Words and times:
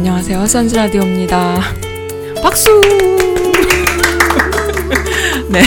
안녕하세요. 0.00 0.46
선즈 0.46 0.74
라디오입니다. 0.74 1.60
박수! 2.42 2.80
네. 5.50 5.62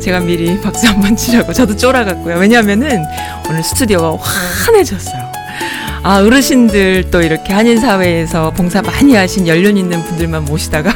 제가 0.00 0.20
미리 0.20 0.58
박수 0.58 0.86
한번 0.86 1.14
치려고 1.14 1.52
저도 1.52 1.76
쫄아갔고요. 1.76 2.38
왜냐면은 2.38 3.04
오늘 3.46 3.62
스튜디오가 3.62 4.16
환해졌어요. 4.64 5.32
아, 6.02 6.22
어르신들 6.22 7.10
또 7.10 7.20
이렇게 7.20 7.52
한인사회에서 7.52 8.52
봉사 8.52 8.80
많이 8.80 9.14
하신 9.14 9.46
연륜 9.46 9.76
있는 9.76 10.02
분들만 10.02 10.46
모시다가 10.46 10.94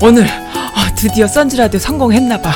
오늘 0.00 0.24
아, 0.28 0.92
드디어 0.96 1.26
선즈 1.26 1.56
라디오 1.56 1.80
성공했나봐. 1.80 2.52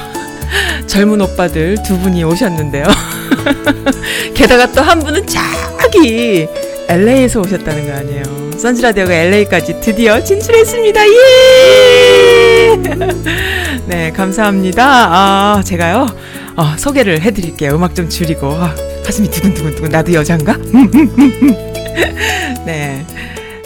젊은 0.87 1.21
오빠들 1.21 1.79
두 1.85 1.99
분이 1.99 2.23
오셨는데요. 2.23 2.85
게다가 4.35 4.71
또 4.71 4.83
한 4.83 5.01
분은 5.01 5.27
저기 5.27 6.47
LA에서 6.89 7.41
오셨다는 7.41 7.87
거 7.89 7.93
아니에요. 7.93 8.22
선즈라디오가 8.63 9.13
LA까지 9.13 9.81
드디어 9.81 10.23
진출했습니다. 10.23 11.01
예! 11.09 12.77
네, 13.89 14.13
감사합니다. 14.13 14.85
아, 14.87 15.63
제가요, 15.65 16.07
어, 16.55 16.77
소개를 16.79 17.23
해드릴게요. 17.23 17.75
음악 17.75 17.97
좀 17.97 18.09
줄이고. 18.09 18.53
아, 18.53 18.73
가슴이 19.05 19.29
두근두근두근. 19.33 19.91
나도 19.91 20.13
여잔가? 20.13 20.57
네. 22.65 23.05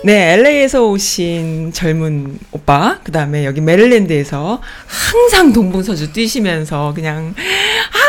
네, 0.03 0.33
LA에서 0.35 0.87
오신 0.87 1.73
젊은 1.75 2.39
오빠, 2.53 2.99
그 3.05 3.13
다음에 3.13 3.45
여기 3.45 3.61
메릴랜드에서 3.61 4.63
항상 4.87 5.53
동봉서주 5.53 6.15
뛰시면서 6.15 6.93
그냥, 6.95 7.35
아 7.37 8.06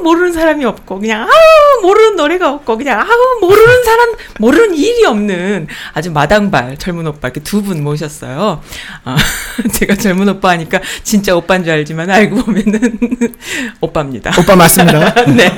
우, 0.00 0.02
모르는 0.02 0.32
사람이 0.32 0.64
없고, 0.64 0.98
그냥, 1.00 1.22
아우, 1.22 1.82
모르는 1.82 2.16
노래가 2.16 2.50
없고, 2.52 2.76
그냥, 2.78 3.00
아우, 3.00 3.40
모르는 3.40 3.84
사람, 3.84 4.12
모르는 4.38 4.74
일이 4.74 5.04
없는 5.04 5.66
아주 5.92 6.10
마당발 6.10 6.76
젊은 6.78 7.06
오빠 7.06 7.28
이렇게 7.28 7.40
두 7.40 7.60
분 7.60 7.82
모셨어요. 7.84 8.62
아, 9.04 9.16
제가 9.74 9.94
젊은 9.96 10.28
오빠 10.30 10.50
하니까 10.50 10.80
진짜 11.04 11.36
오빠인 11.36 11.62
줄 11.62 11.72
알지만 11.74 12.10
알고 12.10 12.36
보면은 12.44 12.98
오빠입니다. 13.82 14.32
오빠 14.38 14.56
맞습니다. 14.56 15.12
네. 15.36 15.52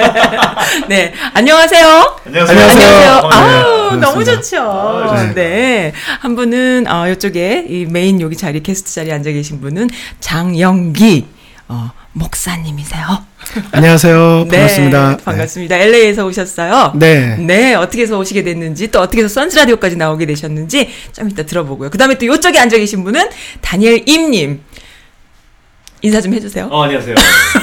네. 0.89 1.15
안녕하세요. 1.35 2.17
안녕하세요. 2.27 2.59
안녕하세요. 2.61 3.13
어, 3.23 3.31
아우, 3.31 3.91
네, 3.93 4.01
너무 4.01 4.01
반갑습니다. 4.01 4.35
좋죠. 4.43 4.61
아, 4.63 5.33
네. 5.35 5.93
한 6.21 6.35
분은, 6.35 6.87
어, 6.91 7.09
이쪽에, 7.09 7.67
이 7.69 7.87
메인 7.87 8.21
여기 8.21 8.37
자리, 8.37 8.63
게스트 8.63 8.93
자리에 8.93 9.13
앉아 9.13 9.31
계신 9.31 9.61
분은 9.61 9.89
장영기, 10.21 11.27
어, 11.69 11.91
목사님이세요. 12.13 13.25
안녕하세요. 13.73 14.47
반갑습니다. 14.51 15.17
네, 15.17 15.25
반갑습니다. 15.25 15.77
LA에서 15.77 16.27
오셨어요. 16.27 16.93
네. 16.95 17.37
네, 17.37 17.75
어떻게 17.75 18.03
해서 18.03 18.19
오시게 18.19 18.43
됐는지, 18.45 18.91
또 18.91 19.01
어떻게 19.01 19.23
해서 19.23 19.29
선즈라디오까지 19.33 19.97
나오게 19.97 20.27
되셨는지, 20.27 20.89
좀 21.13 21.31
이따 21.31 21.43
들어보고요. 21.43 21.91
그 21.91 21.99
다음에 21.99 22.17
또 22.19 22.27
이쪽에 22.27 22.59
앉아 22.59 22.77
계신 22.77 23.05
분은 23.05 23.29
다니엘 23.61 24.09
임님. 24.09 24.61
인사 26.05 26.21
좀 26.21 26.35
해주세요. 26.35 26.67
어, 26.69 26.83
안녕하세요. 26.83 27.15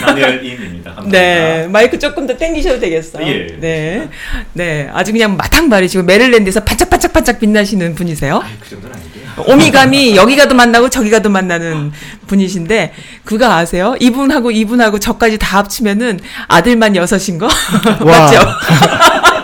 다니엘 0.01 0.43
임입니다. 0.45 0.91
감사합니다. 0.95 1.09
네, 1.19 1.67
마이크 1.67 1.99
조금 1.99 2.25
더 2.25 2.37
당기셔도 2.37 2.79
되겠어요. 2.79 3.27
예, 3.27 3.47
네. 3.59 4.07
네, 4.53 4.89
아주 4.93 5.11
그냥 5.11 5.35
마탕발이시고, 5.35 6.03
메릴랜드에서 6.03 6.63
반짝반짝 6.63 7.11
반짝 7.11 7.39
빛나시는 7.39 7.95
분이세요. 7.95 8.37
아이, 8.41 8.51
그 8.61 8.69
정도는 8.69 8.95
아니고요. 8.95 9.53
오미감이 9.53 10.15
여기 10.17 10.37
가도 10.37 10.55
만나고 10.55 10.89
저기 10.89 11.09
가도 11.09 11.29
만나는 11.29 11.91
분이신데, 12.27 12.93
그거 13.25 13.51
아세요? 13.51 13.95
이분하고 13.99 14.51
이분하고 14.51 14.99
저까지 14.99 15.37
다 15.37 15.57
합치면은 15.57 16.21
아들만 16.47 16.95
여섯인 16.95 17.39
거? 17.39 17.47
와. 17.99 18.19
맞죠? 18.19 18.39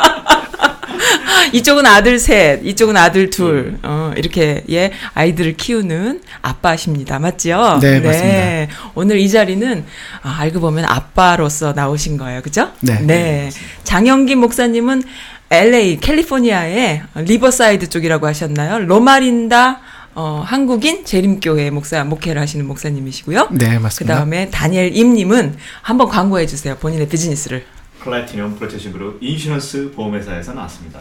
이쪽은 1.53 1.85
아들 1.85 2.19
셋, 2.19 2.65
이쪽은 2.65 2.97
아들 2.97 3.29
둘, 3.29 3.77
어, 3.83 4.13
이렇게, 4.17 4.63
예, 4.69 4.91
아이들을 5.13 5.57
키우는 5.57 6.21
아빠십니다. 6.41 7.19
맞죠? 7.19 7.79
네, 7.81 7.99
맞습니다. 7.99 8.73
오늘 8.95 9.19
이 9.19 9.29
자리는, 9.29 9.85
아, 10.21 10.37
알고 10.39 10.59
보면 10.59 10.85
아빠로서 10.85 11.73
나오신 11.73 12.17
거예요. 12.17 12.41
그죠? 12.41 12.71
네. 12.81 13.49
장영기 13.83 14.35
목사님은 14.35 15.03
LA, 15.49 15.97
캘리포니아의 15.99 17.03
리버사이드 17.15 17.89
쪽이라고 17.89 18.27
하셨나요? 18.27 18.79
로마린다, 18.79 19.79
어, 20.15 20.41
한국인 20.45 21.03
재림교회 21.05 21.69
목사, 21.71 22.03
목회를 22.05 22.41
하시는 22.41 22.65
목사님이시고요. 22.65 23.49
네, 23.51 23.75
그 23.75 23.81
맞습니다. 23.81 24.15
다음에 24.15 24.49
다니엘 24.49 24.95
임님은 24.95 25.57
한번 25.81 26.07
광고해 26.07 26.47
주세요. 26.47 26.75
본인의 26.77 27.09
비즈니스를. 27.09 27.65
Platinum 28.05 28.55
Protection 28.57 28.93
Group 28.93 29.17
Insurance 29.19 29.91
보험회사에서 29.95 30.53
나왔습니다. 30.53 30.99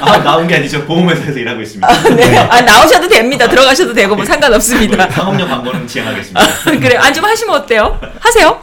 아, 0.00 0.18
나온 0.22 0.48
게 0.48 0.56
아니죠. 0.56 0.84
보험회사에서 0.84 1.38
일하고 1.38 1.62
있습니다. 1.62 2.14
네. 2.16 2.36
아, 2.38 2.60
나오셔도 2.60 3.08
됩니다. 3.08 3.48
들어가셔도 3.48 3.94
되고, 3.94 4.16
뭐 4.16 4.24
상관없습니다. 4.24 5.08
상업용 5.10 5.48
광고는 5.48 5.86
지양하겠습니다. 5.86 6.40
그래, 6.64 6.96
안 6.96 7.14
좀 7.14 7.24
하시면 7.24 7.54
어때요? 7.54 7.98
하세요. 8.18 8.60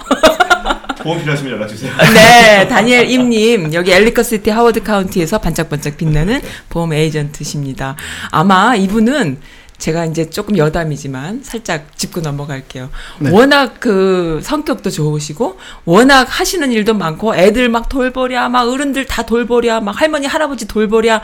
보험 1.02 1.20
필요하시면 1.22 1.54
연락 1.54 1.68
주세요. 1.70 1.92
네, 2.14 2.68
다니엘 2.68 3.10
임님, 3.10 3.74
여기 3.74 3.92
엘리커시티 3.94 4.50
하워드 4.50 4.84
카운티에서 4.84 5.40
반짝반짝 5.40 5.96
빛나는 5.98 6.42
보험 6.70 6.92
에이전트십니다. 6.94 7.96
아마 8.30 8.76
이분은 8.76 9.38
제가 9.82 10.06
이제 10.06 10.30
조금 10.30 10.58
여담이지만 10.58 11.42
살짝 11.44 11.98
짚고 11.98 12.22
넘어갈게요. 12.22 12.90
네. 13.20 13.32
워낙 13.32 13.80
그 13.80 14.40
성격도 14.44 14.92
좋으시고, 14.92 15.58
워낙 15.86 16.28
하시는 16.30 16.72
일도 16.72 16.94
많고, 16.94 17.36
애들 17.36 17.68
막 17.68 17.90
돌보랴, 17.90 18.48
막 18.50 18.70
어른들 18.70 19.08
다 19.08 19.26
돌보랴, 19.26 19.82
막 19.82 20.00
할머니, 20.00 20.28
할아버지 20.28 20.68
돌보랴, 20.68 21.24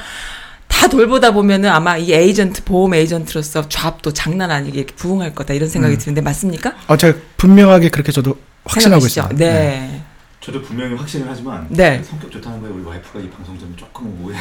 다 0.67 0.87
돌보다 0.87 1.31
보면은 1.31 1.69
아마 1.69 1.97
이 1.97 2.11
에이전트, 2.11 2.63
보험 2.63 2.95
에이전트로서 2.95 3.69
잡도 3.69 4.11
장난 4.11 4.49
아니게 4.49 4.79
이렇게 4.79 4.95
부응할 4.95 5.35
거다 5.35 5.53
이런 5.53 5.69
생각이 5.69 5.93
음. 5.95 5.97
드는데 5.99 6.21
맞습니까? 6.21 6.75
어, 6.87 6.97
제가 6.97 7.17
분명하게 7.37 7.89
그렇게 7.89 8.11
저도 8.11 8.37
확신하고 8.65 9.01
생각이시죠? 9.07 9.21
있습니다. 9.21 9.45
네. 9.45 10.03
저도 10.41 10.61
분명히 10.61 10.95
확신을 10.95 11.27
하지만 11.29 11.67
네. 11.69 12.01
성격 12.03 12.31
좋다는 12.31 12.61
거에 12.61 12.71
우리 12.71 12.83
와이프가 12.83 13.19
이 13.19 13.29
방송 13.29 13.57
좀 13.59 13.73
조금 13.75 14.23
오해. 14.23 14.37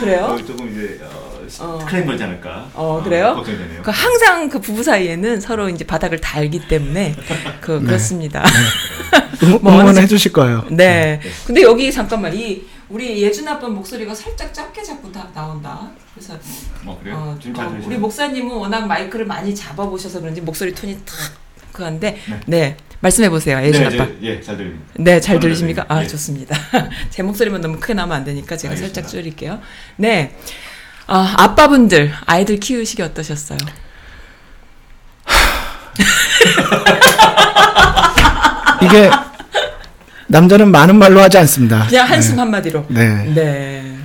그래요? 0.00 0.24
어, 0.24 0.36
조금 0.44 0.70
이제 0.70 1.00
어, 1.02 1.35
어. 1.60 1.84
태클 1.88 2.06
걸지 2.06 2.24
않을까. 2.24 2.68
어, 2.74 3.00
그래요? 3.02 3.34
걱정되네요. 3.34 3.82
그 3.82 3.90
항상 3.90 4.48
그 4.48 4.60
부부 4.60 4.82
사이에는 4.82 5.40
서로 5.40 5.68
이제 5.68 5.84
바닥을 5.84 6.20
다 6.20 6.38
알기 6.38 6.68
때문에 6.68 7.14
그 7.60 7.72
네. 7.72 7.86
그렇습니다. 7.86 8.44
응, 9.42 9.58
뭐 9.62 9.72
어느 9.72 9.80
응원해 9.82 10.00
정- 10.00 10.08
주실 10.08 10.32
거예요. 10.32 10.64
네. 10.70 11.20
근데 11.46 11.62
여기 11.62 11.90
잠깐만 11.92 12.34
이 12.34 12.64
우리 12.88 13.20
예준 13.22 13.46
아빠 13.48 13.68
목소리가 13.68 14.14
살짝 14.14 14.52
작게 14.54 14.82
자꾸 14.82 15.10
다 15.10 15.28
나온다. 15.34 15.90
그래서 16.14 16.34
어, 16.84 16.98
그래요? 17.02 17.16
어, 17.16 17.38
지금 17.40 17.54
잘 17.54 17.66
어? 17.66 17.78
우리 17.84 17.96
목사님은 17.96 18.54
워낙 18.54 18.86
마이크를 18.86 19.26
많이 19.26 19.54
잡아 19.54 19.86
보셔서 19.86 20.20
그런지 20.20 20.40
목소리 20.40 20.72
톤이 20.74 20.96
탁 21.04 21.16
그한데 21.72 22.18
네. 22.28 22.40
네. 22.46 22.76
말씀해 23.00 23.28
보세요, 23.28 23.60
예준 23.62 23.88
네, 23.90 23.94
아빠. 24.00 24.10
이제, 24.10 24.18
예, 24.22 24.40
잘 24.40 24.56
들립니다. 24.56 24.84
네, 24.94 25.20
잘 25.20 25.38
들리십니까? 25.38 25.82
네, 25.82 25.86
아, 25.90 26.00
네. 26.00 26.06
좋습니다. 26.06 26.56
제 27.10 27.22
목소리만 27.22 27.60
너무 27.60 27.78
크게 27.78 27.92
나면 27.92 28.16
안 28.16 28.24
되니까 28.24 28.56
제가 28.56 28.74
살짝 28.74 29.04
알겠습니다. 29.04 29.10
줄일게요. 29.10 29.60
네. 29.96 30.34
아, 31.06 31.34
아빠분들, 31.38 32.12
아이들 32.26 32.58
키우시기 32.58 33.02
어떠셨어요? 33.02 33.58
이게 38.82 39.10
남자는 40.26 40.70
많은 40.70 40.96
말로 40.96 41.20
하지 41.20 41.38
않습니다. 41.38 41.86
그냥 41.86 42.10
한숨 42.10 42.38
한마디로. 42.40 42.86
네. 42.88 43.24
네. 43.24 43.34
네. 43.34 43.96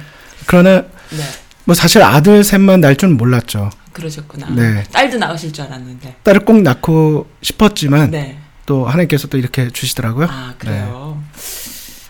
그러나 0.45 0.83
네. 1.09 1.24
뭐 1.65 1.75
사실 1.75 2.01
아들 2.03 2.44
셋만 2.44 2.81
날줄 2.81 3.09
몰랐죠. 3.09 3.71
그러셨구나. 3.94 4.48
네. 4.51 4.83
딸도 4.92 5.18
낳으실 5.18 5.51
줄 5.51 5.65
알았는데. 5.65 6.18
딸을 6.24 6.45
꼭 6.45 6.62
낳고 6.62 7.27
싶었지만 7.42 8.12
네. 8.12 8.38
또 8.65 8.88
하나님께서 8.88 9.27
또 9.27 9.38
이렇게 9.38 9.69
주시더라고요. 9.69 10.27
아, 10.30 10.53
그래요. 10.57 11.21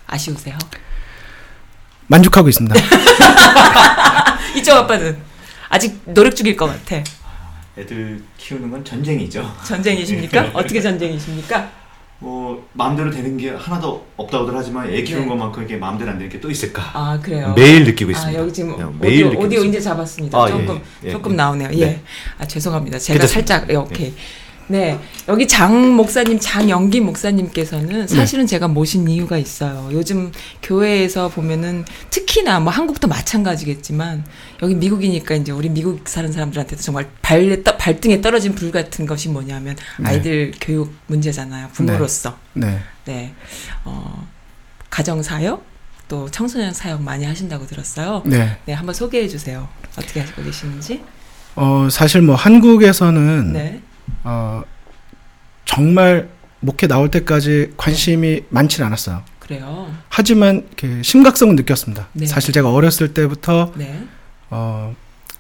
아쉬우세요? 0.08 0.58
만족하고 2.12 2.50
있습니다. 2.50 2.76
이쪽 4.56 4.76
아빠는 4.76 5.18
아직 5.70 6.02
노력 6.06 6.36
중일 6.36 6.56
것 6.58 6.66
같아. 6.68 7.02
애들 7.78 8.22
키우는 8.38 8.70
건 8.70 8.84
전쟁이죠. 8.84 9.50
전쟁이십니까? 9.66 10.52
어떻게 10.54 10.82
전쟁이십니까? 10.82 11.70
뭐 12.20 12.68
마음대로 12.74 13.10
되는 13.10 13.36
게 13.38 13.50
하나도 13.50 14.06
없다고들 14.18 14.56
하지만 14.56 14.92
애 14.94 15.02
키우는 15.02 15.24
네. 15.24 15.30
것만큼 15.30 15.64
이게 15.64 15.78
마음대로 15.78 16.12
안 16.12 16.18
되는 16.20 16.30
게 16.32 16.40
또 16.42 16.52
있을까? 16.52 16.92
아 16.94 17.18
그래요. 17.20 17.54
매일 17.56 17.86
느끼고 17.86 18.10
아 18.10 18.12
있습니다. 18.12 18.40
여기 18.42 18.54
지금 18.54 18.74
오디오, 18.74 19.26
느끼고 19.28 19.44
오디오 19.44 19.60
있습니다. 19.60 19.66
이제 19.70 19.80
잡았습니다. 19.80 20.38
아, 20.38 20.46
예, 20.48 20.52
조금 20.52 20.82
예, 21.04 21.08
예. 21.08 21.12
조금 21.12 21.36
나오네요. 21.36 21.70
예. 21.74 21.86
네. 21.86 22.02
아 22.38 22.46
죄송합니다. 22.46 23.00
제가 23.00 23.20
괜찮습니다. 23.20 23.54
살짝 23.56 23.70
예, 23.72 23.76
오케이. 23.76 24.14
네 24.72 24.98
여기 25.28 25.48
장 25.50 25.96
목사님 25.96 26.40
장영기 26.40 27.02
목사님께서는 27.02 28.08
사실은 28.08 28.48
제가 28.48 28.70
모신 28.70 29.08
이유가 29.08 29.38
있어요. 29.38 29.90
요즘 29.92 30.32
교회에서 30.64 31.28
보면은 31.28 31.84
특히나 32.10 32.62
뭐 32.62 32.72
한국도 32.72 33.10
마찬가지겠지만 33.10 34.24
여기 34.64 34.76
미국이니까 34.76 35.36
이제 35.36 35.52
우리 35.52 35.68
미국 35.70 36.08
사는 36.08 36.32
사람들한테도 36.32 36.82
정말 36.82 37.10
발에 37.22 37.64
떠, 37.64 37.76
발등에 37.76 38.22
떨어진 38.22 38.56
불 38.56 38.72
같은 38.72 39.06
것이 39.06 39.28
뭐냐면 39.28 39.76
네. 40.00 40.08
아이들 40.08 40.54
교육 40.62 40.96
문제잖아요. 41.08 41.68
부모로서. 41.74 42.38
네. 42.54 42.80
네. 43.04 43.34
어, 43.84 44.26
가정 44.90 45.22
사역 45.22 45.66
또 46.08 46.30
청소년 46.32 46.74
사역 46.74 47.02
많이 47.02 47.26
하신다고 47.26 47.68
들었어요. 47.68 48.24
네. 48.26 48.58
네, 48.66 48.74
한번 48.74 48.96
소개해 48.96 49.28
주세요. 49.28 49.68
어떻게 49.98 50.22
하시고 50.22 50.44
계시는지. 50.44 51.04
어, 51.56 51.90
사실 51.92 52.22
뭐 52.22 52.36
한국에서는 52.36 53.54
네. 53.54 53.82
어, 54.24 54.64
정말 55.66 56.30
목회 56.60 56.88
나올 56.88 57.10
때까지 57.10 57.72
관심이 57.78 58.42
많지는 58.50 58.86
않았어요. 58.88 59.24
그래요. 59.40 59.92
하지만 60.10 60.68
심각성은 61.02 61.56
느꼈습니다. 61.56 62.08
네. 62.14 62.26
사실 62.26 62.54
제가 62.54 62.72
어렸을 62.72 63.14
때부터 63.14 63.72
네. 63.76 64.04
어, 64.50 64.96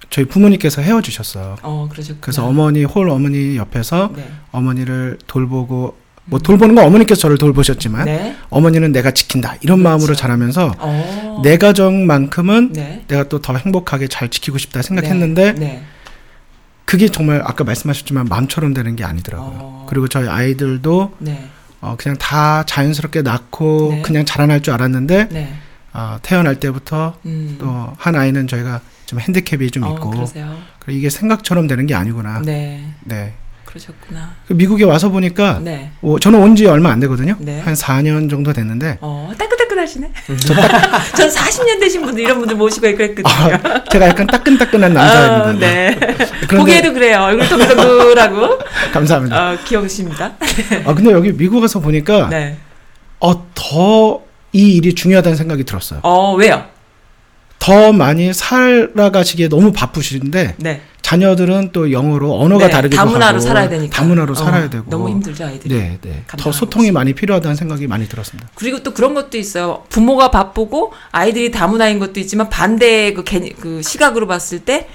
저희 0.10 0.26
부모님께서 0.26 0.82
헤어지셨어요. 0.82 1.58
어. 1.64 1.88
그래서 2.20 2.46
어머니 2.46 2.84
홀 2.84 3.10
어머니 3.10 3.56
옆에서 3.58 4.12
네. 4.16 4.30
어머니를 4.52 5.18
돌보고 5.28 5.98
뭐 6.26 6.40
돌보는 6.40 6.76
건 6.76 6.86
어머니께서 6.86 7.22
저를 7.22 7.38
돌보셨지만 7.38 8.06
네. 8.06 8.36
어머니는 8.50 8.92
내가 8.92 9.12
지킨다 9.12 9.56
이런 9.62 9.78
그렇죠. 9.80 9.84
마음으로 9.90 10.16
자라면서 10.16 10.74
어. 10.78 11.42
내 11.44 11.58
가정만큼은 11.58 12.74
네. 12.74 13.04
내가 13.08 13.24
또 13.30 13.40
더 13.40 13.56
행복하게 13.56 14.08
잘 14.08 14.30
지키고 14.30 14.58
싶다 14.58 14.82
생각했는데 14.82 15.54
네. 15.54 15.60
네. 15.60 15.84
그게 16.92 17.08
정말 17.08 17.42
아까 17.46 17.64
말씀하셨지만 17.64 18.26
마음처럼 18.26 18.74
되는 18.74 18.98
게 18.98 19.06
아니더라고요. 19.06 19.58
어. 19.62 19.86
그리고 19.90 20.10
저희 20.10 20.28
아이들도 20.28 21.14
네. 21.20 21.48
어, 21.80 21.96
그냥 21.98 22.18
다 22.18 22.64
자연스럽게 22.66 23.22
낳고 23.22 23.92
네. 23.94 24.02
그냥 24.02 24.26
자라날 24.26 24.62
줄 24.62 24.74
알았는데 24.74 25.30
네. 25.30 25.54
어, 25.94 26.18
태어날 26.22 26.60
때부터 26.60 27.18
음. 27.26 27.56
또한 27.62 28.16
아이는 28.16 28.46
저희가 28.46 28.82
좀 29.06 29.22
핸디캡이 29.22 29.72
좀 29.72 29.84
어, 29.84 29.94
있고 29.94 30.10
그러세요. 30.10 30.54
그리고 30.80 30.98
이게 30.98 31.10
생각처럼 31.10 31.68
되는 31.68 31.86
게 31.86 31.96
아니구나. 31.96 32.42
네. 32.42 32.84
네. 33.06 33.36
그러셨구나. 33.64 34.32
그 34.50 34.52
미국에 34.54 34.84
와서 34.84 35.08
보니까 35.10 35.60
네. 35.60 35.92
어, 36.02 36.20
저는 36.20 36.40
온 36.42 36.58
지 36.58 36.66
얼마 36.66 36.90
안 36.92 37.00
되거든요. 37.00 37.38
네. 37.40 37.62
한 37.62 37.74
4년 37.74 38.30
정도 38.30 38.52
됐는데 38.52 38.98
어, 39.00 39.32
따끈하시네. 39.82 40.12
전 41.16 41.30
40년 41.30 41.80
되신 41.80 42.02
분들 42.04 42.24
이런 42.24 42.40
분들 42.40 42.56
모시고 42.56 42.82
그랬거든요. 42.96 43.28
아, 43.28 43.84
제가 43.86 44.08
약간 44.08 44.28
따끈따끈한 44.28 44.94
남자입니다. 44.94 45.50
어, 45.50 45.54
네. 45.54 45.98
보기에도 46.48 46.94
그래요. 46.94 47.22
얼굴 47.24 47.48
동글동글하고 47.48 48.60
감사합니다. 48.94 49.52
어, 49.52 49.58
귀여우십니다. 49.66 50.34
아 50.86 50.94
근데 50.94 51.12
여기 51.12 51.32
미국 51.36 51.62
와서 51.62 51.80
보니까 51.80 52.30
네. 52.30 52.58
어, 53.20 53.48
더 53.54 54.22
이 54.54 54.76
일이 54.76 54.94
중요하다는 54.94 55.38
생각이 55.38 55.64
들었어요. 55.64 56.02
어, 56.04 56.36
왜요? 56.36 56.66
더 57.58 57.94
많이 57.94 58.34
살아가시기에 58.34 59.48
너무 59.48 59.72
바쁘신데 59.72 60.56
네. 60.58 60.82
자녀들은 61.12 61.72
또 61.74 61.92
영어로 61.92 62.40
언어가 62.40 62.68
네, 62.68 62.72
다르기도 62.72 62.96
다문화로 62.96 63.26
하고 63.26 63.40
살아야 63.42 63.68
되니까. 63.68 63.98
다문화로 63.98 64.32
어, 64.32 64.36
살아야 64.36 64.70
되고 64.70 64.86
너무 64.90 65.10
힘들죠, 65.10 65.46
아이들이. 65.46 65.76
네, 65.76 65.98
네. 66.02 66.24
더 66.38 66.54
소통이 66.54 66.86
있어요. 66.86 66.94
많이 66.94 67.14
필요하다는 67.14 67.58
생각이 67.58 67.86
많이 67.88 68.08
들었습니다. 68.08 68.50
그리고 68.56 68.82
또 68.82 68.94
그런 68.94 69.14
것도 69.14 69.38
있어요. 69.38 69.84
부모가 69.90 70.32
바쁘고 70.32 70.94
아이들이 71.12 71.52
다문화인 71.52 72.00
것도 72.00 72.22
있지만 72.22 72.50
반대의 72.50 73.14
그, 73.14 73.26
개, 73.26 73.42
그 73.60 73.82
시각으로 73.82 74.26
봤을 74.26 74.60
때 74.60 74.88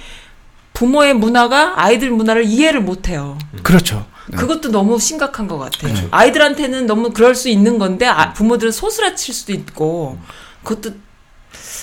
부모의 0.73 1.13
문화가 1.13 1.83
아이들 1.83 2.11
문화를 2.11 2.45
이해를 2.45 2.81
못 2.81 3.11
해요. 3.11 3.37
그렇죠. 3.63 4.07
네. 4.29 4.39
그것도 4.39 4.71
너무 4.71 4.99
심각한 4.99 5.47
것 5.47 5.59
같아요. 5.59 5.93
그렇죠. 5.93 6.09
아이들한테는 6.13 6.87
너무 6.87 7.11
그럴 7.11 7.35
수 7.35 7.51
있는 7.51 7.79
건데 7.79 8.07
아, 8.07 8.33
부모들은 8.33 8.73
소스라칠 8.73 9.35
수도 9.35 9.53
있고 9.53 10.19
그것도 10.63 10.95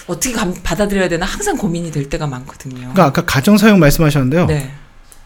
어떻게 0.07 0.33
감- 0.33 0.53
받아들여야 0.63 1.07
되나 1.09 1.25
항상 1.25 1.57
고민이 1.57 1.91
될 1.91 2.09
때가 2.09 2.27
많거든요. 2.27 2.75
그러니까 2.77 3.05
아까 3.05 3.25
가정 3.25 3.57
사역 3.57 3.77
말씀하셨는데요. 3.79 4.45
네, 4.47 4.71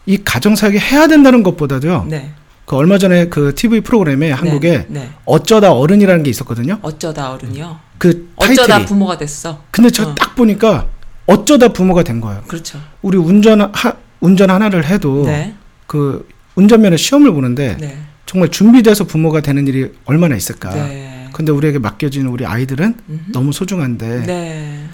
이 0.06 0.18
가정 0.24 0.54
사역이 0.56 0.78
해야 0.78 1.06
된다는 1.06 1.42
것보다도요. 1.42 2.06
네, 2.08 2.32
그 2.64 2.76
얼마 2.76 2.98
전에 2.98 3.28
그 3.28 3.54
TV 3.54 3.80
프로그램에 3.80 4.30
한국에 4.30 4.86
네, 4.88 5.00
네. 5.00 5.10
어쩌다 5.24 5.72
어른이라는 5.72 6.22
게 6.22 6.30
있었거든요. 6.30 6.78
어쩌다 6.82 7.32
어른이요. 7.32 7.78
그 7.98 8.30
어쩌다 8.36 8.66
타이틀이. 8.66 8.86
부모가 8.86 9.18
됐어. 9.18 9.62
근데 9.70 9.90
저 9.90 10.08
어. 10.10 10.14
딱 10.14 10.34
보니까 10.36 10.86
어쩌다 11.26 11.68
부모가 11.68 12.02
된 12.04 12.20
거예요. 12.20 12.42
그렇죠. 12.46 12.80
우리 13.02 13.18
운전 13.18 13.60
하, 13.74 13.92
운전 14.20 14.50
하나를 14.50 14.86
해도 14.86 15.24
네, 15.26 15.54
그 15.86 16.26
운전면허 16.54 16.96
시험을 16.96 17.32
보는데 17.32 17.76
네, 17.78 17.98
정말 18.26 18.48
준비돼서 18.50 19.04
부모가 19.04 19.40
되는 19.40 19.66
일이 19.66 19.92
얼마나 20.04 20.36
있을까. 20.36 20.70
네. 20.74 21.17
근데 21.32 21.52
우리에게 21.52 21.78
맡겨진 21.78 22.26
우리 22.26 22.44
아이들은 22.46 22.94
음흠. 23.08 23.20
너무 23.32 23.52
소중한데 23.52 24.22
네. 24.26 24.84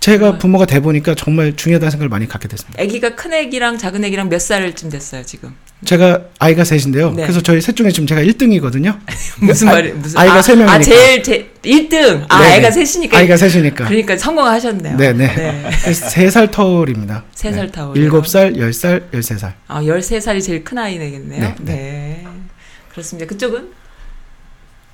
제가. 0.00 0.38
부모가 0.38 0.64
돼 0.64 0.80
보니까 0.80 1.14
정말 1.16 1.56
중요하다는 1.56 1.90
생각을 1.90 2.08
많이 2.08 2.28
갖게 2.28 2.46
됐습니다. 2.46 2.80
아기가 2.80 3.16
큰 3.16 3.32
아기랑 3.34 3.78
작은 3.78 4.04
아기랑 4.04 4.28
몇 4.28 4.40
살쯤 4.40 4.90
됐어요 4.90 5.24
지금? 5.24 5.52
제가 5.84 6.22
아이가 6.38 6.62
셋인데요. 6.64 7.10
네. 7.12 7.22
그래서 7.22 7.40
저희 7.40 7.60
셋 7.60 7.74
중에 7.76 7.90
지금 7.90 8.06
제가 8.06 8.20
1등이거든요. 8.22 8.98
무슨 9.40 9.68
아- 9.68 9.72
말이 9.72 9.92
무슨 9.92 10.18
아이가 10.18 10.34
아, 10.36 10.42
세 10.42 10.54
명이니까. 10.54 10.72
아 10.72 10.80
제일 10.80 11.22
제 11.22 11.50
1등. 11.62 12.24
아 12.28 12.38
네네. 12.42 12.52
아이가 12.54 12.70
셋이니까. 12.70 13.18
아이가 13.18 13.36
셋이니까. 13.36 13.84
그러니까 13.86 14.16
성공하셨네요. 14.16 14.96
네 14.96 15.12
네. 15.12 15.70
세 15.92 16.30
살 16.30 16.50
터울입니다. 16.50 17.24
세 17.34 17.52
살 17.52 17.70
터울이요? 17.70 18.02
일곱 18.04 18.26
살, 18.28 18.56
열 18.56 18.72
살, 18.72 19.02
열세 19.12 19.36
살. 19.36 19.54
아, 19.66 19.82
13살이 19.82 20.40
제일 20.42 20.62
큰 20.64 20.78
아이네겠네요. 20.78 21.40
네. 21.40 21.54
네, 21.60 22.26
그렇습니다. 22.92 23.28
그쪽은? 23.28 23.68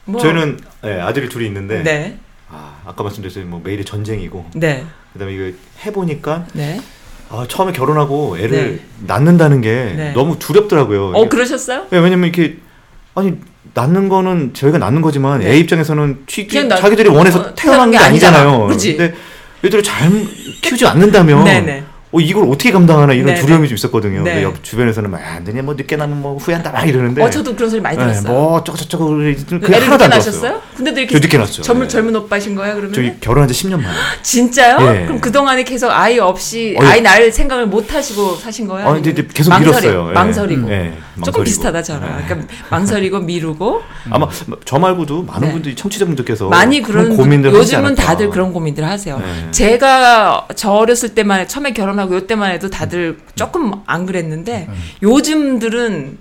뭐, 0.06 0.20
저희는 0.20 0.58
네, 0.82 1.00
아들이 1.00 1.28
둘이 1.28 1.46
있는데 1.46 1.82
네. 1.82 2.18
아, 2.50 2.76
아까 2.84 3.02
말씀드렸듯이 3.02 3.44
뭐 3.46 3.60
매일이 3.64 3.84
전쟁이고 3.84 4.46
네. 4.54 4.84
그다음에 5.12 5.34
이거 5.34 5.56
해보니까 5.84 6.46
네. 6.52 6.80
아, 7.30 7.46
처음에 7.48 7.72
결혼하고 7.72 8.36
애를 8.38 8.50
네. 8.76 8.80
낳는다는 9.06 9.60
게 9.60 9.94
네. 9.96 10.12
너무 10.12 10.38
두렵더라고요. 10.38 11.08
어, 11.14 11.28
그러셨어요? 11.28 11.86
예, 11.92 11.98
왜냐면 11.98 12.28
이렇게 12.32 12.58
아니 13.14 13.38
낳는 13.72 14.08
거는 14.08 14.52
저희가 14.54 14.78
낳는 14.78 15.00
거지만 15.02 15.40
네. 15.40 15.50
애 15.52 15.58
입장에서는 15.58 16.24
취, 16.26 16.46
자기들이 16.48 17.08
원해서 17.08 17.40
어, 17.40 17.54
태어난 17.54 17.90
게 17.90 17.98
게 17.98 18.04
아니잖아. 18.04 18.38
아니잖아요. 18.38 18.66
그치? 18.68 18.96
근데 18.96 19.14
얘들을 19.64 19.82
잘 19.82 20.10
키우지 20.60 20.86
않는다면. 20.86 21.84
어, 22.14 22.20
이걸 22.20 22.44
어떻게 22.48 22.70
감당하나 22.70 23.12
이런 23.12 23.26
네네. 23.26 23.40
두려움이 23.40 23.68
좀 23.68 23.74
있었거든요. 23.76 24.22
네. 24.22 24.30
근데 24.34 24.42
옆 24.44 24.62
주변에서는 24.62 25.10
막 25.10 25.20
안 25.24 25.42
되냐 25.42 25.62
뭐 25.62 25.74
늦게 25.74 25.96
나면 25.96 26.20
뭐 26.22 26.36
후회한다 26.36 26.70
막 26.70 26.86
이러는데 26.88 27.22
어, 27.22 27.28
저도 27.30 27.56
그런 27.56 27.68
소리 27.70 27.80
많이 27.80 27.96
네, 27.96 28.04
들었어요. 28.04 28.32
뭐 28.32 28.52
어쩌고 28.58 28.78
저쩌고 28.78 29.08
그게 29.08 29.30
애를 29.74 29.86
하나도 29.86 29.92
늦게 29.94 30.04
안 30.04 30.10
낳으셨어요? 30.10 30.40
들었어요. 30.40 30.62
근데도 30.76 30.94
저 30.96 31.00
이렇게 31.02 31.18
늦게 31.18 31.38
낳았죠. 31.38 31.62
젊은 31.62 31.82
네. 31.82 31.88
젊은 31.88 32.14
오빠신 32.16 32.54
거예요, 32.54 32.74
그러면? 32.74 32.92
저희 32.92 33.18
결혼한 33.20 33.48
지 33.50 33.66
10년 33.66 33.76
만에. 33.82 33.94
진짜요? 34.22 34.78
예. 34.94 35.04
그럼 35.06 35.20
그 35.20 35.32
동안에 35.32 35.64
계속 35.64 35.90
아이 35.90 36.18
없이 36.18 36.76
어이. 36.78 36.86
아이 36.86 37.00
낳을 37.00 37.32
생각을 37.32 37.66
못 37.66 37.92
하시고 37.92 38.36
사신 38.36 38.68
거예요? 38.68 38.88
아, 38.88 38.92
근데 38.94 39.10
이제 39.10 39.26
계속 39.32 39.50
망설이- 39.52 39.60
미뤘어요. 39.60 40.08
예. 40.10 40.12
망설이고. 40.12 40.70
예, 40.70 40.92
조금 40.92 41.02
망설이고. 41.16 41.42
비슷하다 41.44 41.82
저랑. 41.82 42.22
그러니까 42.26 42.54
망설이고 42.70 43.20
미루고 43.20 43.82
아마 44.10 44.28
저 44.64 44.78
말고도 44.78 45.22
많은 45.22 45.48
네. 45.48 45.52
분들이 45.52 45.74
청취자분들께서 45.74 46.48
많이 46.48 46.80
그런 46.82 47.16
고민들 47.16 47.52
요즘은. 47.52 47.94
다들 47.94 48.30
그런 48.30 48.52
고민들 48.52 48.84
하세요. 48.84 49.18
네. 49.18 49.50
제가 49.50 50.48
저 50.54 50.70
어렸을 50.72 51.14
때만 51.14 51.40
해 51.40 51.46
처음에 51.46 51.72
결혼하고 51.72 52.03
요때만 52.12 52.52
해도 52.52 52.68
다들 52.70 53.18
조금 53.34 53.72
안 53.86 54.06
그랬는데 54.06 54.68
요즘들은 55.02 56.18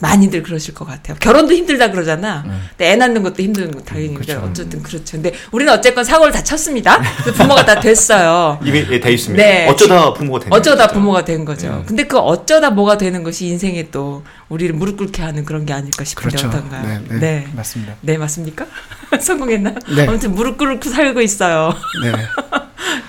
많이들 0.00 0.42
그러실 0.42 0.74
것 0.74 0.84
같아요. 0.86 1.16
결혼도 1.20 1.54
힘들다 1.54 1.90
그러잖아. 1.90 2.44
근데 2.70 2.92
애 2.92 2.96
낳는 2.96 3.22
것도 3.22 3.42
힘든 3.42 3.70
거 3.70 3.80
당연히 3.80 4.14
그렇죠. 4.14 4.42
어쨌든 4.46 4.82
그렇죠. 4.82 5.12
근데 5.12 5.32
우리는 5.52 5.72
어쨌건 5.72 6.04
사고를 6.04 6.32
다 6.32 6.42
쳤습니다. 6.42 7.00
그 7.24 7.32
부모가 7.32 7.64
다 7.64 7.80
됐어요. 7.80 8.60
이미 8.64 8.84
예, 8.90 9.00
돼 9.00 9.12
있습니다. 9.12 9.42
네. 9.42 9.66
어쩌다 9.68 10.12
부모가 10.12 10.40
되는 10.40 10.52
어쩌다 10.52 10.86
거죠. 10.86 10.94
부모가 10.98 11.24
된 11.24 11.44
거죠. 11.44 11.68
네. 11.70 11.82
근데 11.86 12.02
그 12.04 12.18
어쩌다 12.18 12.70
뭐가 12.70 12.98
되는 12.98 13.22
것이 13.22 13.46
인생에 13.46 13.90
또 13.90 14.22
우리를 14.48 14.74
무릎 14.74 14.98
꿇게 14.98 15.22
하는 15.22 15.44
그런 15.44 15.64
게 15.64 15.72
아닐까 15.72 16.04
싶은데 16.04 16.36
그렇죠. 16.36 16.48
어떤가요? 16.48 16.82
네, 16.86 17.00
네, 17.08 17.18
네. 17.18 17.48
맞습니다. 17.54 17.94
네, 18.02 18.18
맞습니까? 18.18 18.66
성공했나? 19.20 19.74
네. 19.96 20.06
아무튼 20.06 20.34
무릎 20.34 20.58
꿇고 20.58 20.90
살고 20.90 21.22
있어요. 21.22 21.72
네. 22.02 22.12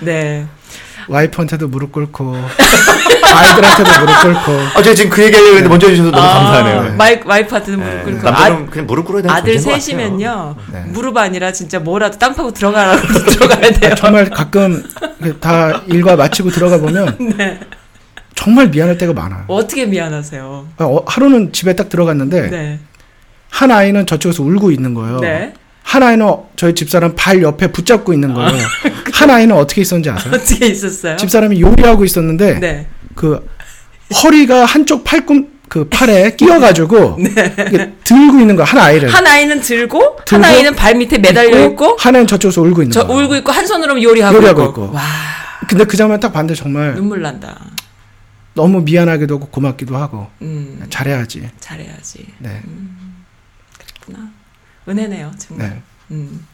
네. 0.00 0.46
와이프한테도 1.08 1.68
무릎 1.68 1.92
꿇고 1.92 2.34
아이들한테도 3.34 3.90
무릎 4.00 4.22
꿇고 4.22 4.52
아, 4.74 4.82
제가 4.82 4.94
지금 4.94 5.10
그 5.10 5.22
얘기하려고 5.22 5.48
했는데 5.56 5.68
먼저 5.68 5.88
해주셔서 5.88 6.10
너무 6.10 6.22
감사하네요. 6.26 6.96
my, 6.96 7.20
wife한테는 7.24 7.78
무릎 7.80 7.94
네. 7.96 8.02
꿇고 8.04 8.22
남자는 8.30 8.56
아, 8.56 8.70
그냥 8.70 8.86
무릎 8.86 9.06
꿇어야 9.06 9.22
되는 9.22 9.34
아들 9.34 9.58
셋이면요 9.58 10.56
네. 10.72 10.80
무릎 10.88 11.16
아니라 11.16 11.52
진짜 11.52 11.78
뭐라도 11.78 12.18
땅 12.18 12.34
파고 12.34 12.52
들어가라고 12.52 13.06
들어가야 13.30 13.70
돼요. 13.72 13.94
정말 13.96 14.28
가끔 14.30 14.82
다 15.40 15.82
일과 15.86 16.16
마치고 16.16 16.50
들어가 16.50 16.78
보면 16.78 17.16
네. 17.36 17.60
정말 18.34 18.68
미안할 18.68 18.96
때가 18.98 19.12
많아요. 19.12 19.44
어떻게 19.48 19.84
미안하세요? 19.86 20.68
어, 20.78 21.04
하루는 21.06 21.52
집에 21.52 21.74
딱 21.74 21.88
들어갔는데 21.88 22.50
네. 22.50 22.78
한 23.50 23.70
아이는 23.70 24.06
저쪽에서 24.06 24.42
울고 24.42 24.70
있는 24.70 24.94
거예요. 24.94 25.18
네. 25.20 25.54
한 25.88 26.02
아이는 26.02 26.26
저희 26.54 26.74
집사람 26.74 27.14
발 27.16 27.40
옆에 27.40 27.72
붙잡고 27.72 28.12
있는 28.12 28.34
거예요. 28.34 28.52
한 29.10 29.30
아이는 29.30 29.56
어떻게 29.56 29.80
있었는지 29.80 30.10
아세요? 30.10 30.34
어떻게 30.34 30.66
있었어요? 30.66 31.16
집사람이 31.16 31.58
요리하고 31.62 32.04
있었는데 32.04 32.60
네. 32.60 32.86
그 33.14 33.48
허리가 34.22 34.66
한쪽 34.66 35.02
팔꿈 35.02 35.48
그 35.70 35.88
팔에 35.88 36.32
끼어가지고 36.36 37.16
이게 37.20 37.94
들고 38.04 38.38
있는 38.38 38.54
거야 38.54 38.66
한 38.66 38.80
아이를. 38.80 39.08
네. 39.08 39.14
한 39.14 39.26
아이는 39.26 39.60
들고, 39.62 40.16
한 40.18 40.24
들고, 40.26 40.44
아이는 40.44 40.76
발 40.76 40.94
밑에 40.94 41.16
매달려 41.16 41.64
있고, 41.70 41.96
한 41.98 42.14
아이는 42.14 42.26
저쪽에서 42.26 42.60
울고 42.60 42.82
있는 42.82 42.90
저 42.92 43.06
거야. 43.06 43.16
울고 43.24 43.36
있고 43.36 43.50
한 43.50 43.66
손으로 43.66 44.02
요리하고, 44.02 44.36
요리하고 44.36 44.62
있고. 44.64 44.84
있고. 44.84 44.94
와 44.94 45.02
근데 45.70 45.84
그 45.84 45.96
장면 45.96 46.20
딱 46.20 46.34
봤는데 46.34 46.54
정말 46.54 46.96
눈물 46.96 47.22
난다. 47.22 47.58
너무 48.52 48.82
미안하기도 48.82 49.36
하고 49.36 49.46
고맙기도 49.48 49.96
하고 49.96 50.26
음 50.42 50.84
잘해야지. 50.90 51.48
잘해야지. 51.60 52.26
네. 52.40 52.60
그렇구나. 54.04 54.28
은혜네요 54.88 55.30
정말. 55.38 55.68
네. 55.70 55.82
음. 56.12 56.46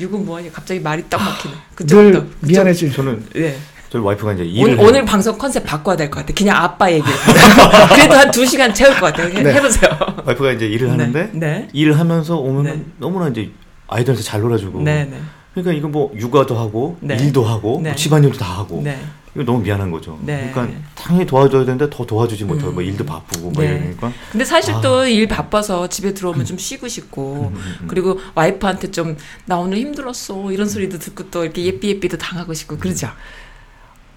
육은 0.00 0.24
뭐하니 0.26 0.52
갑자기 0.52 0.80
말이 0.80 1.04
딱 1.08 1.18
막히네. 1.18 1.54
늘 1.54 1.62
그쪽부터. 1.76 2.20
그쪽- 2.20 2.46
미안해지. 2.48 2.92
저는 2.92 3.24
네. 3.34 3.56
저희 3.90 4.02
와이프가 4.02 4.32
이제 4.32 4.60
오늘. 4.60 4.80
오늘 4.80 5.04
방송 5.04 5.38
컨셉 5.38 5.64
바꿔야 5.64 5.94
될 5.94 6.10
것 6.10 6.20
같아. 6.20 6.34
그냥 6.34 6.56
아빠 6.56 6.90
얘기. 6.90 7.04
그래도 7.94 8.14
한 8.16 8.30
두 8.32 8.44
시간 8.44 8.74
채울 8.74 8.92
것 8.98 9.06
같아요. 9.06 9.28
해, 9.32 9.42
네. 9.42 9.52
해보세요. 9.54 9.90
와이프가 10.24 10.50
이제 10.52 10.66
일을 10.66 10.90
하는데 10.90 11.30
네. 11.32 11.38
네. 11.38 11.68
일을 11.72 11.96
하면서 11.98 12.36
오면 12.36 12.64
네. 12.64 12.82
너무나 12.98 13.28
이제 13.28 13.52
아이들한테 13.86 14.22
잘 14.24 14.40
놀아주고 14.40 14.80
네. 14.82 15.04
네. 15.04 15.20
그러니까 15.54 15.72
이거 15.72 15.88
뭐 15.88 16.12
육아도 16.14 16.56
하고 16.58 16.96
네. 17.00 17.16
일도 17.16 17.44
하고 17.44 17.80
네. 17.82 17.90
뭐 17.90 17.96
집안일도 17.96 18.36
다 18.38 18.58
하고 18.58 18.82
네. 18.82 18.98
이거 19.34 19.44
너무 19.44 19.60
미안한 19.62 19.90
거죠. 19.90 20.18
네. 20.22 20.50
그러니까 20.52 20.78
당연히 20.94 21.26
도와줘야 21.26 21.64
되는데 21.64 21.88
더 21.90 22.04
도와주지 22.04 22.44
못하고 22.44 22.70
음. 22.70 22.74
뭐 22.74 22.82
일도 22.82 23.04
바쁘고 23.04 23.50
뭐 23.50 23.62
네. 23.62 23.70
이러니까 23.70 24.12
근데 24.30 24.44
사실 24.44 24.74
아. 24.74 24.80
또일 24.80 25.26
바빠서 25.28 25.88
집에 25.88 26.12
들어오면 26.14 26.44
좀 26.44 26.58
쉬고 26.58 26.86
싶고 26.88 27.50
음, 27.52 27.56
음, 27.56 27.76
음. 27.82 27.86
그리고 27.88 28.18
와이프한테 28.34 28.90
좀 28.90 29.16
나 29.46 29.58
오늘 29.58 29.78
힘들었어 29.78 30.50
이런 30.52 30.68
소리도 30.68 30.98
듣고 30.98 31.30
또 31.30 31.44
이렇게 31.44 31.64
예삐 31.64 31.88
예삐도 31.88 32.18
당하고 32.18 32.52
싶고 32.54 32.76
그러죠. 32.78 33.08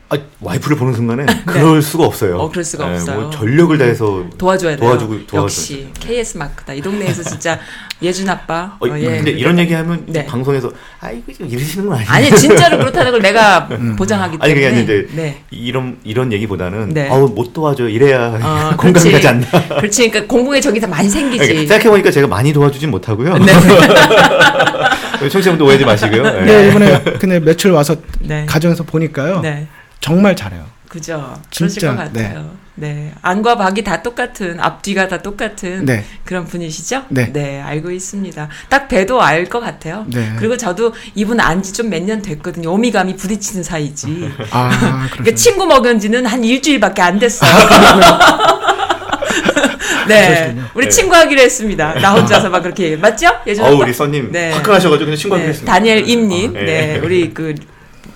아, 0.10 0.18
와이프를 0.40 0.78
보는 0.78 0.94
순간에 0.94 1.26
그럴 1.46 1.82
수가 1.82 2.06
없어요. 2.06 2.38
네. 2.38 2.42
어, 2.44 2.50
그럴 2.50 2.64
수가 2.64 2.88
예, 2.90 2.94
없어요. 2.94 3.20
뭐 3.22 3.30
전력을 3.30 3.78
다해서 3.78 4.24
도와줘야 4.38 4.78
돼요. 4.78 4.90
도와주고- 4.90 5.28
도와줘야 5.28 5.42
역시 5.44 5.90
KS 6.00 6.38
마크다. 6.38 6.74
이 6.74 6.82
동네에서 6.82 7.24
진짜 7.24 7.60
예준 8.02 8.30
아빠. 8.30 8.78
어, 8.80 8.88
어, 8.88 9.00
예. 9.00 9.04
근데 9.18 9.32
이런 9.32 9.60
얘기하면 9.60 10.06
네. 10.08 10.26
방송에서 10.26 10.72
아이고 11.02 11.24
이러시는 11.40 11.88
건 11.88 11.96
아니에요. 11.98 12.10
아니 12.10 12.32
진짜로 12.38 12.78
그렇다는 12.78 13.12
걸 13.12 13.22
내가 13.22 13.68
보장하기 13.98 14.38
아니, 14.40 14.54
때문에. 14.54 14.54
그게 14.54 14.68
아닌데 14.68 15.08
네. 15.14 15.44
이런 15.52 15.98
이런 16.06 16.32
얘기보다는 16.32 16.90
네. 16.94 17.10
아우 17.10 17.28
못 17.28 17.52
도와줘 17.52 17.90
이래야 17.90 18.40
어, 18.42 18.76
공감이. 18.78 19.12
가지 19.12 19.28
않나. 19.28 19.46
그렇지. 19.80 20.10
그러니까 20.10 20.32
공공의 20.34 20.62
적이 20.62 20.80
더 20.80 20.88
많이 20.88 21.10
생기지. 21.10 21.46
생각해 21.68 21.90
보니까 21.90 22.12
제가 22.12 22.28
많이 22.28 22.54
도와주진 22.54 22.90
못하고요. 22.92 23.38
네. 23.40 23.52
청취자분들 25.20 25.66
오해하지 25.66 25.84
마시고요. 25.86 26.24
예. 26.26 26.42
네 26.46 26.68
이번에 26.70 27.02
근데 27.20 27.40
며칠 27.40 27.72
와서 27.72 27.96
네. 28.22 28.46
가정에서 28.48 28.84
보니까요 28.84 29.42
네. 29.42 29.68
정말 30.00 30.36
잘해요. 30.36 30.66
그죠. 30.88 31.36
그러실 31.56 31.82
진짜, 31.82 31.96
것 31.96 32.04
같아요. 32.06 32.52
네. 32.76 33.12
안과 33.22 33.58
박이 33.58 33.84
다 33.84 34.02
똑같은, 34.04 34.58
앞뒤가 34.60 35.08
다 35.10 35.18
똑같은 35.18 35.84
네. 35.86 36.06
그런 36.24 36.46
분이시죠? 36.46 37.06
네. 37.10 37.62
알고 37.62 37.92
있습니다. 37.92 38.48
딱 38.70 38.88
봬도 38.88 39.22
알 39.22 39.50
것 39.50 39.60
같아요. 39.60 40.06
네. 40.08 40.32
그리고 40.38 40.56
저도 40.56 40.94
이분 41.16 41.40
안지 41.42 41.74
좀 41.74 41.90
몇 41.90 42.04
년 42.04 42.22
됐거든요. 42.22 42.72
오미감이 42.72 43.18
부딪히는 43.18 43.64
사이지. 43.64 44.32
아 44.52 44.70
그러니까. 45.12 45.36
친구 45.36 45.66
먹은 45.66 46.00
지는 46.00 46.26
한 46.26 46.44
일주일밖에 46.44 47.02
안 47.02 47.20
됐어요. 47.20 47.52
네. 50.08 50.28
그러시군요. 50.28 50.64
우리 50.74 50.86
네. 50.86 50.90
친구하기로 50.90 51.42
했습니다. 51.42 51.94
나 52.00 52.14
혼자서 52.14 52.50
막 52.50 52.62
그렇게 52.62 52.96
맞죠? 52.96 53.28
예전 53.46 53.66
어우 53.66 53.82
우리 53.82 53.94
써님 53.94 54.32
네. 54.32 54.52
화끈하셔가지고 54.54 55.06
그냥 55.06 55.18
친구하기로 55.18 55.46
네, 55.46 55.50
했습니다. 55.50 55.74
다니엘 55.74 56.08
임님, 56.10 56.54
네. 56.54 56.64
네, 56.64 57.00
우리 57.04 57.34
그 57.34 57.56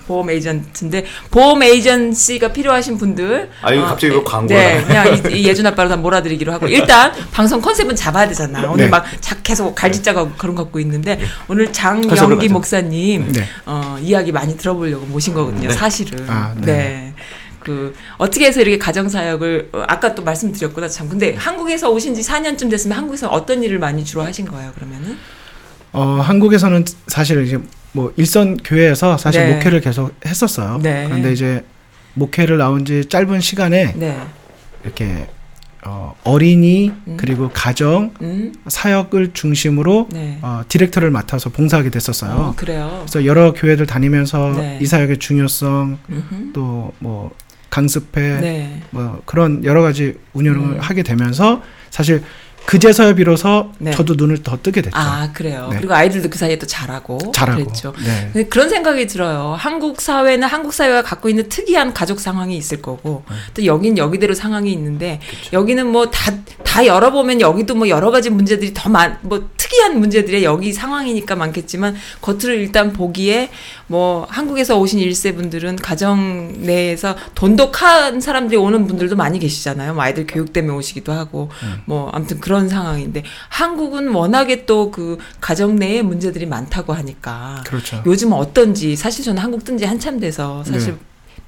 보험 0.06 0.30
에이전트인데 0.30 1.04
보험 1.30 1.62
에이전시가 1.62 2.52
필요하신 2.52 2.98
분들. 2.98 3.50
아, 3.62 3.72
이거 3.72 3.86
갑자기 3.86 4.14
이거 4.14 4.46
네, 4.46 4.80
나와요. 4.82 4.86
그냥 4.86 5.32
이, 5.32 5.40
이 5.40 5.48
예준 5.48 5.66
아빠로 5.66 5.88
다 5.88 5.96
몰아드리기로 5.96 6.52
하고 6.52 6.68
일단 6.68 7.12
방송 7.32 7.60
컨셉은 7.60 7.96
잡아야 7.96 8.28
되잖아. 8.28 8.70
오늘 8.70 8.84
네. 8.84 8.90
막 8.90 9.04
자, 9.20 9.36
계속 9.42 9.74
갈짓자가 9.74 10.32
그런 10.36 10.54
거 10.54 10.64
갖고 10.64 10.80
있는데 10.80 11.20
오늘 11.48 11.66
컨셉으로 11.66 12.14
장영기. 12.14 12.48
목사님 12.48 13.32
네. 13.32 13.44
어, 13.66 13.98
이야기 14.00 14.32
많이 14.32 14.56
들어보려고 14.56 15.06
모신 15.06 15.34
거거든요. 15.34 15.68
네. 15.68 15.74
사실은. 15.74 16.28
아, 16.28 16.54
네. 16.56 16.66
네. 16.66 17.14
그 17.60 17.94
어떻게 18.18 18.46
해서 18.46 18.60
이렇게 18.60 18.78
가정 18.78 19.08
사역을 19.08 19.70
어, 19.72 19.84
아까 19.86 20.14
또 20.14 20.22
말씀드렸구나 20.22 20.88
참. 20.88 21.08
근데 21.08 21.34
한국에서 21.36 21.90
오신 21.90 22.14
지 22.14 22.22
4년쯤 22.22 22.70
됐으면 22.70 22.96
한국에서 22.98 23.28
어떤 23.28 23.62
일을 23.62 23.78
많이 23.78 24.04
주로 24.04 24.22
하신 24.22 24.46
거예요, 24.46 24.72
그러면은? 24.74 25.16
어 25.92 26.20
한국에서는 26.22 26.84
사실 27.06 27.44
이제 27.46 27.60
뭐 27.92 28.12
일선 28.16 28.56
교회에서 28.56 29.18
사실 29.18 29.46
네. 29.46 29.54
목회를 29.54 29.80
계속 29.80 30.14
했었어요. 30.26 30.80
네. 30.82 31.04
그런데 31.06 31.32
이제 31.32 31.64
목회를 32.14 32.58
나온 32.58 32.84
지 32.84 33.04
짧은 33.06 33.40
시간에 33.40 33.92
네. 33.96 34.18
이렇게 34.84 35.28
어, 35.84 36.14
어린이 36.24 36.92
음. 37.06 37.16
그리고 37.16 37.50
가정 37.52 38.12
음. 38.20 38.52
사역을 38.68 39.32
중심으로 39.32 40.08
네. 40.12 40.38
어, 40.42 40.62
디렉터를 40.68 41.10
맡아서 41.10 41.50
봉사하게 41.50 41.90
됐었어요. 41.90 42.30
어, 42.32 42.54
그래요. 42.56 43.02
그래서 43.02 43.26
여러 43.26 43.52
교회들 43.52 43.86
다니면서 43.86 44.52
네. 44.56 44.78
이 44.80 44.86
사역의 44.86 45.18
중요성. 45.18 45.98
또 46.54 46.92
뭐 47.00 47.32
강습회 47.72 48.40
네. 48.40 48.82
뭐 48.90 49.22
그런 49.24 49.64
여러 49.64 49.80
가지 49.80 50.14
운영을 50.34 50.58
음. 50.76 50.78
하게 50.78 51.02
되면서 51.02 51.62
사실 51.88 52.22
그제서야 52.66 53.14
비로소 53.14 53.70
네. 53.78 53.90
저도 53.90 54.14
눈을 54.14 54.42
더 54.42 54.58
뜨게 54.62 54.82
됐죠. 54.82 54.96
아, 54.96 55.30
그래요. 55.32 55.68
네. 55.70 55.78
그리고 55.78 55.94
아이들도 55.94 56.30
그 56.30 56.38
사이에 56.38 56.58
또 56.58 56.66
잘하고. 56.66 57.18
잘하고. 57.34 57.64
그랬죠. 57.64 57.92
네. 58.32 58.44
그런 58.44 58.68
생각이 58.68 59.06
들어요. 59.06 59.54
한국 59.58 60.00
사회는 60.00 60.46
한국 60.46 60.72
사회가 60.72 61.02
갖고 61.02 61.28
있는 61.28 61.48
특이한 61.48 61.92
가족 61.92 62.20
상황이 62.20 62.56
있을 62.56 62.80
거고, 62.80 63.24
네. 63.28 63.36
또 63.54 63.64
여긴 63.66 63.98
여기대로 63.98 64.34
상황이 64.34 64.72
있는데, 64.72 65.20
여기는 65.52 65.86
뭐 65.86 66.10
다, 66.10 66.32
다 66.64 66.86
열어보면 66.86 67.40
여기도 67.40 67.74
뭐 67.74 67.88
여러 67.88 68.10
가지 68.10 68.30
문제들이 68.30 68.72
더 68.74 68.88
많, 68.88 69.18
뭐 69.22 69.48
특이한 69.72 69.98
문제들이 69.98 70.44
여기 70.44 70.72
상황이니까 70.72 71.34
많겠지만, 71.34 71.96
겉으로 72.20 72.52
일단 72.52 72.92
보기에 72.92 73.50
뭐 73.86 74.26
한국에서 74.28 74.78
오신 74.78 74.98
일세 74.98 75.32
분들은 75.34 75.76
가정 75.76 76.52
내에서 76.58 77.16
돈독한 77.34 78.20
사람들이 78.20 78.58
오는 78.58 78.86
분들도 78.86 79.16
많이 79.16 79.38
계시잖아요. 79.38 79.94
뭐 79.94 80.02
아이들 80.02 80.26
교육 80.26 80.52
때문에 80.52 80.76
오시기도 80.76 81.12
하고, 81.12 81.50
뭐 81.86 82.10
아무튼 82.10 82.38
그런 82.40 82.68
상황인데, 82.68 83.24
한국은 83.48 84.08
워낙에 84.08 84.66
또 84.66 84.82
그 84.92 85.16
가정 85.40 85.76
내에 85.76 86.02
문제들이 86.02 86.44
많다고 86.44 86.92
하니까, 86.92 87.62
그렇죠. 87.66 88.02
요즘 88.04 88.32
어떤지 88.32 88.94
사실 88.94 89.24
저는 89.24 89.40
한국 89.40 89.64
뜬지 89.64 89.84
한참 89.84 90.20
돼서 90.20 90.64
사실 90.64 90.92
네. 90.92 90.98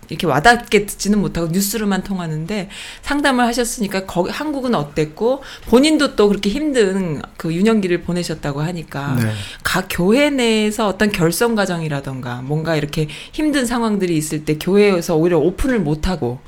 이렇게 0.09 0.27
와닿게 0.27 0.87
듣지는 0.87 1.21
못하고 1.21 1.49
뉴스로만 1.49 2.03
통하는데 2.03 2.69
상담을 3.03 3.45
하셨으니까 3.47 4.07
거기 4.07 4.31
한국은 4.31 4.75
어땠고 4.75 5.43
본인도 5.67 6.17
또 6.17 6.29
그렇게 6.29 6.51
힘든 6.51 7.23
그 7.37 7.55
유년기를 7.55 8.03
보내셨다고 8.03 8.63
하니까 8.63 9.17
네. 9.21 9.33
각 9.63 9.87
교회 9.91 10.31
내에서 10.31 10.89
어떤 10.89 11.11
결성 11.11 11.55
과정이라던가 11.55 12.43
뭔가 12.43 12.77
이렇게 12.77 13.09
힘든 13.33 13.67
상황들이 13.67 14.17
있을 14.17 14.45
때 14.45 14.59
교회에서 14.59 15.17
오히려 15.17 15.39
오픈을 15.39 15.81
못 15.81 16.09
하고 16.09 16.39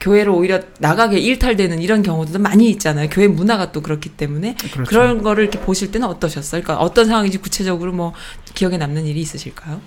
교회로 0.00 0.36
오히려 0.36 0.60
나가게 0.78 1.18
일탈되는 1.18 1.80
이런 1.80 2.02
경우도 2.02 2.38
많이 2.38 2.70
있잖아요. 2.70 3.08
교회 3.10 3.26
문화가 3.26 3.72
또 3.72 3.80
그렇기 3.82 4.10
때문에 4.10 4.54
그렇죠. 4.72 4.88
그런 4.88 5.22
거를 5.22 5.44
이렇게 5.44 5.58
보실 5.58 5.90
때는 5.90 6.06
어떠셨어요? 6.06 6.62
그러니까 6.62 6.84
어떤 6.84 7.06
상황인지 7.06 7.38
구체적으로 7.38 7.92
뭐 7.92 8.12
기억에 8.54 8.76
남는 8.76 9.06
일이 9.06 9.20
있으실까요? 9.20 9.80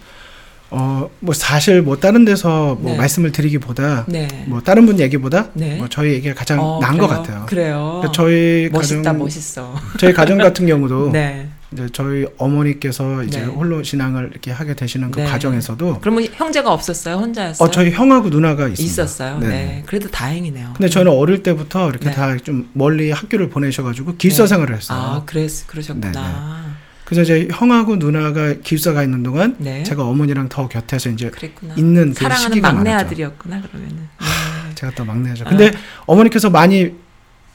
어, 0.73 1.09
뭐 1.19 1.33
사실 1.33 1.81
뭐 1.81 1.97
다른 1.97 2.23
데서 2.23 2.77
뭐 2.79 2.91
네. 2.93 2.97
말씀을 2.97 3.33
드리기보다 3.33 4.05
네. 4.07 4.27
뭐 4.47 4.61
다른 4.61 4.85
분 4.85 4.99
얘기보다 4.99 5.49
네. 5.53 5.75
뭐 5.75 5.89
저희 5.89 6.13
얘기가 6.13 6.33
가장 6.33 6.59
어, 6.61 6.79
나은 6.81 6.97
것 6.97 7.07
그래요? 7.07 7.21
같아요. 7.21 7.45
그래요. 7.45 7.77
그러니까 8.01 8.11
저희 8.13 8.69
멋있다, 8.71 8.97
가정 9.03 9.17
멋있어. 9.19 9.75
저희 9.99 10.13
가정 10.13 10.37
같은 10.37 10.65
경우도 10.65 11.11
네. 11.13 11.49
이제 11.73 11.87
저희 11.91 12.25
어머니께서 12.37 13.23
이제 13.23 13.39
네. 13.41 13.45
홀로 13.45 13.83
신앙을 13.83 14.29
이렇게 14.31 14.51
하게 14.51 14.73
되시는 14.73 15.11
그 15.11 15.19
네. 15.19 15.25
과정에서도 15.25 15.99
그러면 16.01 16.25
형제가 16.33 16.71
없었어요? 16.71 17.15
혼자였어요? 17.17 17.65
어 17.65 17.71
저희 17.71 17.91
형하고 17.91 18.29
누나가 18.29 18.67
있습니다. 18.69 18.83
있었어요. 18.83 19.39
네. 19.39 19.83
그래도 19.85 20.09
다행이네요. 20.09 20.73
근데 20.77 20.89
저는 20.89 21.11
어릴 21.11 21.43
때부터 21.43 21.89
이렇게 21.89 22.09
네. 22.09 22.15
다좀 22.15 22.69
멀리 22.73 23.11
학교를 23.11 23.49
보내셔 23.49 23.83
가지고 23.83 24.15
길서 24.15 24.43
네. 24.43 24.47
생활을 24.47 24.75
했어요. 24.75 24.97
아, 24.97 25.23
그랬, 25.25 25.49
그러셨구나. 25.67 26.70
그 27.11 27.15
그래서 27.15 27.33
이제 27.35 27.47
형하고 27.51 27.97
누나가 27.97 28.53
기숙사가 28.53 29.03
있는 29.03 29.21
동안 29.21 29.55
네. 29.59 29.83
제가 29.83 30.05
어머니랑 30.05 30.47
더 30.47 30.69
곁에서 30.69 31.09
이제 31.09 31.29
그랬구나. 31.29 31.75
있는 31.77 32.13
그 32.13 32.19
사랑하는 32.21 32.49
시기가 32.51 32.71
막내 32.71 32.89
많았죠. 32.91 33.05
아들이었구나 33.07 33.61
그러면은. 33.61 33.97
네. 33.97 34.75
제가 34.75 34.93
또 34.95 35.03
막내죠. 35.03 35.43
근데 35.43 35.71
어 36.05 36.15
머니께서 36.15 36.49
많이 36.49 36.93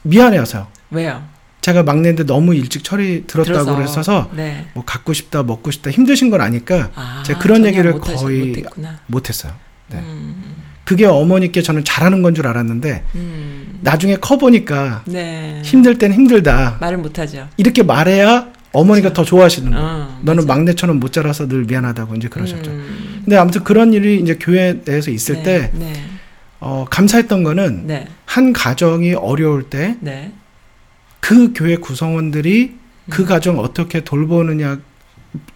미안해하세요. 0.03 0.67
왜요? 0.91 1.23
제가 1.61 1.81
막내인데 1.81 2.25
너무 2.27 2.53
일찍 2.53 2.83
철이 2.83 3.23
들었다고. 3.25 3.75
그랬어서 3.77 4.29
네. 4.35 4.67
뭐 4.75 4.85
갖고 4.85 5.11
싶다 5.13 5.41
먹고 5.41 5.71
싶다 5.71 5.89
힘드신 5.89 6.29
걸 6.29 6.41
아니까 6.41 6.91
아, 6.93 7.23
제가 7.25 7.39
그런 7.39 7.65
얘기를 7.65 7.93
못하시- 7.93 8.15
거의. 8.21 8.63
못했어요. 9.07 9.53
네. 9.89 9.97
음, 9.97 10.53
그게 10.85 11.05
어머니께 11.05 11.63
저는 11.63 11.83
잘하는 11.83 12.21
건 12.21 12.35
줄 12.35 12.45
알았는데 12.45 13.03
음. 13.15 13.79
나중에 13.81 14.17
커 14.17 14.37
보니까 14.37 15.01
네. 15.07 15.61
힘들 15.65 15.97
땐 15.97 16.13
힘들다 16.13 16.77
말을 16.79 16.99
못하죠. 16.99 17.47
이렇게 17.57 17.81
말해야 17.81 18.49
어머니가 18.73 19.13
더 19.13 19.23
좋아하시는 19.23 19.71
거예요. 19.71 19.85
어, 19.85 20.19
너는 20.21 20.45
맞아. 20.45 20.55
막내처럼 20.55 20.99
못 20.99 21.13
자라서 21.13 21.47
늘 21.47 21.63
미안하다고 21.63 22.15
이제 22.15 22.27
그러셨죠. 22.27 22.71
음. 22.71 23.21
근데 23.23 23.37
아무튼 23.37 23.63
그런 23.63 23.93
일이 23.93 24.19
이제 24.19 24.37
교회 24.39 24.81
내에서 24.85 25.11
있을 25.11 25.35
네, 25.35 25.43
때 25.43 25.71
네. 25.73 25.93
어, 26.59 26.85
감사했던 26.89 27.43
거는 27.43 27.87
네. 27.87 28.07
한 28.25 28.53
가정이 28.53 29.13
어려울 29.13 29.63
때 29.63 29.97
네. 29.99 30.31
그 31.19 31.53
교회 31.53 31.77
구성원들이 31.77 32.75
그 33.09 33.23
음. 33.23 33.27
가정 33.27 33.59
어떻게 33.59 34.03
돌보느냐 34.03 34.79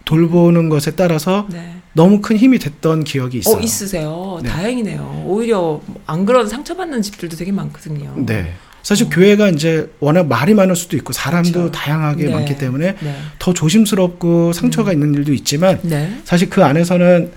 돌보는 0.04 0.68
것에 0.68 0.92
따라서 0.92 1.46
네. 1.50 1.76
너무 1.94 2.20
큰 2.20 2.36
힘이 2.36 2.58
됐던 2.58 3.04
기억이 3.04 3.38
있어요. 3.38 3.56
어 3.56 3.60
있으세요. 3.60 4.40
네. 4.42 4.48
다행이네요. 4.48 5.24
오히려 5.26 5.80
안 6.06 6.24
그런 6.24 6.48
상처받는 6.48 7.02
집들도 7.02 7.36
되게 7.36 7.52
많거든요. 7.52 8.14
네. 8.16 8.54
사실 8.82 9.08
교회가 9.08 9.48
이제 9.50 9.90
워낙 10.00 10.26
말이 10.26 10.54
많을 10.54 10.74
수도 10.74 10.96
있고 10.96 11.12
사람도 11.12 11.52
그렇죠. 11.52 11.72
다양하게 11.72 12.24
네. 12.24 12.32
많기 12.32 12.58
때문에 12.58 12.96
네. 13.00 13.16
더 13.38 13.54
조심스럽고 13.54 14.52
상처가 14.52 14.92
있는 14.92 15.14
일도 15.14 15.32
있지만 15.34 15.78
네. 15.82 16.18
사실 16.24 16.50
그 16.50 16.64
안에서는 16.64 17.30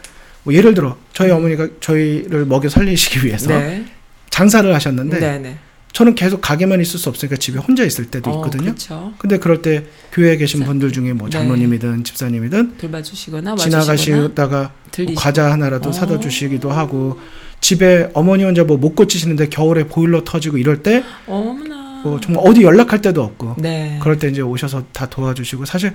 뭐 0.43 0.53
예를 0.53 0.73
들어 0.73 0.97
저희 1.13 1.31
어머니가 1.31 1.67
저희를 1.79 2.45
먹여 2.45 2.69
살리시기 2.69 3.25
위해서 3.25 3.49
네. 3.49 3.85
장사를 4.29 4.73
하셨는데 4.73 5.19
네. 5.19 5.39
네. 5.39 5.57
저는 5.95 6.13
계속 6.15 6.41
가게만 6.41 6.81
있을 6.81 6.99
수 6.99 7.07
없으니까 7.07 7.37
집에 7.37 7.57
혼자 7.57 7.85
있을 7.85 8.07
때도 8.07 8.29
어, 8.29 8.35
있거든요. 8.35 8.65
그렇죠. 8.65 9.13
근데 9.17 9.37
그럴 9.39 9.61
때 9.61 9.85
교회에 10.11 10.35
계신 10.35 10.59
자, 10.59 10.65
분들 10.65 10.91
중에 10.91 11.13
뭐 11.13 11.29
네. 11.29 11.37
장로님이든 11.37 12.03
집사님이든 12.03 12.77
돌봐주시거나 12.79 13.55
지나가시다가 13.55 14.73
뭐. 14.97 15.13
과자 15.15 15.49
하나라도 15.51 15.89
어. 15.89 15.91
사다 15.93 16.19
주시기도 16.19 16.69
하고 16.69 17.17
집에 17.62 18.09
어머니 18.13 18.43
혼자 18.43 18.63
뭐 18.63 18.77
못 18.77 18.95
고치시는데 18.95 19.50
겨울에 19.50 19.85
보일러 19.85 20.24
터지고 20.24 20.57
이럴 20.57 20.83
때 20.83 21.03
어머나. 21.27 22.01
뭐 22.03 22.19
정말 22.19 22.43
어디 22.47 22.62
연락할 22.62 23.01
데도 23.01 23.24
없고 23.24 23.55
네. 23.57 23.97
그럴 24.01 24.19
때 24.19 24.27
이제 24.27 24.41
오셔서 24.41 24.83
다 24.93 25.07
도와주시고 25.09 25.65
사실 25.65 25.93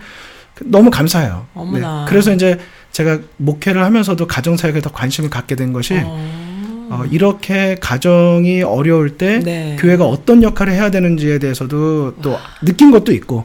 그 0.55 0.64
너무 0.67 0.90
감사해요. 0.90 1.47
네. 1.55 1.61
어머나. 1.61 2.07
그래서 2.09 2.33
이제 2.33 2.59
제가 2.90 3.21
목회를 3.37 3.85
하면서도 3.85 4.26
가정 4.26 4.57
사역에 4.57 4.81
더 4.81 4.90
관심을 4.90 5.31
갖게 5.31 5.55
된 5.55 5.73
것이 5.73 5.95
어. 6.05 6.88
어, 6.90 7.05
이렇게 7.12 7.76
가정이 7.81 8.62
어려울 8.62 9.17
때 9.17 9.38
네. 9.38 9.76
교회가 9.79 10.05
어떤 10.05 10.43
역할을 10.43 10.73
해야 10.73 10.90
되는지에 10.90 11.38
대해서도 11.38 12.17
또 12.21 12.37
느낀 12.64 12.90
것도 12.90 13.12
있고 13.12 13.45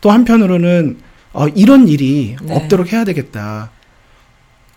또 0.00 0.12
한편으로는 0.12 0.98
어, 1.32 1.48
이런 1.48 1.88
일이 1.88 2.36
네. 2.40 2.54
없도록 2.54 2.92
해야 2.92 3.04
되겠다. 3.04 3.70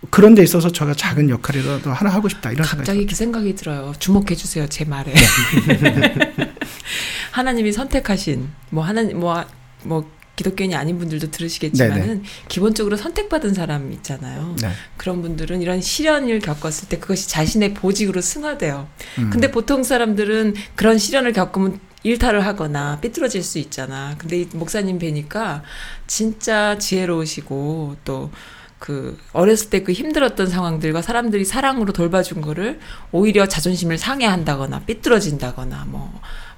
그런 0.09 0.33
데 0.33 0.41
있어서 0.43 0.71
제가 0.71 0.93
작은 0.93 1.29
역할이라도 1.29 1.91
하나 1.91 2.09
하고 2.09 2.29
싶다 2.29 2.51
이런 2.51 2.65
생각이 2.65 2.77
갑자기 2.77 3.05
그 3.05 3.15
생각이 3.15 3.55
들어요. 3.55 3.93
주목해 3.99 4.35
주세요 4.35 4.65
제 4.67 4.85
말에. 4.85 5.13
하나님이 7.31 7.73
선택하신 7.73 8.49
뭐 8.69 8.83
하나님 8.83 9.19
뭐뭐 9.19 10.09
기독교인이 10.39 10.73
아닌 10.73 10.97
분들도 10.97 11.31
들으시겠지만은 11.31 12.23
기본적으로 12.47 12.95
선택받은 12.95 13.53
사람 13.53 13.91
있잖아요. 13.91 14.55
네. 14.61 14.71
그런 14.95 15.21
분들은 15.21 15.61
이런 15.61 15.81
시련을 15.81 16.39
겪었을 16.39 16.87
때 16.87 16.97
그것이 16.97 17.27
자신의 17.27 17.73
보직으로 17.73 18.21
승화돼요. 18.21 18.87
음. 19.17 19.29
근데 19.31 19.51
보통 19.51 19.83
사람들은 19.83 20.55
그런 20.75 20.97
시련을 20.97 21.33
겪으면 21.33 21.79
일탈을 22.03 22.45
하거나 22.45 23.01
삐뚤어질 23.01 23.43
수 23.43 23.59
있잖아. 23.59 24.15
근데 24.17 24.41
이 24.41 24.47
목사님 24.53 24.99
뵈니까 24.99 25.63
진짜 26.07 26.77
지혜로우시고 26.77 27.97
또 28.05 28.31
그 28.79 29.17
어렸을 29.33 29.69
때 29.69 29.83
그 29.83 29.91
힘들었던 29.91 30.47
상황들과 30.47 31.01
사람들이 31.01 31.43
사랑으로 31.45 31.91
돌봐준 31.93 32.39
거를 32.41 32.79
오히려 33.11 33.45
자존심을 33.47 33.97
상해한다거나 33.97 34.79
삐뚤어진다거나 34.85 35.85
뭐 35.89 36.09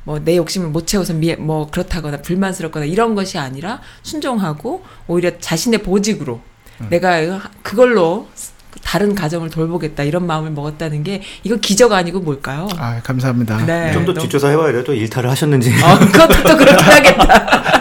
뭐 0.04 0.20
내 0.24 0.36
욕심을 0.38 0.70
못 0.70 0.88
채워서 0.88 1.14
미, 1.14 1.36
뭐 1.36 1.68
그렇다거나 1.70 2.18
불만스럽거나 2.24 2.86
이런 2.86 3.14
것이 3.14 3.38
아니라 3.38 3.82
순종하고 4.02 4.84
오히려 5.08 5.38
자신의 5.40 5.84
보직으로 5.84 6.42
내가 6.90 7.40
그걸로 7.62 8.28
다른 8.84 9.14
가정을 9.14 9.52
돌보겠다 9.52 10.02
이런 10.02 10.26
마음을 10.26 10.50
먹었다는 10.52 11.04
게 11.04 11.22
이거 11.44 11.56
기적 11.58 11.92
아니고 11.92 12.20
뭘까요? 12.22 12.68
아 12.78 13.00
감사합니다. 13.04 13.64
네. 13.66 13.92
좀더 13.94 14.14
너무- 14.14 14.24
뒷조사 14.26 14.48
해봐야 14.50 14.72
돼요. 14.72 14.84
또 14.84 14.94
일탈을 14.94 15.30
하셨는지. 15.30 15.70
어, 15.84 16.00
그것도 16.00 16.44
또 16.50 16.58
그렇긴 16.58 16.84
하겠다. 16.84 17.81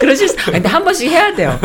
그러실 0.00 0.28
수, 0.28 0.36
아니, 0.40 0.52
근데 0.54 0.68
한 0.68 0.82
번씩 0.82 1.10
해야 1.10 1.34
돼요. 1.34 1.60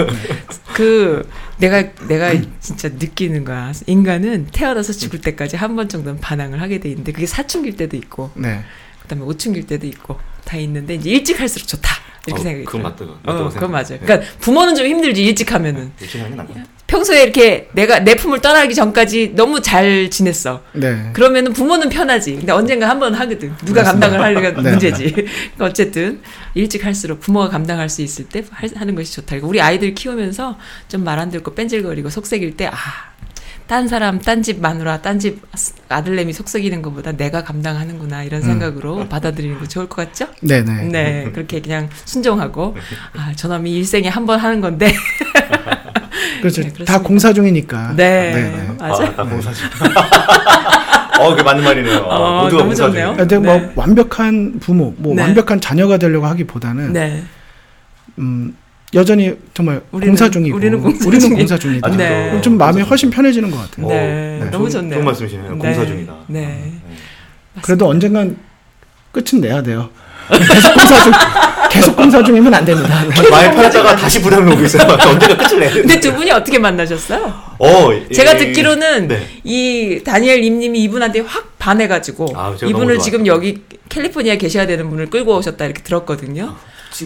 그, 0.73 1.27
내가, 1.57 1.81
내가 2.07 2.33
진짜 2.59 2.89
느끼는 2.89 3.45
거야. 3.45 3.71
인간은 3.87 4.49
태어나서 4.51 4.93
죽을 4.93 5.21
때까지 5.21 5.55
한 5.55 5.75
번 5.75 5.87
정도는 5.89 6.19
반항을 6.19 6.61
하게 6.61 6.79
돼 6.79 6.89
있는데, 6.89 7.11
그게 7.13 7.25
사춘기일 7.25 7.77
때도 7.77 7.95
있고, 7.97 8.31
네. 8.35 8.61
그 9.01 9.07
다음에 9.07 9.23
오춘기일 9.23 9.65
때도 9.67 9.87
있고, 9.87 10.19
다 10.43 10.57
있는데, 10.57 10.95
이제 10.95 11.09
일찍 11.09 11.39
할수록 11.39 11.65
좋다. 11.67 11.89
이렇게 12.27 12.41
어, 12.41 12.43
생각이 12.43 12.65
그건. 12.65 12.83
맞다. 12.83 13.05
어, 13.05 13.49
그건 13.49 13.71
맞아요. 13.71 13.85
생각해요. 13.85 14.05
그러니까 14.05 14.33
부모는 14.39 14.75
좀 14.75 14.85
힘들지, 14.87 15.23
일찍 15.23 15.51
하면은. 15.53 15.91
일찍 16.01 16.19
하는 16.19 16.31
게 16.31 16.37
낫다. 16.37 16.53
평소에 16.87 17.23
이렇게 17.23 17.67
내가 17.73 17.99
내 17.99 18.15
품을 18.15 18.41
떠나기 18.41 18.75
전까지 18.75 19.33
너무 19.35 19.59
잘 19.61 20.09
지냈어. 20.11 20.61
네. 20.73 21.09
그러면은 21.13 21.51
부모는 21.53 21.89
편하지. 21.89 22.35
근데 22.35 22.51
언젠가 22.51 22.87
한 22.87 22.99
번 22.99 23.13
하거든. 23.15 23.53
누가 23.65 23.81
맞습니다. 23.81 24.07
감당을 24.07 24.21
하려가 24.21 24.61
네. 24.61 24.69
문제지. 24.69 25.11
그러니까 25.11 25.31
어쨌든 25.65 26.21
일찍 26.53 26.85
할수록 26.85 27.19
부모가 27.19 27.49
감당할 27.49 27.89
수 27.89 28.01
있을 28.03 28.25
때 28.25 28.43
할- 28.51 28.69
하는 28.75 28.93
것이 28.95 29.13
좋다. 29.13 29.27
그러니까 29.29 29.47
우리 29.47 29.61
아이들 29.61 29.93
키우면서 29.95 30.57
좀 30.87 31.03
말 31.03 31.17
안 31.19 31.31
듣고 31.31 31.53
뺀질거리고 31.55 32.09
속색일 32.09 32.55
때 32.55 32.67
아. 32.67 32.75
딴 33.67 33.87
사람, 33.87 34.19
딴 34.19 34.43
집 34.43 34.61
마누라, 34.61 35.01
딴 35.01 35.17
집 35.17 35.41
아들내미 35.89 36.33
속썩이는 36.33 36.81
것보다 36.83 37.13
내가 37.13 37.43
감당하는구나 37.43 38.23
이런 38.23 38.41
생각으로 38.43 39.07
받아들이는 39.09 39.57
거 39.59 39.67
좋을 39.67 39.87
것 39.89 40.05
같죠? 40.07 40.27
네네. 40.41 40.83
네, 40.89 41.31
그렇게 41.33 41.61
그냥 41.61 41.89
순종하고 42.05 42.75
아, 43.17 43.33
저놈이 43.35 43.71
일생에 43.73 44.07
한 44.07 44.25
번 44.25 44.39
하는 44.39 44.61
건데. 44.61 44.91
그렇죠. 46.41 46.61
네, 46.61 46.71
다. 46.85 46.99
공사 47.01 47.33
중이니까. 47.33 47.93
네, 47.95 48.31
네네. 48.33 48.67
맞아. 48.79 49.03
아, 49.03 49.15
나 49.15 49.23
공사지. 49.23 49.61
어, 51.19 51.29
그게 51.29 51.43
맞는 51.43 51.63
말이네요. 51.63 51.97
어, 51.99 52.43
모두가 52.43 52.63
너무 52.63 52.69
공사 52.69 52.85
좋네요. 52.87 53.15
근데 53.15 53.39
네. 53.39 53.45
뭐 53.59 53.71
완벽한 53.75 54.59
부모, 54.59 54.93
뭐 54.97 55.15
네. 55.15 55.23
완벽한 55.23 55.59
자녀가 55.61 55.97
되려고 55.97 56.25
하기보다는 56.27 56.93
네, 56.93 57.23
음, 58.19 58.55
여전히 58.95 59.35
정말 59.53 59.81
우리는- 59.91 60.05
공사 60.07 60.29
중이고 60.29 60.55
우리는 60.57 60.81
공사 60.81 61.07
우리는 61.07 61.27
중이- 61.29 61.37
공사 61.37 61.57
중이다. 61.57 61.89
네. 61.97 62.27
그럼 62.29 62.41
좀 62.41 62.57
마음이 62.57 62.81
훨씬 62.81 63.09
편해지는 63.09 63.51
것 63.51 63.57
같아요. 63.57 63.85
어, 63.85 63.89
네, 63.89 64.39
네. 64.41 64.49
너무 64.49 64.69
좋네요. 64.69 64.93
좋은 64.93 65.05
말씀이시네요. 65.05 65.51
네. 65.51 65.57
공사 65.57 65.85
중이다. 65.85 66.15
네. 66.27 66.71
그래도 67.61 67.87
언젠간 67.89 68.37
끝은 69.11 69.41
내야 69.41 69.61
돼요. 69.61 69.89
계속 70.29 70.73
공사 70.73 71.03
중 71.03 71.13
계속 71.69 71.95
공사 71.95 72.23
중이면 72.23 72.53
안 72.53 72.63
됩니다. 72.65 73.03
네. 73.03 73.29
많이 73.29 73.55
팔았다가 73.55 73.95
다시 73.95 74.21
부담이 74.21 74.51
오고 74.53 74.63
있어요. 74.65 74.87
언제가 75.09 75.37
끝을 75.37 75.59
내야 75.59 75.73
돼. 75.73 75.81
근데 75.81 75.99
두 75.99 76.13
분이 76.13 76.31
어떻게 76.31 76.57
만나셨어요? 76.59 77.33
어, 77.59 77.89
제가 78.13 78.33
이- 78.33 78.37
듣기로는 78.37 79.07
네. 79.07 79.27
이 79.43 80.01
다니엘 80.03 80.43
임님이 80.43 80.83
이분한테 80.83 81.21
확 81.21 81.57
반해가지고 81.57 82.27
아, 82.35 82.55
제가 82.55 82.69
이분을 82.69 82.99
지금. 82.99 83.25
여기 83.27 83.63
캘리포니아에 83.89 84.37
계셔야 84.37 84.67
되는 84.67 84.89
분을 84.89 85.09
끌고 85.09 85.35
오셨다 85.37 85.65
이렇게 85.65 85.81
들었거든요. 85.83 86.55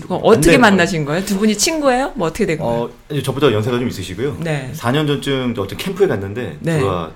어, 0.08 0.16
안 0.18 0.22
어떻게 0.24 0.52
되는 0.52 0.62
만나신 0.62 1.04
거예요? 1.06 1.26
두 1.26 1.38
분이 1.40 1.58
친구예요? 1.58 2.12
뭐 2.16 2.28
어떻게 2.28 2.46
된 2.46 2.58
거예요? 2.60 2.84
어, 2.84 2.90
이제 3.10 3.24
저보다 3.24 3.52
연세가 3.52 3.80
좀 3.80 3.88
있으시고요. 3.88 4.38
네. 4.42 4.72
4년 4.76 5.08
전쯤 5.08 5.56
어떤 5.58 5.78
캠프에 5.78 6.06
갔는데 6.08 6.58
네. 6.60 6.78
누가 6.80 7.10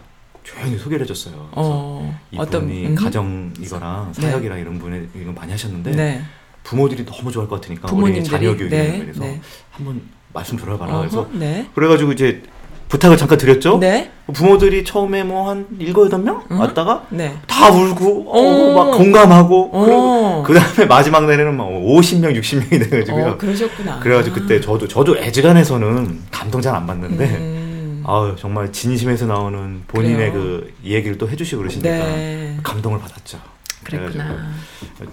조용히 0.44 0.78
소개를 0.80 1.04
해줬어요. 1.06 1.50
어, 1.52 2.20
어떤 2.38 2.64
이분이 2.64 2.86
음? 2.88 2.96
가정이거나 2.96 4.12
네. 4.18 4.22
사역이랑 4.22 4.60
이런 4.60 4.80
분에 4.80 5.04
이거 5.22 5.32
많이 5.32 5.52
하셨는데 5.52 5.92
네. 5.92 6.22
부모들이 6.64 7.06
너무 7.06 7.32
좋아할 7.32 7.50
것 7.50 7.62
같으니까 7.62 7.88
부모님들이 7.88 8.24
자녀 8.24 8.56
교육에 8.56 8.70
네. 8.76 9.00
그래서 9.00 9.22
네. 9.24 9.42
한번 9.72 10.02
말씀 10.34 10.58
들어봐라. 10.58 11.00
그래서 11.00 11.28
네. 11.34 11.68
그래가지고 11.76 12.12
이제 12.14 12.42
부탁을 12.90 13.18
잠깐 13.18 13.38
드렸죠. 13.40 13.80
네. 13.80 14.12
부모들이 14.34 14.84
처음에 14.84 15.24
뭐 15.24 15.50
한 15.50 15.66
일곱 15.80 16.06
여덟 16.06 16.20
명 16.20 16.44
음. 16.52 16.60
왔다가 16.60 17.06
네. 17.10 17.36
다 17.48 17.70
울고 17.72 18.32
어, 18.32 18.40
오. 18.40 18.74
막 18.76 18.92
공감하고 18.98 19.70
어. 19.74 20.44
그 20.46 20.54
다음에 20.54 20.86
마지막 20.86 21.26
날에는 21.26 21.56
막 21.58 21.66
50명 21.68 22.40
60명이 22.40 22.90
돼가지고요. 22.90 23.26
어, 23.26 23.38
그러셨구나. 23.38 24.00
그래가지고 24.00 24.36
그때 24.36 24.62
저도 24.62 24.88
저도 24.88 25.18
애지간해서는 25.18 26.22
감동 26.32 26.62
잘 26.62 26.76
안 26.76 26.86
받는데 26.88 27.26
음. 27.26 28.04
아유 28.06 28.36
정말 28.38 28.72
진심에서 28.72 29.26
나오는 29.26 29.84
본인의 29.88 30.32
그래요. 30.32 30.34
그 30.34 30.74
얘기를 30.86 31.18
또 31.18 31.28
해주시고 31.30 31.60
그러시니까 31.60 31.90
네. 31.90 32.58
감동을 32.64 33.00
받았죠. 33.00 33.40
그랬구나. 33.84 34.54
그 35.00 35.06
그, 35.06 35.12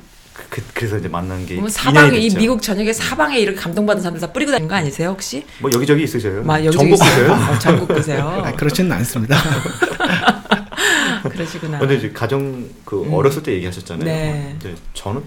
그 0.49 0.63
래서 0.81 0.99
이제 0.99 1.09
만난 1.09 1.45
게 1.47 1.57
2년이 1.57 1.69
사방에 1.69 2.19
이 2.19 2.23
됐죠. 2.29 2.39
미국 2.39 2.63
전역에 2.63 2.93
사방에 2.93 3.39
이렇게 3.39 3.59
감동받은 3.59 4.03
사람들 4.03 4.21
다 4.21 4.33
뿌리고 4.33 4.51
다니는 4.51 4.69
거 4.69 4.75
아니세요 4.75 5.11
혹시? 5.11 5.45
뭐 5.59 5.71
여기저기 5.75 6.05
있으셔요? 6.05 6.43
막 6.43 6.65
여기 6.65 6.77
전국 6.77 6.95
있어요? 6.95 7.33
어, 7.33 7.59
전국 7.59 7.89
그세요. 7.89 8.43
아, 8.45 8.53
그렇지는 8.53 8.93
않습니다. 8.93 9.37
그러시구나. 11.29 11.79
근데 11.79 11.97
이제 11.97 12.11
가정 12.11 12.67
그 12.85 13.03
음. 13.03 13.13
어렸을 13.13 13.43
때 13.43 13.53
얘기하셨잖아요. 13.53 14.05
네. 14.05 14.57
근데 14.61 14.77
저는 14.95 15.23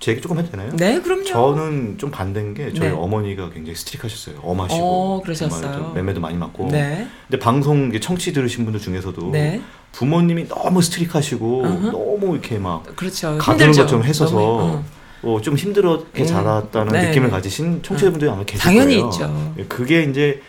제 0.00 0.12
얘기 0.12 0.20
조금 0.20 0.38
해도 0.38 0.50
되나요? 0.50 0.70
네, 0.76 1.00
그럼요. 1.00 1.24
저는 1.24 1.98
좀 1.98 2.10
반대인 2.10 2.54
게 2.54 2.72
저희 2.72 2.88
네. 2.88 2.94
어머니가 2.94 3.50
굉장히 3.50 3.74
스트릭하셨어요. 3.76 4.40
엄하시고 4.42 4.80
어, 4.82 5.22
그러셨어요. 5.22 5.92
매매도 5.94 6.20
많이 6.20 6.36
맞고. 6.36 6.68
네. 6.70 7.08
근데 7.28 7.42
방송 7.42 7.90
청취 7.98 8.32
들으신 8.32 8.64
분들 8.64 8.80
중에서도 8.80 9.30
네. 9.32 9.60
부모님이 9.92 10.48
너무 10.48 10.80
스트릭하시고 10.82 11.64
어허. 11.64 11.90
너무 11.90 12.32
이렇게 12.34 12.58
막 12.58 12.84
그렇죠. 12.96 13.36
가두는. 13.38 13.72
것처럼 13.72 14.02
너무, 14.02 14.62
어. 14.62 14.84
어, 15.22 15.40
좀 15.42 15.56
힘들었게 15.56 16.22
음. 16.22 16.26
자랐다는 16.26 16.92
네, 16.92 17.08
느낌을 17.08 17.26
네. 17.28 17.32
가지신 17.32 17.82
청취자분들이 17.82 18.30
아마 18.30 18.44
계실 18.44 18.60
당연히 18.62 18.96
거예요. 19.00 19.10
있죠. 19.10 19.54
그게 19.68 20.02
이제 20.04 20.40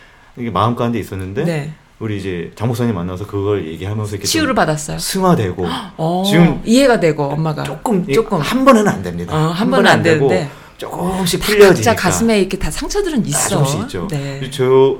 마음 0.53 0.75
가운데 0.75 0.99
있었는데 0.99 1.43
네. 1.43 1.73
우리 1.99 2.17
이제 2.17 2.51
장 2.55 2.67
목사님 2.67 2.93
만나서 2.95 3.25
그걸 3.27 3.67
얘기하면서 3.67 4.11
이렇게 4.11 4.27
치유를 4.27 4.49
좀 4.49 4.55
받았어요. 4.55 4.99
승화되고 4.99 5.65
어, 5.97 6.23
지금 6.25 6.61
이해가 6.63 6.99
되고 6.99 7.23
엄마가 7.23 7.63
조금 7.63 8.05
이- 8.07 8.13
조금 8.13 8.39
한 8.39 8.63
번은 8.63 8.87
안 8.87 9.01
됩니다. 9.01 9.33
어, 9.35 9.49
한 9.51 9.69
번은 9.71 9.89
안 9.89 10.03
되고 10.03 10.31
조금씩 10.77 11.39
다 11.41 11.45
풀려지니까 11.47 11.91
각자 11.91 11.95
가슴에 11.95 12.39
이렇게 12.39 12.57
다 12.57 12.69
상처들은 12.71 13.25
있어. 13.25 13.49
조금씩 13.49 13.79
있죠. 13.81 14.07
네. 14.11 14.49
저 14.51 14.95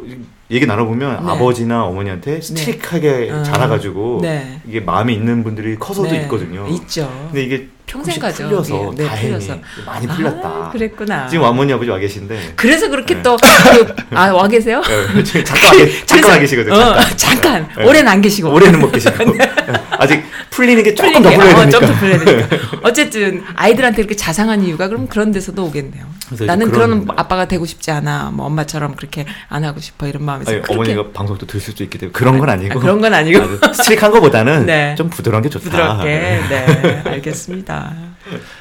얘기 0.52 0.66
나눠보면 0.66 1.26
네. 1.26 1.32
아버지나 1.32 1.86
어머니한테 1.86 2.42
스트릭하게 2.42 3.32
어. 3.32 3.44
자라가지고 3.44 4.20
네. 4.22 4.62
이게 4.68 4.80
마음이 4.80 5.14
있는 5.14 5.44
분들이 5.44 5.76
커서도 5.76 6.10
네. 6.10 6.24
있거든요. 6.24 6.68
있죠. 6.68 7.08
근데 7.28 7.44
이게 7.44 7.70
평생 7.90 8.20
가죠. 8.20 8.48
풀려서 8.48 8.94
네, 8.96 9.04
네, 9.04 9.10
다행히 9.10 9.28
풀려서. 9.30 9.58
많이 9.86 10.08
풀렸다. 10.08 10.48
아, 10.48 10.70
그랬구나. 10.72 11.28
지금 11.28 11.44
어머니 11.46 11.74
아버지 11.74 11.90
와 11.90 11.98
계신데 11.98 12.54
그래서 12.56 12.88
그렇게 12.88 13.16
네. 13.16 13.24
또, 13.24 13.36
그, 13.38 13.96
아, 14.16 14.32
와 14.32 14.48
계세요? 14.48 14.82
네, 15.16 15.24
지금 15.24 15.44
잠깐 15.44 15.66
와, 15.66 15.72
계, 15.86 16.06
잠깐 16.06 16.32
와 16.32 16.38
계시거든요. 16.40 16.74
어, 16.76 16.80
잠깐. 16.94 17.18
잠깐. 17.18 17.70
네. 17.78 17.84
오래는 17.86 18.08
안 18.08 18.22
계시고. 18.22 18.52
올해는 18.54 18.80
못 18.80 18.92
계시고 18.92 19.16
아직 19.98 20.24
풀리는 20.52 20.84
게 20.84 20.94
조금 20.94 21.22
더. 21.24 21.30
풀려야 21.32 21.54
어, 21.56 21.60
되니까. 21.62 21.80
좀더 21.80 21.94
풀려야 22.00 22.20
되니까. 22.20 22.58
어쨌든 22.84 23.44
아이들한테 23.56 24.02
이렇게 24.02 24.16
자상한 24.16 24.64
이유가 24.64 24.88
그럼 24.88 25.08
그런 25.08 25.32
데서도 25.32 25.66
오겠네요. 25.66 26.06
나는 26.42 26.70
그런 26.72 27.06
그런- 27.06 27.20
아빠가 27.20 27.48
되고 27.48 27.66
싶지 27.66 27.90
않아. 27.90 28.30
뭐 28.32 28.46
엄마처럼 28.46 28.96
그렇게 28.96 29.26
안 29.50 29.64
하고 29.64 29.80
싶어 29.80 30.08
이런 30.08 30.24
마음에서 30.26 30.52
아니, 30.52 30.62
어머니가 30.70 31.06
방송도 31.12 31.48
들을 31.48 31.60
수도 31.60 31.84
있기 31.84 31.98
때문에 31.98 32.12
그런 32.14 32.38
건 32.38 32.50
아니고 32.50 32.78
아, 32.78 32.82
그런 32.82 33.02
건 33.02 33.14
아니고 33.16 33.42
스트릭한 33.74 34.12
것보다는 34.12 34.66
네. 34.68 34.94
좀 34.96 35.10
부드러운 35.10 35.42
게 35.42 35.50
좋다. 35.50 35.64
부드럽게. 35.64 36.06
네, 36.10 37.02
알겠습니다. 37.06 37.79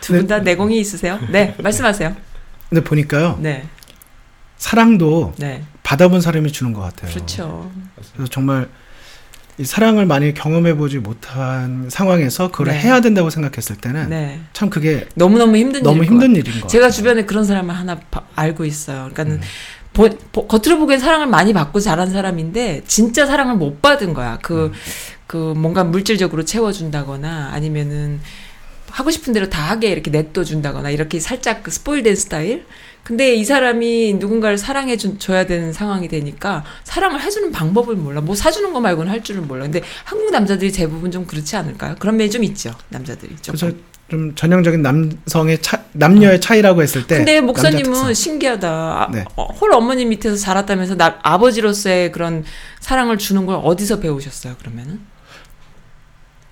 두 0.00 0.14
분 0.14 0.26
다 0.26 0.38
내공이 0.40 0.78
있으세요? 0.80 1.18
네, 1.30 1.54
말씀하세요. 1.62 2.14
근데 2.68 2.84
보니까요 2.84 3.38
네, 3.40 3.64
사랑도 4.56 5.34
네, 5.38 5.62
받아본 5.82 6.20
사람이 6.20 6.52
주는 6.52 6.72
것 6.72 6.80
같아요. 6.80 7.10
그렇죠. 7.12 7.70
그래서 8.14 8.30
정말 8.30 8.68
이 9.58 9.64
사랑을 9.64 10.06
많이 10.06 10.34
경험해보지 10.34 10.98
못한 10.98 11.88
상황에서 11.90 12.50
그걸 12.50 12.68
네. 12.68 12.78
해야 12.78 13.00
된다고 13.00 13.28
생각했을 13.30 13.76
때는 13.76 14.08
네, 14.10 14.40
참 14.52 14.70
그게 14.70 15.06
너무 15.14 15.38
너무 15.38 15.56
힘든 15.56 15.82
너무 15.82 15.98
것 15.98 16.06
힘든. 16.06 16.36
일인 16.36 16.60
것 16.60 16.68
제가 16.68 16.86
같아요. 16.86 16.90
주변에 16.96 17.24
그런 17.24 17.44
사람을 17.44 17.74
하나 17.74 17.96
바- 18.10 18.22
알고 18.36 18.64
있어요. 18.64 18.98
그러니까는 19.12 19.32
음. 19.36 19.40
보- 19.92 20.08
보- 20.32 20.46
겉으로 20.46 20.78
보기엔 20.78 21.00
사랑을 21.00 21.26
많이 21.26 21.52
받고 21.52 21.80
자란 21.80 22.10
사람인데 22.10 22.82
진짜 22.86 23.26
사랑을 23.26 23.56
못 23.56 23.82
받은 23.82 24.14
거야. 24.14 24.38
그, 24.42 24.66
음. 24.66 24.72
그 25.26 25.54
뭔가 25.56 25.82
물질적으로 25.82 26.44
채워준다거나 26.44 27.50
아니면은 27.52 28.20
하고 28.90 29.10
싶은 29.10 29.32
대로 29.32 29.48
다 29.48 29.62
하게 29.62 29.90
이렇게 29.90 30.10
냅둬 30.10 30.44
준다거나 30.44 30.90
이렇게 30.90 31.20
살짝 31.20 31.62
그 31.62 31.70
스포일된 31.70 32.16
스타일? 32.16 32.64
근데 33.04 33.34
이 33.34 33.44
사람이 33.44 34.14
누군가를 34.14 34.58
사랑해 34.58 34.96
준- 34.98 35.18
줘야 35.18 35.46
되는 35.46 35.72
상황이 35.72 36.08
되니까 36.08 36.64
사랑을 36.84 37.22
해주는 37.22 37.50
방법을 37.52 37.96
몰라. 37.96 38.20
뭐 38.20 38.34
사주는 38.34 38.70
거 38.72 38.80
말고는 38.80 39.10
할 39.10 39.22
줄을 39.24 39.40
몰라. 39.42 39.62
근데 39.62 39.80
한국 40.04 40.30
남자들이 40.30 40.72
대부분 40.72 41.10
좀 41.10 41.24
그렇지 41.26 41.56
않을까요? 41.56 41.96
그런 41.98 42.16
면이 42.18 42.30
좀 42.30 42.44
있죠. 42.44 42.74
남자들이. 42.90 43.34
그래서 43.46 43.70
좀 44.10 44.34
전형적인 44.34 44.82
남성의 44.82 45.60
차, 45.62 45.84
남녀의 45.92 46.40
차이라고 46.40 46.82
했을 46.82 47.06
때 47.06 47.16
근데 47.18 47.40
목사님은. 47.40 48.12
신기하다. 48.14 48.68
아, 48.68 49.10
네. 49.12 49.24
어, 49.36 49.44
홀 49.54 49.72
어머니 49.72 50.04
밑에서 50.04 50.36
자랐다면서 50.36 50.96
나, 50.96 51.18
아버지로서의 51.22 52.12
그런 52.12 52.44
사랑을 52.80 53.16
주는 53.18 53.46
걸 53.46 53.60
어디서 53.62 54.00
배우셨어요? 54.00 54.56
그러면은 54.58 55.00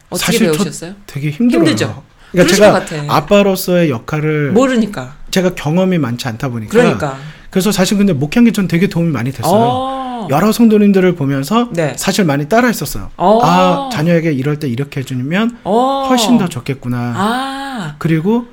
어떻게 0.09 0.39
배우셨어요? 0.39 0.95
되게 1.07 1.31
힘들어요. 1.31 1.65
힘들죠? 1.67 2.05
그러니까 2.33 2.55
제가 2.55 2.73
것 2.73 2.87
같아. 2.87 3.05
아빠로서의 3.09 3.91
역할을 3.91 4.53
모르니까. 4.53 5.15
제가 5.31 5.55
경험이 5.55 5.99
많지 5.99 6.29
않다 6.29 6.49
보니까 6.49 6.71
그러니까. 6.71 7.17
그래서 7.51 7.73
사실 7.73 7.97
근데 7.97 8.15
게전 8.15 8.69
되게 8.69 8.87
도움이 8.87 9.11
많이 9.11 9.33
됐어요. 9.33 9.53
어. 9.55 10.29
여러 10.31 10.51
성도님들을 10.51 11.15
보면서 11.15 11.69
네. 11.73 11.95
사실 11.97 12.25
많이 12.25 12.49
따라 12.49 12.69
했었어요. 12.69 13.11
어. 13.17 13.41
아 13.43 13.91
자녀에게 13.93 14.33
이럴 14.33 14.59
때 14.59 14.69
이렇게 14.69 15.01
해주면 15.01 15.59
어. 15.65 16.07
훨씬 16.09 16.39
더 16.39 16.49
좋겠구나. 16.49 17.15
아. 17.17 17.95
그리고 17.99 18.47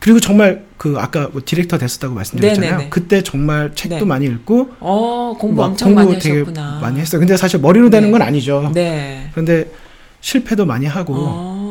그리고 0.00 0.20
정말 0.20 0.64
그 0.76 0.94
아까 0.98 1.28
뭐 1.32 1.42
디렉터 1.44 1.76
됐었다고 1.78 2.14
말씀드렸잖아요. 2.14 2.70
네네네. 2.70 2.90
그때 2.90 3.22
정말 3.22 3.72
책도 3.74 3.96
네. 3.96 4.04
많이 4.04 4.26
읽고 4.26 4.70
어, 4.80 5.34
공부 5.38 5.60
막 5.62 5.68
엄청 5.68 5.94
많이 5.94 6.18
되게 6.18 6.38
하셨구나. 6.40 6.78
많이 6.80 7.00
했어요. 7.00 7.18
근데 7.18 7.36
사실 7.36 7.60
머리로 7.60 7.90
되는 7.90 8.08
네. 8.08 8.12
건 8.12 8.22
아니죠. 8.22 8.70
네. 8.74 9.28
그런데 9.32 9.70
실패도 10.20 10.66
많이 10.66 10.86
하고 10.86 11.14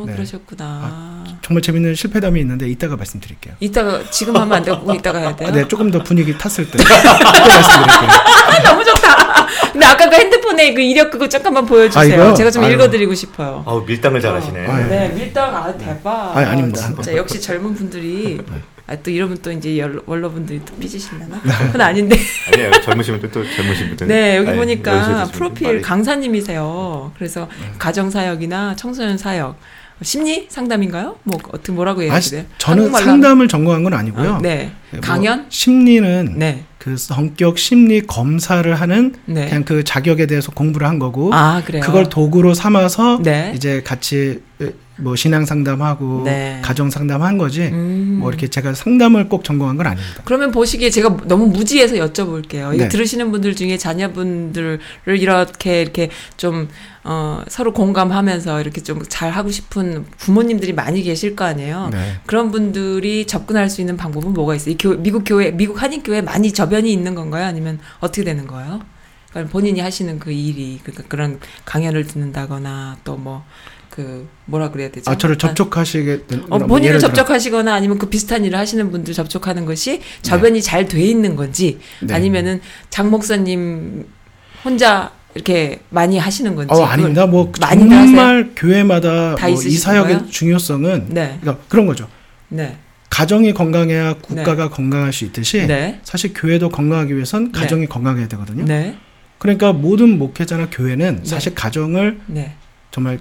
어, 0.02 0.04
네. 0.06 0.12
그러셨구나. 0.14 1.24
정말 1.42 1.62
재밌는 1.62 1.94
실패담이 1.94 2.40
있는데 2.40 2.68
이따가 2.68 2.96
말씀드릴게요. 2.96 3.54
이따가 3.60 4.00
지금 4.10 4.36
하면 4.36 4.52
안 4.52 4.62
되고 4.62 4.92
이따가 4.94 5.18
해야 5.18 5.34
돼요? 5.36 5.50
네, 5.52 5.66
조금 5.68 5.90
더 5.90 6.02
분위기 6.02 6.36
탔을 6.36 6.70
때 6.70 6.78
말씀드릴게요. 6.78 8.10
아, 8.48 8.62
너무 8.62 8.84
좋다. 8.84 9.46
근데 9.72 9.86
아까 9.86 10.08
그 10.08 10.16
핸드폰에 10.16 10.74
그 10.74 10.80
이력 10.80 11.10
그거 11.10 11.28
잠깐만 11.28 11.66
보여주세요. 11.66 12.22
아? 12.22 12.34
제가 12.34 12.50
좀 12.50 12.64
아유. 12.64 12.74
읽어드리고 12.74 13.14
싶어요. 13.14 13.62
아우 13.66 13.84
밀당을 13.84 14.20
잘하시네. 14.20 14.66
아, 14.66 14.80
예. 14.80 14.84
네, 14.84 15.08
밀당 15.14 15.54
아 15.54 15.72
대박. 15.76 16.36
아니, 16.36 16.46
아닙니다. 16.46 16.80
진짜 16.80 17.14
역시 17.16 17.40
젊은 17.40 17.74
분들이 17.74 18.40
아, 18.86 18.96
또 19.02 19.10
이러면 19.10 19.36
또 19.42 19.52
이제 19.52 19.76
열- 19.78 20.00
원로분들이 20.06 20.62
또 20.64 20.74
삐지시려나? 20.76 21.40
그건 21.66 21.80
아닌데. 21.82 22.16
아니에요. 22.54 22.70
젊으신 22.84 23.20
분들 23.20 23.30
또 23.30 23.44
젊으신 23.54 23.88
분들. 23.88 24.06
네, 24.06 24.36
여기 24.38 24.48
아니, 24.48 24.58
보니까 24.58 24.96
여기서 24.96 25.32
프로필 25.32 25.68
말이- 25.68 25.82
강사님이세요. 25.82 27.12
그래서 27.18 27.48
가정 27.78 28.10
사역이나 28.10 28.76
청소년 28.76 29.18
사역, 29.18 29.58
심리 30.02 30.46
상담인가요? 30.48 31.16
뭐 31.24 31.38
어떻게 31.48 31.72
뭐라고 31.72 32.00
아, 32.00 32.04
얘기해야 32.04 32.20
돼요? 32.20 32.44
저는 32.58 32.92
상담을 32.92 33.48
전공한 33.48 33.82
건 33.82 33.94
아니고요. 33.94 34.22
하면- 34.34 34.36
아, 34.36 34.40
네. 34.40 34.70
뭐 34.92 35.00
강연? 35.00 35.46
심리는 35.48 36.34
네. 36.36 36.64
그 36.78 36.96
성격 36.96 37.58
심리 37.58 38.00
검사를 38.06 38.72
하는 38.74 39.14
네. 39.26 39.46
그냥 39.48 39.64
그 39.64 39.82
자격에 39.82 40.26
대해서 40.26 40.52
공부를 40.52 40.86
한 40.86 40.98
거고 40.98 41.34
아, 41.34 41.62
그래요. 41.64 41.82
그걸 41.82 42.08
도구로 42.08 42.54
삼아서 42.54 43.20
네. 43.22 43.52
이제 43.56 43.82
같이 43.82 44.40
뭐 44.96 45.14
신앙 45.14 45.44
상담하고 45.44 46.22
네. 46.24 46.60
가정 46.62 46.90
상담한 46.90 47.38
거지 47.38 47.62
음. 47.62 48.16
뭐 48.20 48.30
이렇게 48.30 48.48
제가 48.48 48.74
상담을 48.74 49.28
꼭 49.28 49.44
전공한 49.44 49.76
건 49.76 49.86
아닙니다. 49.86 50.22
그러면 50.24 50.50
보시기에 50.50 50.90
제가 50.90 51.16
너무 51.26 51.46
무지해서 51.46 51.94
여쭤볼게요. 51.96 52.76
네. 52.76 52.88
들으시는 52.88 53.30
분들 53.30 53.54
중에 53.54 53.78
자녀분들을 53.78 54.80
이렇게 55.06 55.82
이렇게 55.82 56.10
좀 56.36 56.68
어, 57.04 57.42
서로 57.48 57.72
공감하면서 57.72 58.60
이렇게 58.60 58.82
좀 58.82 58.98
잘 59.08 59.30
하고 59.30 59.50
싶은 59.50 60.04
부모님들이 60.18 60.72
많이 60.72 61.02
계실 61.02 61.34
거 61.34 61.44
아니에요. 61.44 61.90
네. 61.92 62.20
그런 62.26 62.50
분들이 62.50 63.26
접근할 63.26 63.70
수 63.70 63.80
있는 63.80 63.96
방법은 63.96 64.32
뭐가 64.32 64.54
있어요? 64.54 64.72
이 64.72 64.78
교, 64.78 64.94
미국 64.96 65.24
교회, 65.24 65.50
미국 65.50 65.82
한인 65.82 66.02
교회 66.02 66.20
많이 66.20 66.52
저변이 66.52 66.92
있는 66.92 67.14
건가요? 67.14 67.46
아니면 67.46 67.78
어떻게 68.00 68.24
되는 68.24 68.46
거예요? 68.46 68.80
그러니까 69.30 69.52
본인이 69.52 69.80
하시는 69.80 70.18
그 70.18 70.30
일이 70.32 70.80
그러니까 70.82 71.04
그런 71.08 71.40
강연을 71.64 72.06
듣는다거나 72.06 72.98
또뭐 73.04 73.44
그 73.98 74.28
뭐라 74.44 74.70
그래야 74.70 74.92
되죠? 74.92 75.10
아 75.10 75.18
저를 75.18 75.36
접촉하시게 75.38 76.26
된 76.28 76.44
어, 76.50 76.58
뭐 76.60 76.68
본인을 76.68 77.00
접촉하시거나 77.00 77.74
아니면 77.74 77.98
그 77.98 78.08
비슷한 78.08 78.44
일을 78.44 78.56
하시는 78.56 78.92
분들 78.92 79.12
접촉하는 79.12 79.64
것이 79.64 80.02
저변이 80.22 80.62
잘돼 80.62 81.00
있는 81.02 81.34
건지 81.34 81.80
네. 82.00 82.14
아니면은 82.14 82.60
장 82.90 83.10
목사님 83.10 84.06
혼자 84.64 85.10
이렇게 85.34 85.80
많이 85.88 86.16
하시는 86.16 86.54
건지 86.54 86.72
어 86.72 86.84
아닙니다. 86.84 87.26
뭐 87.26 87.50
정말 87.52 88.52
교회마다 88.54 89.34
다뭐이 89.34 89.56
사역의 89.56 90.14
거예요? 90.14 90.30
중요성은 90.30 91.06
네, 91.08 91.38
그러니까 91.40 91.64
그런 91.68 91.86
거죠. 91.86 92.06
네, 92.46 92.76
가정이 93.10 93.52
건강해야 93.52 94.14
국가가 94.14 94.68
건강할 94.68 95.12
수 95.12 95.24
있듯이 95.24 95.66
네, 95.66 95.98
사실 96.04 96.32
교회도 96.32 96.68
건강하기 96.68 97.16
위해선 97.16 97.50
네. 97.50 97.60
가정이 97.60 97.86
건강해야 97.86 98.28
되거든요. 98.28 98.64
네, 98.64 98.96
그러니까 99.38 99.72
모든 99.72 100.20
목회자나 100.20 100.68
교회는 100.70 101.16
네. 101.16 101.28
사실 101.28 101.52
가정을 101.56 102.20
네. 102.26 102.54
정말 102.92 103.18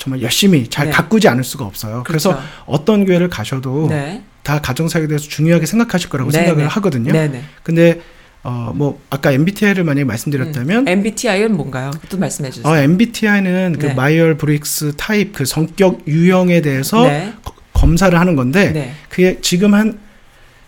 정말 0.00 0.22
열심히 0.22 0.66
잘 0.66 0.86
네. 0.86 0.92
가꾸지 0.92 1.28
않을 1.28 1.44
수가 1.44 1.66
없어요. 1.66 2.02
그래서 2.06 2.30
그렇죠. 2.30 2.48
어떤 2.66 3.04
교회를 3.04 3.28
가셔도 3.28 3.86
네, 3.88 4.22
다 4.42 4.58
가정 4.60 4.88
사역에 4.88 5.06
대해서 5.08 5.28
중요하게 5.28 5.66
생각하실 5.66 6.08
거라고 6.08 6.30
네, 6.30 6.38
생각을 6.38 6.62
네. 6.64 6.68
하거든요. 6.68 7.12
네, 7.12 7.28
네. 7.28 7.42
근데 7.62 8.00
어 8.42 8.72
뭐 8.74 8.98
아까 9.10 9.30
MBTI를 9.32 9.84
만약에 9.84 10.04
말씀드렸다면 10.04 10.88
MBTI는 10.88 11.54
뭔가요? 11.54 11.90
또 12.08 12.16
말씀해 12.16 12.50
주세요. 12.50 12.72
어, 12.72 12.76
MBTI는 12.78 13.76
그 13.78 13.86
네. 13.88 13.94
Myers-Briggs 13.94 14.94
Type 14.96 15.34
그 15.34 15.44
성격 15.44 16.08
유형에 16.08 16.62
대해서 16.62 17.02
네, 17.06 17.34
거- 17.44 17.52
검사를 17.74 18.18
하는 18.18 18.36
건데 18.36 18.72
네. 18.72 18.92
그게 19.10 19.38
지금 19.42 19.74
한 19.74 19.98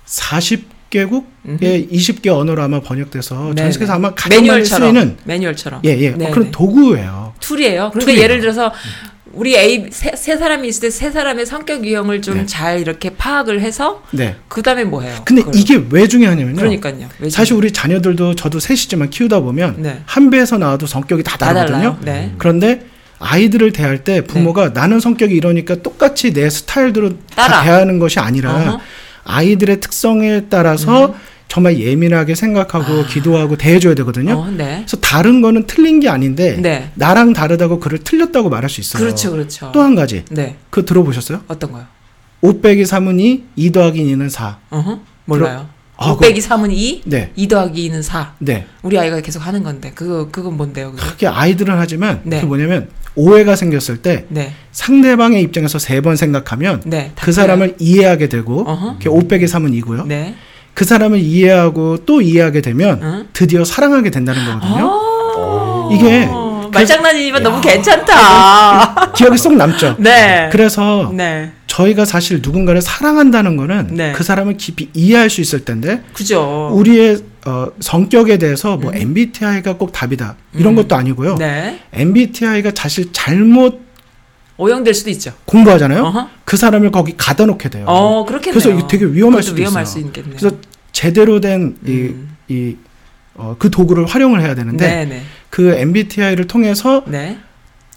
40개국의 0.06 1.24
음흠. 1.48 1.58
20개 1.90 2.28
언어로 2.28 2.62
아마 2.62 2.80
번역돼서 2.80 3.52
네, 3.54 3.62
전 3.62 3.72
세계에서 3.72 3.92
네. 3.94 3.96
아마 3.96 4.14
가장 4.14 4.36
많이 4.38 4.48
매뉴얼처럼 4.48 4.94
쓰이는 4.94 5.16
매뉴얼처럼. 5.24 5.80
예, 5.86 5.90
예. 5.98 6.10
네, 6.10 6.30
그런 6.30 6.44
네. 6.46 6.50
도구예요. 6.50 7.32
tool이에요. 7.40 7.90
그러니까 7.92 8.00
tool이에요. 8.00 8.22
예를 8.22 8.40
들어서 8.40 8.72
우리 9.32 9.56
A 9.56 9.86
세, 9.90 10.12
세 10.16 10.36
사람이 10.36 10.68
있을 10.68 10.80
때 10.82 10.90
세 10.90 11.10
사람의 11.10 11.46
성격 11.46 11.84
유형을 11.84 12.22
좀 12.22 12.34
네. 12.38 12.46
잘 12.46 12.80
이렇게 12.80 13.10
파악을 13.10 13.60
해서 13.60 14.02
네. 14.10 14.36
그다음에 14.48 14.84
뭐 14.84 15.02
해요? 15.02 15.14
근데 15.24 15.42
그걸. 15.42 15.58
이게 15.58 15.82
왜 15.90 16.06
중요하냐면요. 16.06 16.56
그러니까요. 16.56 17.08
왜 17.18 17.30
사실 17.30 17.54
우리 17.54 17.72
자녀들도 17.72 18.34
저도 18.34 18.60
셋이지만 18.60 19.10
키우다 19.10 19.40
보면 19.40 19.76
네. 19.78 20.02
한 20.06 20.30
배에서 20.30 20.58
나와도 20.58 20.86
성격이 20.86 21.22
다 21.22 21.36
다 21.38 21.52
다르거든요. 21.54 21.98
네. 22.02 22.32
그런데 22.38 22.86
아이들을 23.18 23.72
대할 23.72 24.04
때 24.04 24.20
부모가 24.22 24.70
나는 24.70 25.00
성격이 25.00 25.34
이러니까 25.34 25.76
똑같이 25.76 26.32
내 26.32 26.50
스타일대로 26.50 27.10
다. 27.34 27.62
대하는 27.62 27.98
것이 27.98 28.18
아니라 28.20 28.54
어허. 28.54 28.74
음. 28.74 28.78
아이들의 29.24 29.80
특성에 29.80 30.46
따라서 30.50 31.14
정말 31.52 31.78
예민하게 31.78 32.34
생각하고 32.34 33.04
기도하고 33.04 33.56
대해줘야 33.56 33.94
되거든요. 33.96 34.38
어, 34.38 34.50
네. 34.50 34.76
그래서 34.78 34.96
다른 35.02 35.42
거는 35.42 35.66
틀린 35.66 36.00
게 36.00 36.08
아닌데 36.08 36.56
네. 36.58 36.90
나랑 36.94 37.34
다르다고 37.34 37.78
그를 37.78 37.98
틀렸다고 37.98 38.48
말할 38.48 38.70
수 38.70 38.80
있어요. 38.80 39.02
그렇죠, 39.02 39.32
그렇죠. 39.32 39.70
또 39.74 39.82
한 39.82 39.94
가지 39.94 40.24
네. 40.30 40.56
그거 40.70 40.86
들어보셨어요? 40.86 41.42
어떤 41.48 41.72
거요? 41.72 41.84
5 42.40 42.62
빼기 42.62 42.84
3은 42.84 43.20
2, 43.20 43.42
2 43.56 43.70
더하기 43.70 44.02
2는 44.02 44.30
4. 44.30 44.58
어허. 44.70 45.00
몰라요. 45.26 45.68
아, 45.98 46.12
5 46.12 46.16
빼기 46.20 46.40
3은 46.40 46.72
2, 46.72 47.02
네. 47.04 47.32
2 47.36 47.48
더하기 47.48 47.90
2는 47.90 48.02
4. 48.02 48.32
네. 48.38 48.64
우리 48.82 48.98
아이가 48.98 49.20
계속 49.20 49.40
하는 49.46 49.62
건데 49.62 49.92
그거 49.94 50.28
그건 50.32 50.56
뭔데요? 50.56 50.92
그게? 50.92 51.02
그게 51.06 51.26
아이들은 51.26 51.74
하지만 51.76 52.22
네. 52.24 52.36
그게 52.36 52.46
뭐냐면 52.46 52.88
오해가 53.14 53.56
생겼을 53.56 53.98
때 53.98 54.24
네. 54.30 54.54
상대방의 54.72 55.42
입장에서 55.42 55.78
세 55.78 56.00
번 56.00 56.16
생각하면 56.16 56.80
네. 56.86 57.12
다그 57.14 57.32
사람을 57.32 57.76
이해하게 57.78 58.30
되고 58.30 58.62
어허. 58.66 58.94
그게 58.94 59.10
5 59.10 59.28
빼기 59.28 59.44
3은 59.44 59.78
2고요. 59.82 60.06
네. 60.06 60.34
그 60.74 60.84
사람을 60.84 61.18
이해하고 61.18 61.98
또 62.06 62.20
이해하게 62.22 62.60
되면 62.60 63.00
응? 63.02 63.28
드디어 63.32 63.64
사랑하게 63.64 64.10
된다는 64.10 64.44
거거든요. 64.44 64.90
아. 64.90 65.88
이게 65.92 66.28
말장난이지만 66.72 67.42
너무 67.42 67.60
괜찮다. 67.60 69.12
기억이 69.12 69.36
쏙 69.36 69.54
남죠. 69.54 69.96
네. 70.00 70.48
그래서 70.50 71.12
네. 71.14 71.52
저희가 71.66 72.04
사실 72.04 72.40
누군가를 72.42 72.80
사랑한다는 72.82 73.56
거는 73.56 73.88
네. 73.92 74.12
그 74.12 74.24
사람을 74.24 74.56
깊이 74.56 74.88
이해할 74.94 75.30
수 75.30 75.40
있을 75.40 75.64
텐데 75.64 76.02
그죠. 76.14 76.70
우리의 76.72 77.18
어, 77.46 77.66
성격에 77.80 78.38
대해서 78.38 78.76
뭐 78.76 78.92
MBTI가 78.94 79.76
꼭 79.76 79.92
답이다 79.92 80.36
이런 80.54 80.74
음. 80.74 80.76
것도 80.76 80.94
아니고요. 80.96 81.36
네. 81.36 81.80
MBTI가 81.92 82.72
사실 82.74 83.12
잘못 83.12 83.80
오형될 84.56 84.94
수도 84.94 85.10
있죠. 85.10 85.32
공부하잖아요. 85.46 86.02
어허. 86.04 86.28
그 86.44 86.56
사람을 86.56 86.90
거기 86.90 87.14
가다 87.16 87.46
놓게 87.46 87.68
돼요. 87.70 87.84
어, 87.88 88.24
그렇겠네요. 88.24 88.60
그래서 88.60 88.70
이게 88.70 88.86
되게 88.88 89.04
위험할 89.06 89.42
수도 89.42 89.56
위험할 89.60 89.82
있어요. 89.84 89.92
수 90.02 90.06
있겠네요. 90.06 90.36
그래서 90.38 90.56
제대로 90.92 91.40
된이 91.40 91.74
음. 91.86 92.36
이 92.48 92.76
어, 93.34 93.56
그 93.58 93.70
도구를 93.70 94.06
활용을 94.06 94.40
해야 94.42 94.54
되는데 94.54 94.86
네, 94.86 95.04
네. 95.06 95.22
그 95.48 95.72
MBTI를 95.72 96.46
통해서 96.46 97.02
네. 97.06 97.38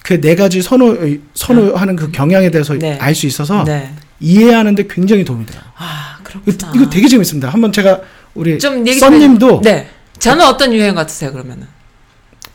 그네 0.04 0.36
가지 0.36 0.62
선호 0.62 0.98
선호하는 1.34 1.96
그 1.96 2.12
경향에 2.12 2.52
대해서 2.52 2.74
네. 2.76 2.98
알수 3.00 3.26
있어서 3.28 3.63
네. 3.63 3.91
이해하는데 4.20 4.88
굉장히 4.88 5.26
도움이 5.26 5.46
돼요. 5.46 5.60
아, 5.76 6.18
이거, 6.22 6.41
그렇구나. 6.41 6.72
이거 6.76 6.89
되게 6.89 7.08
재밌습니다. 7.08 7.50
한번 7.50 7.72
제가 7.72 8.00
우리 8.34 8.58
좀 8.60 8.88
얘기 8.88 9.00
좀 9.00 9.12
썬님도 9.12 9.62
네. 9.63 9.89
저는 10.20 10.46
어떤 10.46 10.72
유형 10.74 10.96
같으세요, 10.96 11.32
그러면은? 11.34 11.68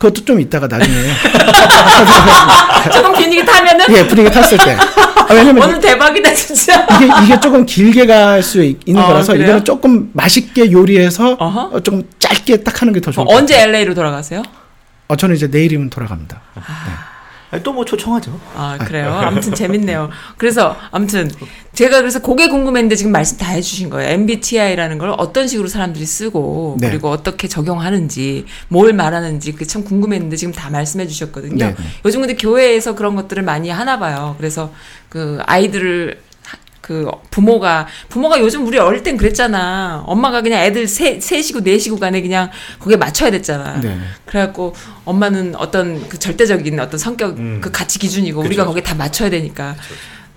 그것도 0.00 0.24
좀 0.24 0.40
이따가 0.40 0.66
나중에 0.66 0.96
조금 2.90 3.12
분위기 3.12 3.44
타면은 3.44 3.84
예 3.94 4.06
분위기 4.06 4.30
탔을 4.30 4.56
때 4.56 4.74
아, 4.74 5.26
왜냐면 5.34 5.62
오늘 5.62 5.78
대박이다, 5.78 6.32
진짜. 6.34 6.86
이게 6.96 7.08
이게 7.22 7.38
조금 7.40 7.66
길게 7.66 8.06
갈 8.06 8.42
수 8.42 8.64
있는 8.64 9.02
어, 9.02 9.06
거라서 9.08 9.32
그래요? 9.34 9.44
이거는 9.44 9.64
조금 9.64 10.10
맛있게 10.14 10.72
요리해서 10.72 11.34
어허. 11.38 11.60
어, 11.74 11.80
좀 11.80 12.02
짧게 12.18 12.62
딱 12.64 12.80
하는 12.80 12.94
게 12.94 13.00
더 13.00 13.10
좋을 13.12 13.26
것 13.26 13.32
어, 13.32 13.36
언제 13.36 13.54
같아요. 13.54 13.68
LA로 13.68 13.94
돌아가세요? 13.94 14.42
어, 15.08 15.16
저는 15.16 15.36
이제 15.36 15.46
내일이면 15.48 15.90
돌아갑니다. 15.90 16.40
또 17.64 17.72
뭐 17.72 17.84
초청하죠. 17.84 18.38
아, 18.54 18.78
그래요? 18.78 19.12
아무튼 19.12 19.54
재밌네요. 19.54 20.10
그래서, 20.36 20.76
아무튼, 20.92 21.30
제가 21.72 21.98
그래서 21.98 22.20
그게 22.20 22.48
궁금했는데 22.48 22.94
지금 22.96 23.10
말씀 23.12 23.38
다 23.38 23.50
해주신 23.50 23.90
거예요. 23.90 24.10
MBTI라는 24.12 24.98
걸 24.98 25.14
어떤 25.18 25.48
식으로 25.48 25.66
사람들이 25.68 26.04
쓰고, 26.06 26.76
네. 26.80 26.88
그리고 26.90 27.10
어떻게 27.10 27.48
적용하는지, 27.48 28.46
뭘 28.68 28.92
말하는지, 28.92 29.52
그게 29.52 29.64
참 29.64 29.82
궁금했는데 29.84 30.36
지금 30.36 30.52
다 30.54 30.70
말씀해 30.70 31.06
주셨거든요. 31.08 31.56
네, 31.66 31.74
네. 31.74 31.84
요즘 32.04 32.20
근데 32.20 32.34
교회에서 32.36 32.94
그런 32.94 33.16
것들을 33.16 33.42
많이 33.42 33.68
하나 33.70 33.98
봐요. 33.98 34.34
그래서 34.38 34.72
그 35.08 35.38
아이들을 35.46 36.18
하- 36.18 36.29
그 36.80 37.08
부모가 37.30 37.86
부모가 38.08 38.40
요즘 38.40 38.66
우리 38.66 38.78
어릴 38.78 39.02
땐 39.02 39.16
그랬잖아. 39.16 40.02
엄마가 40.06 40.42
그냥 40.42 40.62
애들 40.62 40.86
세 40.88 41.20
셋이고 41.20 41.60
넷이고 41.60 41.98
간에 41.98 42.20
그냥 42.22 42.50
거기에 42.78 42.96
맞춰야 42.96 43.30
됐잖아. 43.30 43.80
네. 43.80 43.98
그래갖고 44.24 44.74
엄마는 45.04 45.54
어떤 45.56 46.08
그 46.08 46.18
절대적인 46.18 46.80
어떤 46.80 46.98
성격 46.98 47.38
음. 47.38 47.58
그 47.60 47.70
가치 47.70 47.98
기준이고 47.98 48.38
그쵸, 48.40 48.48
우리가 48.48 48.62
그쵸. 48.64 48.68
거기에 48.70 48.82
다 48.82 48.94
맞춰야 48.94 49.28
되니까 49.30 49.76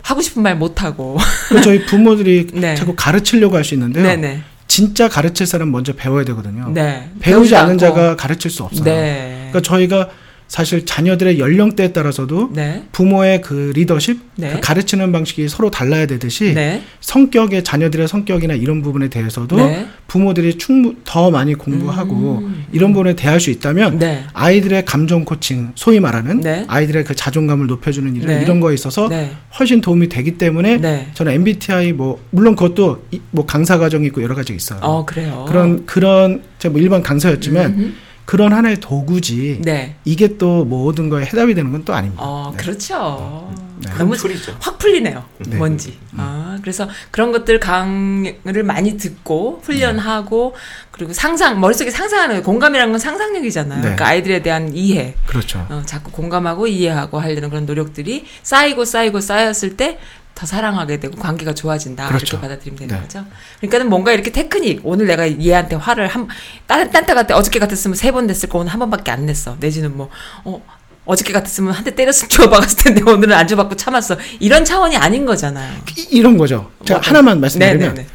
하고 0.02 0.22
싶은 0.22 0.44
말 0.44 0.56
못 0.56 0.84
하고. 0.84 1.18
그리고 1.50 1.64
저희 1.64 1.86
부모들이 1.86 2.48
네. 2.54 2.76
자꾸 2.76 2.94
가르치려고 2.96 3.56
할 3.56 3.64
수 3.64 3.74
있는데요. 3.74 4.04
네네. 4.04 4.42
진짜 4.68 5.08
가르칠 5.08 5.46
사람 5.48 5.72
먼저 5.72 5.94
배워야 5.94 6.26
되거든요. 6.26 6.70
네. 6.74 7.10
배우지 7.20 7.56
않은 7.56 7.72
않고. 7.72 7.78
자가 7.80 8.16
가르칠 8.16 8.50
수 8.52 8.64
없어요. 8.64 8.84
네. 8.84 9.50
그러니까 9.52 9.62
저희가 9.62 10.10
사실 10.54 10.86
자녀들의 10.86 11.40
연령대에 11.40 11.94
따라서도 11.94 12.52
네. 12.54 12.84
부모의 12.92 13.42
그 13.42 13.72
리더십, 13.74 14.20
네. 14.36 14.52
그 14.54 14.60
가르치는 14.62 15.12
방식이 15.12 15.50
서로 15.50 15.72
달라야 15.72 16.06
되듯이 16.06 16.54
네. 16.54 16.84
성격의 17.02 17.64
자녀들의 17.64 18.08
성격이나 18.08 18.54
이런 18.54 18.84
부분에 18.84 19.08
대해서도 19.08 19.56
네. 19.56 19.88
부모들이 20.06 20.60
충분 20.60 20.98
더 21.06 21.32
많이 21.32 21.56
공부하고 21.56 22.44
음. 22.44 22.66
이런 22.72 22.94
부분에 22.94 23.16
대할 23.16 23.40
수 23.40 23.50
있다면 23.50 23.98
네. 23.98 24.26
아이들의 24.34 24.86
감정 24.86 25.26
코칭, 25.26 25.72
소위 25.74 26.00
말하는 26.00 26.42
네. 26.42 26.66
아이들의 26.68 27.04
그 27.06 27.16
자존감을 27.16 27.66
높여주는 27.66 28.16
일, 28.16 28.28
네. 28.28 28.44
이런 28.44 28.60
거에 28.60 28.76
있어서 28.76 29.10
네. 29.10 29.32
훨씬 29.58 29.82
도움이 29.82 30.08
되기 30.08 30.38
때문에 30.38 30.78
네. 30.78 31.08
저는 31.16 31.32
MBTI 31.32 31.94
뭐 31.94 32.24
물론 32.30 32.56
그것도 32.56 33.06
이- 33.10 33.20
뭐 33.32 33.48
강사 33.48 33.80
과정이 33.80 34.06
있고 34.06 34.22
여러 34.22 34.36
가지 34.36 34.54
있어요. 34.54 34.78
어 34.84 35.04
그래요. 35.04 35.46
그런 35.48 35.88
그런 35.88 36.44
제가 36.60 36.74
뭐 36.74 36.80
일반 36.80 37.02
강사였지만 37.02 37.66
음흠. 37.74 37.94
그런 38.26 38.54
하나의 38.54 38.78
도구지 38.80 39.60
네. 39.64 39.96
이게 40.06 40.38
또 40.38 40.64
모든 40.66 41.10
거에 41.10 41.26
해답이 41.26 41.54
되는 41.56 41.72
건 41.72 41.84
또 41.84 41.94
아닙니다. 41.94 42.24
어, 42.26 42.52
네. 42.56 42.64
그렇죠. 42.64 43.54
네. 43.80 43.92
너무 43.98 44.16
tool이죠. 44.16 44.56
확 44.62 44.78
풀리네요. 44.78 45.22
네. 45.40 45.58
뭔지. 45.58 45.98
아, 46.16 46.58
그래서 46.62 46.88
그런 47.12 47.34
것들 47.34 47.60
강의를 47.60 48.64
많이 48.64 48.96
듣고 48.98 49.60
훈련하고 49.64 50.56
그리고 50.92 51.12
상상 51.12 51.60
머릿속에 51.60 51.92
상상하는 51.92 52.36
거예요. 52.36 52.44
공감이라는 52.44 52.94
건 52.94 53.00
상상력이잖아요. 53.00 53.78
네. 53.78 53.82
그러니까 53.82 54.08
아이들에 54.08 54.42
대한 54.42 54.74
이해. 54.74 55.16
그렇죠. 55.26 55.66
어, 55.70 55.82
자꾸 55.86 56.12
공감하고 56.12 56.68
이해하고 56.68 57.20
하려는 57.20 57.50
그런 57.50 57.66
노력들이 57.66 58.26
쌓이고 58.44 58.86
쌓이고 58.86 59.20
쌓였을 59.20 59.76
때 59.76 60.00
더 60.36 60.46
사랑하게 60.48 61.00
되고 61.00 61.16
관계가 61.18 61.54
좋아진다 61.54 62.08
그렇죠. 62.08 62.38
이렇게 62.38 62.42
받아들이면 62.42 62.80
되는 62.80 62.96
네. 62.96 63.02
거죠. 63.02 63.24
그러니까는 63.60 63.90
뭔가 63.90 64.12
이렇게 64.14 64.32
테크닉 64.32 64.82
오늘 64.84 65.06
내가 65.08 65.30
얘한테 65.40 65.76
화를 65.76 66.08
한딴 66.08 66.92
딴때 66.92 67.14
같아 67.14 67.36
어저께 67.38 67.60
같았으면 67.60 67.96
세 67.96 68.12
번 68.12 68.26
냈을 68.28 68.50
거 68.50 68.60
오늘 68.60 68.72
한 68.72 68.80
번밖에 68.80 69.12
안 69.12 69.26
냈어. 69.26 69.56
내지는 69.60 69.96
뭐 69.96 70.10
어, 70.44 70.62
어저께 71.06 71.34
같았으면 71.34 71.72
한 71.74 71.84
대 71.84 71.94
때렸으면 71.94 72.30
줘박았을 72.30 72.78
텐데 72.96 73.02
오늘은 73.10 73.34
안 73.36 73.48
줘박고 73.48 73.76
참았어. 73.76 74.18
이런 74.40 74.66
차원이 74.66 74.98
아닌 74.98 75.26
거잖아요. 75.26 75.72
이, 76.10 76.22
런 76.22 76.38
거죠. 76.38 76.72
제가 76.86 77.00
뭐, 77.00 77.08
하나만 77.08 77.40
말씀드리면 77.40 77.80
네네네. 77.90 78.08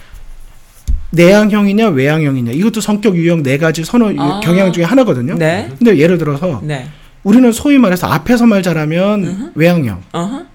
내향형이냐 1.11 1.89
외향형이냐 1.89 2.53
이것도 2.53 2.81
성격 2.81 3.17
유형 3.17 3.43
네 3.43 3.57
가지 3.59 3.85
선호 3.85 4.13
유- 4.13 4.21
아. 4.21 4.41
경향 4.41 4.73
중에 4.73 4.85
하나거든요. 4.85 5.37
네. 5.37 5.71
근데 5.79 5.97
예를 5.99 6.19
들어서 6.19 6.61
네. 6.63 6.89
우리는 7.23 7.51
소위 7.53 7.79
말해서 7.79 8.07
앞에서 8.09 8.47
말 8.47 8.63
잘하면 8.63 9.53
외향형, 9.55 10.03
어허. 10.13 10.47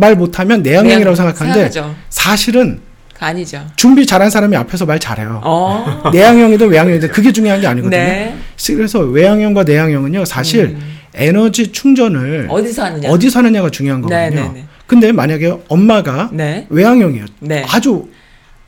말 0.00 0.16
못하면 0.16 0.62
내향형이라고 0.62 1.14
생각하는데 1.14 1.70
생각하죠. 1.70 1.94
사실은 2.08 2.80
그거 3.12 3.26
아니죠. 3.26 3.64
준비 3.76 4.06
잘한 4.06 4.30
사람이 4.30 4.56
앞에서 4.56 4.86
말 4.86 4.98
잘해요. 4.98 5.42
어. 5.44 6.10
내향형이든 6.12 6.68
외향형이든 6.68 7.10
그게 7.10 7.30
중요한 7.32 7.60
게 7.60 7.66
아니거든요. 7.66 8.02
네. 8.02 8.34
그래서 8.66 9.00
외향형과 9.00 9.64
내향형은요 9.64 10.24
사실 10.24 10.78
에너지 11.14 11.70
충전을 11.70 12.46
어디서 12.50 12.84
하느냐. 12.84 13.10
어디서 13.10 13.40
하느냐가 13.40 13.70
중요한 13.70 14.00
거거든요. 14.00 14.30
네, 14.30 14.30
네, 14.30 14.50
네. 14.54 14.64
근데 14.86 15.12
만약에 15.12 15.54
엄마가 15.68 16.30
네. 16.32 16.66
외향형이에요. 16.70 17.26
네. 17.40 17.64
아주 17.68 18.08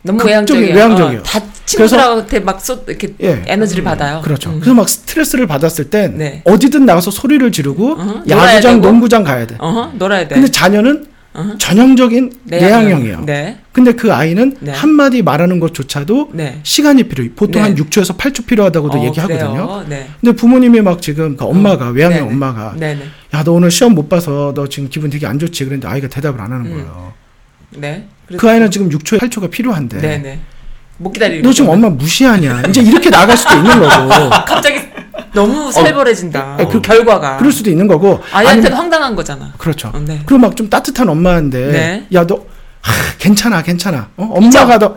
너무 0.02 0.22
외향적이에요. 0.24 0.74
외향적이에요. 0.74 1.20
어, 1.20 1.22
다 1.22 1.40
친구들한테 1.64 2.40
막 2.40 2.60
쏟, 2.60 2.84
이렇게 2.88 3.14
예. 3.22 3.42
에너지를 3.46 3.84
받아요. 3.84 4.20
그렇죠. 4.22 4.50
음. 4.50 4.56
그래서 4.60 4.74
막 4.74 4.88
스트레스를 4.88 5.46
받았을 5.46 5.90
땐 5.90 6.18
네. 6.18 6.42
어디든 6.44 6.84
나가서 6.84 7.10
소리를 7.12 7.50
지르고 7.52 7.92
어허, 7.92 8.24
야구장. 8.28 8.80
농구장 8.80 9.22
가야 9.22 9.46
돼. 9.46 9.54
어허, 9.58 9.92
놀아야 9.94 10.26
돼. 10.28 10.34
근데 10.34 10.50
자녀는 10.50 11.06
어허. 11.34 11.56
전형적인 11.58 12.32
내향형이에요. 12.44 13.24
네. 13.24 13.58
근데 13.72 13.92
그 13.92 14.12
아이는 14.12 14.56
네. 14.60 14.70
한마디 14.72 15.22
말하는 15.22 15.60
것조차도 15.60 16.30
네. 16.34 16.60
시간이 16.62 17.04
필요해. 17.04 17.30
보통 17.34 17.62
네. 17.62 17.68
한 17.68 17.74
6초에서 17.74 18.18
8초 18.18 18.46
필요하다고도 18.46 18.98
어, 18.98 19.04
얘기하거든요. 19.06 19.84
네. 19.88 20.08
근데 20.20 20.36
부모님이 20.36 20.82
막 20.82 21.00
지금 21.00 21.36
그 21.36 21.44
엄마가 21.44 21.88
외향형 21.88 22.18
네네. 22.18 22.32
엄마가. 22.32 22.76
야 23.34 23.42
너 23.44 23.52
오늘 23.52 23.70
시험 23.70 23.94
못 23.94 24.08
봐서 24.10 24.52
너 24.54 24.68
지금 24.68 24.90
기분 24.90 25.08
되게 25.08 25.26
안 25.26 25.38
좋지 25.38 25.64
그랬는데 25.64 25.88
아이가 25.88 26.06
대답을 26.08 26.38
안 26.40 26.52
하는 26.52 26.66
음. 26.66 26.70
거예요. 26.72 27.12
네. 27.76 28.06
그 28.36 28.48
아이는 28.50 28.70
지금 28.70 28.88
6초, 28.90 29.18
8초가 29.18 29.50
필요한데. 29.50 29.98
못 31.02 31.12
기다리는. 31.12 31.42
너 31.42 31.52
지금. 31.52 31.70
엄마 31.70 31.88
무시하냐? 31.88 32.62
이제 32.68 32.80
이렇게 32.80 33.10
나갈 33.10 33.36
수도 33.36 33.56
있는 33.56 33.78
거고. 33.80 34.30
갑자기 34.46 34.80
너무 35.34 35.70
살벌해진다. 35.72 36.56
어, 36.60 36.68
그- 36.68 36.80
결과가. 36.80 37.36
그럴 37.38 37.50
수도 37.52 37.70
있는 37.70 37.86
거고. 37.88 38.20
아이한테는 38.32 38.76
황당한 38.76 39.14
거잖아. 39.16 39.52
그렇죠. 39.58 39.88
어, 39.92 39.98
네. 40.04 40.20
그리고 40.24 40.38
막 40.46 40.56
좀 40.56 40.68
따뜻한 40.70 41.08
엄마인데. 41.08 41.58
네. 41.72 42.06
야, 42.14 42.24
너, 42.26 42.36
하, 42.82 42.92
괜찮아, 43.18 43.62
괜찮아. 43.62 44.08
어? 44.16 44.30
엄마가 44.34 44.78
너, 44.78 44.94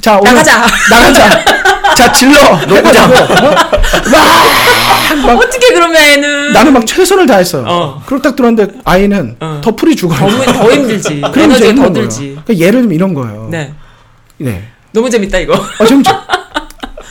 자, 0.00 0.18
오늘 0.18 0.34
나가자. 0.34 0.66
나가자. 0.90 1.44
자, 1.96 2.12
질러. 2.12 2.38
해가지고. 2.56 3.04
어? 3.04 3.54
막, 4.10 5.26
막, 5.26 5.38
어떻게 5.38 5.72
그러면 5.74 5.96
애는 5.96 6.52
나는 6.52 6.72
막 6.72 6.86
최선을 6.86 7.26
다했어요. 7.26 7.64
어. 7.66 8.02
딱 8.22 8.36
들었는데 8.36 8.78
아이는 8.84 9.36
어. 9.40 9.60
더 9.62 9.74
풀이 9.74 9.96
죽어요. 9.96 10.18
더, 10.18 10.28
힘- 10.28 10.44
더 10.52 10.72
힘들지. 10.72 11.20
그럼 11.32 11.52
이제 11.52 11.68
에너지가 11.68 11.68
힘든 11.68 11.82
더. 11.82 11.92
들지. 11.92 12.38
그러니까 12.44 12.56
예를 12.56 12.80
들면 12.82 12.92
이런 12.94 13.14
거예요. 13.14 13.48
네. 13.50 13.72
네. 14.38 14.68
너무 14.92 15.08
재밌다 15.10 15.38
이거. 15.38 15.54
어, 15.54 15.86
좀, 15.86 16.02
좀- 16.02 16.14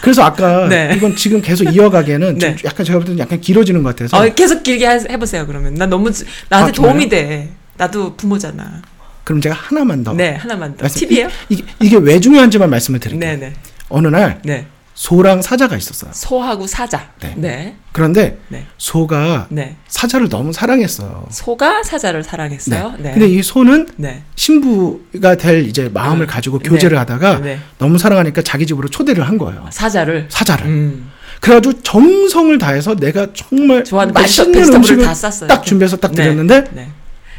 그래서 0.01 0.23
아까 0.23 0.67
네. 0.69 0.93
이건 0.95 1.15
지금 1.15 1.41
계속 1.41 1.63
이어가기에는 1.73 2.39
좀 2.39 2.49
네. 2.49 2.55
약간 2.65 2.85
제가 2.85 2.99
볼 2.99 3.05
때는 3.05 3.19
약간 3.19 3.39
길어지는 3.41 3.83
것 3.83 3.95
같아서 3.95 4.17
어, 4.17 4.33
계속 4.33 4.63
길게 4.63 4.85
하- 4.85 4.93
해보세요 5.09 5.45
그러면. 5.45 5.73
나 5.75 5.85
너무 5.85 6.11
지- 6.11 6.25
나한테 6.49 6.69
아? 6.69 6.73
도움이 6.73 7.09
돼. 7.09 7.49
나도 7.77 8.15
부모잖아. 8.15 8.81
그럼 9.23 9.39
제가 9.41 9.55
하나만 9.55 10.03
더 10.03 10.13
네 10.13 10.35
하나만 10.35 10.75
더. 10.77 10.83
말씀- 10.83 11.07
팁이에요? 11.07 11.27
이, 11.49 11.55
이- 11.55 11.63
이게 11.81 11.97
왜 11.97 12.19
중요한지만 12.19 12.69
말씀을 12.69 12.99
드릴게요. 12.99 13.31
네네. 13.31 13.53
어느 13.89 14.07
날 14.07 14.39
네. 14.43 14.65
소랑 15.01 15.41
사자가 15.41 15.77
있었어요. 15.77 16.11
소하고 16.13 16.67
사자. 16.67 17.09
네. 17.21 17.33
네. 17.35 17.75
그런데 17.91 18.37
네. 18.49 18.67
소가 18.77 19.47
네. 19.49 19.75
사자를 19.87 20.29
너무 20.29 20.53
사랑했어요. 20.53 21.25
소가 21.31 21.81
사자를 21.81 22.23
사랑했어요. 22.23 22.97
네. 22.99 23.13
근데 23.13 23.27
이 23.27 23.41
소는 23.41 23.87
네. 23.95 24.21
신부가 24.35 25.37
될 25.37 25.65
이제 25.65 25.89
마음을 25.91 26.27
네. 26.27 26.31
가지고 26.31 26.59
교제를 26.59 26.91
네. 26.91 26.99
하다가 26.99 27.39
네. 27.39 27.59
너무 27.79 27.97
사랑하니까 27.97 28.43
자기 28.43 28.67
집으로 28.67 28.89
초대를 28.89 29.27
한 29.27 29.39
거예요. 29.39 29.67
사자를. 29.71 30.27
사자를. 30.29 30.67
음. 30.67 31.09
그래가지고 31.39 31.81
정성을 31.81 32.55
다해서 32.59 32.93
내가 32.93 33.25
정말 33.33 33.83
맛있는 34.13 34.71
음식을 34.75 35.03
다 35.03 35.15
쌌어요. 35.15 35.47
딱 35.47 35.65
준비해서 35.65 35.97
딱 35.97 36.11
네. 36.11 36.21
드렸는데 36.21 36.65
네. 36.73 36.89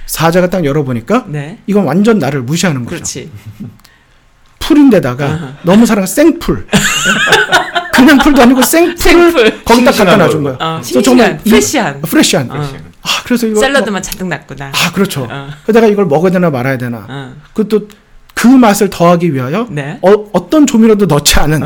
사자가 0.07 0.51
딱 0.51 0.65
열어보니까 0.65 1.27
네. 1.29 1.59
이건 1.69 1.85
완전 1.85 2.19
나를 2.19 2.43
무시하는 2.43 2.85
거죠. 2.85 2.97
그렇지. 2.97 3.31
풀인데다가. 4.59 5.59
너무 5.63 5.87
사랑한 5.87 6.07
생풀. 6.07 6.67
그냥 7.93 8.19
풀도 8.19 8.43
아니고 8.43 8.63
생풀을 8.63 8.97
생풀. 8.99 9.65
거기 9.65 9.85
딱 9.85 9.93
갖다 9.97 10.17
놔준 10.17 10.43
걸. 10.43 10.59
거야. 10.59 10.69
어, 10.69 10.81
그래서 10.83 11.03
정말 11.03 11.27
싱싱한, 11.27 11.41
이- 11.45 11.51
프레시한. 11.51 11.97
어, 11.97 12.01
프레시한. 12.03 12.51
어. 12.51 12.55
아, 13.03 13.09
그래서 13.25 13.47
이거 13.47 13.61
샐러드만 13.61 14.03
잔뜩 14.03 14.29
놨구나. 14.29 14.67
아, 14.75 14.93
그렇죠. 14.93 15.27
어. 15.31 15.49
그러다가 15.65 15.87
이걸 15.87 16.07
먹어야 16.07 16.31
되나 16.31 16.51
말아야 16.51 16.79
되나. 16.79 17.07
어. 17.09 17.35
그것도 17.55 17.89
그 18.35 18.47
맛을 18.47 18.89
더하기 18.91 19.35
위하여 19.35 19.67
네. 19.71 19.99
어, 20.03 20.13
어떤 20.33 20.67
조미료도 20.67 21.07
넣지 21.07 21.39
않은 21.39 21.61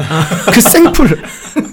그 0.53 0.61
생풀 0.61 1.23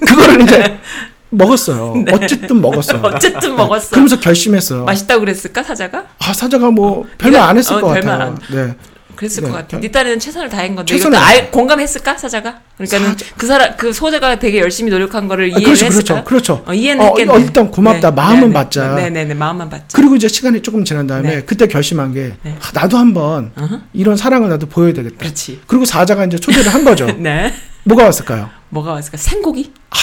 그거를 0.07 0.41
이제 0.41 0.79
먹었어요. 1.29 2.03
어쨌든 2.11 2.61
먹었어요. 2.61 3.01
네. 3.01 3.07
어쨌든 3.07 3.55
먹었어. 3.55 3.89
그러면서 3.89 4.19
결심했어요. 4.19 4.83
맛있다고 4.85 5.21
그랬을까 5.21 5.63
사자가? 5.63 6.03
아 6.19 6.31
사자가 6.31 6.69
뭐 6.69 7.05
별말 7.17 7.41
안 7.41 7.57
했을 7.57 7.75
어, 7.77 7.81
것 7.81 7.87
같아요. 7.87 8.35
네. 8.51 8.75
그랬을 9.15 9.43
네. 9.43 9.49
것 9.49 9.55
같아. 9.55 9.79
네 9.79 9.91
딸에는 9.91 10.19
최선을 10.19 10.49
다한 10.49 10.75
건데 10.75 10.93
최선을 10.93 11.17
알. 11.17 11.51
공감했을까 11.51 12.17
사자가? 12.17 12.59
그러니까는 12.77 13.15
그 13.37 13.45
사람 13.47 13.75
그 13.77 13.93
소자가 13.93 14.39
되게 14.39 14.59
열심히 14.59 14.89
노력한 14.91 15.27
거를 15.27 15.45
아, 15.45 15.47
이해를 15.47 15.63
그렇죠, 15.63 15.85
했을까? 15.85 16.23
그렇죠, 16.23 16.23
그렇죠. 16.25 16.63
어, 16.67 16.73
이해는 16.73 17.05
어. 17.05 17.13
어, 17.35 17.39
일단 17.39 17.69
고맙다. 17.71 18.11
마음은 18.11 18.49
네, 18.49 18.53
받자. 18.53 18.95
네네네 18.95 19.33
마음만 19.35 19.69
받자. 19.69 19.95
그리고 19.95 20.15
이제 20.15 20.27
시간이 20.27 20.61
조금 20.61 20.83
지난 20.83 21.07
다음에 21.07 21.35
네. 21.37 21.41
그때 21.43 21.67
결심한 21.67 22.13
게 22.13 22.33
네. 22.43 22.57
아, 22.59 22.71
나도 22.73 22.97
한번 22.97 23.51
어허. 23.57 23.79
이런 23.93 24.17
사랑을 24.17 24.49
나도 24.49 24.67
보여야 24.67 24.93
되겠다. 24.93 25.17
그렇지. 25.17 25.61
그리고 25.67 25.85
사자가 25.85 26.25
이제 26.25 26.37
초대를 26.37 26.73
한 26.73 26.83
거죠. 26.83 27.05
네. 27.17 27.53
뭐가 27.83 28.05
왔을까요? 28.05 28.49
뭐가 28.69 28.91
왔을까? 28.93 29.17
생고기? 29.17 29.71
아, 29.91 29.95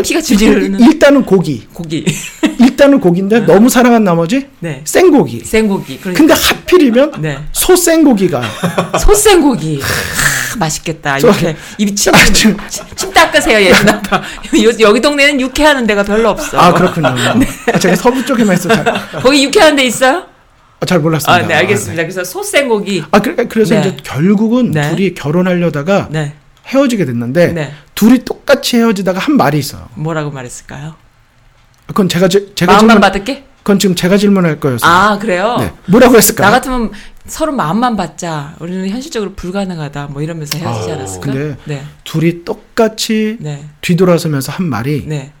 피가 0.00 0.20
질질. 0.22 0.76
일단은 0.80 1.24
고기. 1.24 1.66
고기. 1.74 2.04
일단은 2.58 2.98
고기인데 3.00 3.40
너무 3.40 3.68
사랑한 3.68 4.04
나머지 4.04 4.46
네. 4.60 4.80
생고기. 4.84 5.40
생고기. 5.40 5.98
그러니까 5.98 6.18
근데 6.18 6.32
하필이면 6.34 7.12
네. 7.20 7.38
소 7.52 7.76
생고기가 7.76 8.42
소 8.98 9.12
생고기. 9.14 9.80
하, 9.80 10.56
맛있겠다. 10.56 11.18
저- 11.18 11.28
이렇게 11.28 11.56
입 11.78 11.94
침, 11.94 12.14
아, 12.14 12.24
지금- 12.32 12.56
침, 12.68 12.84
침 12.96 13.12
닦으세요 13.12 13.60
예준 13.60 13.88
아빠. 13.88 14.16
요- 14.62 14.70
여기 14.80 15.00
동네는 15.00 15.40
육회하는 15.40 15.86
데가 15.86 16.02
별로 16.04 16.30
없어. 16.30 16.58
아 16.58 16.72
그렇군요. 16.72 17.12
네. 17.38 17.46
아, 17.74 17.78
제가 17.78 17.94
서부 17.96 18.24
쪽에만 18.24 18.56
있어 18.56 18.68
잘, 18.70 18.84
거기 19.22 19.44
육회하는 19.44 19.76
데 19.76 19.84
있어요? 19.84 20.24
아, 20.80 20.86
잘 20.86 20.98
몰랐습니다. 21.00 21.32
아, 21.44 21.46
네 21.46 21.54
알겠습니다. 21.54 22.02
그래서 22.02 22.24
소생고기. 22.24 23.04
아, 23.10 23.20
그, 23.20 23.36
그래서 23.48 23.74
네. 23.74 23.80
이제 23.80 23.96
결국은 24.02 24.70
네. 24.72 24.90
둘이 24.90 25.14
결혼하려다가 25.14 26.08
네. 26.10 26.34
헤어지게 26.66 27.04
됐는데 27.04 27.52
네. 27.52 27.72
둘이 27.94 28.24
똑같이 28.24 28.76
헤어지다가 28.76 29.18
한 29.18 29.36
말이 29.36 29.58
있어요. 29.58 29.88
뭐라고 29.94 30.30
말했을까요? 30.30 30.94
그건 31.86 32.08
제가 32.08 32.28
지- 32.28 32.52
제가 32.54 32.72
마음만 32.72 32.88
질문 32.96 33.00
받을게. 33.00 33.44
그건 33.58 33.78
지금 33.78 33.94
제가 33.94 34.16
질문할 34.16 34.58
거였어요. 34.60 34.90
아 34.90 35.18
그래요? 35.18 35.56
네. 35.58 35.72
뭐라고 35.86 36.16
했을까? 36.16 36.44
나 36.44 36.50
같으면 36.50 36.90
서로 37.26 37.52
마음만 37.52 37.96
받자. 37.96 38.56
우리는 38.58 38.88
현실적으로 38.88 39.34
불가능하다. 39.34 40.08
뭐 40.08 40.22
이러면서 40.22 40.58
헤어지지 40.58 40.90
아, 40.90 40.94
않았을까? 40.94 41.26
근데 41.32 41.56
네. 41.66 41.84
둘이 42.04 42.44
똑같이 42.44 43.36
네. 43.40 43.64
뒤돌아서면서 43.80 44.50
한 44.52 44.66
말이 44.66 45.04
네. 45.06 45.32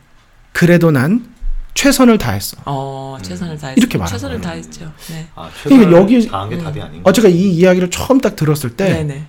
그래도 0.52 0.90
난 0.92 1.26
최선을 1.74 2.18
다했어. 2.18 2.58
어 2.66 3.16
최선을 3.22 3.58
다했죠. 3.58 3.80
이렇게 3.80 3.98
말한 3.98 4.12
최선을 4.12 4.40
거예요. 4.40 4.48
다했죠. 4.62 4.92
네. 5.08 5.26
아, 5.34 5.48
그러니까 5.64 5.90
최선을 5.90 5.92
여기- 5.92 6.28
다한 6.28 6.50
게 6.50 6.56
음. 6.56 6.62
답이 6.64 6.80
아닌가? 6.82 7.08
어 7.08 7.12
제가 7.12 7.28
이 7.28 7.50
이야기를 7.50 7.90
처음 7.90 8.20
딱 8.20 8.36
들었을 8.36 8.76
때 8.76 8.84
네. 8.92 9.02
네. 9.04 9.26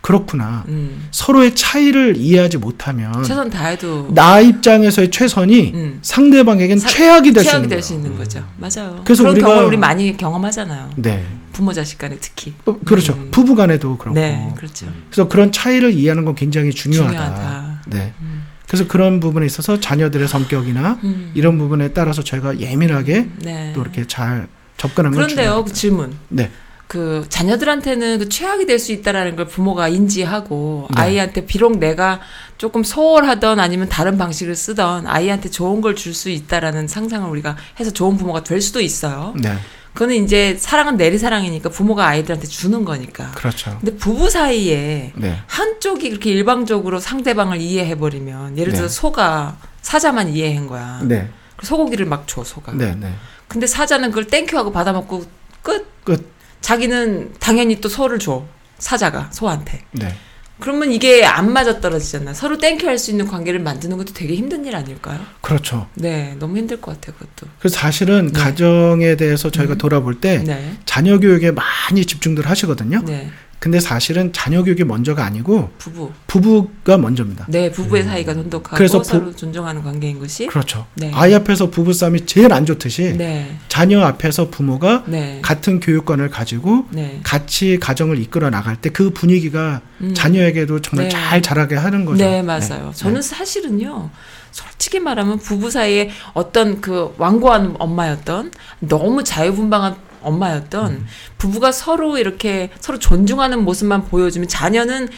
그렇구나. 0.00 0.64
음. 0.68 1.08
서로의 1.10 1.54
차이를 1.54 2.16
이해하지 2.16 2.58
못하면 2.58 3.12
최선 3.24 3.50
다해도 3.50 4.08
나 4.14 4.40
입장에서의 4.40 5.10
최선이 5.10 5.72
음. 5.74 5.98
상대방에겐 6.02 6.78
사- 6.78 6.88
최악이 6.88 7.32
될 7.32 7.44
수 7.44 7.56
있는 7.56 7.68
될 7.68 7.76
거예요. 7.78 7.82
수 7.82 7.94
있는 7.94 8.16
거죠. 8.16 8.44
맞아요. 8.58 9.00
그래서 9.04 9.22
그런 9.24 9.36
우리가- 9.36 9.40
경험을 9.40 9.64
우리 9.64 9.76
많이 9.76 10.16
경험하잖아요. 10.16 10.90
네. 10.96 11.26
부모 11.52 11.72
자식 11.72 11.98
간에 11.98 12.16
특히. 12.20 12.54
어, 12.64 12.78
그렇죠. 12.84 13.14
음. 13.14 13.28
부부 13.32 13.54
간에도 13.56 13.98
그렇고. 13.98 14.18
네, 14.18 14.48
그렇죠. 14.56 14.86
그래서 15.10 15.28
그런 15.28 15.50
차이를 15.52 15.92
이해하는 15.92 16.24
건 16.24 16.34
굉장히 16.36 16.70
중요하다. 16.70 17.10
중요하다. 17.10 17.82
네. 17.88 18.12
음. 18.20 18.44
그래서 18.66 18.86
그런 18.86 19.18
부분에 19.18 19.44
있어서 19.46 19.80
자녀들의 19.80 20.28
성격이나 20.28 21.00
음. 21.02 21.32
이런 21.34 21.58
부분에 21.58 21.88
따라서 21.92 22.22
저희가 22.22 22.60
예민하게 22.60 23.28
네. 23.42 23.72
또 23.74 23.80
이렇게 23.82 24.06
잘 24.06 24.46
접근하는 24.76 25.18
건 25.18 25.26
그런데요. 25.26 25.64
그 25.64 25.72
질문. 25.72 26.14
네. 26.28 26.50
그 26.88 27.26
자녀들한테는 27.28 28.18
그 28.18 28.28
최악이 28.30 28.64
될 28.66 28.78
수 28.78 28.92
있다라는 28.92 29.36
걸 29.36 29.46
부모가 29.46 29.88
인지하고 29.88 30.88
네. 30.94 31.00
아이한테 31.02 31.44
비록 31.46 31.78
내가 31.78 32.20
조금 32.56 32.82
소홀하던 32.82 33.60
아니면 33.60 33.88
다른 33.88 34.16
방식을 34.18 34.54
쓰던 34.56 35.06
아이한테 35.06 35.50
좋은 35.50 35.80
걸 35.80 35.94
줄 35.94 36.14
수 36.14 36.30
있다라는 36.30 36.88
상상을 36.88 37.28
우리가 37.28 37.56
해서 37.78 37.90
좋은 37.90 38.16
부모가 38.16 38.42
될 38.42 38.60
수도 38.62 38.80
있어요. 38.80 39.34
네. 39.36 39.54
그거는 39.92 40.24
이제 40.24 40.56
사랑은 40.58 40.96
내리 40.96 41.18
사랑이니까 41.18 41.70
부모가 41.70 42.06
아이들한테 42.06 42.46
주는 42.46 42.84
거니까. 42.84 43.32
그렇죠. 43.32 43.76
근데 43.80 43.96
부부 43.96 44.30
사이에 44.30 45.12
네. 45.16 45.38
한쪽이 45.48 46.08
그렇게 46.10 46.30
일방적으로 46.30 47.00
상대방을 47.00 47.60
이해해 47.60 47.96
버리면 47.96 48.56
예를 48.56 48.72
들어 48.72 48.82
네. 48.84 48.88
서 48.88 48.94
소가 49.00 49.56
사자만 49.82 50.28
이해한 50.28 50.68
거야. 50.68 51.00
네. 51.02 51.28
그 51.56 51.66
소고기를 51.66 52.06
막 52.06 52.26
줘 52.28 52.44
소가. 52.44 52.72
네. 52.72 52.94
네. 52.94 53.12
근데 53.48 53.66
사자는 53.66 54.10
그걸 54.10 54.24
thank 54.28 54.46
you하고 54.46 54.70
받아먹고 54.72 55.24
끝. 55.62 56.04
끝. 56.04 56.37
자기는 56.60 57.34
당연히 57.40 57.80
또 57.80 57.88
소를 57.88 58.18
줘. 58.18 58.44
사자가 58.78 59.30
소한테. 59.32 59.82
네. 59.92 60.14
그러면 60.60 60.92
이게 60.92 61.24
안 61.24 61.52
맞아 61.52 61.80
떨어지잖아. 61.80 62.34
서로 62.34 62.58
thank 62.58 62.76
you 62.76 62.86
할 62.86 62.98
수 62.98 63.12
있는 63.12 63.26
관계를 63.28 63.60
만드는 63.60 63.96
것도 63.96 64.12
되게 64.12 64.34
힘든 64.34 64.64
일 64.66 64.74
아닐까요? 64.74 65.20
그렇죠. 65.40 65.88
네, 65.94 66.34
너무 66.40 66.56
힘들 66.58 66.80
것 66.80 66.94
같아요, 66.94 67.14
그것도. 67.16 67.46
그래서 67.60 67.76
사실은 67.78 68.32
네. 68.32 68.40
가정에 68.40 69.14
대해서 69.16 69.50
저희가 69.50 69.74
음. 69.74 69.78
돌아볼 69.78 70.20
때 70.20 70.38
네, 70.38 70.76
자녀 70.84 71.18
교육에 71.20 71.52
많이 71.52 72.04
집중들 72.04 72.48
하시거든요. 72.48 73.02
네, 73.04 73.30
근데 73.58 73.80
사실은 73.80 74.32
자녀 74.32 74.62
교육이 74.62 74.84
먼저가 74.84 75.24
아니고 75.24 75.70
부부. 75.78 76.12
부부가 76.28 76.96
먼저입니다. 76.96 77.46
네, 77.48 77.70
부부의 77.72 78.04
사이가 78.04 78.34
돈독하고 78.34 78.76
그래서 78.76 78.98
부- 78.98 79.04
서로 79.04 79.34
존중하는 79.34 79.82
관계인 79.82 80.20
것이. 80.20 80.46
그렇죠. 80.46 80.86
네. 80.94 81.10
아이 81.12 81.34
앞에서 81.34 81.68
부부 81.70 81.92
싸움이 81.92 82.24
제일 82.26 82.52
안 82.52 82.64
좋듯이 82.64 83.14
네, 83.16 83.56
자녀 83.68 84.00
앞에서 84.02 84.50
부모가 84.50 85.02
네, 85.06 85.40
같은 85.42 85.80
교육관을 85.80 86.30
가지고 86.30 86.86
네. 86.90 87.18
같이 87.24 87.78
가정을 87.80 88.18
이끌어 88.20 88.50
나갈 88.50 88.76
때 88.76 88.88
그 88.90 89.10
분위기가 89.10 89.80
음. 90.00 90.14
자녀에게도 90.14 90.80
정말 90.80 91.08
네. 91.08 91.10
잘 91.10 91.42
자라게 91.42 91.74
하는 91.76 92.04
거죠. 92.04 92.24
네, 92.24 92.42
맞아요. 92.42 92.90
저는 92.94 93.20
사실은요, 93.22 94.08
솔직히 94.50 94.98
말하면 94.98 95.38
부부 95.38 95.70
사이에 95.70 96.10
어떤 96.32 96.80
그 96.80 97.12
완고한 97.18 97.74
엄마였던 97.78 98.52
너무 98.80 99.22
자유분방한 99.24 99.96
엄마였던 100.22 100.92
음. 100.92 101.06
부부가 101.38 101.72
서로 101.72 102.18
이렇게 102.18 102.70
서로 102.80 102.98
존중하는 102.98 103.64
모습만 103.64 104.06
보여주면 104.06 104.48
자녀는 104.48 105.08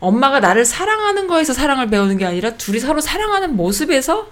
엄마가 0.00 0.40
나를 0.40 0.64
사랑하는 0.64 1.26
거에서 1.26 1.52
사랑을 1.52 1.88
배우는 1.88 2.18
게 2.18 2.24
아니라 2.24 2.50
둘이 2.50 2.78
서로 2.78 3.00
사랑하는 3.00 3.56
모습에서 3.56 4.28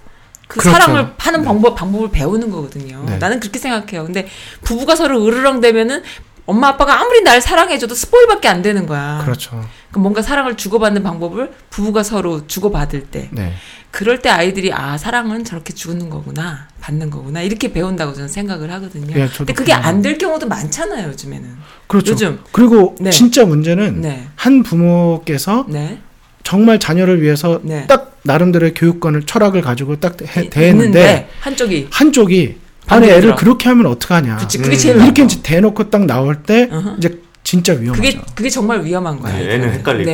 그 0.47 0.59
그렇죠. 0.59 0.71
사랑을 0.71 1.13
하는 1.17 1.41
네. 1.41 1.45
방법 1.45 1.75
방법을 1.75 2.09
배우는 2.09 2.49
거거든요. 2.51 3.03
네. 3.05 3.17
나는 3.17 3.39
그렇게 3.39 3.59
생각해요. 3.59 4.05
근데 4.05 4.27
부부가 4.61 4.95
서로 4.95 5.25
으르렁대면은 5.25 6.03
엄마 6.45 6.69
아빠가 6.69 7.01
아무리 7.01 7.21
날 7.23 7.41
사랑해줘도 7.41 7.93
스포일밖에 7.93 8.47
안 8.47 8.61
되는 8.61 8.87
거야. 8.87 9.21
그렇죠. 9.25 9.61
뭔가 9.93 10.21
사랑을 10.21 10.55
주고받는 10.55 11.03
방법을 11.03 11.51
부부가 11.69 12.03
서로 12.03 12.47
주고받을 12.47 13.07
때 13.07 13.27
네. 13.33 13.53
그럴 13.97 14.19
때 14.21 14.29
아이들이 14.29 14.71
아 14.71 14.95
사랑은 14.95 15.43
저렇게 15.43 15.73
주는 15.73 16.07
거구나 16.07 16.67
받는 16.81 17.09
거구나 17.09 17.41
이렇게 17.41 17.73
배운다고 17.73 18.13
저는 18.13 18.27
생각을 18.29 18.71
하거든요. 18.73 19.07
예, 19.19 19.27
근데 19.35 19.53
그게. 19.53 19.73
안 19.73 20.03
될 20.03 20.19
경우도 20.19 20.47
많잖아요 20.47 21.07
요즘에는. 21.07 21.49
그렇죠. 21.87 22.11
요즘. 22.11 22.39
그리고 22.51 22.95
네. 22.99 23.09
진짜 23.09 23.43
문제는 23.43 24.01
네, 24.01 24.27
한 24.35 24.61
부모께서 24.61 25.65
네, 25.67 25.97
정말 26.43 26.79
자녀를 26.79 27.23
위해서 27.23 27.59
네. 27.63 27.87
딱 27.87 28.19
나름대로의 28.21 28.75
교육관을 28.75 29.23
철학을 29.23 29.61
가지고 29.63 29.95
딱 29.99 30.15
해, 30.21 30.43
이- 30.43 30.49
대했는데 30.51 30.99
있는데 30.99 31.29
한쪽이 31.39 31.87
한쪽이 31.89 32.57
아니 32.85 33.07
애를 33.07 33.21
들어. 33.21 33.35
그렇게 33.35 33.67
하면 33.69 33.87
어떡하냐. 33.87 34.35
그치 34.37 34.59
그게 34.59 34.75
음. 34.75 34.77
제일 34.77 34.95
이렇게 34.97 35.23
나빠. 35.23 35.33
이제 35.33 35.39
대놓고 35.41 35.89
딱 35.89 36.05
나올 36.05 36.43
때 36.43 36.69
어허. 36.71 36.97
이제 36.99 37.19
진짜 37.43 37.73
위험하죠. 37.73 37.99
그게 37.99 38.21
그게 38.35 38.49
정말 38.51 38.85
위험한 38.85 39.19
거예요. 39.19 39.43
네, 39.47 39.55
애는 39.55 39.71
헷갈리고. 39.73 40.11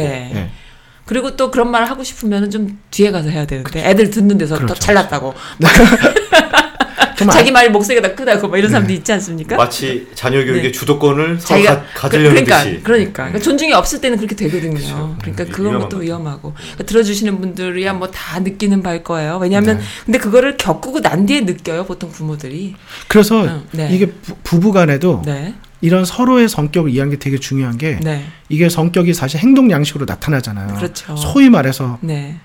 네. 1.03 1.09
네. 1.09 1.13
그리고 1.13 1.35
또 1.35 1.51
그런 1.51 1.69
말을 1.71 1.89
하고 1.89 2.03
싶으면 2.03 2.49
좀 2.49 2.79
뒤에 2.91 3.11
가서 3.11 3.29
해야 3.29 3.45
되는데 3.45 3.87
애들 3.89 4.09
듣는 4.09 4.37
데서 4.37 4.55
더 4.55 4.61
그렇죠. 4.65 4.79
잘났다고 4.79 5.33
정말 7.17 7.33
자기 7.37 7.51
말 7.51 7.69
목소리가 7.71 8.07
더 8.07 8.15
크다고 8.15 8.47
뭐 8.47 8.57
이런 8.57 8.71
사람도 8.71 8.91
있지 8.93 9.11
않습니까? 9.13 9.55
마치 9.57 10.07
자녀 10.15 10.39
교육의 10.43 10.63
네. 10.63 10.71
주도권을 10.71 11.39
서로 11.39 11.61
자기가 11.61 11.75
가, 11.81 11.85
가지려는 11.93 12.29
그, 12.31 12.35
러니까 12.35 12.63
듯이. 12.63 12.79
그러니까 12.83 13.13
그러니까 13.23 13.39
존중이 13.39 13.73
없을 13.73 14.01
때는 14.01 14.17
그렇게 14.17 14.35
되거든요. 14.35 14.73
그렇죠. 14.73 15.17
그러니까 15.21 15.61
위험한 15.61 15.81
것도. 15.81 15.97
위험하고 15.97 16.53
그러니까 16.55 16.83
들어주시는 16.85 17.39
분들이야 17.39 17.93
뭐 17.93 18.09
다 18.13 18.39
느끼는 18.39 18.81
바일 18.81 19.03
거예요. 19.03 19.37
왜냐하면 19.41 19.77
네. 19.77 19.83
근데 20.05 20.17
그거를 20.19 20.57
겪고 20.57 21.01
난 21.01 21.25
뒤에 21.25 21.41
느껴요 21.41 21.83
보통 21.85 22.09
부모들이. 22.11 22.75
그래서 23.07 23.43
응, 23.43 23.63
네. 23.71 23.89
이게 23.91 24.07
부, 24.07 24.35
부부간에도 24.43 25.21
네, 25.25 25.53
이런 25.83 26.05
서로의 26.05 26.47
성격을 26.47 26.91
이해하는 26.91 27.11
게 27.11 27.19
되게 27.19 27.37
중요한 27.37 27.77
게 27.77 27.99
네, 28.01 28.25
이게 28.47 28.69
성격이 28.69 29.13
사실 29.13 29.41
행동 29.41 29.69
양식으로 29.69 30.05
나타나잖아요. 30.07 30.75
그렇죠. 30.75 31.13
소위 31.17 31.49
말해서 31.49 31.97
네, 31.99 32.37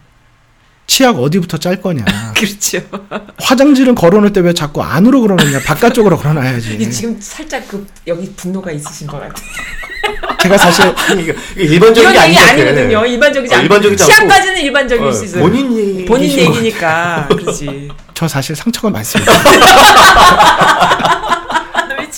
치약 0.89 1.17
어디부터 1.21 1.59
짤 1.59 1.81
거냐. 1.81 2.05
그렇죠. 2.37 2.81
화장실은 3.41 3.95
걸어놓을 3.95 4.33
때 4.33 4.41
왜 4.41 4.53
자꾸 4.53 4.83
안으로 4.83 5.21
걸어놓냐. 5.21 5.61
바깥쪽으로 5.61 6.17
걸어놔야지. 6.19 6.79
이 6.83 6.91
지금 6.91 7.17
살짝 7.21 7.63
그 7.69 7.87
여기 8.09 8.29
분노가 8.35 8.73
있으신 8.73 9.07
것 9.07 9.21
같아요. 9.21 9.47
제가 10.43 10.59
사실 10.59 10.93
일반적인 11.57 12.13
게 12.13 12.19
아니거든. 12.19 12.49
아니거든요. 12.49 13.07
일반적이지 13.07 13.55
어, 13.55 13.59
않고. 13.59 13.97
치아까지는 13.97 14.61
일반적일 14.63 15.07
어, 15.07 15.13
수 15.13 15.25
있어요. 15.27 15.43
본인 15.45 15.77
얘기 15.77 16.05
본인 16.05 16.29
얘기니까 16.31 17.29
그렇지. 17.29 17.89
저 18.15 18.27
사실 18.27 18.57
상처가 18.57 18.91
많습니다. 18.91 19.33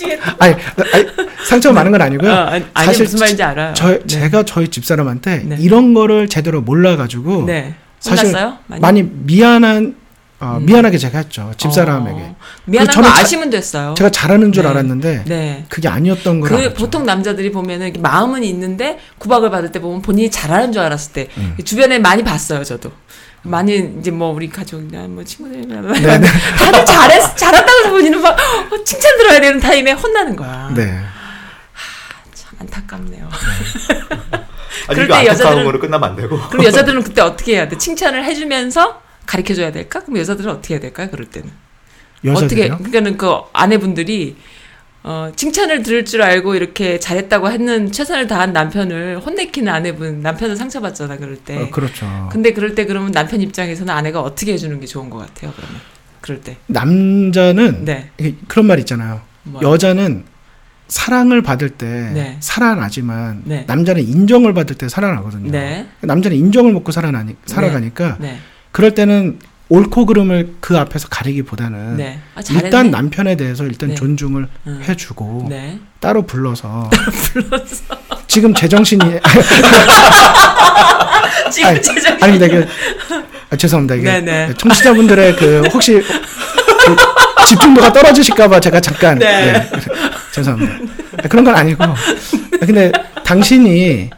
미치겠다. 0.00 0.36
아니, 0.38 0.54
아니 0.92 1.06
상처가 1.46 1.74
많은 1.74 1.92
건 1.92 2.02
아니고요. 2.02 2.30
어, 2.30 2.34
아니, 2.46 2.64
사실 2.74 3.04
무슨 3.04 3.18
말인지 3.20 3.42
알아요. 3.42 3.74
저 3.74 3.88
네. 3.90 4.06
제가 4.06 4.42
저희 4.44 4.68
집사람한테 4.68 5.42
네. 5.44 5.56
이런 5.60 5.94
거를 5.94 6.28
제대로 6.28 6.60
몰라가지고 6.60 7.44
네. 7.46 7.74
사실 8.00 8.26
혼났어요? 8.28 8.58
많이, 8.66 9.02
미안한 9.02 9.96
어, 10.42 10.56
음. 10.58 10.64
미안하게 10.64 10.96
제가 10.96 11.18
했죠 11.18 11.52
집사람에게. 11.58 12.18
어, 12.18 12.36
미안한 12.64 12.94
거 12.96 13.02
자- 13.02 13.20
아시면 13.20 13.50
됐어요. 13.50 13.94
제가 13.98 14.08
잘하는 14.10 14.52
줄 14.52 14.62
네. 14.62 14.70
알았는데 14.70 15.24
네. 15.26 15.64
그게 15.68 15.86
아니었던 15.88 16.40
걸 16.40 16.48
그. 16.50 16.72
보통 16.74 17.04
남자들이 17.04 17.52
보면은 17.52 17.92
마음은 17.98 18.42
있는데 18.44 18.98
구박을 19.18 19.50
받을 19.50 19.70
때 19.70 19.80
보면 19.80 20.00
본인이 20.00 20.30
잘하는 20.30 20.72
줄 20.72 20.80
알았을 20.80 21.12
때 21.12 21.28
음. 21.36 21.56
주변에 21.62 21.98
많이 21.98 22.24
봤어요 22.24 22.64
저도 22.64 22.90
많이 23.42 23.94
이제 23.98 24.10
뭐 24.10 24.32
우리 24.32 24.48
가족이나 24.50 25.06
뭐 25.08 25.24
친구들이나 25.24 25.80
네, 25.80 26.18
네. 26.18 26.26
다들 26.58 26.84
잘했 26.84 27.36
잘한다고 27.36 27.78
해서 27.78 27.90
본인은 27.90 28.20
막 28.20 28.38
어, 28.38 28.84
칭찬 28.84 29.16
들어야 29.18 29.40
되는 29.40 29.58
타임에 29.60 29.92
혼나는 29.92 30.36
거야. 30.36 30.70
네. 30.76 31.00
참 32.34 32.52
안타깝네요. 32.60 33.28
아니 34.88 34.94
그럴 34.94 35.04
이거 35.06 35.14
때 35.22 35.28
안타까운 35.30 35.58
여자들은- 35.58 35.64
거로 35.64 35.80
끝나면 35.80 36.10
안 36.10 36.16
되고. 36.16 36.38
그럼 36.48 36.64
여자들은 36.66 37.02
그때 37.02 37.22
어떻게 37.22 37.54
해야 37.54 37.68
돼? 37.68 37.78
칭찬을 37.78 38.24
해주면서 38.24 39.00
가르쳐 39.26 39.54
줘야 39.54 39.72
될까? 39.72 40.00
그럼 40.00 40.18
여자들은 40.18 40.50
어떻게 40.50 40.74
해야 40.74 40.80
될까요? 40.80 41.08
그럴 41.10 41.26
때는 41.26 41.50
어떻게? 42.28 42.68
여자들요? 42.68 42.76
그러니까는 42.78 43.16
그 43.16 43.32
아내분들이 43.52 44.36
어, 45.02 45.32
칭찬을 45.34 45.82
들을 45.82 46.04
줄 46.04 46.20
알고 46.22 46.54
이렇게 46.54 46.98
잘했다고 46.98 47.50
했는 47.50 47.90
최선을 47.90 48.26
다한 48.26 48.52
남편을 48.52 49.20
혼내키는 49.20 49.72
아내분 49.72 50.20
남편은 50.20 50.56
상처받잖아 50.56 51.16
그럴 51.16 51.36
때. 51.36 51.56
어, 51.56 51.70
그렇죠. 51.70 52.28
근데 52.30 52.52
그럴 52.52 52.74
때 52.74 52.84
그러면 52.84 53.10
남편 53.12 53.40
입장에서는 53.40 53.92
아내가 53.92 54.20
어떻게 54.20 54.52
해주는 54.52 54.78
게 54.78 54.86
좋은 54.86 55.08
것 55.08 55.18
같아요 55.18 55.52
그러면 55.56 55.80
그럴 56.20 56.40
때. 56.40 56.56
남자는 56.66 57.84
네. 57.86 58.10
그런 58.46 58.66
말 58.66 58.78
있잖아요. 58.80 59.22
뭐. 59.44 59.62
여자는 59.62 60.24
사랑을 60.88 61.40
받을 61.40 61.70
때 61.70 61.86
네. 61.86 62.36
살아나지만 62.40 63.42
네. 63.44 63.64
남자는 63.66 64.02
인정을 64.02 64.52
받을 64.52 64.76
때 64.76 64.88
살아나거든요. 64.88 65.50
네. 65.50 65.86
남자는 66.00 66.36
인정을 66.36 66.72
먹고 66.72 66.92
살아나니 66.92 67.36
살아가니까 67.46 68.18
네. 68.20 68.38
그럴 68.72 68.94
때는 68.94 69.38
옳고 69.70 70.04
그름을 70.06 70.56
그 70.60 70.76
앞에서 70.76 71.08
가리기보다는 71.08 71.96
네. 71.96 72.18
아. 72.34 72.40
일단 72.50 72.90
남편에 72.90 73.36
대해서 73.36 73.64
일단 73.64 73.90
네. 73.90 73.94
존중을 73.94 74.48
응. 74.66 74.82
해주고 74.86 75.46
네. 75.48 75.78
따로 76.00 76.26
불러서 76.26 76.90
지금 78.26 78.52
제정신이 78.52 79.04
지금 81.52 81.68
아니, 81.68 81.80
제정 81.80 82.18
아니 82.20 82.38
근데 82.38 82.48
그 82.48 82.66
아, 83.50 83.56
죄송합니다 83.56 83.94
이게 83.94 84.04
네네. 84.04 84.54
청취자분들의 84.58 85.36
그 85.36 85.62
혹시 85.72 86.02
그 86.02 86.96
집중도가 87.46 87.92
떨어지실까봐 87.92 88.58
제가 88.58 88.80
잠깐 88.80 89.20
네. 89.20 89.52
네, 89.52 89.70
죄송합니다 90.32 90.74
아, 91.18 91.28
그런 91.28 91.44
건 91.44 91.54
아니고 91.54 91.84
아, 91.84 91.94
근데 92.60 92.90
당신이 93.24 94.10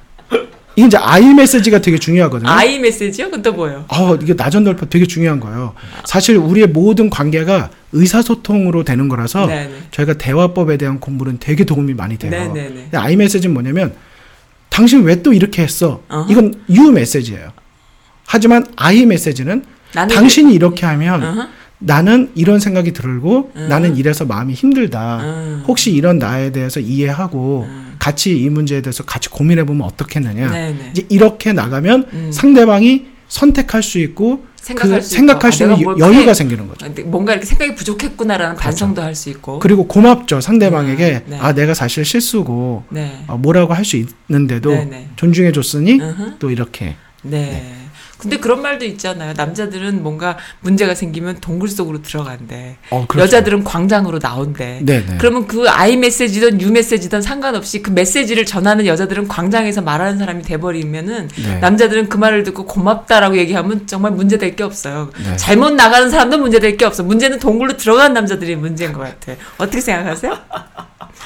이게 0.74 0.86
이제 0.86 0.96
아이 0.96 1.34
메시지가 1.34 1.80
되게 1.80 1.98
중요하거든요. 1.98 2.48
아이 2.50 2.78
메시지요? 2.78 3.26
그건 3.26 3.42
또 3.42 3.52
뭐예요? 3.52 3.84
어, 3.88 4.14
이게 4.16 4.34
나전돌파 4.34 4.86
되게 4.86 5.06
중요한 5.06 5.38
거예요. 5.40 5.74
사실 6.04 6.36
우리의 6.36 6.68
모든 6.68 7.10
관계가 7.10 7.70
의사소통으로 7.92 8.84
되는 8.84 9.08
거라서 9.08 9.46
네네. 9.46 9.70
저희가 9.90 10.14
대화법에 10.14 10.78
대한 10.78 10.98
공부는 10.98 11.38
되게 11.40 11.64
도움이 11.64 11.94
많이 11.94 12.16
돼요. 12.16 12.30
네네네. 12.30 12.68
근데 12.74 12.96
아이 12.96 13.16
메시지는 13.16 13.52
뭐냐면 13.52 13.92
당신 14.70 15.02
왜 15.02 15.22
또 15.22 15.32
이렇게 15.34 15.62
했어? 15.62 16.02
어허. 16.08 16.30
이건 16.32 16.54
유 16.70 16.90
메시지예요. 16.90 17.50
하지만 18.26 18.64
아이 18.76 19.04
메시지는 19.04 19.64
당신이 19.92 20.54
이렇게 20.54 20.86
하면 20.86 21.22
어허. 21.22 21.48
나는 21.80 22.30
이런 22.34 22.60
생각이 22.60 22.92
들고 22.92 23.52
음. 23.56 23.66
나는 23.68 23.96
이래서 23.96 24.24
마음이 24.24 24.54
힘들다. 24.54 25.20
음. 25.20 25.64
혹시 25.66 25.90
이런 25.90 26.18
나에 26.18 26.50
대해서 26.50 26.80
이해하고 26.80 27.66
음. 27.68 27.91
같이 28.02 28.36
이 28.36 28.48
문제에 28.50 28.82
대해서 28.82 29.04
같이 29.04 29.28
고민해 29.28 29.64
보면 29.64 29.86
어떻겠느냐. 29.86 30.50
네네. 30.50 30.90
이제 30.90 31.06
이렇게 31.08 31.52
나가면 31.52 32.08
음. 32.12 32.30
상대방이 32.32 33.06
선택할 33.28 33.80
수 33.84 34.00
있고 34.00 34.44
생각할 34.56 34.98
그 34.98 35.02
수 35.04 35.10
생각할 35.14 35.50
있고. 35.50 35.56
수 35.56 35.62
아, 35.62 35.66
있는 35.66 35.78
내가 35.78 35.90
뭘 35.92 35.98
여유가 36.00 36.22
그래- 36.24 36.34
생기는 36.34 36.66
거죠. 36.66 36.86
뭔가 37.06 37.32
이렇게 37.32 37.46
생각이 37.46 37.76
부족했구나라는 37.76 38.56
반성도 38.56 39.02
할 39.02 39.14
수 39.14 39.30
있고. 39.30 39.60
그리고 39.60 39.86
고맙죠 39.86 40.40
상대방에게 40.40 41.22
음, 41.26 41.30
네. 41.30 41.38
아 41.40 41.52
내가 41.54 41.74
사실 41.74 42.04
실수고 42.04 42.82
네. 42.90 43.22
어, 43.28 43.36
뭐라고 43.38 43.72
할 43.72 43.84
수 43.84 43.96
있는데도 44.28 44.70
네네. 44.70 45.10
존중해 45.14 45.52
줬으니. 45.52 46.00
또 46.40 46.50
이렇게 46.50 46.96
네. 47.22 47.81
근데 48.22 48.36
그런 48.36 48.62
말도 48.62 48.84
있잖아요. 48.84 49.34
남자들은 49.36 50.00
뭔가 50.02 50.38
문제가 50.60 50.94
생기면 50.94 51.40
동굴 51.40 51.68
속으로 51.68 52.02
들어간대. 52.02 52.76
어, 52.90 53.04
그렇죠. 53.08 53.24
여자들은 53.24 53.64
광장으로 53.64 54.20
나온대. 54.20 54.80
네네. 54.84 55.16
그러면 55.18 55.48
그 55.48 55.68
아이 55.68 55.96
메시지든 55.96 56.60
유 56.60 56.70
메시지든 56.70 57.20
상관없이 57.20 57.82
그 57.82 57.90
메시지를 57.90 58.46
전하는 58.46 58.86
여자들은 58.86 59.26
광장에서 59.26 59.82
말하는 59.82 60.18
사람이 60.18 60.44
돼버리면은 60.44 61.28
네. 61.34 61.58
남자들은 61.58 62.08
그 62.08 62.16
말을 62.16 62.44
듣고 62.44 62.64
고맙다라고 62.66 63.36
얘기하면 63.38 63.88
정말 63.88 64.12
문제될 64.12 64.54
게 64.54 64.62
없어요. 64.62 65.10
네. 65.24 65.36
잘못 65.36 65.70
나가는 65.72 66.08
사람도 66.08 66.38
문제될 66.38 66.76
게 66.76 66.84
없어. 66.84 67.02
문제는 67.02 67.40
동굴로 67.40 67.76
들어가는 67.76 68.14
남자들이 68.14 68.54
문제인 68.54 68.92
것 68.92 69.00
같아. 69.00 69.36
어떻게 69.58 69.80
생각하세요? 69.80 70.38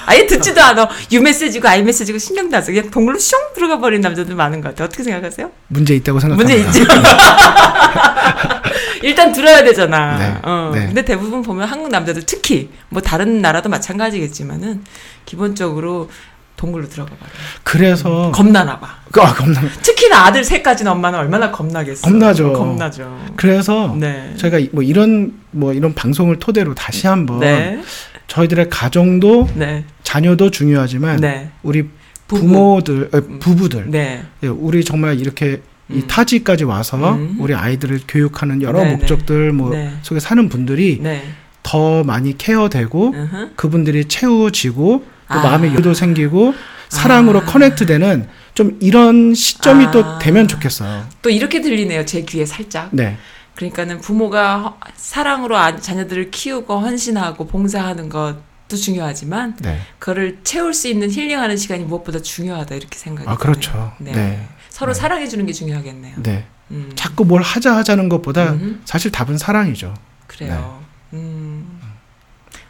아예 0.07 0.26
듣지도 0.26 0.61
않아. 0.62 0.88
유 1.12 1.20
메시지고 1.20 1.68
아이 1.68 1.82
메시지고 1.82 2.18
신경도 2.18 2.57
안 2.57 2.62
써. 2.62 2.72
그냥 2.72 2.90
동굴로 2.90 3.18
슝 3.18 3.36
들어가 3.55 3.78
버린 3.78 4.01
남자들 4.01 4.34
많은 4.34 4.61
것 4.61 4.70
같아. 4.70 4.84
어떻게 4.84 5.03
생각하세요? 5.03 5.51
문제 5.68 5.94
있다고 5.94 6.20
생각합니다. 6.20 6.55
문제 6.55 6.78
있죠. 6.78 6.86
일단 9.03 9.32
들어야 9.32 9.62
되잖아. 9.62 10.18
네, 10.18 10.34
어. 10.43 10.70
네. 10.74 10.87
근데 10.87 11.05
대부분 11.05 11.43
보면 11.43 11.68
한국 11.68 11.91
남자들 11.91 12.22
특히 12.24 12.70
뭐 12.89 13.01
다른 13.03 13.41
나라도 13.43 13.68
마찬가지겠지만은 13.68 14.82
기본적으로 15.24 16.11
동굴로 16.57 16.89
들어가 16.89 17.11
봐요. 17.11 17.28
그래서 17.62 18.32
겁나나 18.34 18.80
봐. 18.80 18.97
아, 19.18 19.34
겁나. 19.34 19.61
특히나 19.82 20.24
아들 20.24 20.43
셋 20.43 20.62
가진 20.62 20.89
엄마는 20.89 21.18
얼마나 21.18 21.51
겁나겠어. 21.51 22.09
겁나죠. 22.09 22.53
겁나죠. 22.55 23.24
그래서 23.37 23.95
네. 23.99 24.32
저희가 24.39 24.59
이- 24.59 24.70
뭐 24.72 24.82
이런 24.82 25.34
뭐 25.51 25.74
이런 25.74 25.95
방송을 25.95 26.39
토대로 26.39 26.74
다시 26.74 27.07
한번 27.07 27.41
네. 27.41 27.80
저희들의 28.28 28.70
가정도 28.70 29.49
네. 29.55 29.84
자녀도 30.03 30.51
중요하지만 30.51 31.18
네. 31.18 31.51
우리 31.62 31.89
부부. 32.26 32.43
부모들 32.47 33.11
어, 33.12 33.20
부부들 33.39 33.91
네. 33.91 34.24
예, 34.43 34.49
우리 34.49 34.82
정말 34.84 35.20
이렇게 35.20 35.61
이 35.89 35.95
음. 35.99 36.07
타지까지 36.07 36.64
와서 36.64 37.14
음. 37.14 37.37
우리 37.39 37.55
아이들을 37.55 38.01
교육하는 38.09 38.62
여러 38.62 38.80
네, 38.82 38.91
네. 38.91 38.97
목적들 38.97 39.53
뭐 39.53 39.70
네. 39.70 39.93
속에 40.03 40.18
사는 40.20 40.49
분들이 40.49 40.99
네. 41.01 41.22
더 41.62 42.03
많이 42.05 42.37
케어되고 42.37 43.12
으흠. 43.14 43.53
그분들이 43.57 44.07
채워지고 44.07 45.05
또 45.32 45.39
아. 45.39 45.43
마음의 45.43 45.70
여유도 45.70 45.95
생기고 45.95 46.55
사랑으로 46.89 47.41
아. 47.41 47.45
커넥트되는 47.45 48.28
좀 48.55 48.76
이런 48.80 49.34
시점이 49.34 49.87
아. 49.87 49.91
또 49.91 50.18
되면 50.18 50.49
좋겠어요. 50.49 51.07
또 51.22 51.30
이렇게 51.30 51.61
들리네요. 51.61 52.05
제 52.05 52.22
귀에 52.22 52.45
살짝. 52.47 52.89
네. 52.93 53.16
그러니까는 53.55 54.01
부모가 54.01 54.59
허- 54.59 54.76
사랑으로 54.97 55.57
아- 55.57 55.76
자녀들을 55.76 56.30
키우고 56.30 56.78
헌신하고 56.80 57.47
봉사하는 57.47 58.09
것도 58.09 58.76
중요하지만 58.76 59.57
네. 59.62 59.80
그거를 59.99 60.39
채울 60.45 60.74
수 60.74 60.89
있는 60.89 61.11
힐링하는 61.11 61.57
시간이 61.57 61.84
무엇보다 61.84 62.20
중요하다 62.20 62.74
이렇게 62.74 62.99
생각이 62.99 63.28
아, 63.28 63.37
그렇죠. 63.37 63.93
드네요. 63.99 64.14
네. 64.14 64.49
서로 64.77 64.93
네. 64.93 65.01
사랑해 65.01 65.27
주는 65.27 65.47
게 65.47 65.55
중요하겠네요. 65.55 66.16
네. 66.22 66.45
음, 66.70 66.93
자꾸 66.97 67.24
뭘 67.24 67.41
하자 67.41 67.74
하자는 67.79 68.11
것보다 68.11 68.53
음, 68.53 68.83
사실 68.85 69.11
답은 69.11 69.39
사랑이죠. 69.39 69.95
그래요. 70.27 70.83
음. 71.14 71.81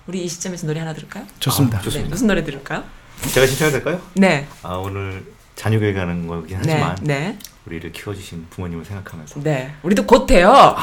우리 0.06 0.22
이 0.24 0.28
시점에서 0.28 0.68
노래 0.68 0.78
하나 0.78 0.94
들을까요? 0.94 1.26
좋습니다. 1.40 1.78
아, 1.78 1.82
좋습니다. 1.82 2.06
네, 2.06 2.10
무슨 2.10 2.28
노래 2.28 2.44
들을까요? 2.44 2.84
제가 3.32 3.44
신청해도 3.44 3.78
될까요? 3.78 4.00
네, 4.14 4.46
아 4.62 4.74
오늘 4.74 5.26
자녀 5.56 5.80
교육 5.80 5.96
하는 5.96 6.28
거긴 6.28 6.60
네, 6.62 6.74
하지만 6.74 6.96
네, 7.02 7.38
우리를 7.66 7.90
키워주신 7.90 8.46
부모님을 8.50 8.84
생각하면서 8.84 9.42
네. 9.42 9.74
우리도 9.82 10.06
곧 10.06 10.26
돼요. 10.26 10.76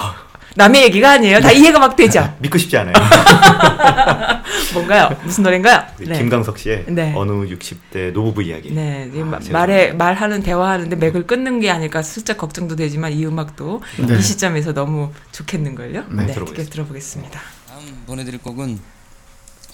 남의 0.55 0.83
얘기가 0.83 1.11
아니에요. 1.13 1.39
다 1.39 1.51
이해가 1.51 1.79
막 1.79 1.95
되죠. 1.95 2.35
믿고 2.39 2.57
싶지 2.57 2.77
않아요. 2.77 2.93
뭔가요? 4.73 5.09
무슨 5.23 5.43
노래인가요? 5.43 5.83
우리 5.99 6.05
김강석 6.17 6.57
씨의 6.59 6.85
네. 6.89 7.13
어느 7.15 7.31
60대 7.31 8.11
노부부 8.11 8.43
이야기. 8.43 8.71
네, 8.71 9.09
이 9.13 9.21
아, 9.21 9.25
마- 9.25 9.39
말에 9.51 9.93
말하는 9.93 10.41
대화하는데 10.43 10.95
맥을 10.95 11.25
끊는 11.27 11.59
게 11.59 11.69
아닐까 11.71 12.01
살짝 12.03 12.37
걱정도 12.37 12.75
되지만 12.75 13.11
이 13.13 13.25
음악도 13.25 13.81
네. 14.07 14.17
이 14.17 14.21
시점에서 14.21 14.73
너무 14.73 15.11
좋겠는 15.31 15.75
걸요. 15.75 16.01
네, 16.09 16.25
네, 16.25 16.33
들어보겠습니다. 16.33 16.55
듣게 16.55 16.69
들어보겠습니다. 16.69 17.39
다음 17.67 18.03
보내드릴 18.05 18.39
곡은 18.39 18.79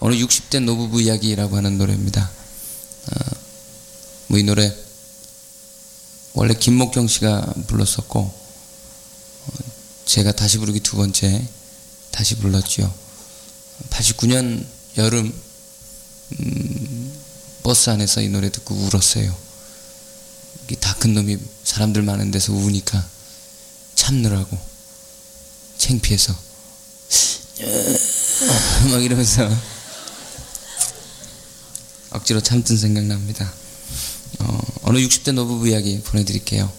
어느 0.02 0.16
60대 0.16 0.64
노부부 0.64 1.02
이야기라고 1.02 1.58
하는 1.58 1.78
노래입니다. 1.78 2.22
어, 2.22 3.16
뭐이 4.30 4.44
노래 4.44 4.72
원래 6.36 6.54
김목경 6.54 7.08
씨가 7.08 7.54
불렀었고 7.68 8.20
어, 8.20 8.49
제가 10.10 10.32
다시 10.32 10.58
부르기 10.58 10.80
두 10.80 10.98
번째 10.98 11.48
다시 12.10 12.34
불렀죠. 12.38 12.92
89년 13.92 14.66
여름 14.98 15.32
음, 16.32 17.22
버스 17.62 17.92
안에서 17.92 18.24
이 18.24 18.30
노래 18.30 18.50
듣고 18.50 18.74
울었어요. 18.74 19.38
이다큰 20.72 21.14
놈이 21.14 21.38
사람들 21.64 22.02
많은 22.02 22.32
데서 22.32 22.54
우니까 22.54 23.08
참느라고 23.94 24.58
창피해서 25.78 26.34
막 28.90 29.04
이러면서 29.04 29.48
억지로 32.10 32.42
참던 32.42 32.78
생각납니다. 32.78 33.54
어, 34.40 34.60
어느 34.82 34.98
60대 34.98 35.34
노부부 35.34 35.68
이야기 35.68 36.02
보내드릴게요. 36.02 36.79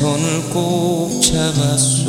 손을 0.00 0.48
꼭 0.48 1.20
잡았소. 1.20 2.08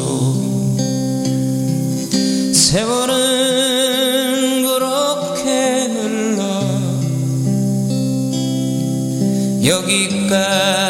세월은 2.53 4.63
그렇게 4.63 5.87
흘러 5.87 6.61
여기까지 9.65 10.80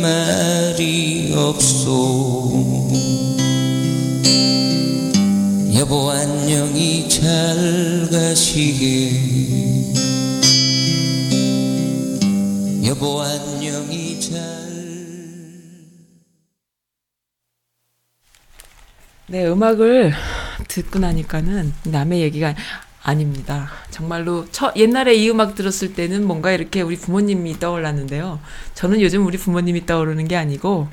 말이 0.00 1.32
없소. 1.36 2.90
여보 5.74 6.10
안녕히 6.10 7.08
잘 7.08 8.08
가시게. 8.10 9.10
여보 12.86 13.20
안녕히 13.20 14.20
잘. 14.20 14.40
네, 19.26 19.46
음악을 19.46 20.12
듣고 20.68 20.98
나니까는 20.98 21.72
남의 21.84 22.22
얘기가 22.22 22.54
아닙니다. 23.02 23.70
정말로 23.90 24.46
처, 24.50 24.72
옛날에 24.76 25.14
이 25.14 25.30
음악 25.30 25.54
들었을 25.54 25.94
때는 25.94 26.26
뭔가 26.26 26.52
이렇게 26.52 26.82
우리 26.82 26.96
부모님이 26.96 27.58
떠올랐는데요. 27.58 28.40
저는 28.74 29.00
요즘 29.00 29.26
우리 29.26 29.38
부모님이 29.38 29.86
떠오르는 29.86 30.28
게 30.28 30.36
아니고 30.36 30.88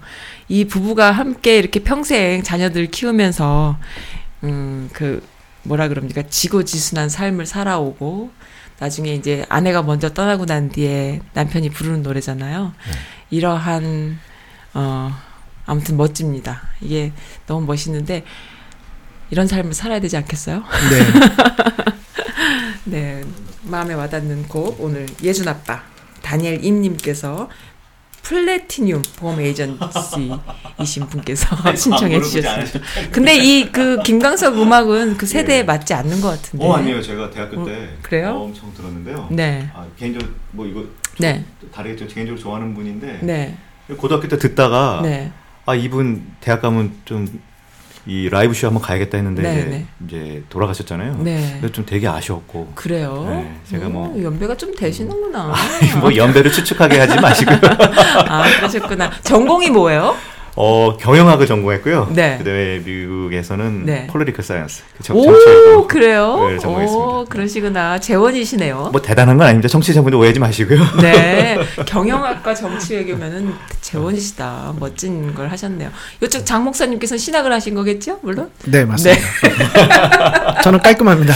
이 0.47 0.65
부부가 0.65 1.11
함께 1.11 1.57
이렇게 1.57 1.81
평생 1.81 2.43
자녀들 2.43 2.87
키우면서 2.87 3.77
음, 4.43 4.89
그 4.93 5.21
뭐라 5.63 5.89
그럽니까? 5.89 6.23
지고지순한 6.23 7.09
삶을 7.09 7.45
살아오고 7.45 8.31
나중에 8.79 9.13
이제 9.13 9.45
아내가 9.49 9.81
먼저 9.81 10.13
떠나고 10.13 10.45
난 10.45 10.69
뒤에 10.69 11.21
남편이 11.33 11.71
부르는 11.71 12.03
노래잖아요. 12.03 12.73
이러한 13.31 14.17
어 14.75 15.11
아무튼 15.65 15.97
멋집니다. 15.97 16.61
이게 16.79 17.11
너무 17.47 17.65
멋있는데 17.65 18.23
이런 19.29 19.47
삶을 19.47 19.73
살아야 19.73 19.99
되지 19.99 20.17
않겠어요? 20.17 20.63
네. 20.89 21.97
네, 22.85 23.23
마음에 23.63 23.93
와닿는 23.93 24.47
곡 24.47 24.81
오늘 24.81 25.05
예준 25.21 25.47
아빠 25.47 25.83
다니엘 26.21 26.63
임님께서 26.63 27.49
플래티늄 28.23 29.01
보험 29.17 29.39
에이전시이신 29.39 31.07
분께서 31.09 31.47
신청해 31.75 32.17
아, 32.17 32.21
주셨어요. 32.21 32.51
않으셨죠? 32.51 32.79
근데 33.11 33.37
이 33.37 33.69
그 33.71 34.01
김광석 34.03 34.57
음악은 34.57 35.15
그 35.17 35.25
세대에 35.25 35.63
맞지 35.63 35.93
않는 35.93 36.19
것 36.21 36.29
같은데. 36.29 36.65
어 36.65 36.73
아니에요. 36.73 37.01
제가 37.01 37.29
대학교 37.29 37.63
때 37.65 37.71
어, 37.73 37.97
그래요? 38.01 38.35
엄청 38.35 38.73
들었는데요. 38.73 39.27
네, 39.31 39.69
아, 39.73 39.85
개인적으로 39.97 40.31
뭐 40.51 40.65
이거 40.65 40.83
네, 41.19 41.43
다르겠죠. 41.73 42.07
개인적으로 42.07 42.41
좋아하는 42.41 42.73
분인데 42.73 43.19
네, 43.21 43.57
고등학교 43.97 44.27
때 44.27 44.37
듣다가 44.37 44.99
네, 45.03 45.31
아 45.65 45.73
이분 45.75 46.25
대학 46.41 46.61
가면 46.61 46.93
좀 47.05 47.27
이 48.07 48.29
라이브 48.29 48.53
쇼 48.53 48.67
한번 48.67 48.81
가야겠다 48.81 49.17
했는데 49.17 49.41
네, 49.41 49.51
이제, 49.59 49.65
네. 49.69 49.85
이제 50.05 50.43
돌아가셨잖아요. 50.49 51.17
네. 51.23 51.57
그래서 51.59 51.73
좀 51.73 51.85
되게 51.85 52.07
아쉬웠고 52.07 52.71
그래요. 52.73 53.25
네, 53.29 53.59
제가 53.69 53.89
뭐- 53.89 54.07
오, 54.15 54.23
연배가 54.23 54.55
좀 54.55 54.73
되시는구나. 54.73 55.53
뭐 55.99 56.15
연배를 56.15 56.49
추측하게 56.51 56.99
하지 56.99 57.19
마시고요. 57.19 57.59
아 58.29 58.43
그러셨구나. 58.57 59.11
전공이 59.23 59.69
뭐예요? 59.71 60.15
어 60.59 60.97
경영학을 60.99 61.45
전공했고요. 61.45 62.09
네. 62.13 62.39
그다음에 62.39 62.79
미국에서는 62.79 63.85
네. 63.85 64.07
political 64.07 64.43
science. 64.43 64.81
그 65.07 65.13
오 65.13 65.85
그래요? 65.87 66.49
네, 66.49 66.57
전공했습니다. 66.57 67.05
오 67.05 67.25
그러시구나. 67.25 67.99
재원이시네요. 67.99 68.89
뭐 68.91 68.99
대단한 69.01 69.37
건 69.37 69.45
아닙니다. 69.45 69.67
청취자분들 69.69 70.17
오해하지 70.17 70.39
마시고요. 70.39 70.79
네, 71.01 71.59
경영학과 71.85 72.55
정치외교면은 72.55 73.53
재원이시다. 73.81 74.73
멋진 74.79 75.33
걸 75.35 75.47
하셨네요. 75.51 75.89
이쪽 76.23 76.43
장 76.43 76.63
목사님께서는 76.63 77.19
신학을 77.19 77.51
하신 77.53 77.75
거겠죠? 77.75 78.19
물론. 78.23 78.49
네, 78.65 78.83
맞습니다. 78.83 79.21
저는 80.63 80.79
깔끔합니다. 80.79 81.35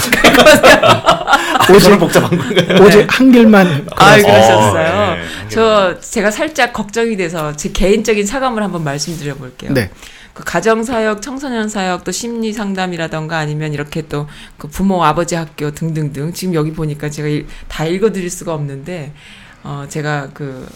오직 1.73 1.97
복잡한 1.99 2.37
건가요? 2.37 2.83
오직 2.85 3.05
한 3.07 3.31
길만 3.31 3.87
아. 3.95 4.15
그러셨어요. 4.17 5.11
어, 5.11 5.13
네. 5.15 5.21
저 5.49 5.99
제가 5.99 6.31
살짝 6.31 6.73
걱정이 6.73 7.15
돼서 7.17 7.55
제 7.55 7.69
개인적인 7.71 8.25
사감을 8.25 8.63
한번 8.63 8.83
말씀 8.83 9.10
드려 9.17 9.35
볼게요. 9.35 9.73
네. 9.73 9.89
그 10.33 10.43
가정 10.45 10.83
사역, 10.83 11.21
청소년 11.21 11.67
사역, 11.69 12.03
또 12.05 12.11
심리 12.11 12.53
상담이라던가 12.53 13.37
아니면 13.37 13.73
이렇게 13.73 14.07
또 14.07 14.27
그 14.57 14.67
부모 14.67 15.03
아버지 15.03 15.35
학교 15.35 15.71
등등등 15.71 16.31
지금 16.33 16.53
여기 16.53 16.71
보니까 16.71 17.09
제가 17.09 17.27
일- 17.27 17.47
다 17.67 17.85
읽어드릴 17.85 18.29
수가 18.29 18.53
없는데 18.53 19.13
어 19.63 19.85
제가 19.89 20.29
그 20.33 20.67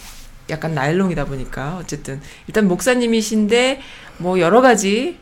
약간 0.49 0.73
나일롱이다 0.75 1.25
보니까 1.25 1.77
어쨌든 1.77 2.19
일단 2.47 2.67
목사님이신데 2.67 3.81
뭐 4.17 4.39
여러 4.39 4.61
가지 4.61 5.17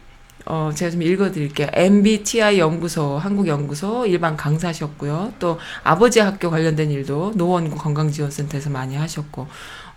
어 0.45 0.71
제가 0.75 0.91
좀 0.91 1.01
읽어드릴게요. 1.03 1.67
MBTI 1.71 2.59
연구소, 2.59 3.17
한국 3.17 3.47
연구소 3.47 4.05
일반 4.07 4.35
강사셨고요. 4.35 5.33
또 5.39 5.57
아버지 5.83 6.19
학교 6.19 6.49
관련된 6.49 6.91
일도 6.91 7.33
노원구 7.35 7.77
건강지원센터에서 7.77 8.69
많이 8.69 8.95
하셨고 8.97 9.47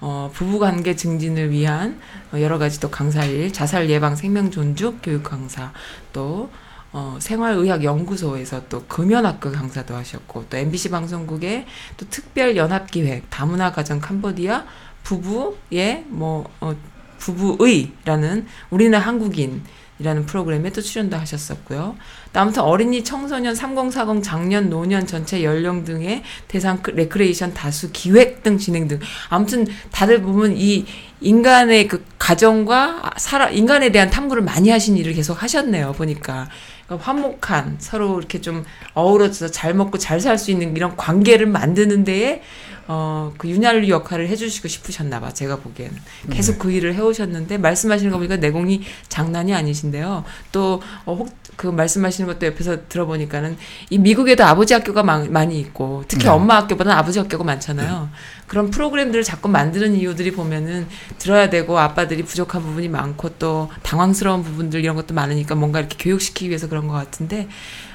어, 0.00 0.30
부부관계 0.32 0.96
증진을 0.96 1.50
위한 1.50 2.00
어, 2.32 2.40
여러 2.40 2.58
가지 2.58 2.80
또 2.80 2.90
강사일, 2.90 3.52
자살 3.52 3.88
예방 3.90 4.16
생명 4.16 4.50
존중 4.50 5.00
교육 5.02 5.22
강사, 5.22 5.72
또 6.12 6.50
어, 6.92 7.18
생활의학 7.20 7.84
연구소에서 7.84 8.68
또 8.68 8.84
금연학교 8.86 9.52
강사도 9.52 9.94
하셨고 9.94 10.46
또 10.48 10.56
MBC 10.56 10.90
방송국의 10.90 11.66
또 11.96 12.06
특별 12.08 12.56
연합 12.56 12.90
기획 12.90 13.28
다문화 13.28 13.72
가정 13.72 14.00
캄보디아 14.00 14.64
부부의 15.02 16.04
뭐 16.08 16.48
어, 16.60 16.74
부부의라는 17.18 18.46
우리는 18.70 18.98
한국인 18.98 19.62
이라는 19.98 20.26
프로그램에 20.26 20.70
또 20.70 20.82
출연도 20.82 21.16
하셨었고요. 21.16 21.96
또 22.32 22.40
아무튼 22.40 22.62
어린이, 22.62 23.02
청소년, 23.02 23.54
3040, 23.54 24.22
장년, 24.22 24.68
노년 24.68 25.06
전체 25.06 25.42
연령 25.42 25.84
등의 25.84 26.22
대상 26.48 26.82
크- 26.82 26.90
레크레이션 26.90 27.54
다수 27.54 27.90
기획 27.92 28.42
등 28.42 28.58
진행 28.58 28.88
등 28.88 28.98
아무튼 29.30 29.66
다들 29.90 30.20
보면 30.20 30.56
이 30.56 30.84
인간의 31.22 31.88
그 31.88 32.04
가정과 32.18 33.12
사람 33.16 33.52
인간에 33.54 33.90
대한 33.90 34.10
탐구를 34.10 34.42
많이 34.42 34.68
하신 34.68 34.96
일을 34.98 35.14
계속 35.14 35.42
하셨네요. 35.42 35.92
보니까 35.92 36.48
그러니까 36.86 37.06
화목한 37.06 37.76
서로 37.78 38.18
이렇게 38.18 38.40
좀 38.40 38.64
어우러져서 38.94 39.48
잘 39.52 39.74
먹고 39.74 39.98
잘 39.98 40.20
살 40.20 40.38
수 40.38 40.50
있는 40.50 40.76
이런 40.76 40.96
관계를 40.96 41.46
만드는 41.46 42.04
데에 42.04 42.42
어, 42.88 43.32
그 43.36 43.48
윤활유 43.48 43.88
역할을 43.88 44.28
해주시고 44.28 44.68
싶으셨나 44.68 45.18
봐, 45.18 45.32
제가 45.32 45.56
보기에는. 45.56 45.96
계속 46.30 46.60
그 46.60 46.70
일을 46.70 46.94
해오셨는데, 46.94 47.58
말씀하시는 47.58 48.12
거 48.12 48.18
보니까 48.18 48.36
내공이 48.36 48.82
장난이 49.08 49.52
아니신데요. 49.54 50.22
또, 50.52 50.80
어, 51.04 51.14
혹, 51.14 51.28
그 51.56 51.66
말씀하시는 51.66 52.32
것도 52.32 52.46
옆에서 52.46 52.88
들어보니까는, 52.88 53.56
이 53.90 53.98
미국에도 53.98 54.44
아버지 54.44 54.74
학교가 54.74 55.02
많, 55.02 55.32
많이 55.32 55.58
있고, 55.58 56.04
특히 56.06 56.24
네. 56.24 56.30
엄마 56.30 56.56
학교보다는 56.56 56.96
아버지 56.96 57.18
학교가 57.18 57.44
많잖아요. 57.44 58.08
그런 58.46 58.70
프로그램들을 58.70 59.24
자꾸 59.24 59.48
만드는 59.48 59.96
이유들이 59.96 60.32
보면은, 60.32 60.86
들어야 61.18 61.50
되고, 61.50 61.78
아빠들이 61.78 62.22
부족한 62.24 62.62
부분이 62.62 62.88
많고, 62.88 63.30
또, 63.38 63.70
당황스러운 63.82 64.42
부분들 64.44 64.80
이런 64.80 64.96
것도 64.96 65.14
많으니까, 65.14 65.54
뭔가 65.54 65.80
이렇게 65.80 65.96
교육시키기 65.98 66.50
위해서 66.50 66.68
그런 66.68 66.86
것 66.86 66.94
같은데, 66.94 67.48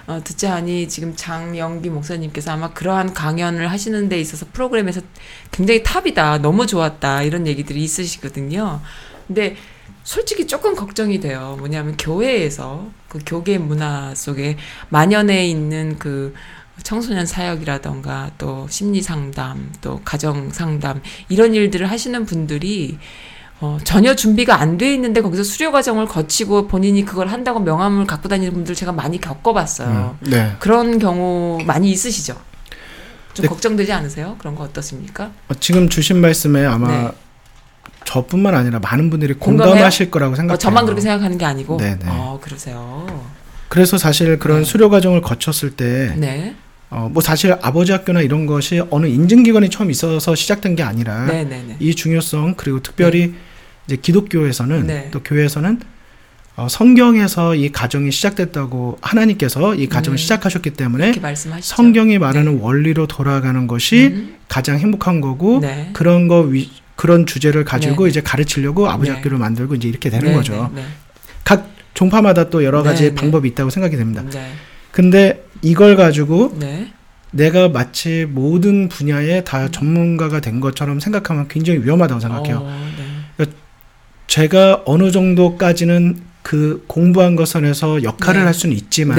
어, 0.07 0.19
듣자 0.23 0.55
하니 0.55 0.89
지금 0.89 1.15
장영기 1.15 1.89
목사님께서 1.89 2.51
아마 2.51 2.73
그러한 2.73 3.13
강연을 3.13 3.71
하시는 3.71 4.09
데 4.09 4.19
있어서 4.19 4.45
프로그램에서 4.51 5.01
굉장히 5.51 5.83
탑이다. 5.83 6.39
너무 6.39 6.65
좋았다. 6.65 7.21
이런 7.23 7.47
얘기들이 7.47 7.83
있으시거든요. 7.83 8.81
근데 9.27 9.55
솔직히 10.03 10.47
조금 10.47 10.75
걱정이 10.75 11.19
돼요. 11.19 11.55
뭐냐면 11.59 11.95
교회에서 11.97 12.87
그 13.07 13.19
교계 13.25 13.57
문화 13.57 14.13
속에 14.15 14.57
만연해 14.89 15.47
있는 15.47 15.97
그 15.99 16.33
청소년 16.83 17.25
사역이라던가 17.25 18.31
또 18.37 18.65
심리 18.69 19.01
상담, 19.01 19.71
또 19.81 20.01
가정 20.03 20.49
상담 20.49 21.01
이런 21.29 21.53
일들을 21.53 21.89
하시는 21.89 22.25
분들이 22.25 22.97
어, 23.59 23.77
전혀 23.83 24.15
준비가 24.15 24.59
안 24.59 24.79
돼 24.79 24.91
있는데 24.95 25.21
거기서 25.21 25.43
수료 25.43 25.71
과정을 25.71 26.07
거치고 26.07 26.67
본인이 26.67 27.05
그걸 27.05 27.27
한다고 27.27 27.59
명함을 27.59 28.07
갖고 28.07 28.27
다니는 28.27 28.53
분들 28.53 28.73
제가 28.73 28.91
많이 28.91 29.21
겪어봤어요. 29.21 30.17
음, 30.19 30.31
네. 30.31 30.55
그런 30.59 30.97
경우 30.97 31.59
많이 31.67 31.91
있으시죠? 31.91 32.35
좀 33.35 33.43
네. 33.43 33.47
걱정되지 33.49 33.91
않으세요? 33.93 34.35
그런 34.39 34.55
거 34.55 34.63
어떻습니까? 34.63 35.31
어, 35.47 35.53
지금 35.59 35.87
주신 35.89 36.17
말씀에 36.19 36.65
아마 36.65 36.87
네. 36.87 37.11
저뿐만 38.11 38.53
아니라 38.55 38.79
많은 38.79 39.09
분들이 39.09 39.33
공감해요? 39.33 39.71
공감하실 39.71 40.11
거라고 40.11 40.35
생각해요. 40.35 40.55
어, 40.55 40.57
저만 40.57 40.85
그렇게 40.85 41.01
생각하는 41.01 41.37
게 41.37 41.45
아니고. 41.45 41.77
네 41.77 41.97
네. 41.97 42.05
어, 42.07 42.39
그러세요. 42.41 43.07
그래서 43.69 43.97
사실 43.97 44.37
그런 44.37 44.59
네. 44.59 44.63
수료 44.65 44.89
과정을 44.89 45.21
거쳤을 45.21 45.71
때, 45.71 46.13
네. 46.17 46.55
어, 46.89 47.09
뭐 47.09 47.21
사실 47.21 47.55
아버지 47.61 47.93
학교나 47.93 48.19
이런 48.19 48.45
것이 48.47 48.81
어느 48.89 49.05
인증기관이 49.07 49.69
처음 49.69 49.89
있어서 49.89 50.35
시작된 50.35 50.75
게 50.75 50.83
아니라 50.83 51.25
네, 51.25 51.45
네, 51.45 51.63
네. 51.65 51.77
이 51.79 51.95
중요성 51.95 52.55
그리고 52.57 52.81
특별히 52.81 53.33
이제 53.87 53.95
기독교에서는 53.95 54.87
네. 54.87 55.07
또 55.11 55.23
교회에서는 55.23 55.79
어, 56.57 56.67
성경에서 56.69 57.55
이 57.55 57.71
가정이 57.71 58.11
시작됐다고 58.11 58.97
하나님께서 59.01 59.73
이 59.75 59.87
가정을 59.87 60.15
음. 60.15 60.17
시작하셨기 60.17 60.71
때문에. 60.71 61.13
성경이 61.61 62.19
말하는 62.19 62.59
원리로 62.59 63.07
돌아가는 63.07 63.67
것이 63.67 64.07
음. 64.07 64.35
가장 64.49 64.77
행복한 64.77 65.21
거고 65.21 65.61
네. 65.61 65.91
그런 65.93 66.27
거 66.27 66.41
위, 66.41 66.69
그런 67.01 67.25
주제를 67.25 67.65
가지고 67.65 68.03
네. 68.03 68.11
이제 68.11 68.21
가르치려고 68.21 68.87
아버지 68.87 69.09
네. 69.09 69.15
학교를 69.15 69.39
만들고 69.39 69.73
이제 69.73 69.87
이렇게 69.87 70.11
되는 70.11 70.23
네, 70.23 70.35
거죠. 70.35 70.71
각 71.43 71.67
종파마다 71.95 72.51
또 72.51 72.63
여러 72.63 72.83
가지. 72.83 73.15
방법이 73.15 73.49
있다고 73.49 73.71
생각이 73.71 73.97
됩니다. 73.97 74.23
네. 74.29 74.51
근데 74.91 75.43
이걸 75.63 75.95
가지고 75.95 76.55
네. 76.59 76.93
내가 77.31 77.69
마치 77.69 78.27
모든 78.29 78.87
분야에 78.87 79.43
다 79.43 79.71
전문가가 79.71 80.41
된 80.41 80.59
것처럼 80.59 80.99
생각하면 80.99 81.47
굉장히 81.47 81.79
위험하다고 81.83 82.19
생각해요. 82.21 82.57
어, 82.57 82.91
네. 83.39 83.45
제가 84.27 84.83
어느 84.85 85.09
정도까지는 85.09 86.21
그 86.43 86.83
공부한 86.85 87.35
것 87.35 87.47
선에서 87.47 88.03
역할을 88.03 88.41
네. 88.41 88.45
할 88.45 88.53
수는 88.53 88.75
있지만. 88.75 89.17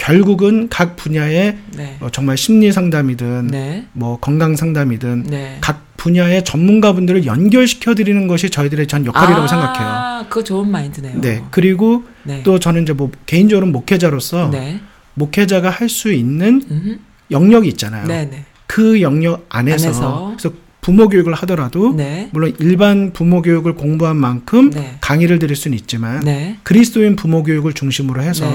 결국은 0.00 0.68
각 0.70 0.96
분야의 0.96 1.58
네. 1.76 1.96
어, 2.00 2.08
정말 2.10 2.38
심리 2.38 2.72
상담이든 2.72 3.48
네. 3.48 3.84
뭐 3.92 4.18
건강 4.18 4.56
상담이든 4.56 5.24
네. 5.24 5.58
각 5.60 5.84
분야의 5.98 6.42
전문가분들을 6.44 7.26
연결시켜 7.26 7.94
드리는 7.94 8.26
것이 8.26 8.48
저희들의 8.48 8.86
전 8.86 9.04
역할이라고 9.04 9.42
아, 9.42 9.46
생각해요. 9.46 10.26
그거 10.30 10.42
좋은 10.42 10.70
마인드네요. 10.70 11.20
네. 11.20 11.42
그리고 11.50 12.04
네. 12.22 12.42
또 12.44 12.58
저는 12.58 12.84
이제 12.84 12.94
뭐 12.94 13.10
개인적으로 13.26 13.66
목회자로서 13.66 14.48
네. 14.50 14.80
목회자가 15.14 15.68
할 15.68 15.90
수 15.90 16.10
있는 16.10 16.62
음흠. 16.70 16.98
영역이 17.30 17.68
있잖아요. 17.68 18.06
네, 18.06 18.24
네. 18.30 18.44
그 18.66 19.02
영역 19.02 19.44
안에서, 19.50 19.88
안에서. 19.88 20.34
그래서 20.38 20.56
부모 20.80 21.10
교육을 21.10 21.34
하더라도 21.34 21.92
네. 21.94 22.30
물론 22.32 22.54
일반 22.58 23.12
부모 23.12 23.42
교육을 23.42 23.74
공부한 23.74 24.16
만큼 24.16 24.70
네. 24.70 24.96
강의를 25.02 25.38
드릴 25.38 25.56
수는 25.56 25.76
있지만 25.76 26.20
네. 26.20 26.56
그리스도인 26.62 27.16
부모 27.16 27.42
교육을 27.42 27.74
중심으로 27.74 28.22
해서. 28.22 28.46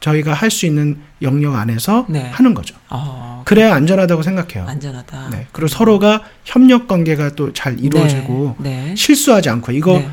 저희가 0.00 0.32
할 0.32 0.50
수 0.50 0.66
있는 0.66 0.98
영역 1.22 1.54
안에서 1.56 2.06
네. 2.08 2.28
하는 2.30 2.54
거죠. 2.54 2.76
어, 2.88 3.42
그래야 3.44 3.74
안전하다고 3.74 4.22
생각해요. 4.22 4.68
안전하다. 4.68 5.30
네. 5.30 5.46
그리고 5.52 5.68
서로가 5.68 6.22
협력 6.44 6.86
관계가 6.86 7.30
또 7.30 7.52
잘 7.52 7.78
이루어지고 7.80 8.56
네. 8.58 8.84
네. 8.88 8.94
실수하지 8.96 9.48
않고 9.50 9.72
이거 9.72 9.98
네. 9.98 10.08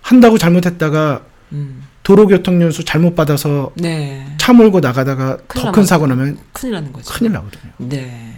한다고 0.00 0.38
잘못했다가 0.38 1.22
음. 1.52 1.82
도로교통연수 2.02 2.84
잘못 2.84 3.14
받아서 3.16 3.72
네. 3.74 4.24
차 4.38 4.52
몰고 4.52 4.80
나가다가 4.80 5.38
더 5.48 5.72
큰 5.72 5.84
사고 5.84 6.06
나면 6.06 6.38
큰일 6.52 6.74
나는 6.74 6.92
거죠. 6.92 7.12
큰일 7.12 7.32
나거든요. 7.32 7.72
네. 7.78 8.32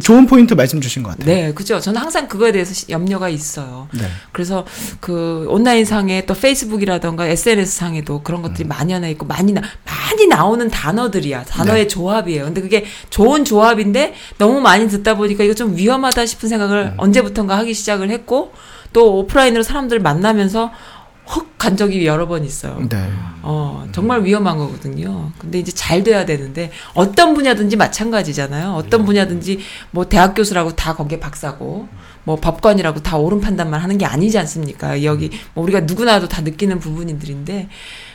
좋은 0.00 0.26
포인트 0.26 0.54
말씀 0.54 0.80
주신 0.80 1.02
것 1.02 1.10
같아요. 1.10 1.26
네, 1.26 1.52
그죠. 1.52 1.80
저는 1.80 2.00
항상 2.00 2.26
그거에 2.28 2.52
대해서 2.52 2.72
시- 2.74 2.86
염려가 2.90 3.28
있어요. 3.28 3.88
네. 3.92 4.02
그래서 4.32 4.64
그 5.00 5.46
온라인 5.48 5.84
상에 5.84 6.26
또 6.26 6.34
페이스북이라던가 6.34 7.26
SNS 7.26 7.70
상에도 7.76 8.22
그런 8.22 8.42
것들이 8.42 8.66
많이 8.66 8.92
하나 8.92 9.08
있고 9.08 9.26
많이 9.26 9.52
나, 9.52 9.60
많이 9.84 10.26
나오는 10.26 10.68
단어들이야. 10.68 11.44
단어의 11.44 11.82
네. 11.84 11.88
조합이에요. 11.88 12.44
근데 12.44 12.60
그게 12.60 12.84
좋은 13.10 13.44
조합인데 13.44 14.14
너무 14.38 14.60
많이 14.60 14.88
듣다 14.88 15.14
보니까 15.16 15.44
이거 15.44 15.54
좀 15.54 15.76
위험하다 15.76 16.26
싶은 16.26 16.48
생각을 16.48 16.94
언제부턴가 16.96 17.56
하기 17.58 17.74
시작을 17.74 18.10
했고 18.10 18.52
또 18.92 19.18
오프라인으로 19.18 19.62
사람들 19.62 20.00
만나면서 20.00 20.72
헉 21.34 21.46
간 21.60 21.76
적이 21.76 22.06
여러 22.06 22.26
번 22.26 22.42
있어요. 22.42 22.80
네. 22.88 22.96
어, 23.42 23.86
정말 23.92 24.24
위험한 24.24 24.56
거거든요. 24.56 25.30
근데 25.38 25.58
이제 25.58 25.70
잘 25.70 26.02
돼야 26.02 26.24
되는데 26.24 26.70
어떤 26.94 27.34
분야든지 27.34 27.76
마찬가지잖아요. 27.76 28.72
어떤 28.72 29.04
분야든지 29.04 29.60
뭐 29.90 30.08
대학 30.08 30.34
교수라고 30.34 30.74
다 30.74 30.94
거기에 30.96 31.20
박사고 31.20 31.86
뭐 32.24 32.36
법관이라고 32.36 33.02
다 33.02 33.18
옳은 33.18 33.42
판단만 33.42 33.78
하는 33.78 33.98
게 33.98 34.06
아니지 34.06 34.38
않습니까? 34.38 35.04
여기 35.04 35.30
뭐 35.52 35.62
우리가 35.64 35.80
누구나도 35.80 36.28
다 36.28 36.40
느끼는 36.40 36.78
부분들인데 36.80 37.68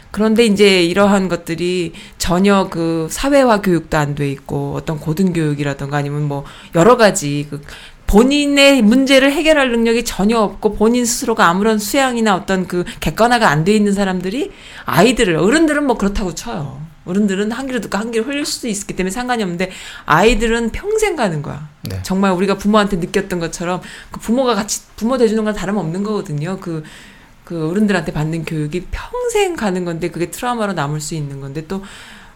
그런데 0.09 0.45
이제 0.45 0.84
이러한 0.84 1.28
것들이 1.28 1.91
전혀 2.18 2.70
그 2.70 3.07
사회화 3.11 3.61
교육도 3.61 3.97
안 3.97 4.16
돼 4.16 4.32
있고 4.32 4.74
어떤 4.76 4.97
고등 4.99 5.34
교육이라던가 5.34 5.97
아니면 5.97 6.24
뭐 6.24 6.45
여러 6.74 6.97
가지 6.97 7.45
그 7.49 7.61
본인의 8.08 8.82
문제를 8.82 9.32
해결할 9.32 9.72
능력이 9.72 10.06
전혀 10.06 10.39
없고 10.39 10.76
본인 10.76 11.06
스스로가 11.06 11.47
아무런 11.47 11.80
수양이나 11.80 12.36
어떤 12.36 12.68
그 12.68 12.84
객관화가 12.99 13.49
안 13.49 13.66
돼 13.66 13.74
있는 13.74 13.93
사람들이 13.93 14.51
아이들을 14.86 15.36
어른들은 15.38 15.86
뭐 15.88 15.97
그렇다고 15.97 16.36
쳐요. 16.36 16.80
어른들은 17.06 17.51
한 17.51 17.68
귀로 17.68 17.82
듣고 17.82 17.97
한 17.97 18.12
귀로 18.12 18.26
흘릴 18.26 18.45
수도 18.45 18.68
있기 18.68 18.95
때문에 18.95 19.12
상관이 19.12 19.43
없는데 19.43 19.72
아이들은 20.06 20.72
평생 20.72 21.16
가는 21.16 21.41
거야. 21.41 21.68
네. 21.82 21.99
정말 22.03 22.32
우리가 22.32 22.58
부모한테 22.58 22.97
느꼈던 22.97 23.39
것처럼 23.39 23.82
그 24.12 24.20
부모가 24.20 24.56
같이 24.56 24.82
부모 24.95 25.18
대주는 25.18 25.43
건 25.43 25.53
다름없는 25.53 26.03
거거든요. 26.03 26.58
그, 26.60 26.84
그 27.43 27.70
어른들한테 27.70 28.12
받는 28.12 28.45
교육이 28.45 28.88
평생 28.91 29.56
가는 29.56 29.86
건데 29.86 30.10
그게 30.10 30.32
트라우마로 30.32 30.74
남을 30.74 30.99
수 31.01 31.16
있는 31.16 31.41
건데 31.41 31.66
또 31.68 31.84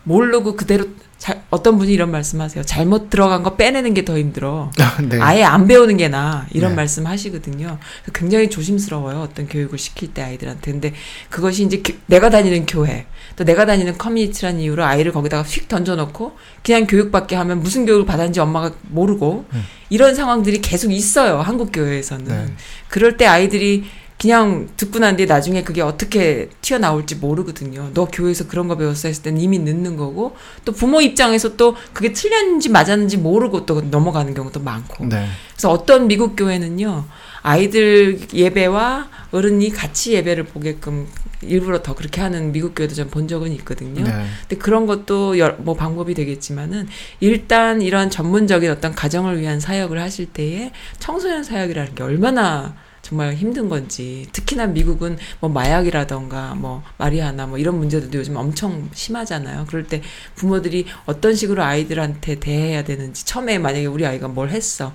모르고 0.04 0.56
그대로 0.56 0.86
잘, 1.18 1.44
어떤 1.50 1.78
분이 1.78 1.92
이런 1.92 2.12
말씀하세요. 2.12 2.64
잘못 2.64 3.10
들어간 3.10 3.44
거 3.44 3.58
빼내는 3.58 3.94
게 3.94 4.06
더 4.06 4.18
힘들어. 4.18 4.72
네. 5.10 5.20
아예 5.20 5.44
안 5.44 5.68
배우는 5.68 5.98
게 5.98 6.08
나. 6.08 6.48
이런 6.52 6.72
네. 6.72 6.76
말씀 6.78 7.06
하시거든요. 7.06 7.78
굉장히 8.14 8.50
조심스러워요. 8.50 9.20
어떤 9.20 9.46
교육을 9.50 9.78
시킬 9.78 10.14
때 10.14 10.22
아이들한테. 10.22 10.72
근데 10.72 10.94
그것이 11.30 11.66
이제 11.66 11.82
교- 11.86 11.94
내가 12.06 12.30
다니는 12.30 12.66
교회, 12.66 13.06
또 13.36 13.44
내가 13.44 13.66
다니는 13.66 13.98
커뮤니티라는 13.98 14.62
이유로 14.62 14.86
아이를 14.86 15.12
거기다가 15.12 15.44
휙 15.44 15.68
던져놓고 15.68 16.38
그냥 16.64 16.88
교육받게 16.88 17.36
하면 17.36 17.60
무슨 17.62 17.86
교육을 17.86 18.06
받았는지 18.06 18.40
엄마가 18.40 18.72
모르고 18.88 19.44
이런 19.90 20.16
상황들이 20.16 20.62
계속 20.62 20.90
있어요. 20.94 21.42
한국 21.42 21.72
교회에서는. 21.74 22.26
네. 22.28 22.54
그럴 22.88 23.18
때 23.18 23.26
아이들이 23.26 23.84
그냥 24.20 24.68
듣고 24.76 25.00
난 25.00 25.16
뒤에 25.16 25.26
나중에 25.26 25.64
그게 25.64 25.82
어떻게 25.82 26.50
튀어나올지 26.62 27.16
모르거든요. 27.16 27.92
너 27.94 28.04
교회에서 28.06 28.48
그런 28.48 28.68
거 28.68 28.76
배웠어 28.76 29.08
했을 29.08 29.24
때는 29.24 29.40
이미 29.40 29.60
늦는 29.60 29.96
거고 29.96 30.36
또 30.66 30.74
부모 30.74 31.00
입장에서 31.00 31.56
또 31.56 31.76
그게 31.94 32.12
틀렸는지 32.12 32.68
맞았는지 32.68 33.16
모르고 33.18 33.66
또 33.66 33.80
넘어가는 33.80 34.34
경우도 34.34 34.60
많고. 34.60 35.06
네. 35.06 35.26
그래서 35.54 35.72
어떤 35.72 36.08
미국 36.08 36.36
교회는요, 36.36 37.06
아이들 37.44 38.20
예배와 38.34 39.08
어른이 39.32 39.70
같이 39.70 40.12
예배를 40.14 40.44
보게끔 40.48 41.08
일부러 41.42 41.82
더 41.82 41.96
그렇게 41.96 42.20
하는 42.20 42.52
미국 42.52 42.76
교회도 42.76 42.96
전본 42.96 43.30
적은 43.30 43.54
있거든요. 43.54 44.04
네. 44.04 44.26
근데 44.42 44.58
그런 44.58 44.86
것도 44.86 45.40
여- 45.40 45.56
뭐 45.60 45.76
방법이 45.76 46.14
되겠지만은 46.14 46.90
일단 47.22 47.82
이런 47.82 48.10
전문적인 48.10 48.70
어떤 48.70 48.94
가정을 48.94 49.40
위한 49.40 49.62
사역을 49.62 50.02
하실 50.02 50.26
때에 50.26 50.74
청소년 51.00 51.46
사역이라는 51.46 51.96
게 51.96 52.04
얼마나 52.04 52.76
정말 53.02 53.34
힘든 53.34 53.70
건지 53.70 54.28
특히나 54.32 54.68
미국은 54.68 55.18
뭐 55.40 55.50
마약이라던가 55.50 56.56
뭐 56.56 56.84
마리아나 56.98 57.48
뭐 57.48 57.58
이런 57.58 57.78
문제들도 57.78 58.18
요즘 58.18 58.36
엄청 58.36 58.90
심하잖아요. 58.94 59.66
그럴 59.68 59.88
때 59.88 60.02
부모들이 60.36 60.86
어떤 61.06 61.36
식으로 61.36 61.64
아이들한테 61.64 62.40
대해야 62.40 62.84
되는지 62.84 63.26
처음에 63.26 63.58
만약에 63.58 63.86
우리 63.86 64.06
아이가 64.06 64.28
뭘 64.28 64.50
했어. 64.50 64.94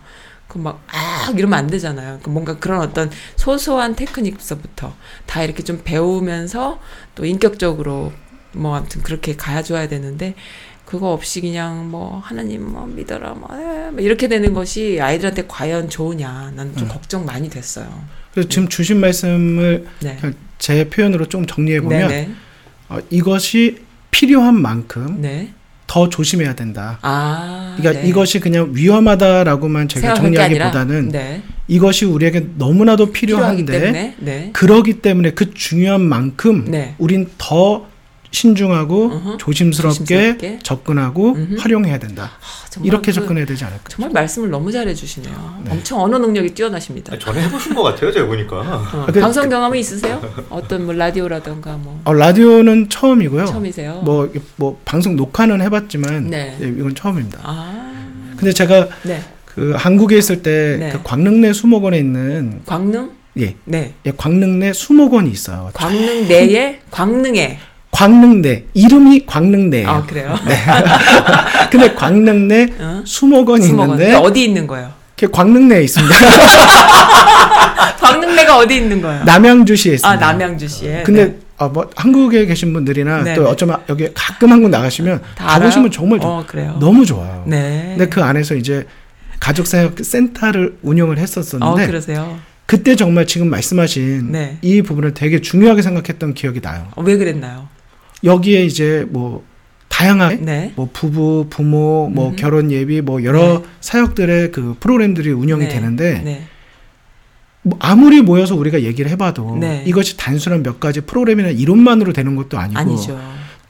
그막 0.49 0.85
아 0.89 1.33
이러면 1.37 1.59
안 1.59 1.67
되잖아요. 1.67 2.21
그 2.23 2.31
뭔가 2.31 2.59
그런 2.59 2.81
어떤 2.81 3.11
소소한 3.37 3.97
테크닉서부터 3.97 4.95
다 5.27 5.43
이렇게 5.43 5.63
좀 5.63 5.81
배우면서 5.83 6.79
또 7.15 7.25
인격적으로 7.25 8.13
뭐 8.53 8.77
아무튼 8.77 9.03
그렇게 9.03 9.37
가야줘야 9.37 9.89
되는데 9.89 10.35
그거 10.95 11.11
없이 11.13 11.41
그냥 11.41 11.91
뭐 11.91 12.23
하나님 12.25 12.71
뭐 12.71 12.87
믿어라 12.87 13.35
뭐, 13.35 13.49
에, 13.53 13.91
뭐 13.91 14.01
이렇게 14.01 14.29
되는 14.29 14.55
것이 14.55 15.01
아이들한테 15.03 15.47
과연 15.49 15.91
좋으냐 15.91 16.53
나는 16.55 16.77
좀 16.77 16.87
걱정 16.87 17.27
많이 17.27 17.51
됐어요. 17.51 17.89
그래서 18.31 18.49
지금 18.49 18.69
주신 18.69 19.01
말씀을 19.01 19.87
네. 19.99 20.17
제 20.59 20.89
표현으로 20.89 21.27
좀 21.27 21.47
정리해 21.47 21.81
보면 21.81 22.07
네네. 22.07 22.31
어, 22.91 22.99
이것이 23.11 23.79
필요한 24.13 24.55
만큼 24.55 25.21
네. 25.21 25.53
더 25.89 26.09
조심해야 26.09 26.55
된다. 26.55 27.01
아. 27.03 27.75
그러니까 27.77 28.03
네. 28.03 28.09
이것이 28.09 28.39
그냥 28.39 28.71
위험하다라고만 28.73 29.89
제가 29.89 30.15
정리하기보다는 30.15 31.09
네. 31.09 31.43
이것이 31.67 32.05
우리에게 32.05 32.51
너무나도 32.57 33.11
필요한데 33.11 33.81
때문에 33.81 34.15
네. 34.21 34.51
그러기 34.53 35.01
때문에 35.01 35.33
그 35.33 35.53
중요한 35.55 36.03
만큼 36.03 36.67
네. 36.69 36.95
우린 36.99 37.29
더 37.37 37.93
신중하고 38.35 39.05
어허. 39.13 39.37
조심스럽게, 39.39 39.99
조심스럽게. 40.05 40.59
접근하고 40.63 41.35
음흠. 41.35 41.57
활용해야 41.61 41.99
된다. 41.99 42.33
아, 42.41 42.81
이렇게 42.83 43.07
그- 43.07 43.13
접근해야 43.13 43.47
되지 43.47 43.65
않을까? 43.65 43.85
정말 43.89 44.11
말씀을 44.13 44.51
너무 44.51 44.73
잘해 44.73 44.93
주시네요. 44.93 45.63
네. 45.65 45.71
엄청 45.71 46.01
언어 46.01 46.19
능력이 46.19 46.51
뛰어나십니다. 46.55 47.13
아니, 47.13 47.21
전에 47.21 47.43
해보신 47.45 47.75
것 47.75 47.83
같아요, 47.85 48.13
제가 48.13 48.27
보니까. 48.27 48.57
어, 48.57 49.07
그- 49.13 49.21
방송 49.21 49.49
경험이 49.49 49.81
있으세요? 49.81 50.21
어떤 50.51 50.85
뭐 50.85 50.95
라디오라던가 50.95 51.77
뭐 51.77 52.01
어, 52.05 52.13
라디오는 52.13 52.89
처음이고요. 52.89 53.47
처음이세요? 53.47 54.03
뭐, 54.05 54.31
뭐 54.57 54.81
방송 54.85 55.15
녹화는 55.17 55.61
해봤지만 55.63 56.29
네. 56.31 56.59
예, 56.61 56.67
이건 56.67 56.95
처음입니다. 56.95 57.39
아, 57.43 58.05
근데 58.37 58.53
제가 58.53 58.89
네. 59.05 59.23
그 59.45 59.73
한국에 59.77 60.19
있을 60.19 60.43
때 60.43 60.77
네. 60.81 60.91
그 60.91 61.01
광릉내 61.05 61.53
수목원에 61.53 61.99
있는 61.99 62.63
광릉? 62.67 63.13
예, 63.39 63.55
네. 63.65 63.95
예 64.05 64.13
광릉내 64.17 64.73
수목원이 64.73 65.31
있어요. 65.31 65.71
광릉 65.75 66.27
내에 66.27 66.81
광릉에. 66.91 67.59
광릉내 67.95 68.65
이름이 68.75 69.25
광릉내예요. 69.25 69.89
아, 69.89 70.05
그래요? 70.05 70.35
근데 71.71 71.95
광릉내 71.95 72.67
어? 72.81 73.03
수목원이 73.05 73.65
수목원. 73.65 73.91
있는데 73.91 74.13
근데 74.13 74.27
어디 74.29 74.45
있는 74.45 74.67
거예요? 74.67 74.91
그게 75.17 75.31
광릉내에 75.31 75.85
있습니다. 75.85 76.15
광릉내가 78.01 78.59
어디 78.59 78.77
있는 78.77 79.01
거예요? 79.01 79.23
남양주시에 79.25 79.95
있습니다. 79.95 80.11
아, 80.11 80.17
남양주시에. 80.33 81.05
근데 81.05 81.25
네. 81.27 81.39
아, 81.57 81.69
뭐 81.69 81.89
한국에 81.95 82.47
계신 82.47 82.73
분들이나 82.73 83.23
네, 83.23 83.35
또 83.35 83.45
네. 83.45 83.49
어쩌면 83.51 83.79
여기 83.89 84.09
가끔 84.13 84.51
한국 84.51 84.71
나가시면 84.71 85.23
다 85.37 85.47
가보시면? 85.47 85.93
정말 85.93 86.19
좋- 86.19 86.27
어, 86.27 86.45
그래요. 86.45 86.77
너무 86.81 87.07
좋아요. 87.07 87.45
네. 87.47 87.95
근데 87.97 88.09
그 88.09 88.23
안에서 88.25 88.57
이제 88.57 88.87
가족사역 89.39 89.95
센터를 90.03 90.79
운영을 90.83 91.17
어, 91.17 91.21
했었었는데 91.21 91.87
그러세요. 91.87 92.39
그때 92.67 92.97
정말 92.97 93.27
지금 93.27 93.51
말씀하신 93.51 94.33
네. 94.33 94.59
이 94.63 94.83
부분을 94.83 95.15
되게 95.15 95.41
중요하게 95.41 95.83
생각했던 95.83 96.35
기억이 96.35 96.61
나요. 96.61 96.89
어, 96.97 97.03
왜 97.03 97.17
그랬나요? 97.17 97.69
여기에 98.25 98.65
이제 98.65 99.07
뭐 99.11 99.45
다양하게 99.89 100.37
네. 100.37 100.73
뭐 100.75 100.89
부부, 100.93 101.47
부모, 101.51 102.11
뭐 102.13 102.31
음. 102.31 102.37
결혼 102.37 102.73
예비 102.73 103.01
뭐 103.01 103.23
여러 103.23 103.61
네. 103.61 103.65
사역들의 103.81 104.51
그 104.53 104.75
프로그램들이 104.81 105.31
운영이 105.31 105.67
네. 105.67 105.69
되는데 105.69 106.23
네. 106.25 106.47
뭐 107.63 107.79
아무리 107.81 108.21
모여서 108.21 108.57
우리가 108.57 108.83
얘기를 108.83 109.11
해봐도 109.11 109.57
네. 109.61 109.85
이것이 109.87 110.17
단순한 110.17 110.63
몇 110.63 110.81
가지 110.81 111.01
프로그램이나 111.01 111.49
이론만으로 111.51 112.13
되는 112.13 112.35
것도 112.37 112.59
아니고 112.59 112.79
아니죠. 112.79 113.19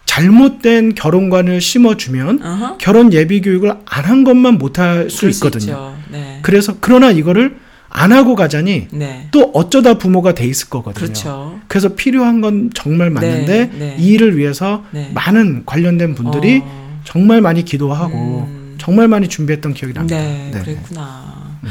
잘못된 0.06 0.94
결혼관을 0.94 1.60
심어주면 1.60 2.42
어허. 2.42 2.78
결혼 2.78 3.12
예비 3.12 3.40
교육을 3.40 3.72
안 3.84 4.04
한 4.04 4.22
것만 4.24 4.58
못할 4.58 5.10
수 5.10 5.28
있거든요. 5.30 5.94
네. 6.10 6.38
그래서 6.42 6.76
그러나 6.80 7.10
이거를 7.10 7.56
안 7.96 8.10
하고 8.10 8.34
가자니 8.34 8.88
네. 8.90 9.28
또 9.30 9.52
어쩌다 9.54 9.94
부모가 9.94 10.34
돼 10.34 10.44
있을 10.46 10.68
거거든요. 10.68 11.00
그렇죠. 11.00 11.60
그래서 11.68 11.94
필요한 11.94 12.40
건 12.40 12.70
정말 12.74 13.08
맞는데 13.08 13.66
네, 13.66 13.78
네. 13.78 13.96
이 14.00 14.08
일을 14.08 14.36
위해서 14.36 14.84
네. 14.90 15.12
많은 15.14 15.62
관련된 15.64 16.16
분들이 16.16 16.60
어, 16.64 17.00
정말 17.04 17.40
많이 17.40 17.64
기도하고 17.64 18.48
음. 18.48 18.74
정말 18.78 19.06
많이 19.06 19.28
준비했던 19.28 19.74
기억이 19.74 19.94
납니다. 19.94 20.16
네, 20.18 20.50
네. 20.52 20.60
그랬구나. 20.60 21.56
음. 21.62 21.68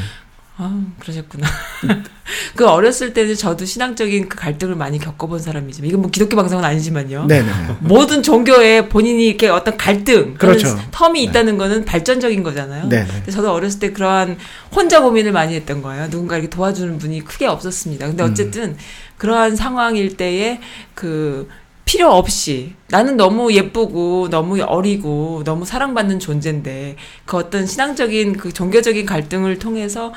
아, 0.56 0.84
그러셨구나. 1.00 1.48
그 2.54 2.68
어렸을 2.68 3.12
때는 3.12 3.34
저도 3.34 3.64
신앙적인 3.64 4.28
그 4.28 4.36
갈등을 4.36 4.76
많이 4.76 5.00
겪어본 5.00 5.40
사람이지만 5.40 5.88
이건 5.88 6.02
뭐 6.02 6.10
기독교 6.10 6.36
방송은 6.36 6.64
아니지만요. 6.64 7.26
네네. 7.26 7.50
모든 7.80 8.22
종교에 8.22 8.88
본인이 8.88 9.26
이렇게 9.26 9.48
어떤 9.48 9.76
갈등, 9.76 10.34
그렇죠. 10.34 10.68
텀이 10.92 11.18
있다는 11.18 11.58
거는 11.58 11.84
발전적인 11.84 12.44
거잖아요. 12.44 12.88
네네. 12.88 13.06
근데 13.06 13.32
저도 13.32 13.52
어렸을 13.52 13.80
때 13.80 13.92
그러한 13.92 14.38
혼자 14.72 15.00
고민을 15.00 15.32
많이 15.32 15.56
했던 15.56 15.82
거예요. 15.82 16.08
누군가 16.08 16.36
이렇게 16.36 16.50
도와주는 16.50 16.98
분이 16.98 17.24
크게 17.24 17.46
없었습니다. 17.46 18.06
근데 18.06 18.22
음. 18.22 18.30
어쨌든 18.30 18.76
그러한 19.18 19.56
상황일 19.56 20.16
때에 20.16 20.60
그 20.94 21.48
필요 21.84 22.12
없이 22.12 22.74
나는 22.88 23.16
너무 23.16 23.52
예쁘고 23.52 24.28
너무 24.30 24.60
어리고 24.62 25.42
너무 25.44 25.64
사랑받는 25.66 26.18
존재인데 26.18 26.96
그 27.26 27.36
어떤 27.36 27.66
신앙적인 27.66 28.36
그 28.36 28.52
종교적인 28.52 29.04
갈등을 29.04 29.58
통해서 29.58 30.12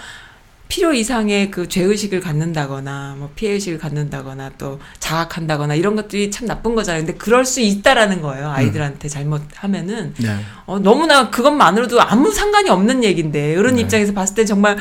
필요 0.67 0.93
이상의 0.93 1.49
그 1.49 1.69
죄의식을 1.69 2.19
갖는다거나 2.19 3.15
뭐 3.17 3.29
피해의식을 3.35 3.77
갖는다거나 3.79 4.51
또 4.57 4.79
자학한다거나 4.99 5.75
이런 5.75 5.95
것들이 5.95 6.29
참 6.29 6.47
나쁜 6.47 6.75
거잖아요. 6.75 7.05
근데 7.05 7.17
그럴 7.17 7.45
수 7.45 7.61
있다라는 7.61 8.21
거예요. 8.21 8.49
아이들한테 8.49 9.07
잘못하면은 9.07 10.13
네. 10.17 10.35
어, 10.65 10.79
너무나 10.79 11.29
그것만으로도 11.29 12.01
아무 12.01 12.31
상관이 12.31 12.69
없는 12.69 13.03
얘기인데 13.03 13.55
어른 13.55 13.75
네. 13.75 13.81
입장에서 13.81 14.13
봤을 14.13 14.35
때 14.35 14.45
정말 14.45 14.77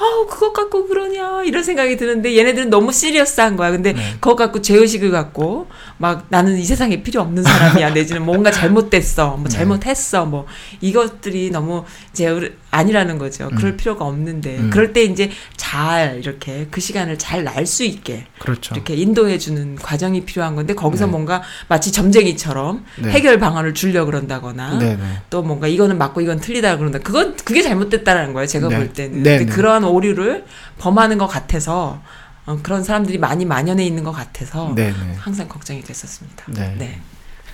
아우 0.00 0.26
그것 0.26 0.52
갖고 0.52 0.86
그러냐 0.86 1.42
이런 1.44 1.62
생각이 1.64 1.96
드는데 1.96 2.36
얘네들은 2.36 2.70
너무 2.70 2.92
시리어스한 2.92 3.56
거야. 3.56 3.70
근데 3.70 3.92
네. 3.92 4.00
그것 4.20 4.36
갖고 4.36 4.60
죄의식을 4.60 5.10
갖고 5.10 5.68
막 5.98 6.26
나는 6.28 6.56
이 6.58 6.64
세상에 6.64 7.02
필요 7.02 7.20
없는 7.20 7.42
사람이야 7.42 7.90
내지는 7.90 8.24
뭔가 8.24 8.50
잘못됐어 8.50 9.36
뭐 9.36 9.44
네. 9.44 9.50
잘못했어 9.50 10.24
뭐 10.26 10.46
이것들이 10.80 11.50
너무 11.50 11.84
이제 12.12 12.56
아니라는 12.70 13.18
거죠. 13.18 13.50
그럴 13.56 13.76
필요가 13.76 14.04
없는데 14.04 14.58
음. 14.58 14.70
그럴 14.70 14.92
때 14.92 15.02
이제 15.02 15.30
잘 15.56 16.18
이렇게 16.22 16.68
그 16.70 16.80
시간을 16.80 17.18
잘 17.18 17.44
날 17.44 17.66
수 17.66 17.84
있게 17.84 18.26
그렇죠. 18.38 18.74
이렇게 18.74 18.94
인도해 18.94 19.38
주는 19.38 19.74
과정이 19.76 20.24
필요한 20.24 20.54
건데 20.54 20.74
거기서 20.74 21.06
네. 21.06 21.10
뭔가 21.10 21.42
마치 21.68 21.90
점쟁이처럼 21.92 22.84
네. 23.02 23.10
해결 23.10 23.38
방안을 23.38 23.74
주려 23.74 24.04
그런다거나 24.04 24.78
네네. 24.78 24.98
또 25.30 25.42
뭔가 25.42 25.66
이거는 25.66 25.98
맞고 25.98 26.20
이건 26.20 26.40
틀리다 26.40 26.76
그런다. 26.78 27.00
그건 27.00 27.36
그게 27.44 27.62
잘못됐다라는 27.62 28.32
거예요. 28.34 28.46
제가 28.46 28.68
네. 28.68 28.76
볼 28.76 28.92
때는. 28.92 29.22
네, 29.22 29.38
근데 29.38 29.46
네. 29.46 29.52
그러한 29.52 29.84
오류를 29.84 30.44
범하는 30.78 31.18
것 31.18 31.26
같아서 31.26 32.00
어, 32.48 32.58
그런 32.62 32.82
사람들이 32.82 33.18
많이 33.18 33.44
만연해 33.44 33.84
있는 33.84 34.04
것 34.04 34.12
같아서 34.12 34.72
네네. 34.74 35.16
항상 35.18 35.48
걱정이 35.48 35.82
됐었습니다. 35.82 36.46
네. 36.48 36.74
네. 36.78 37.00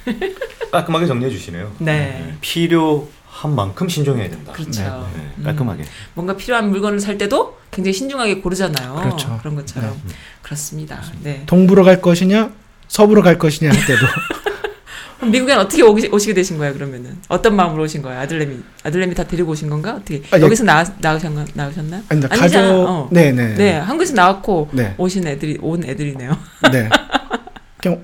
깔끔하게 0.71 1.07
정리해 1.07 1.33
주시네요. 1.33 1.73
네. 1.81 2.37
필요한 2.41 3.57
만큼 3.57 3.89
신중해야 3.89 4.31
된다. 4.31 4.53
그렇죠. 4.53 4.83
네, 4.83 5.33
음. 5.39 5.43
깔끔하게. 5.43 5.83
뭔가 6.15 6.37
필요한 6.37 6.71
물건을 6.71 7.01
살 7.01 7.19
때도 7.19 7.59
굉장히 7.73 7.93
신중하게 7.93 8.41
고르잖아요. 8.41 8.95
그렇죠. 8.95 9.41
런 9.43 9.57
것처럼 9.57 10.01
네. 10.07 10.15
그렇습니다. 10.43 11.03
네. 11.25 11.43
동부로 11.47 11.83
갈 11.83 12.01
것이냐 12.01 12.53
서부로 12.87 13.23
갈 13.23 13.37
것이냐 13.37 13.71
할 13.71 13.87
때도 13.87 14.07
미국엔 15.23 15.59
어떻게 15.59 15.83
오시, 15.83 16.09
오시게 16.09 16.35
되신 16.35 16.59
거예요? 16.59 16.75
그러면은 16.75 17.17
어떤 17.29 17.57
마음으로 17.57 17.85
오신 17.85 18.03
거예요? 18.03 18.21
아들내미 18.21 18.59
아들내미 18.83 19.15
다 19.15 19.25
데리고 19.25 19.53
오신 19.53 19.71
건가? 19.71 19.95
어떻게 19.97 20.23
아, 20.31 20.39
예. 20.39 20.43
여기서 20.43 20.65
나 20.65 20.85
나오셨나 20.99 21.45
나오셨나요? 21.55 22.03
아니 22.09 22.21
나. 22.21 22.29
가족 22.29 22.59
어. 22.59 23.09
네네 23.11 23.55
네, 23.55 23.73
한국에서 23.75 24.15
나왔고 24.15 24.71
네. 24.73 24.95
오신 24.99 25.27
애들이 25.27 25.59
온 25.61 25.85
애들이네요. 25.85 26.37
네. 26.73 26.89
그냥 27.79 28.03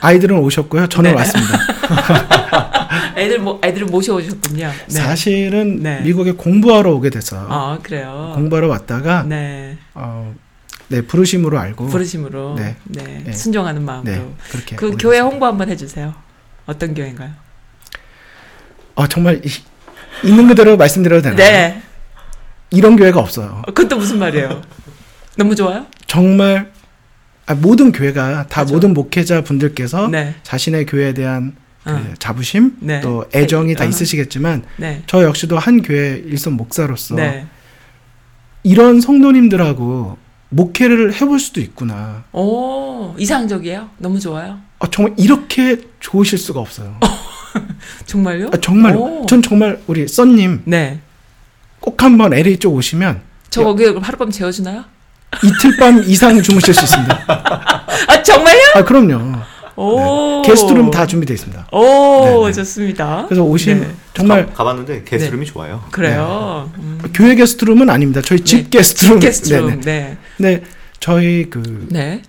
아이들은 0.00 0.38
오셨고요. 0.38 0.88
저는 0.88 1.10
네. 1.10 1.16
왔습니다. 1.16 1.58
애들 3.16 3.38
모 3.38 3.60
애들을 3.62 3.86
모셔 3.86 4.14
오셨군요. 4.14 4.66
네. 4.86 4.94
사실은 4.94 5.82
네. 5.82 6.00
미국에 6.00 6.32
공부하러 6.32 6.92
오게 6.92 7.10
돼서 7.10 7.36
아 7.48 7.78
그래요. 7.82 8.32
공부하러 8.34 8.68
왔다가 8.68 9.24
네 9.24 9.76
어, 9.94 10.34
네 10.88 11.02
부르심으로 11.02 11.58
알고 11.58 11.86
부르심으로 11.86 12.54
네, 12.56 12.76
네. 12.84 13.22
네. 13.24 13.32
순종하는 13.32 13.84
마음으로 13.84 14.12
네 14.12 14.34
그렇게 14.50 14.76
그 14.76 14.96
교회 14.98 15.16
됐어요. 15.16 15.30
홍보 15.30 15.46
한번 15.46 15.68
해주세요. 15.68 16.14
어떤 16.66 16.94
교회인가요? 16.94 17.30
어 18.94 19.06
정말 19.06 19.40
이- 19.44 20.26
있는 20.26 20.46
그대로 20.48 20.76
말씀드려도 20.76 21.22
되나요? 21.22 21.36
네. 21.36 21.82
이런 22.70 22.96
교회가 22.96 23.20
없어요. 23.20 23.62
어, 23.66 23.72
그건 23.72 23.88
또 23.88 23.96
무슨 23.96 24.18
말이에요? 24.18 24.62
너무 25.36 25.54
좋아요? 25.54 25.86
정말 26.06 26.70
아, 27.46 27.54
모든 27.54 27.90
교회가 27.92 28.46
다 28.46 28.62
그죠. 28.62 28.74
모든 28.74 28.94
목회자 28.94 29.42
분들께서 29.44 30.08
네. 30.08 30.34
자신의 30.42 30.86
교회에 30.86 31.12
대한 31.14 31.56
그 31.84 31.90
어. 31.90 32.00
자부심 32.18 32.76
네. 32.80 33.00
또 33.00 33.24
애정이 33.34 33.74
다 33.74 33.84
어. 33.84 33.88
있으시겠지만 33.88 34.64
네. 34.76 35.02
저 35.06 35.24
역시도 35.24 35.58
한 35.58 35.82
교회 35.82 36.22
일선 36.24 36.52
목사로서 36.54 37.16
네. 37.16 37.46
이런 38.62 39.00
성도님들하고 39.00 40.16
목회를 40.50 41.14
해볼 41.14 41.40
수도 41.40 41.60
있구나. 41.60 42.24
오 42.32 43.14
이상적이에요. 43.18 43.88
너무 43.98 44.20
좋아요. 44.20 44.60
아, 44.82 44.88
정말 44.90 45.14
이렇게 45.16 45.80
좋으실 46.00 46.38
수가 46.38 46.58
없어요. 46.58 46.98
정말요? 48.06 48.50
아, 48.52 48.56
정말 48.60 48.96
오. 48.96 49.24
전 49.28 49.40
정말 49.40 49.80
우리 49.86 50.08
썬님 50.08 50.62
네. 50.64 50.98
꼭 51.78 52.02
한번 52.02 52.34
LA 52.34 52.56
쪽 52.58 52.74
오시면 52.74 53.20
저 53.48 53.62
거기 53.62 53.84
하룻밤 53.86 54.30
재워주나요? 54.30 54.84
이틀 55.44 55.76
밤 55.78 56.02
이상 56.04 56.42
주무실 56.42 56.74
수 56.74 56.82
있습니다. 56.84 57.24
아 58.08 58.22
정말요? 58.22 58.60
아 58.74 58.84
그럼요. 58.84 59.36
오. 59.76 60.42
네. 60.42 60.48
게스트룸 60.50 60.90
다 60.90 61.06
준비되어 61.06 61.34
있습니다. 61.34 61.68
오 61.70 62.44
네, 62.44 62.46
네. 62.46 62.52
좋습니다. 62.52 63.24
그래서 63.28 63.42
오신 63.44 63.80
네. 63.80 63.90
정말 64.14 64.46
가, 64.46 64.52
가봤는데 64.54 65.04
게스트룸이 65.04 65.46
좋아요. 65.46 65.84
그래요. 65.92 66.70
음. 66.78 67.00
교회 67.14 67.36
게스트룸은 67.36 67.88
아닙니다. 67.88 68.20
저희 68.20 68.40
집 68.40 68.64
네. 68.64 68.78
게스트룸. 68.78 69.20
게스트룸. 69.20 69.80
네네. 69.80 69.80
네. 69.84 70.16
네, 70.38 70.62
저희 70.98 71.48
그 71.48 71.86
네. 71.90 72.22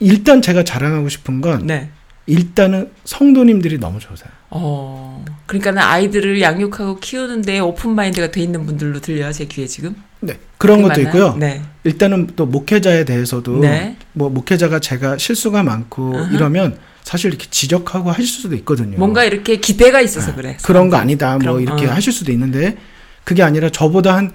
일단 0.00 0.42
제가 0.42 0.62
자랑하고 0.62 1.08
싶은 1.08 1.40
건 1.40 1.66
네. 1.66 1.90
일단은 2.26 2.90
성도님들이 3.04 3.78
너무 3.78 3.98
좋으세요. 3.98 4.28
어. 4.50 5.24
그러니까는 5.46 5.80
아이들을 5.82 6.40
양육하고 6.40 7.00
키우는데 7.00 7.58
오픈 7.60 7.94
마인드가 7.94 8.30
돼 8.30 8.42
있는 8.42 8.66
분들로 8.66 9.00
들려요 9.00 9.32
제 9.32 9.46
귀에 9.46 9.66
지금. 9.66 9.96
네, 10.20 10.38
그런 10.58 10.82
것도 10.82 10.88
맞나요? 10.88 11.06
있고요. 11.06 11.36
네. 11.36 11.62
일단은 11.84 12.28
또 12.36 12.44
목회자에 12.44 13.04
대해서도 13.04 13.60
네. 13.60 13.96
뭐 14.12 14.28
목회자가 14.28 14.78
제가 14.78 15.16
실수가 15.16 15.62
많고 15.62 16.18
아하. 16.18 16.30
이러면 16.32 16.78
사실 17.02 17.30
이렇게 17.30 17.46
지적하고 17.50 18.10
하실 18.10 18.26
수도 18.26 18.54
있거든요. 18.56 18.98
뭔가 18.98 19.24
이렇게 19.24 19.56
기대가 19.56 20.00
있어서 20.02 20.34
그래. 20.34 20.58
그런 20.62 20.90
거 20.90 20.96
아니다. 20.96 21.30
뭐 21.30 21.38
그럼, 21.38 21.60
이렇게 21.62 21.86
어. 21.86 21.90
하실 21.90 22.12
수도 22.12 22.30
있는데 22.32 22.76
그게 23.24 23.42
아니라 23.42 23.70
저보다 23.70 24.16
한 24.16 24.32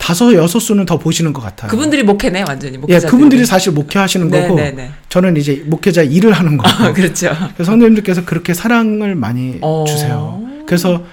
다섯 0.00 0.32
여섯 0.32 0.58
수는 0.58 0.86
더 0.86 0.98
보시는 0.98 1.34
것 1.34 1.42
같아요. 1.42 1.70
그분들이 1.70 2.02
목회네 2.02 2.42
완전히 2.48 2.74
예, 2.74 2.78
목회자들이. 2.78 3.10
그분들이 3.10 3.44
사실 3.44 3.70
목회하시는 3.72 4.30
네, 4.30 4.42
거고 4.42 4.54
네, 4.56 4.70
네. 4.72 4.90
저는 5.10 5.36
이제 5.36 5.62
목회자 5.66 6.02
일을 6.02 6.32
하는 6.32 6.56
거고. 6.56 6.68
아, 6.68 6.92
그렇죠. 6.94 7.28
그래서 7.54 7.70
성도님들께서 7.70 8.24
그렇게 8.24 8.54
사랑을 8.54 9.14
많이 9.14 9.58
어. 9.60 9.84
주세요. 9.86 10.42
그래서 10.66 11.04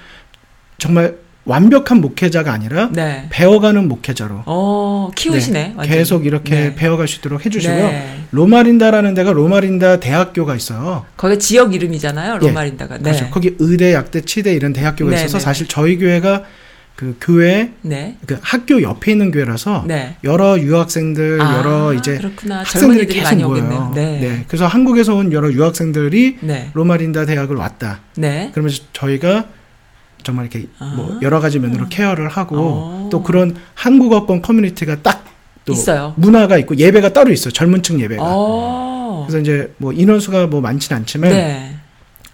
정말 0.77 1.15
완벽한 1.43 1.99
목회자가 1.99 2.51
아니라 2.51 2.89
네. 2.93 3.27
배워가는 3.29 3.87
목회자로 3.89 4.43
어, 4.45 5.11
키우시네. 5.15 5.73
완전히. 5.75 5.97
계속 5.97 6.25
이렇게 6.25 6.55
네. 6.55 6.75
배워갈 6.75 7.09
수 7.09 7.17
있도록 7.19 7.45
해주시고요. 7.45 7.87
네. 7.87 8.19
로마린다라는 8.31 9.13
데가 9.15 9.33
로마린다 9.33 9.99
대학교가 9.99 10.55
있어요. 10.55 11.05
거기 11.17 11.37
지역 11.39 11.75
이름이잖아요. 11.75 12.39
예, 12.41 12.47
로마린다가. 12.47 12.97
네. 12.97 13.03
그렇죠. 13.03 13.29
거기 13.31 13.53
의대, 13.59 13.93
약대, 13.93 14.21
치대 14.21 14.53
이런 14.53 14.71
대학교가 14.71 15.11
네, 15.11 15.17
있어서 15.17 15.39
네. 15.39 15.43
사실 15.43 15.67
저희 15.67 15.97
교회가 15.97 16.43
그 16.97 17.15
교회 17.21 17.73
네. 17.83 18.17
그 18.25 18.39
학교 18.41 18.81
옆에 18.81 19.11
있는 19.11 19.29
교회라서 19.29 19.83
네. 19.87 20.15
여러 20.23 20.59
유학생들, 20.59 21.39
아, 21.39 21.59
여러 21.59 21.93
이제 21.93 22.17
그렇구나. 22.17 22.59
학생들이 22.61 23.05
계속 23.05 23.35
모여요. 23.35 23.51
오겠네요. 23.51 23.91
네. 23.93 24.45
그래서 24.47 24.65
한국에서 24.65 25.13
온 25.13 25.31
여러 25.31 25.51
유학생들이 25.53 26.39
네. 26.41 26.71
로마린다 26.73 27.27
대학을 27.27 27.55
왔다. 27.55 27.99
네. 28.15 28.49
그러면서 28.51 28.81
저희가 28.93 29.45
정말 30.23 30.45
이렇게 30.47 30.67
아. 30.79 30.91
뭐 30.97 31.19
여러 31.21 31.39
가지 31.39 31.59
면으로 31.59 31.85
케어를 31.87 32.29
하고 32.29 32.55
어. 32.57 33.09
또 33.11 33.21
그런 33.21 33.55
한국어권 33.75 34.41
커뮤니티가 34.41 35.03
딱 35.03 35.23
또. 35.65 35.73
문화가 36.15 36.57
있고 36.57 36.77
예배가 36.77 37.13
따로 37.13 37.31
있어요. 37.31 37.51
젊은 37.53 37.83
층 37.83 37.99
예배가. 37.99 38.23
어. 38.25 39.25
그래서 39.27 39.39
이제 39.39 39.71
뭐 39.77 39.93
인원수가 39.93 40.47
뭐 40.47 40.61
많지는 40.61 41.01
않지만 41.01 41.29
네. 41.29 41.76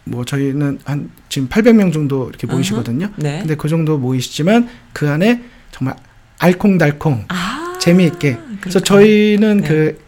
뭐 0.06 0.26
저희는 0.26 0.80
한 0.84 1.10
지금 1.30 1.48
800명 1.48 1.94
정도 1.94 2.30
이렇게 2.30 2.48
모이시거든요. 2.48 3.10
네. 3.18 3.40
근데 3.40 3.56
그 3.56 3.70
정도 3.70 3.98
모이시지만 3.98 4.68
그 4.92 5.10
안에 5.10 5.42
정말 5.72 5.96
알콩달콩 6.40 7.26
아. 7.30 7.78
재미있게. 7.80 8.38
그래서 8.62 8.80
그렇구나. 8.80 8.84
저희는 8.86 9.62
네. 9.62 9.68
그 9.68 10.04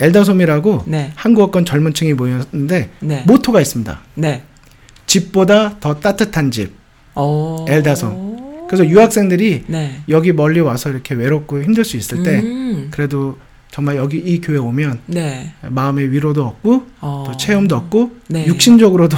엘다솜이라고 0.00 0.84
네. 0.86 1.12
한국어권 1.16 1.64
젊은층이 1.64 2.14
모였는데 2.14 2.90
네. 3.00 3.24
모토가 3.26 3.60
있습니다. 3.60 4.00
네. 4.14 4.42
집보다 5.06 5.78
더 5.80 5.98
따뜻한 5.98 6.50
집. 6.50 6.72
어. 7.14 7.64
엘다솜. 7.68 8.66
그래서 8.68 8.86
유학생들이 8.86 9.64
네. 9.66 10.02
여기 10.08 10.32
멀리 10.32 10.60
와서 10.60 10.90
이렇게 10.90 11.14
외롭고 11.14 11.62
힘들 11.62 11.84
수 11.84 11.96
있을 11.96 12.22
때 12.22 12.40
음. 12.40 12.88
그래도 12.90 13.38
정말 13.70 13.96
여기 13.96 14.18
이 14.18 14.40
교회 14.40 14.58
오면 14.58 15.00
네. 15.06 15.52
마음의 15.62 16.10
위로도 16.10 16.44
얻고 16.46 16.86
어. 17.00 17.24
또 17.26 17.36
체험도 17.36 17.76
얻고 17.76 18.10
네. 18.28 18.46
육신적으로도 18.46 19.16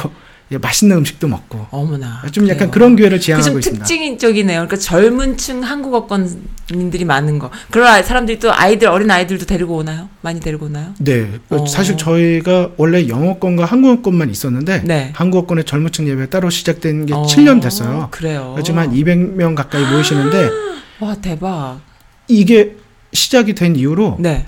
예, 0.52 0.58
맛있는 0.58 0.96
음식도 0.96 1.28
먹고 1.28 1.68
어머나. 1.70 2.22
좀 2.32 2.44
약간 2.48 2.58
그래요. 2.58 2.70
그런 2.72 2.96
교회를 2.96 3.18
그 3.18 3.22
지향하고 3.24 3.50
좀 3.50 3.58
있습니다. 3.60 3.84
특징적이네요. 3.84 4.56
그러니까 4.66 4.76
젊은층 4.78 5.62
한국어권민들이 5.62 7.04
많은 7.04 7.38
거. 7.38 7.50
그런 7.70 7.86
아- 7.86 8.02
사람들이 8.02 8.40
또 8.40 8.52
아이들 8.52 8.88
어린 8.88 9.08
아이들도 9.12 9.46
데리고 9.46 9.76
오나요? 9.76 10.08
많이 10.22 10.40
데리고 10.40 10.66
오나요? 10.66 10.92
네, 10.98 11.38
어. 11.50 11.64
사실 11.66 11.96
저희가 11.96 12.70
원래 12.78 13.06
영어권과 13.06 13.64
한국어권만 13.64 14.28
있었는데 14.28 14.82
네. 14.84 15.12
한국어권의 15.14 15.64
젊은층 15.66 16.08
예배 16.08 16.30
따로 16.30 16.50
시작된 16.50 17.06
게 17.06 17.14
어, 17.14 17.22
7년 17.22 17.62
됐어요. 17.62 18.08
그래요. 18.10 18.56
한 18.74 18.92
200명 18.92 19.54
가까이 19.54 19.84
모이시는데 19.92 20.50
와 20.98 21.14
대박. 21.14 21.78
이게 22.26 22.76
시작이 23.12 23.54
된 23.54 23.76
이후로 23.76 24.16
네. 24.20 24.46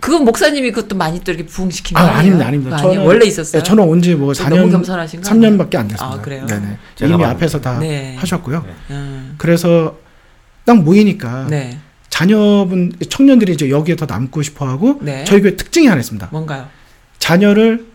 그건 0.00 0.24
목사님이 0.24 0.72
그것도 0.72 0.96
많이 0.96 1.20
또 1.20 1.30
이렇게 1.32 1.46
부흥시킨 1.46 1.96
아, 1.96 2.00
거 2.02 2.06
아니에요? 2.08 2.18
아닙니다, 2.20 2.46
아닙니다. 2.46 2.76
아니에요? 2.78 3.00
저는- 3.02 3.06
원래 3.06 3.26
있었어요. 3.26 3.62
네, 3.62 3.66
저는 3.68 3.84
온지뭐저 3.84 4.48
너무 4.48 4.62
4년 4.68 4.72
겸손하신 4.72 5.20
거 5.20 5.30
3년밖에 5.30 5.76
안 5.76 5.88
됐습니다. 5.88 6.06
아, 6.06 6.20
그래요? 6.20 6.46
네네. 6.46 6.78
제가 6.96 7.14
이미. 7.14 7.24
앞에서 7.24 7.60
다 7.60 7.78
네. 7.78 8.16
하셨고요. 8.18 8.64
음. 8.90 9.34
그래서 9.36 9.98
딱 10.64 10.78
모이니까 10.82 11.48
네. 11.50 11.78
자녀분 12.08 12.92
청년들이 13.08 13.52
이제 13.52 13.68
여기에 13.68 13.96
더 13.96 14.06
남고 14.06 14.42
싶어하고 14.42 15.00
네. 15.02 15.24
저희 15.24 15.42
교회 15.42 15.56
특징이 15.56 15.86
하나 15.86 16.00
있습니다. 16.00 16.28
뭔가요? 16.32 16.66
자녀를 17.18 17.86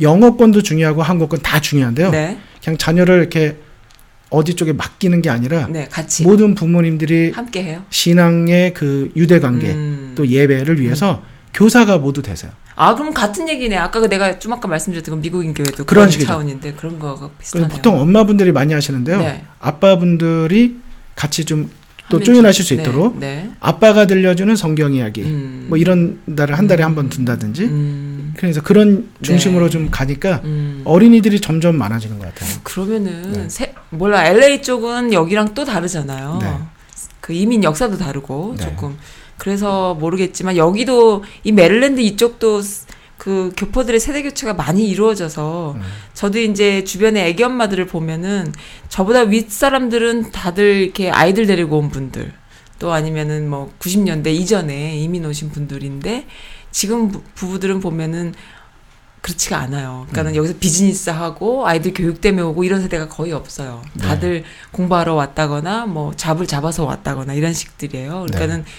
영어권도 0.00 0.62
중요하고 0.62 1.02
한국권 1.02 1.40
다 1.42 1.60
중요한데요. 1.60 2.10
네. 2.10 2.38
그냥 2.64 2.78
자녀를 2.78 3.18
이렇게 3.18 3.58
어디 4.32 4.54
쪽에 4.54 4.72
맡기는 4.72 5.20
게 5.22 5.30
아니라 5.30 5.68
네. 5.68 5.86
같이 5.90 6.24
모든 6.24 6.54
부모님들이 6.54 7.32
함께 7.32 7.62
해요. 7.62 7.84
신앙의 7.90 8.72
그 8.74 9.12
유대 9.14 9.38
관계 9.38 9.70
음. 9.72 10.12
또 10.16 10.26
예배를 10.26 10.80
위해서 10.80 11.22
교사가 11.54 11.98
모두 11.98 12.22
되세요. 12.22 12.50
아, 12.74 12.94
그럼 12.94 13.12
같은 13.12 13.46
얘기네. 13.48 13.76
아까 13.76 14.00
그 14.00 14.08
내가 14.08 14.38
좀 14.38 14.54
아까 14.54 14.66
말씀드렸던 14.68 15.12
건 15.12 15.20
미국인 15.20 15.52
교회도 15.52 15.84
그런 15.84 16.08
그런. 16.08 16.26
차원인데 16.26 16.72
그런 16.72 16.98
거가 16.98 17.28
비슷하네요. 17.38 17.68
보통 17.68 18.00
엄마분들이 18.00 18.52
많이 18.52 18.72
하시는데요. 18.72 19.18
네. 19.18 19.44
아빠분들이 19.60 20.76
같이 21.14 21.44
좀 21.44 21.70
또한 22.18 22.24
조연하실 22.24 22.62
명씩. 22.62 22.64
수 22.66 22.74
있도록 22.74 23.18
네. 23.18 23.26
네. 23.44 23.50
아빠가 23.60 24.06
들려주는 24.06 24.54
성경 24.56 24.92
이야기 24.94 25.22
음. 25.22 25.66
뭐 25.68 25.78
이런 25.78 26.20
날을 26.26 26.56
한 26.58 26.66
달에 26.66 26.82
한 26.82 26.94
번 26.94 27.08
둔다든지 27.08 27.64
음. 27.64 28.34
그래서 28.36 28.60
그런 28.62 29.08
중심으로 29.22 29.66
네. 29.66 29.70
좀 29.70 29.88
가니까 29.90 30.40
음. 30.44 30.82
어린이들이 30.84 31.40
점점 31.40 31.76
많아지는 31.76 32.18
것 32.18 32.26
같아요. 32.34 32.50
그러면은 32.62 33.32
네. 33.32 33.48
세, 33.48 33.74
몰라 33.90 34.26
LA 34.26 34.62
쪽은 34.62 35.12
여기랑 35.12 35.54
또 35.54 35.64
다르잖아요. 35.64 36.38
네. 36.40 36.52
그 37.20 37.32
이민 37.32 37.62
역사도 37.64 37.98
다르고 37.98 38.54
네. 38.58 38.64
조금 38.64 38.96
그래서 39.38 39.94
모르겠지만 39.94 40.56
여기도 40.56 41.24
이 41.44 41.52
메릴랜드 41.52 42.00
이쪽도 42.00 42.62
스- 42.62 42.86
그 43.22 43.52
교포들의 43.56 44.00
세대 44.00 44.20
교체가 44.24 44.54
많이 44.54 44.88
이루어져서 44.88 45.74
음. 45.76 45.82
저도 46.12 46.40
이제 46.40 46.82
주변에 46.82 47.24
애기 47.28 47.44
엄마들을 47.44 47.86
보면은 47.86 48.52
저보다 48.88 49.20
윗 49.20 49.48
사람들은 49.48 50.32
다들 50.32 50.64
이렇게 50.82 51.08
아이들 51.08 51.46
데리고 51.46 51.78
온 51.78 51.88
분들 51.88 52.32
또 52.80 52.92
아니면은 52.92 53.48
뭐 53.48 53.72
90년대 53.78 54.26
이전에 54.34 54.96
이민 54.98 55.24
오신 55.24 55.52
분들인데 55.52 56.26
지금 56.72 57.12
부- 57.12 57.22
부부들은 57.36 57.78
보면은 57.78 58.34
그렇지가 59.20 59.56
않아요. 59.56 60.06
그러니까는 60.10 60.32
음. 60.32 60.36
여기서 60.38 60.54
비즈니스 60.58 61.08
하고 61.10 61.64
아이들 61.64 61.94
교육 61.94 62.20
때문에 62.20 62.42
오고 62.42 62.64
이런 62.64 62.82
세대가 62.82 63.06
거의 63.06 63.30
없어요. 63.30 63.82
네. 63.94 64.04
다들 64.04 64.42
공부하러 64.72 65.14
왔다거나 65.14 65.86
뭐 65.86 66.12
잡을 66.16 66.48
잡아서 66.48 66.84
왔다거나 66.86 67.34
이런 67.34 67.52
식들이에요. 67.52 68.26
그러니까는 68.26 68.64
네. 68.64 68.70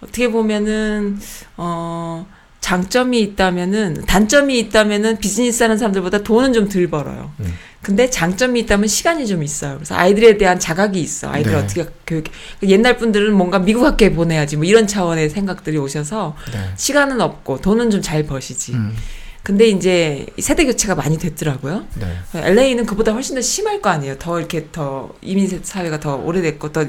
어떻게 0.00 0.28
보면은 0.32 1.20
어 1.56 2.26
장점이 2.64 3.20
있다면은 3.20 4.06
단점이 4.06 4.58
있다면은 4.58 5.18
비즈니스 5.18 5.62
하는 5.62 5.76
사람들보다 5.76 6.22
돈은 6.22 6.54
좀 6.54 6.70
덜 6.70 6.86
벌어요. 6.88 7.30
음. 7.40 7.52
근데 7.82 8.08
장점이 8.08 8.60
있다면 8.60 8.88
시간이 8.88 9.26
좀 9.26 9.42
있어요. 9.42 9.74
그래서 9.74 9.94
아이들에 9.94 10.38
대한 10.38 10.58
자각이 10.58 10.98
있어. 10.98 11.28
아이들 11.30 11.52
네. 11.52 11.58
어떻게 11.58 11.84
교육 12.06 12.24
옛날 12.62 12.96
분들은 12.96 13.34
뭔가 13.34 13.58
미국 13.58 13.84
학교에 13.84 14.12
보내야지 14.14 14.56
뭐 14.56 14.64
이런 14.64 14.86
차원의 14.86 15.28
생각들이 15.28 15.76
오셔서 15.76 16.36
네. 16.54 16.70
시간은 16.76 17.20
없고 17.20 17.60
돈은 17.60 17.90
좀 17.90 18.00
잘 18.00 18.22
버시지. 18.24 18.72
음. 18.72 18.96
근데 19.42 19.68
이제 19.68 20.24
이 20.38 20.40
세대 20.40 20.64
교체가 20.64 20.94
많이 20.94 21.18
됐더라고요. 21.18 21.84
네. 22.00 22.16
LA는 22.34 22.86
그보다 22.86 23.12
훨씬 23.12 23.34
더 23.34 23.42
심할 23.42 23.82
거 23.82 23.90
아니에요. 23.90 24.16
더 24.18 24.38
이렇게 24.38 24.68
더 24.72 25.12
이민 25.20 25.60
사회가 25.62 26.00
더 26.00 26.16
오래됐고 26.16 26.72
더 26.72 26.86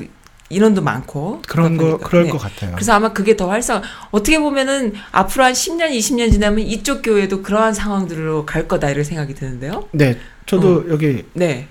인원도 0.56 0.82
많고 0.82 1.42
그런 1.48 1.76
거 1.78 1.86
보니까. 1.86 2.08
그럴 2.08 2.24
네. 2.24 2.30
것 2.30 2.38
같아요. 2.38 2.72
그래서 2.74 2.94
아마 2.94 3.12
그게 3.12 3.36
더 3.36 3.50
활성. 3.50 3.82
어떻게 4.12 4.40
보면은 4.40 4.94
앞으로 5.12 5.44
한 5.44 5.54
10년, 5.54 5.92
20년 5.92 6.32
지나면 6.32 6.60
이쪽 6.60 7.02
교회도 7.02 7.42
그러한 7.44 7.74
상황들로 7.74 8.46
갈 8.46 8.68
거다 8.68 8.90
이런 8.90 9.04
생각이 9.04 9.34
드는데요. 9.34 9.88
네, 9.92 10.18
저도 10.46 10.90
여기 10.90 11.26
네. 11.34 11.68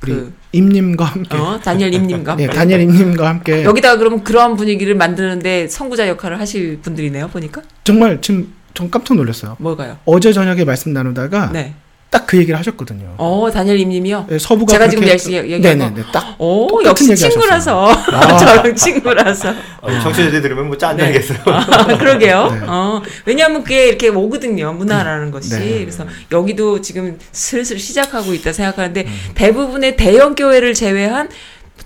그 0.00 0.34
임님과 0.52 1.04
함께 1.04 1.36
어, 1.36 1.58
다니엘 1.62 1.94
임님과 1.94 2.36
네, 2.36 2.44
함께. 2.44 2.58
다니엘 2.58 2.80
임님과 2.82 3.28
함께 3.28 3.64
여기다가 3.64 3.96
그러면 3.98 4.22
그러한 4.22 4.56
분위기를 4.56 4.94
만드는데 4.94 5.68
선구자 5.68 6.08
역할을 6.08 6.38
하실 6.40 6.78
분들이네요. 6.80 7.28
보니까 7.28 7.62
정말 7.84 8.20
지금 8.20 8.52
전 8.74 8.90
깜짝 8.90 9.14
놀랐어요. 9.16 9.56
뭘까요? 9.58 9.98
어제 10.04 10.32
저녁에 10.32 10.64
말씀 10.64 10.92
나누다가 10.92 11.50
네. 11.52 11.74
딱 12.14 12.24
그 12.34 12.38
얘기를 12.38 12.58
하셨거든요. 12.58 13.14
어, 13.16 13.48
다니엘 13.52 13.78
임님이요. 13.78 14.26
네, 14.28 14.38
서부가 14.40 14.72
제가 14.72 14.88
지금 14.88 15.04
얘기한 15.06 15.78
네네네 15.78 16.02
딱 16.12 16.34
오, 16.38 16.66
똑같은 16.66 17.10
역시 17.10 17.16
친구라서 17.30 17.92
아. 17.92 18.36
저랑 18.38 18.74
친구라서. 18.74 19.54
어, 19.80 20.00
청취자들 20.02 20.42
들으면 20.42 20.66
뭐 20.66 20.76
짠하겠어요. 20.76 21.38
아, 21.46 21.96
그러게요. 21.96 22.50
네. 22.50 22.66
어, 22.66 23.02
왜냐하면 23.24 23.62
그게 23.62 23.86
이렇게 23.88 24.08
오거든요. 24.08 24.72
문화라는 24.72 25.30
것이. 25.30 25.50
네. 25.50 25.78
그래서 25.80 26.06
여기도 26.32 26.80
지금 26.80 27.18
슬슬 27.30 27.78
시작하고 27.78 28.34
있다 28.34 28.52
생각하는데 28.52 29.02
음. 29.02 29.18
대부분의 29.34 29.96
대형 29.96 30.34
교회를 30.34 30.74
제외한 30.74 31.28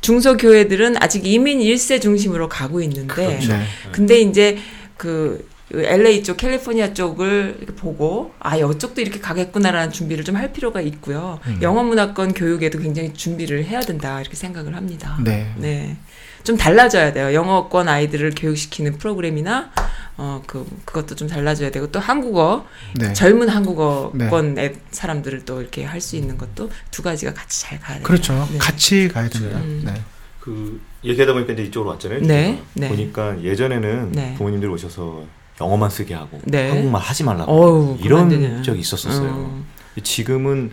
중소 0.01 0.39
교회들은 0.39 0.97
아직 1.03 1.27
이민 1.27 1.59
1세 1.59 2.01
중심으로 2.01 2.49
가고 2.49 2.81
있는데 2.81 3.27
그렇죠. 3.27 3.53
네. 3.53 3.63
근데 3.93 4.21
이제 4.21 4.59
그 4.97 5.47
LA 5.75 6.23
쪽, 6.23 6.37
캘리포니아 6.39 6.95
쪽을 6.95 7.57
이렇게 7.59 7.75
보고 7.75 8.33
아 8.41 8.57
이쪽도 8.57 9.01
이렇게 9.01 9.21
가겠구나라는 9.21 9.93
준비를 9.93 10.25
좀 10.25 10.37
할 10.39 10.53
필요가 10.53 10.81
있고요. 10.81 11.41
음. 11.47 11.59
영어 11.63 11.83
문화권 11.83 12.33
교육에도 12.35 12.79
굉장히 12.79 13.13
준비를 13.13 13.65
해야 13.65 13.81
된다 13.81 14.21
이렇게 14.21 14.37
생각을 14.37 14.77
합니다. 14.77 15.19
네. 15.25 15.53
네. 15.57 15.97
좀 16.45 16.57
달라져야 16.57 17.13
돼요. 17.13 17.35
영어권 17.35 17.89
아이들을 17.89 18.33
교육시키는 18.37 18.99
프로그램이나 18.99 19.71
어 20.17 20.43
그 20.47 20.65
그것도 20.85 21.15
좀 21.17 21.29
달라져야 21.29 21.71
되고 21.71 21.89
또 21.93 21.99
한국어 22.01 22.67
네. 22.95 23.13
젊은 23.13 23.49
한국어권 23.49 24.59
애 24.59 24.75
사람들을 24.91 25.45
또 25.45 25.61
이렇게 25.61 25.85
할 25.85 26.01
수 26.01 26.17
있는 26.17 26.39
것도 26.39 26.71
두 26.91 27.03
가지가 27.03 27.35
같이 27.35 27.61
잘 27.63 27.79
가야 27.81 27.97
돼요. 27.99 28.05
그렇죠. 28.07 28.49
네. 28.53 28.59
같이 28.59 29.09
가야 29.09 29.29
됩니다. 29.29 29.59
음. 29.59 29.83
네. 29.85 29.95
그 30.41 30.81
얘기하다 31.05 31.33
보니까 31.35 31.53
이제 31.53 31.63
이쪽으로 31.65 31.91
왔잖아요. 31.91 32.21
네. 32.23 32.63
네. 32.75 32.89
보니까 32.89 33.43
예전에는 33.43 34.13
네. 34.13 34.35
부모님들 34.39 34.71
오셔서 34.71 35.25
영어만 35.61 35.91
쓰게 35.91 36.15
하고 36.15 36.41
네. 36.45 36.71
한국말 36.71 37.01
하지 37.03 37.25
말라고 37.25 37.53
어우, 37.53 37.99
이런. 38.03 38.63
적이 38.63 38.81
있었었어요. 38.81 39.29
음, 39.31 39.67
지금은 40.03 40.73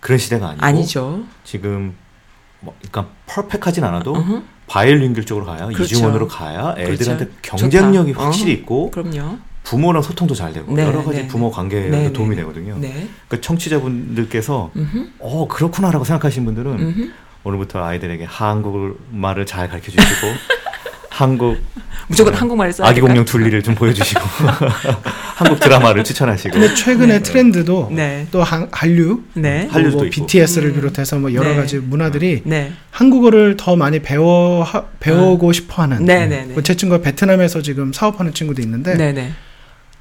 그런 0.00 0.18
시대가 0.18 0.48
아니고 0.48 0.64
아니죠. 0.64 1.22
지금 1.44 1.94
뭐 2.60 2.74
그러니까 2.80 3.12
퍼펙하진 3.26 3.84
않아도 3.84 4.16
바이올링글 4.66 5.24
쪽으로 5.24 5.46
가야 5.46 5.66
그렇죠. 5.66 5.82
이중원으로 5.82 6.28
가야 6.28 6.74
애들한테 6.78 7.26
그렇죠. 7.26 7.56
경쟁력이 7.56 8.12
좋다. 8.12 8.24
확실히 8.24 8.52
어. 8.52 8.54
있고 8.54 8.90
그럼요. 8.90 9.38
부모랑 9.64 10.02
소통도 10.02 10.34
잘 10.34 10.52
되고 10.52 10.74
네, 10.74 10.84
여러 10.84 11.04
가지 11.04 11.18
네, 11.22 11.28
부모 11.28 11.48
네. 11.48 11.54
관계에도 11.54 11.96
네, 11.96 12.12
도움이 12.12 12.34
네. 12.34 12.42
되거든요. 12.42 12.78
네. 12.78 13.08
그 13.28 13.40
청취자분들께서 13.40 14.72
음흠, 14.74 15.10
어 15.20 15.46
그렇구나라고 15.46 16.04
생각하시는 16.04 16.44
분들은 16.44 16.72
음흠. 16.80 17.10
오늘부터 17.44 17.82
아이들에게 17.82 18.24
한국말을 18.24 19.46
잘 19.46 19.68
가르쳐 19.68 19.90
주시고 19.92 20.26
한국 21.12 21.58
무조건 22.08 22.34
한국말을 22.34 22.72
써야 22.72 22.88
아기? 22.88 23.00
공룡 23.00 23.24
둘리를 23.24 23.62
좀 23.62 23.74
보여주시고 23.74 24.20
한국 25.36 25.60
드라마를 25.60 26.04
추천하시고 26.04 26.52
근데 26.52 26.74
최근에 26.74 27.22
트렌드도 27.22 27.90
네. 27.92 28.26
또 28.30 28.42
한, 28.42 28.68
한류 28.72 29.22
네. 29.34 29.68
한류도 29.70 29.96
뭐 29.98 30.06
있고. 30.06 30.26
BTS를 30.26 30.70
음. 30.70 30.74
비롯해서 30.74 31.18
뭐 31.18 31.32
여러 31.34 31.50
네. 31.50 31.56
가지 31.56 31.78
문화들이 31.78 32.42
네. 32.44 32.72
한국어를 32.90 33.56
더 33.58 33.76
많이 33.76 34.00
배워 34.00 34.62
하- 34.62 34.84
배우고 35.00 35.52
싶어하는 35.52 36.04
네, 36.04 36.26
네, 36.26 36.44
네. 36.46 36.52
뭐제 36.54 36.76
친구가 36.76 37.02
베트남에서 37.02 37.62
지금 37.62 37.92
사업하는 37.92 38.32
친구도 38.34 38.62
있는데 38.62 38.94
네, 38.96 39.12
네. 39.12 39.32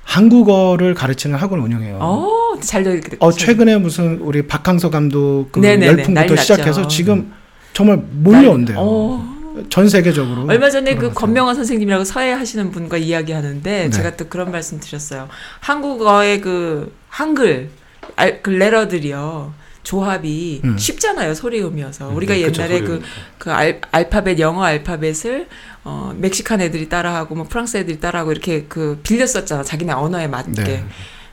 한국어를 0.04 0.94
가르치는 0.94 1.38
학원을 1.38 1.64
운영해요. 1.64 1.98
어, 2.02 2.28
잘 2.62 2.84
될. 2.84 3.02
어, 3.20 3.32
최근에 3.32 3.78
무슨 3.78 4.18
우리 4.20 4.42
박항서 4.42 4.90
감독 4.90 5.50
그 5.52 5.60
네, 5.60 5.76
네, 5.78 5.86
네. 5.92 6.00
열풍부터. 6.00 6.36
시작해서 6.36 6.88
지금 6.88 7.32
정말 7.74 8.02
몰려온대요. 8.12 8.78
어. 8.80 9.31
전 9.70 9.90
세계적으로. 9.90 10.46
얼마 10.48 10.70
전에 10.70 10.96
그. 10.96 11.12
권명화 11.14 11.54
선생님이라고 11.54 12.04
서해 12.04 12.32
하시는 12.32 12.72
분과 12.72 12.98
이야기하는데 12.98 13.84
네. 13.84 13.90
제가 13.90 14.16
또 14.16 14.28
그런 14.28 14.52
말씀 14.52 14.80
드렸어요. 14.80 15.30
한국어의 15.60 16.42
그 16.42 16.94
한글 17.10 17.70
알, 18.16 18.42
그 18.42 18.50
레러들이요. 18.50 19.62
조합이 19.84 20.62
음. 20.64 20.78
쉽잖아요. 20.78 21.34
소리 21.34 21.62
음이어서. 21.62 22.10
우리가 22.10 22.36
네, 22.36 22.42
옛날에 22.42 22.80
소리음. 22.80 22.86
그, 22.86 23.02
그 23.40 23.52
알, 23.52 23.82
알파벳, 23.92 24.40
영어 24.40 24.64
알파벳을 24.64 25.48
어, 25.84 26.14
멕시칸 26.16 26.62
애들이 26.62 26.88
따라하고 26.88 27.34
뭐 27.34 27.46
프랑스 27.46 27.78
애들이 27.78 28.00
따라하고 28.00 28.32
이렇게 28.32 28.66
그 28.70 29.00
빌렸었잖아. 29.02 29.64
자기네 29.64 29.94
언어에 29.94 30.28
맞게. 30.28 30.64
네. 30.64 30.86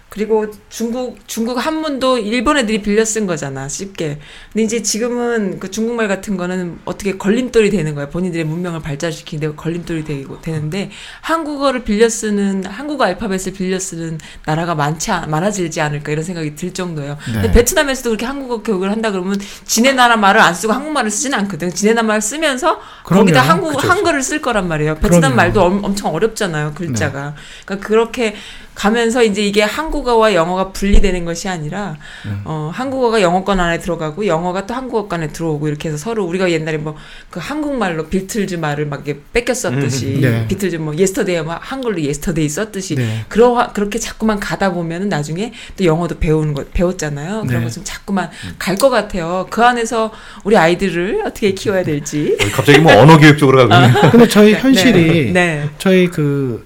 그리고 0.08 0.46
중국 0.70 1.18
중국 1.26 1.58
한문도 1.58 2.18
일본 2.18 2.56
애들이 2.56 2.80
빌려 2.80 3.04
쓴 3.04 3.26
거잖아 3.26 3.68
쉽게. 3.68 4.18
근데 4.52 4.64
이제 4.64 4.82
지금은 4.82 5.58
그 5.60 5.70
중국말 5.70 6.08
같은 6.08 6.36
거는 6.38 6.78
어떻게 6.86 7.18
걸림돌이 7.18 7.70
되는 7.70 7.94
거야. 7.94 8.08
본인들의 8.08 8.44
문명을 8.46 8.80
발달시키는데 8.80 9.54
걸림돌이 9.56 10.04
되고 10.04 10.40
되는데 10.40 10.90
한국어를 11.20 11.84
빌려 11.84 12.08
쓰는 12.08 12.64
한국어 12.64 13.04
알파벳을 13.04 13.52
빌려 13.54 13.78
쓰는 13.78 14.18
나라가 14.46 14.74
많지 14.74 15.10
않, 15.10 15.30
많아지지 15.30 15.80
않을까 15.80 16.10
이런 16.12 16.24
생각이 16.24 16.54
들 16.54 16.72
정도예요. 16.72 17.18
네. 17.26 17.32
근데 17.34 17.52
베트남에서도 17.52 18.08
그렇게 18.08 18.24
한국어 18.24 18.62
교육을 18.62 18.90
한다 18.90 19.10
그러면 19.10 19.38
지네 19.66 19.92
나라 19.92 20.16
말을 20.16 20.40
안 20.40 20.54
쓰고 20.54 20.72
한국말을 20.72 21.10
쓰지는 21.10 21.38
않거든. 21.40 21.70
지네 21.74 21.92
나라 21.92 22.08
말 22.08 22.22
쓰면서 22.22 22.80
그럼요. 23.04 23.24
거기다 23.24 23.42
한국 23.42 23.76
그쵸, 23.76 23.88
한글을 23.88 24.22
쓸 24.22 24.40
거란 24.40 24.68
말이에요. 24.68 24.94
베트남 24.94 25.20
그럼요. 25.20 25.36
말도 25.36 25.62
엄, 25.62 25.84
엄청 25.84 26.14
어렵잖아요. 26.14 26.72
글자가. 26.74 27.34
그러니까 27.66 27.86
그렇게 27.86 28.34
가면서 28.78 29.24
이제 29.24 29.42
이게 29.42 29.62
한국어와 29.62 30.34
영어가 30.34 30.70
분리되는 30.70 31.24
것이 31.24 31.48
아니라 31.48 31.96
음. 32.26 32.42
어 32.44 32.70
한국어가 32.72 33.20
영어권 33.20 33.58
안에 33.58 33.78
들어가고 33.80 34.26
영어가 34.26 34.66
또 34.66 34.74
한국어권 34.74 35.22
안에 35.22 35.32
들어오고 35.32 35.66
이렇게 35.66 35.88
해서 35.88 35.98
서로 35.98 36.24
우리가 36.24 36.50
옛날에 36.50 36.78
뭐 36.78 36.96
그 37.30 37.40
한국말로 37.40 38.06
비틀즈 38.06 38.54
말을 38.54 38.86
막 38.86 39.06
이렇게 39.06 39.20
베껴 39.32 39.52
썼듯이 39.52 40.06
음, 40.16 40.20
네. 40.20 40.46
비틀즈 40.48 40.76
뭐 40.76 40.96
Yesterday 40.96 41.42
막 41.42 41.60
한글로 41.62 42.00
Yesterday 42.00 42.48
썼듯이 42.48 42.94
네. 42.94 43.24
그러 43.28 43.70
그렇게 43.74 43.98
자꾸만 43.98 44.40
가다 44.40 44.72
보면은 44.72 45.08
나중에 45.08 45.52
또 45.76 45.84
영어도 45.84 46.18
배우는 46.18 46.54
거 46.54 46.64
배웠잖아요. 46.72 47.44
그런 47.46 47.60
네. 47.60 47.64
것좀 47.64 47.84
자꾸만 47.84 48.30
갈 48.58 48.78
것 48.78 48.90
같아요. 48.90 49.48
그 49.50 49.64
안에서 49.64 50.12
우리 50.44 50.56
아이들을 50.56 51.22
어떻게 51.26 51.50
키워야 51.52 51.82
될지. 51.82 52.36
어, 52.40 52.44
갑자기 52.52 52.78
뭐 52.78 52.96
언어 52.96 53.18
교육 53.18 53.36
쪽으로 53.36 53.68
가고 53.68 53.74
있네. 53.74 54.10
근데 54.10 54.28
저희 54.28 54.54
현실이 54.54 55.32
네. 55.32 55.68
저희 55.78 56.06
그 56.06 56.64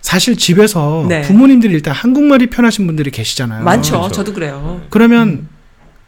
사실 0.00 0.36
집에서 0.36 1.04
네. 1.08 1.22
부모님들이 1.22 1.72
일단 1.74 1.94
한국말이 1.94 2.46
편하신 2.48 2.86
분들이 2.86 3.10
계시잖아요. 3.10 3.64
많죠. 3.64 3.98
그렇죠. 3.98 4.12
저도 4.14 4.32
그래요. 4.32 4.80
그러면 4.90 5.48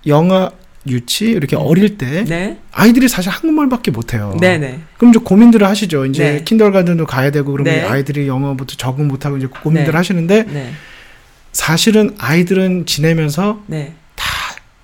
영아 0.06 0.50
유치 0.88 1.26
이렇게 1.26 1.54
어릴 1.54 1.96
때 1.96 2.24
네. 2.24 2.58
아이들이 2.72 3.08
사실 3.08 3.30
한국말밖에 3.30 3.90
못해요. 3.92 4.36
네네. 4.40 4.80
그럼 4.96 5.10
이제 5.12 5.20
고민들을 5.22 5.66
하시죠. 5.66 6.06
이제 6.06 6.24
네. 6.38 6.44
킨더가든도 6.44 7.06
가야 7.06 7.30
되고 7.30 7.52
그러면 7.52 7.74
네. 7.74 7.82
아이들이 7.84 8.26
영어부터 8.26 8.74
적응 8.76 9.06
못하고 9.08 9.36
이제 9.36 9.46
고민들 9.46 9.92
네. 9.92 9.96
하시는데 9.96 10.42
네. 10.44 10.72
사실은 11.52 12.14
아이들은 12.18 12.86
지내면서 12.86 13.62
네. 13.66 13.94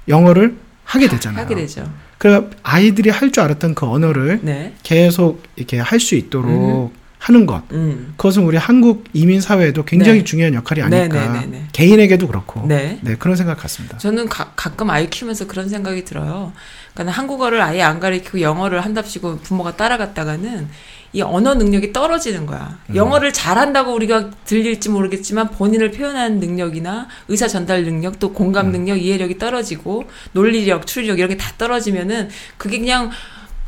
영어를 0.06 0.56
하게 0.84 1.08
되잖아요. 1.08 1.44
하게 1.44 1.54
되죠. 1.54 1.90
그러니까 2.18 2.56
아이들이 2.62 3.10
할 3.10 3.30
줄 3.30 3.42
알았던 3.42 3.74
그 3.74 3.86
언어를 3.86 4.40
네. 4.42 4.74
계속 4.82 5.42
이렇게 5.56 5.78
할 5.78 6.00
수 6.00 6.14
있도록 6.14 6.92
하는 7.18 7.46
것. 7.46 7.62
음. 7.72 8.14
그것은 8.16 8.44
우리 8.44 8.56
한국 8.56 9.04
이민 9.12 9.40
사회에도 9.40 9.84
굉장히 9.84 10.18
네. 10.18 10.24
중요한 10.24 10.54
역할이 10.54 10.80
네, 10.88 11.00
아닐까. 11.00 11.32
네, 11.32 11.40
네, 11.40 11.46
네. 11.46 11.64
개인에게도 11.72 12.26
그렇고. 12.28 12.64
네. 12.66 12.98
네, 13.02 13.16
그런 13.16 13.36
생각 13.36 13.58
같습니다. 13.58 13.98
저는 13.98 14.28
가, 14.28 14.52
가끔 14.54 14.88
아이 14.90 15.10
키우면서 15.10 15.46
그런 15.46 15.68
생각이 15.68 16.04
들어요. 16.04 16.52
그러니까 16.94 17.16
한국어를 17.18 17.60
아예 17.60 17.82
안 17.82 17.98
가르치고 18.00 18.40
영어를 18.40 18.84
한답시고 18.84 19.38
부모가 19.40 19.76
따라갔다가는 19.76 20.68
이 21.12 21.22
언어 21.22 21.54
능력이 21.54 21.92
떨어지는 21.92 22.46
거야. 22.46 22.78
음. 22.90 22.94
영어를 22.96 23.32
잘한다고 23.32 23.94
우리가 23.94 24.30
들릴지 24.44 24.90
모르겠지만 24.90 25.50
본인을 25.50 25.90
표현하는 25.90 26.38
능력이나 26.38 27.08
의사 27.28 27.48
전달 27.48 27.82
능력, 27.84 28.18
또 28.18 28.32
공감 28.32 28.66
음. 28.66 28.72
능력, 28.72 28.96
이해력이 28.96 29.38
떨어지고 29.38 30.04
논리력, 30.32 30.86
추리력 30.86 31.18
이런 31.18 31.30
게 31.30 31.36
다 31.38 31.52
떨어지면은 31.58 32.28
그게 32.58 32.78
그냥 32.78 33.10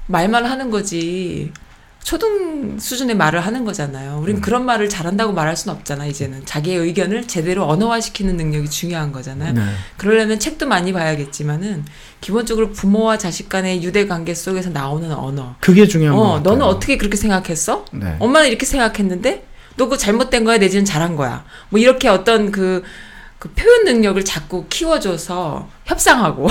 말만 0.07 0.45
하는 0.45 0.71
거지. 0.71 1.51
초등 2.11 2.81
수준의 2.81 3.15
말을 3.15 3.39
하는 3.39 3.65
거잖아요. 3.65 4.19
우린 4.21 4.39
음. 4.39 4.41
그런 4.41 4.67
말을 4.67 4.89
잘한다고 4.89 5.33
말할 5.33 5.57
수는 5.57 5.77
없잖아, 5.77 6.07
이제는. 6.07 6.45
자기의 6.45 6.79
의견을 6.79 7.29
제대로 7.29 7.69
언어화시키는 7.69 8.37
능력이 8.37 8.69
중요한 8.69 9.13
거잖아요. 9.13 9.53
네. 9.53 9.63
그러려면 9.97 10.41
책도 10.41 10.67
많이 10.67 10.93
봐야겠지만은 10.93 11.85
기본적으로 12.21 12.73
부모와 12.73 13.17
자식 13.17 13.49
간의 13.49 13.85
유대 13.85 14.09
관계 14.09 14.35
속에서 14.35 14.71
나오는 14.71 15.13
언어. 15.13 15.55
그게 15.61 15.87
중요한 15.87 16.17
것 16.17 16.21
어, 16.21 16.27
같아요. 16.33 16.43
너는 16.43 16.67
어떻게 16.67 16.97
그렇게 16.97 17.17
생각했어? 17.17 17.85
네. 17.93 18.17
엄마는 18.19 18.49
이렇게 18.49 18.67
생각했는데 18.67 19.47
너 19.77 19.85
그거 19.85 19.97
잘못된 19.97 20.43
거야 20.43 20.59
내지는 20.59 20.85
잘한 20.85 21.15
거야. 21.15 21.45
뭐 21.69 21.79
이렇게 21.79 22.09
어떤 22.09 22.51
그, 22.51 22.83
그 23.41 23.49
표현 23.55 23.85
능력을 23.85 24.23
자꾸 24.23 24.67
키워줘서 24.69 25.67
협상하고 25.87 26.47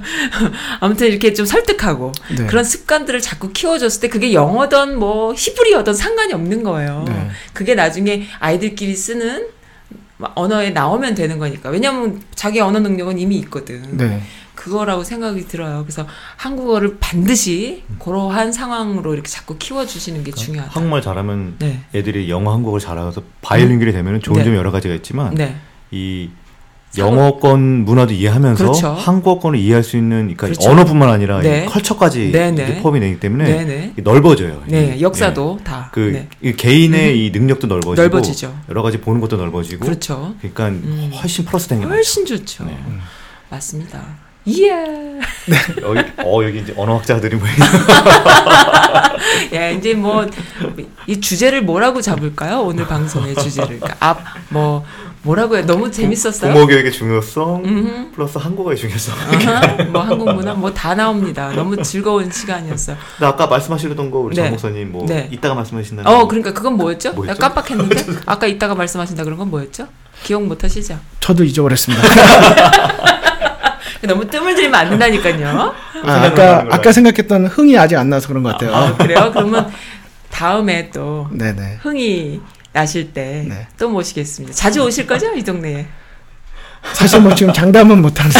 아무튼 0.80 1.08
이렇게 1.08 1.34
좀 1.34 1.44
설득하고 1.44 2.12
네. 2.38 2.46
그런 2.46 2.64
습관들을 2.64 3.20
자꾸 3.20 3.52
키워줬을 3.52 4.00
때 4.00 4.08
그게 4.08 4.32
영어든 4.32 4.98
뭐 4.98 5.34
히브리어든 5.34 5.92
상관이 5.92 6.32
없는 6.32 6.62
거예요. 6.62 7.04
네. 7.06 7.28
그게 7.52 7.74
나중에 7.74 8.26
아이들끼리 8.38 8.96
쓰는 8.96 9.48
언어에 10.34 10.70
나오면 10.70 11.14
되는 11.14 11.38
거니까. 11.38 11.68
왜냐면 11.68 12.22
자기 12.34 12.60
언어 12.60 12.78
능력은 12.78 13.18
이미 13.18 13.36
있거든. 13.40 13.98
네. 13.98 14.22
그거라고 14.54 15.04
생각이 15.04 15.46
들어요. 15.46 15.82
그래서 15.82 16.06
한국어를 16.36 16.96
반드시 16.98 17.84
그러한 17.98 18.52
상황으로 18.52 19.12
이렇게 19.12 19.28
자꾸 19.28 19.58
키워주시는 19.58 20.24
게 20.24 20.32
중요하다. 20.32 20.72
한국말 20.72 21.02
잘하면 21.02 21.56
네. 21.58 21.84
애들이 21.94 22.30
영어 22.30 22.54
한국어를 22.54 22.80
잘해서 22.80 23.22
바이올린결이 23.42 23.92
되면 23.92 24.22
좋은 24.22 24.38
네. 24.38 24.44
점이 24.44 24.56
여러 24.56 24.70
가지가 24.70 24.94
있지만 24.94 25.34
네. 25.34 25.56
이 25.96 26.30
영어권 26.98 27.84
문화도 27.84 28.14
이해하면서 28.14 28.64
그렇죠. 28.64 28.88
한국어권을 28.92 29.58
이해할 29.58 29.82
수 29.82 29.96
있는 29.96 30.20
그러니까 30.34 30.46
그렇죠. 30.46 30.70
언어뿐만 30.70 31.10
아니라 31.10 31.40
네. 31.40 31.64
이 31.64 31.66
컬처까지 31.66 32.30
네, 32.32 32.50
네. 32.52 32.80
포함이 32.80 33.00
되기 33.00 33.20
때문에 33.20 33.44
네네. 33.44 33.92
넓어져요. 33.98 34.62
네. 34.66 34.96
이- 34.96 35.02
역사도 35.02 35.58
다. 35.62 35.86
예. 35.88 35.90
그 35.92 36.00
네. 36.12 36.28
이 36.40 36.52
개인의 36.54 37.26
이 37.26 37.30
능력도 37.30 37.66
넓어지고 37.66 37.94
넓어지죠. 38.02 38.54
여러 38.70 38.82
가지 38.82 38.98
보는 38.98 39.20
것도 39.20 39.36
넓어지고 39.36 39.84
그렇죠. 39.84 40.34
그러니까 40.38 40.68
음. 40.68 41.10
훨씬 41.20 41.44
플러스 41.44 41.68
된게 41.68 41.84
훨씬 41.86 42.24
좋죠. 42.24 42.64
네. 42.64 42.78
맞습니다. 43.50 44.00
이야. 44.46 44.76
여기 45.82 46.00
어 46.24 46.44
여기 46.44 46.60
이제 46.60 46.72
언어학자들이 46.76 47.36
뭐 47.36 47.46
야, 49.54 49.70
이제 49.70 49.94
뭐, 49.94 50.26
이 51.06 51.20
주제를 51.20 51.62
뭐라고 51.62 52.00
잡을까요? 52.00 52.60
오늘 52.62 52.86
방송의 52.86 53.34
주제를. 53.34 53.78
그러니까 53.80 53.96
앞, 54.00 54.20
뭐, 54.48 54.84
뭐라고요? 55.26 55.66
너무 55.66 55.90
재밌었어요? 55.90 56.52
부모 56.52 56.66
교육의 56.68 56.92
중요성 56.92 57.64
음흠. 57.64 58.10
플러스 58.14 58.38
한국어의 58.38 58.76
중요성. 58.76 59.14
뭐 59.92 60.02
한국 60.02 60.32
문화 60.32 60.54
뭐 60.54 60.72
다 60.72 60.94
나옵니다. 60.94 61.50
너무 61.52 61.82
즐거운 61.82 62.30
시간이었어요. 62.30 62.96
근데 63.18 63.26
아까 63.26 63.46
말씀하시던 63.48 64.10
거 64.10 64.18
우리 64.20 64.36
네. 64.36 64.42
장 64.42 64.50
목사님 64.50 64.92
뭐 64.92 65.04
네. 65.06 65.28
이따가 65.32 65.54
말씀하신다는 65.56 66.08
어, 66.10 66.18
거. 66.18 66.28
그러니까 66.28 66.52
그건 66.52 66.74
뭐였죠? 66.74 67.12
뭐였죠? 67.14 67.34
내가 67.34 67.48
깜빡했는데 67.52 68.04
아까 68.26 68.46
이따가 68.46 68.74
말씀하신다 68.76 69.24
그런 69.24 69.36
건 69.36 69.50
뭐였죠? 69.50 69.88
기억 70.22 70.44
못 70.44 70.62
하시죠? 70.62 70.96
저도 71.20 71.42
잊어버렸습니다. 71.44 72.06
너무 74.06 74.24
뜸을 74.28 74.54
들이면 74.54 74.74
안 74.78 74.90
된다니까요. 74.90 75.74
아, 76.04 76.22
생각나는 76.28 76.72
아까 76.72 76.92
생각했던 76.92 77.46
흥이 77.46 77.76
아직 77.76 77.96
안 77.96 78.08
나서 78.08 78.28
그런 78.28 78.44
것 78.44 78.52
같아요. 78.52 78.72
아, 78.74 78.96
그래요? 78.96 79.30
그러면 79.34 79.68
다음에 80.30 80.90
또 80.90 81.26
네네. 81.32 81.78
흥이 81.82 82.40
나실 82.76 83.10
때 83.14 83.46
네. 83.48 83.66
또 83.78 83.88
모시겠습니다. 83.88 84.54
자주 84.54 84.82
오실 84.82 85.06
거죠? 85.06 85.32
이 85.34 85.42
동네에. 85.42 85.86
사실 86.92 87.20
뭐 87.22 87.34
지금 87.34 87.50
장담은 87.50 88.02
못 88.02 88.20
하는데. 88.20 88.38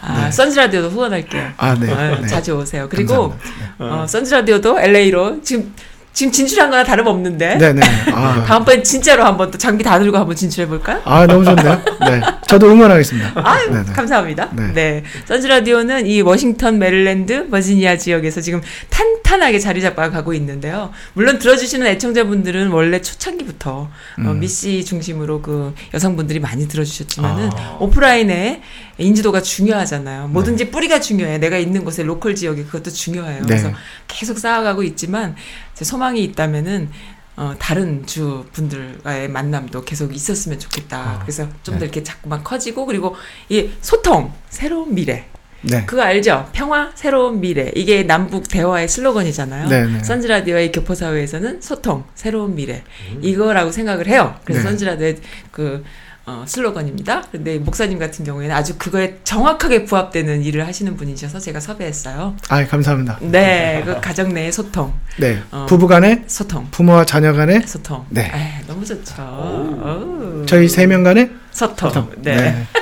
아, 0.00 0.30
선즈라디오도 0.30 0.90
후원할게요. 0.90 1.50
아, 1.56 1.74
네. 1.74 1.92
아, 1.92 2.20
네. 2.20 2.26
자주 2.28 2.52
오세요. 2.52 2.88
그리고. 2.88 3.34
어, 3.78 4.06
선즈라디오도 4.08 4.78
LA로 4.78 5.42
지금 5.42 5.74
지금 6.14 6.32
진출한 6.32 6.70
거나 6.70 6.84
다름없는데 6.84 7.56
네, 7.56 7.72
네. 7.72 7.82
아, 8.12 8.44
다음번엔 8.46 8.84
진짜로 8.84 9.24
한번 9.24 9.50
또 9.50 9.58
장비 9.58 9.82
다 9.82 9.98
들고 9.98 10.16
한번 10.16 10.34
진출해 10.36 10.68
볼까요? 10.68 11.02
아 11.04 11.26
너무 11.26 11.44
좋네요. 11.44 11.82
네. 12.00 12.20
저도 12.46 12.70
응원하겠습니다. 12.70 13.32
아유, 13.34 13.70
네, 13.70 13.82
네. 13.82 13.92
감사합니다. 13.92 14.48
네. 14.52 14.72
네. 14.72 15.02
썬즈라디오는 15.24 16.06
이 16.06 16.20
워싱턴, 16.22 16.78
메릴랜드, 16.78 17.50
버지니아 17.50 17.98
지역에서 17.98 18.40
지금 18.40 18.62
탄탄 18.90 19.24
탄탄하게 19.34 19.58
자리 19.58 19.80
잡아가고 19.80 20.32
있는데요. 20.34 20.90
물론 21.14 21.38
들어주시는 21.38 21.86
애청자분들은 21.88 22.68
원래 22.68 23.00
초창기부터 23.00 23.70
어, 23.72 23.90
음. 24.18 24.40
미씨 24.40 24.84
중심으로 24.84 25.42
그 25.42 25.74
여성분들이 25.92 26.40
많이 26.40 26.68
들어주셨지만은 26.68 27.50
아. 27.54 27.76
오프라인에 27.80 28.62
인지도가 28.98 29.42
중요하잖아요. 29.42 30.28
뭐든지 30.28 30.70
뿌리가 30.70 31.00
중요해. 31.00 31.38
내가 31.38 31.58
있는 31.58 31.84
곳에 31.84 32.02
local 32.02 32.34
지역이 32.34 32.64
그것도 32.64 32.90
중요해요. 32.90 33.40
네. 33.40 33.46
그래서 33.46 33.72
계속 34.06 34.38
쌓아가고 34.38 34.82
있지만 34.82 35.34
제 35.74 35.84
소망이 35.84 36.22
있다면은 36.22 36.90
어, 37.36 37.54
다른 37.58 38.06
주 38.06 38.46
분들과의 38.52 39.28
만남도 39.28 39.82
계속 39.84 40.14
있었으면 40.14 40.58
좋겠다. 40.60 40.98
아, 40.98 41.18
그래서 41.20 41.48
좀더 41.64 41.80
네. 41.80 41.86
이렇게 41.86 42.02
자꾸만 42.04 42.44
커지고 42.44 42.86
그리고 42.86 43.16
이 43.48 43.70
소통, 43.80 44.32
새로운 44.48 44.94
미래. 44.94 45.26
네. 45.62 45.84
그거 45.86 46.02
알죠? 46.02 46.48
평화, 46.52 46.92
새로운 46.94 47.40
미래. 47.40 47.72
이게 47.74 48.02
남북 48.02 48.48
대화의 48.48 48.86
슬로건이잖아요. 48.86 49.68
네, 49.68 49.86
네. 49.86 50.04
선즈라디오의 50.04 50.72
교포사회에서는 50.72 51.62
소통, 51.62 52.04
새로운 52.14 52.54
미래. 52.54 52.84
이거라고 53.22 53.72
생각을 53.72 54.06
해요. 54.06 54.38
그래서 54.44 54.62
네. 54.62 54.68
선즈라디오의 54.68 55.16
그, 55.50 55.82
어, 56.26 56.44
슬로건입니다. 56.46 57.22
근데 57.30 57.58
목사님 57.58 57.98
같은 57.98 58.24
경우에는 58.24 58.54
아주 58.56 58.76
그거에 58.78 59.18
정확하게 59.24 59.84
부합되는 59.84 60.42
일을 60.42 60.66
하시는 60.66 60.96
분이셔서 60.96 61.38
제가 61.38 61.60
섭외했어요. 61.60 62.34
아, 62.48 62.66
감사합니다. 62.66 63.18
네, 63.20 63.82
그 63.84 64.00
가정 64.00 64.32
내의 64.32 64.50
소통, 64.50 64.94
네. 65.18 65.42
어. 65.50 65.66
부부간에 65.68 66.24
소통, 66.26 66.66
부모와 66.70 67.04
자녀 67.04 67.34
간에 67.34 67.60
소통. 67.66 68.06
네. 68.08 68.30
에이, 68.34 68.64
너무 68.66 68.82
좋죠. 68.86 69.12
어우. 69.22 70.46
저희 70.46 70.66
세 70.68 70.86
명 70.86 71.02
간에 71.02 71.30
소통. 71.50 71.90
소통. 71.90 72.10
네. 72.22 72.66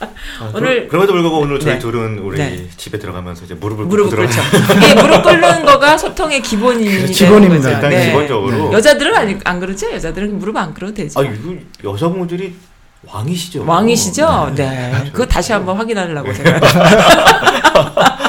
아, 0.00 0.50
오늘- 0.54 0.88
그러, 0.88 0.88
그럼에도 0.88 1.12
불구하고 1.14 1.38
오늘 1.40 1.58
저희 1.60 1.74
네. 1.74 1.78
둘은 1.78 2.18
우리 2.18 2.36
네. 2.38 2.68
집에 2.76 2.98
들어가면서 2.98 3.44
이제 3.46 3.54
무릎을 3.54 3.84
무릎을 3.86 4.10
꿇고 4.16 4.26
꿇죠. 4.32 4.40
이게 4.76 4.94
무릎 5.02 5.22
꿇는 5.22 5.64
거가 5.64 5.96
소통의 5.98 6.40
기본이 6.42 6.84
그렇죠. 6.84 7.12
기본입니다. 7.12 7.62
거죠. 7.62 7.74
일단 7.76 7.90
네. 7.90 8.06
기본적으로 8.06 8.72
여자들은 8.74 9.14
아니, 9.14 9.36
안 9.44 9.60
그러죠? 9.60 9.90
여자들은 9.90 10.38
무릎 10.38 10.56
안 10.56 10.72
꿇어도 10.74 10.94
되죠. 10.94 11.20
아 11.20 11.22
이거 11.24 11.54
여성분들이 11.84 12.54
왕이시죠. 13.06 13.64
왕이시죠? 13.66 14.52
네. 14.56 14.68
네. 14.68 15.10
그거 15.12 15.26
다시 15.26 15.52
한번 15.52 15.76
확인하려고 15.76 16.32
제가 16.32 16.60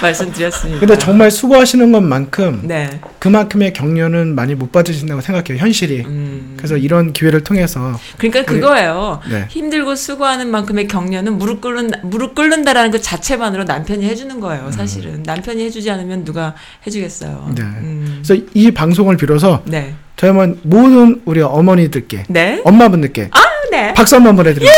말씀드렸습니다. 0.00 0.80
근데 0.80 0.96
정말 0.98 1.30
수고하시는 1.30 1.92
것만큼 1.92 2.62
네. 2.64 3.00
그만큼의 3.18 3.72
격려는 3.72 4.34
많이 4.34 4.54
못 4.54 4.72
받으신다고 4.72 5.20
생각해요. 5.20 5.60
현실이. 5.60 6.04
음. 6.06 6.54
그래서 6.56 6.76
이런 6.76 7.12
기회를 7.12 7.44
통해서 7.44 7.98
그러니까 8.16 8.44
그거예요. 8.44 9.20
네. 9.30 9.46
힘들고 9.48 9.94
수고하는 9.94 10.50
만큼의 10.50 10.88
격려는 10.88 11.36
무릎 11.38 11.60
꿇는 11.60 11.90
무릎 12.04 12.34
꿇는다라는 12.34 12.90
그 12.90 13.00
자체만으로 13.00 13.64
남편이 13.64 14.04
해 14.06 14.14
주는 14.14 14.36
음. 14.36 14.40
거예요. 14.40 14.70
사실은 14.70 15.22
남편이 15.24 15.62
해 15.64 15.70
주지 15.70 15.90
않으면 15.90 16.24
누가 16.24 16.54
해 16.86 16.90
주겠어요. 16.90 17.52
네. 17.54 17.62
음. 17.62 18.22
그래서 18.24 18.42
이 18.54 18.70
방송을 18.70 19.16
빌어서 19.16 19.62
네. 19.66 19.94
저희 20.16 20.28
한번 20.28 20.58
모든 20.62 21.20
우리 21.26 21.42
어머니들께 21.42 22.24
네. 22.28 22.62
엄마분들께 22.64 23.28
아, 23.32 23.40
네. 23.76 23.92
박수 23.92 24.16
한번 24.16 24.34
보내드립니다. 24.36 24.72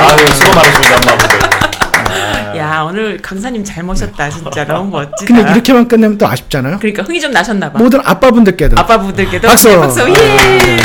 아, 0.00 0.16
네, 0.16 0.26
수고 0.32 0.54
많으십니다, 0.54 0.96
엄마분들. 0.96 2.56
야 2.56 2.82
오늘 2.88 3.18
강사님 3.20 3.62
잘 3.64 3.84
모셨다 3.84 4.30
진짜 4.30 4.64
너무 4.64 4.90
멋지다. 4.90 5.26
근데 5.26 5.42
이렇게만 5.52 5.86
끝내면 5.86 6.16
또 6.16 6.26
아쉽잖아요. 6.26 6.78
그러니까 6.78 7.02
흥이 7.02 7.20
좀 7.20 7.32
나셨나 7.32 7.70
봐. 7.70 7.78
모든 7.78 8.00
아빠분들께도 8.02 8.80
아빠분들께도 8.80 9.46
박수. 9.46 9.68
네, 9.68 9.76
박수. 9.76 10.08
예. 10.08 10.78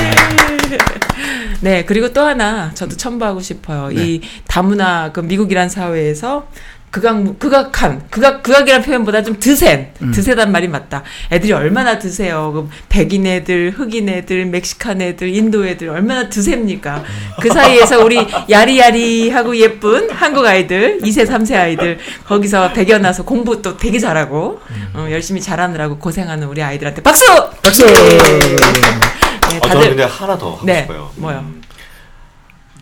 네, 1.61 1.85
그리고 1.85 2.11
또 2.11 2.25
하나 2.25 2.71
저도 2.73 2.97
첨부하고 2.97 3.39
싶어요. 3.39 3.87
네. 3.87 4.03
이 4.03 4.21
다문화 4.49 5.11
그 5.13 5.21
미국이란 5.21 5.69
사회에서 5.69 6.47
극악 6.91 7.39
극악한 7.39 8.03
극악 8.09 8.43
극악이란 8.43 8.81
표현보다 8.81 9.23
좀 9.23 9.39
드센 9.39 9.93
음. 10.01 10.11
드세단 10.11 10.51
말이 10.51 10.67
맞다. 10.67 11.03
애들이 11.31 11.53
얼마나 11.53 11.97
드세요. 11.97 12.51
그 12.53 12.69
백인 12.89 13.25
애들, 13.25 13.71
흑인 13.71 14.09
애들, 14.09 14.45
멕시칸 14.47 15.01
애들, 15.01 15.33
인도 15.33 15.65
애들 15.65 15.87
얼마나 15.87 16.27
드셉니까? 16.27 17.03
그 17.41 17.49
사이에서 17.49 18.03
우리 18.03 18.27
야리야리하고 18.49 19.55
예쁜 19.55 20.09
한국 20.11 20.45
아이들, 20.45 20.99
2세, 20.99 21.25
3세 21.25 21.55
아이들 21.55 21.97
거기서 22.25 22.73
배겨나서 22.73 23.23
공부 23.23 23.61
또 23.61 23.77
되게 23.77 23.97
잘하고 23.97 24.59
어, 24.93 25.07
열심히 25.09 25.39
잘하느라고 25.39 25.97
고생하는 25.97 26.47
우리 26.47 26.61
아이들한테 26.61 27.01
박수! 27.01 27.25
박수. 27.63 27.85
네, 27.85 29.57
아, 29.57 29.59
저는 29.59 29.59
다들 29.61 29.89
근데 29.89 30.03
하나 30.03 30.37
더 30.37 30.55
하고 30.55 30.65
네, 30.65 30.81
싶어요. 30.81 31.09
뭐요? 31.15 31.39
음, 31.39 31.61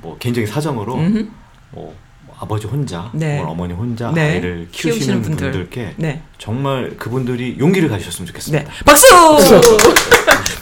뭐 0.01 0.17
개인적인 0.17 0.51
사정으로 0.51 0.95
음흠. 0.95 1.27
뭐 1.71 1.95
아버지 2.41 2.67
혼자, 2.67 3.09
네. 3.13 3.37
혹은 3.37 3.51
어머니 3.51 3.73
혼자 3.73 4.11
네. 4.11 4.35
아이를 4.35 4.67
키우시는, 4.71 4.93
키우시는 4.95 5.21
분들. 5.23 5.51
분들께 5.51 5.93
네. 5.97 6.21
정말 6.37 6.95
그분들이 6.97 7.57
용기를 7.59 7.89
가지셨으면 7.89 8.25
네. 8.25 8.31
좋겠습니다. 8.31 8.71
박수! 8.85 9.07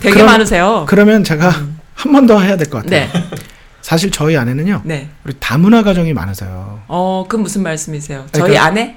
되게 0.01 0.13
그럼- 0.15 0.25
많으세요. 0.25 0.85
그러면 0.87 1.23
제가 1.23 1.49
한 1.93 2.11
번 2.11 2.25
더 2.27 2.39
해야 2.39 2.57
될 2.57 2.69
것 2.69 2.83
같아요. 2.83 3.07
네. 3.07 3.11
사실 3.81 4.11
저희 4.11 4.35
아내는요. 4.37 4.81
네. 4.85 5.09
우리 5.23 5.33
다문화 5.39 5.83
가정이 5.83 6.13
많아서요. 6.13 6.81
어, 6.87 7.25
그 7.29 7.37
무슨 7.37 7.63
말씀이세요? 7.63 8.25
저희 8.31 8.41
그러니까- 8.51 8.65
아내? 8.65 8.95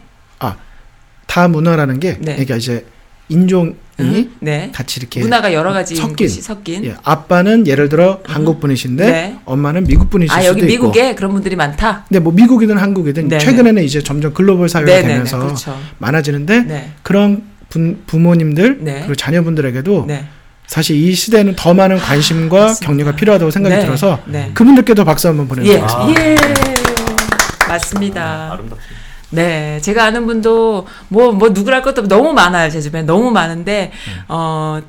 다문화라는 1.26 2.00
게 2.00 2.14
네. 2.18 2.32
그러니까 2.32 2.56
이제 2.56 2.84
인종이 3.28 3.74
음, 4.04 4.32
네. 4.40 4.70
같이 4.74 5.00
이렇게 5.00 5.20
문화가 5.20 5.52
여러 5.52 5.72
가지 5.72 5.94
섞인. 5.96 6.28
섞인. 6.28 6.84
예, 6.84 6.94
아빠는 7.02 7.66
예를 7.66 7.88
들어 7.88 8.20
한국 8.24 8.60
분이신데 8.60 9.10
네. 9.10 9.36
엄마는 9.44 9.84
미국 9.84 10.10
분이실 10.10 10.36
아, 10.36 10.42
수도 10.42 10.58
여기. 10.58 10.66
미국에 10.66 11.14
그런 11.14 11.32
분들이 11.32 11.56
많다? 11.56 12.04
근데 12.08 12.20
뭐 12.20 12.32
미국이든 12.32 12.76
한국이든 12.78 13.28
네, 13.28 13.38
최근에는 13.38 13.82
이제 13.82 14.02
점점 14.02 14.32
글로벌 14.34 14.68
사회가 14.68 14.90
네, 14.90 14.96
네, 14.96 15.02
네. 15.02 15.08
되면서 15.14 15.38
그렇죠. 15.38 15.78
많아지는데 15.98 16.60
네. 16.60 16.90
그런 17.02 17.42
분, 17.68 18.02
부모님들 18.06 18.78
네. 18.80 18.98
그리고 19.00 19.14
자녀분들에게도 19.14 20.04
네. 20.08 20.24
사실 20.66 20.96
이 20.96 21.12
시대는 21.14 21.54
더 21.56 21.74
많은 21.74 21.98
관심과 21.98 22.60
맞습니다. 22.60 22.86
격려가 22.86 23.16
필요하다고 23.16 23.50
생각이 23.50 23.74
네. 23.74 23.80
들어서 23.84 24.20
네. 24.26 24.50
그분들께도 24.54 25.04
박수 25.04 25.28
한번 25.28 25.46
예. 25.46 25.48
보내드립니다. 25.48 25.94
아. 25.98 26.08
예. 26.10 26.36
맞습니다. 27.68 28.52
아름답습니다. 28.52 28.99
네, 29.30 29.80
제가 29.80 30.04
아는 30.04 30.26
분도 30.26 30.86
뭐뭐 31.08 31.50
누구랄 31.50 31.82
것도 31.82 32.08
너무 32.08 32.32
많아요 32.32 32.68
제 32.70 32.80
주변에 32.80 33.04
너무 33.04 33.30
많은데 33.30 33.92
음. 34.08 34.22
어. 34.28 34.80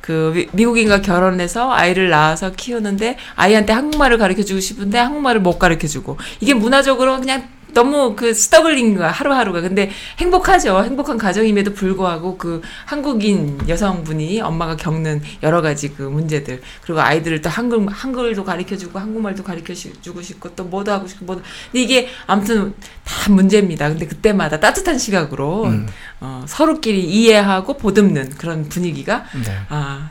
그 0.00 0.32
미- 0.34 0.48
미국인과 0.52 1.02
결혼해서 1.02 1.70
아이를 1.70 2.08
낳아서 2.08 2.50
키우는데 2.50 3.16
아이한테 3.36 3.72
한국말을 3.72 4.18
가르쳐 4.18 4.42
주고 4.42 4.58
싶은데 4.58 4.98
한국말을 4.98 5.40
못 5.40 5.58
가르쳐 5.58 5.86
주고 5.86 6.16
이게 6.40 6.52
문화적으로 6.54 7.20
그냥 7.20 7.44
너무 7.72 8.14
그 8.16 8.34
스터글링 8.34 8.96
거야 8.96 9.10
하루하루가 9.10 9.60
근데 9.60 9.90
행복하죠 10.18 10.82
행복한 10.84 11.18
가정임에도 11.18 11.74
불구하고 11.74 12.36
그 12.36 12.62
한국인 12.84 13.58
여성분이 13.68 14.40
엄마가 14.40 14.76
겪는 14.76 15.22
여러 15.42 15.62
가지 15.62 15.94
그 15.94 16.02
문제들 16.02 16.60
그리고 16.82 17.00
아이들을 17.00 17.42
또 17.42 17.50
한글 17.50 17.86
한글도 17.88 18.44
가르쳐 18.44 18.76
주고 18.76 18.98
한국말도 18.98 19.42
가르쳐 19.42 19.74
주고 19.74 20.22
싶고 20.22 20.54
또 20.54 20.64
뭐도 20.64 20.92
하고 20.92 21.06
싶고 21.06 21.24
뭐도 21.24 21.42
근데 21.72 21.82
이게 21.82 22.08
아무튼 22.26 22.74
다 23.04 23.32
문제입니다 23.32 23.88
근데 23.88 24.06
그때마다 24.06 24.60
따뜻한 24.60 24.98
시각으로 24.98 25.64
음. 25.64 25.86
어, 26.20 26.44
서로끼리 26.46 27.02
이해하고 27.04 27.76
보듬는 27.76 28.30
그런 28.30 28.68
분위기가 28.68 29.24
네. 29.44 29.58
아, 29.68 30.10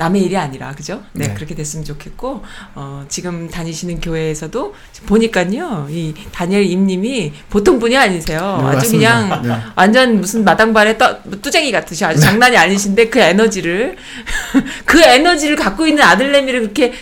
남의 0.00 0.22
일이 0.22 0.34
아니라 0.34 0.72
그죠? 0.72 1.02
네, 1.12 1.28
네. 1.28 1.34
그렇게 1.34 1.54
됐으면 1.54 1.84
좋겠고 1.84 2.42
어, 2.74 3.04
지금 3.08 3.50
다니시는 3.50 4.00
교회에서도 4.00 4.74
보니까요 5.04 5.88
이 5.90 6.14
다니엘 6.32 6.64
임님이 6.64 7.34
보통 7.50 7.78
분이 7.78 7.94
아니세요. 7.98 8.40
네, 8.40 8.68
아주 8.68 8.76
맞습니다. 8.76 9.28
그냥 9.28 9.42
네. 9.42 9.56
완전 9.76 10.20
무슨 10.22 10.42
마당발에 10.42 10.96
떠, 10.96 11.22
뚜쟁이 11.42 11.70
같으시 11.70 12.02
아주 12.06 12.18
장난이 12.18 12.56
아니신데 12.56 13.10
그 13.10 13.18
에너지를 13.18 13.96
그 14.86 15.02
에너지를 15.02 15.56
갖고 15.56 15.86
있는 15.86 16.02
아들내미를 16.02 16.60
그렇게 16.60 16.94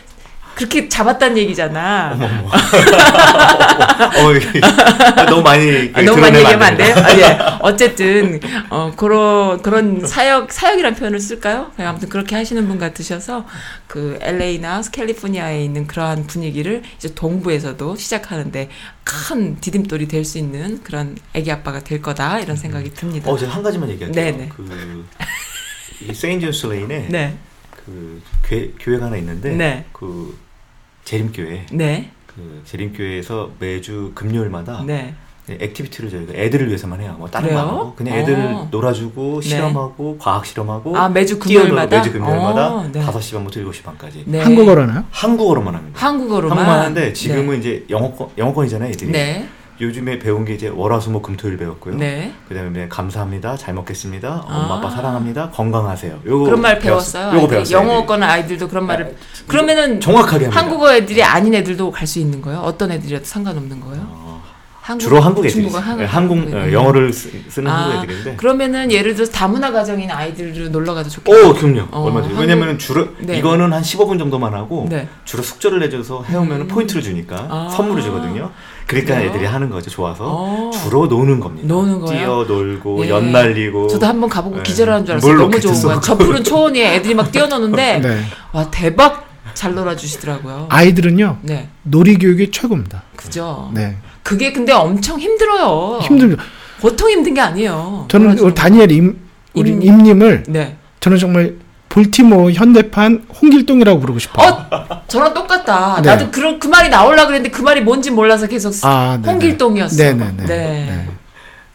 그렇게 0.58 0.88
잡았다는 0.88 1.38
얘기잖아. 1.38 2.18
어, 2.18 2.18
이게 4.34 4.60
너무 5.28 5.40
많이 5.40 5.92
아, 5.94 6.02
너무 6.02 6.20
많이 6.20 6.36
얘기하면 6.36 6.62
안 6.62 6.76
돼요? 6.76 6.96
아, 6.96 7.16
예. 7.16 7.38
어쨌든, 7.62 8.40
어, 8.68 8.92
그런, 8.96 9.62
그런 9.62 10.04
사역, 10.04 10.52
사역이란 10.52 10.96
표현을 10.96 11.20
쓸까요? 11.20 11.70
네, 11.76 11.84
아무튼 11.84 12.08
그렇게 12.08 12.34
하시는 12.34 12.66
분 12.66 12.76
같으셔서, 12.80 13.46
그, 13.86 14.18
LA나 14.20 14.82
캘리포니아에 14.90 15.62
있는 15.62 15.86
그러한 15.86 16.26
분위기를 16.26 16.82
이제 16.96 17.14
동부에서도 17.14 17.94
시작하는데 17.94 18.68
큰 19.04 19.60
디딤돌이 19.60 20.08
될 20.08 20.24
수 20.24 20.38
있는 20.38 20.82
그런 20.82 21.16
애기 21.34 21.52
아빠가 21.52 21.78
될 21.78 22.02
거다, 22.02 22.40
이런 22.40 22.56
생각이 22.56 22.92
듭니다. 22.94 23.30
어, 23.30 23.38
제가 23.38 23.52
한 23.54 23.62
가지만 23.62 23.90
얘기할게요. 23.90 24.24
네네. 24.24 24.48
그, 24.48 25.06
이 26.00 26.12
St. 26.12 26.33
Johns 26.33 26.66
Lane에 26.66 27.06
네, 27.10 27.36
그 27.70 28.20
교회, 28.44 28.72
교회가 28.80 29.06
하나 29.06 29.16
있는데 29.18 29.50
네. 29.52 29.84
그 29.92 30.36
재림교회 31.08 31.66
네, 31.72 32.10
그 32.26 32.60
재림교회에서 32.66 33.52
매주 33.58 34.12
금요일마다 34.14 34.82
네. 34.86 35.14
activity를 35.48 36.10
저희가 36.10 36.34
애들을 36.34 36.68
위해서만 36.68 37.00
해요. 37.00 37.16
뭐 37.18 37.26
다른 37.30 37.48
그래요? 37.48 37.62
거안 37.62 37.74
하고 37.74 37.94
그냥 37.94 38.18
애들을 38.18 38.38
어. 38.38 38.68
놀아주고 38.70 39.40
네. 39.40 39.48
실험하고 39.48 40.18
과학 40.18 40.44
실험하고 40.44 40.94
아, 40.94 41.08
매주 41.08 41.38
금요일마다? 41.38 41.96
매주 41.96 42.12
금요일마다 42.12 42.74
어, 42.74 42.88
네. 42.92 43.00
5시 43.00 43.32
반부터 43.32 43.60
7시 43.60 43.82
반까지 43.84 44.24
네. 44.26 44.42
한국어로 44.42 44.82
하나요? 44.82 45.04
한국어로만 45.10 45.74
합니다. 45.76 45.98
한국어로만. 45.98 46.58
한국만 46.58 46.80
하는데 46.80 47.12
지금은 47.14 47.60
이제 47.60 47.86
영어권 47.88 48.28
영어권이잖아요, 48.36 48.88
네. 48.90 48.94
애들이. 48.94 49.10
네. 49.10 49.48
요즘에 49.80 50.18
배운 50.18 50.44
게 50.44 50.54
이제 50.54 50.68
월화수목 50.68 51.22
금토일 51.22 51.56
배웠고요. 51.56 51.94
네. 51.96 52.32
그다음에 52.48 52.88
감사합니다. 52.88 53.56
잘 53.56 53.74
먹겠습니다. 53.74 54.44
아. 54.48 54.56
엄마 54.56 54.76
아빠 54.78 54.90
사랑합니다. 54.90 55.50
건강하세요. 55.50 56.20
요거 56.26 56.44
그런 56.46 56.60
말 56.60 56.74
배웠- 56.80 56.82
배웠어요. 56.82 57.36
요거. 57.36 57.46
배웠어요. 57.48 57.78
영어권 57.78 58.22
아이들도 58.22 58.66
그런 58.68 58.86
말을 58.86 59.16
그러면은 59.46 60.00
정확하게 60.00 60.46
합니다. 60.46 60.60
한국어 60.60 60.92
애들이 60.94 61.22
아닌 61.22 61.54
애들도 61.54 61.92
갈 61.92 62.08
수 62.08 62.18
있는 62.18 62.40
거예요? 62.40 62.60
어떤 62.60 62.90
애들이라도 62.90 63.24
상관없는 63.26 63.80
거예요? 63.80 64.02
어, 64.08 64.42
한국, 64.80 65.02
주로 65.04 65.20
한국 65.20 65.44
애들이. 65.44 65.68
한국, 65.68 65.98
네, 65.98 66.04
한국 66.06 66.36
한국 66.38 66.54
어, 66.54 66.58
애들. 66.60 66.72
영어를 66.72 67.12
쓰, 67.12 67.28
는 67.60 67.66
아, 67.70 67.90
한국 67.90 68.04
애들인데. 68.04 68.36
그러면은 68.36 68.90
예를 68.90 69.14
들어서 69.14 69.30
다문화 69.30 69.70
가정인 69.70 70.10
아이들로 70.10 70.70
놀러 70.70 70.94
가도 70.94 71.10
좋겠다. 71.10 71.38
오, 71.48 71.52
그럼요. 71.52 71.86
어, 71.90 72.04
얼마든지. 72.06 72.34
왜냐면은 72.40 72.78
주로 72.78 73.08
네. 73.18 73.36
이거는 73.36 73.70
한 73.74 73.82
15분 73.82 74.18
정도만 74.18 74.54
하고 74.54 74.86
네. 74.88 75.06
주로 75.26 75.42
숙제를 75.42 75.80
내줘서 75.80 76.24
해오면 76.24 76.62
은 76.62 76.68
포인트를 76.68 77.02
주니까 77.02 77.46
아. 77.50 77.68
선물을 77.76 78.02
주거든요. 78.02 78.50
그러니까 78.88 79.14
그래요? 79.16 79.28
애들이 79.30 79.44
하는 79.44 79.68
거죠. 79.70 79.90
좋아서 79.90 80.24
어. 80.26 80.70
주로 80.72 81.06
노는 81.06 81.38
겁니다. 81.40 81.68
노는 81.68 82.00
거예요? 82.00 82.44
뛰어 82.46 82.56
놀고 82.56 83.04
예. 83.04 83.10
연 83.10 83.30
날리고. 83.30 83.86
저도 83.88 84.06
한번 84.06 84.28
가보고 84.30 84.56
네. 84.56 84.62
기절하는 84.62 85.04
줄 85.04 85.12
알았어요. 85.12 85.30
물 85.30 85.38
너무 85.42 85.60
좋은 85.60 85.80
거야. 85.82 86.00
저 86.00 86.16
푸른 86.16 86.42
초원에 86.42 86.96
애들이 86.96 87.14
막 87.14 87.30
뛰어노는데 87.30 87.98
네. 88.02 88.20
와 88.52 88.68
대박 88.70 89.28
잘 89.54 89.74
놀아주시더라고요. 89.74 90.66
아이들은요 90.70 91.38
네, 91.42 91.68
놀이 91.82 92.16
교육이 92.16 92.50
최고입니다. 92.50 93.02
그죠. 93.14 93.70
네. 93.74 93.96
그게 94.22 94.52
근데 94.52 94.72
엄청 94.72 95.20
힘들어요. 95.20 95.98
힘들죠. 96.02 96.36
보통 96.80 97.10
힘든 97.10 97.34
게 97.34 97.40
아니에요. 97.42 98.06
저는 98.08 98.54
다니엘 98.54 98.90
임 98.92 99.18
우리 99.52 99.70
임- 99.70 99.82
임님을 99.82 100.44
네. 100.48 100.76
저는 101.00 101.18
정말 101.18 101.56
볼티모 101.88 102.50
현대판 102.52 103.26
홍길동이라고 103.40 104.00
부르고 104.00 104.18
싶어요. 104.18 104.66
어, 104.70 105.02
저랑 105.08 105.32
똑같다. 105.34 106.00
네. 106.02 106.10
나도 106.10 106.30
그런 106.30 106.58
그 106.58 106.66
말이 106.68 106.88
나오려 106.88 107.26
그랬는데 107.26 107.50
그 107.50 107.62
말이 107.62 107.80
뭔지 107.80 108.10
몰라서 108.10 108.46
계속 108.46 108.74
아. 108.82 109.18
홍길동이었어. 109.24 109.96
네네네. 109.96 110.44
네. 110.46 111.08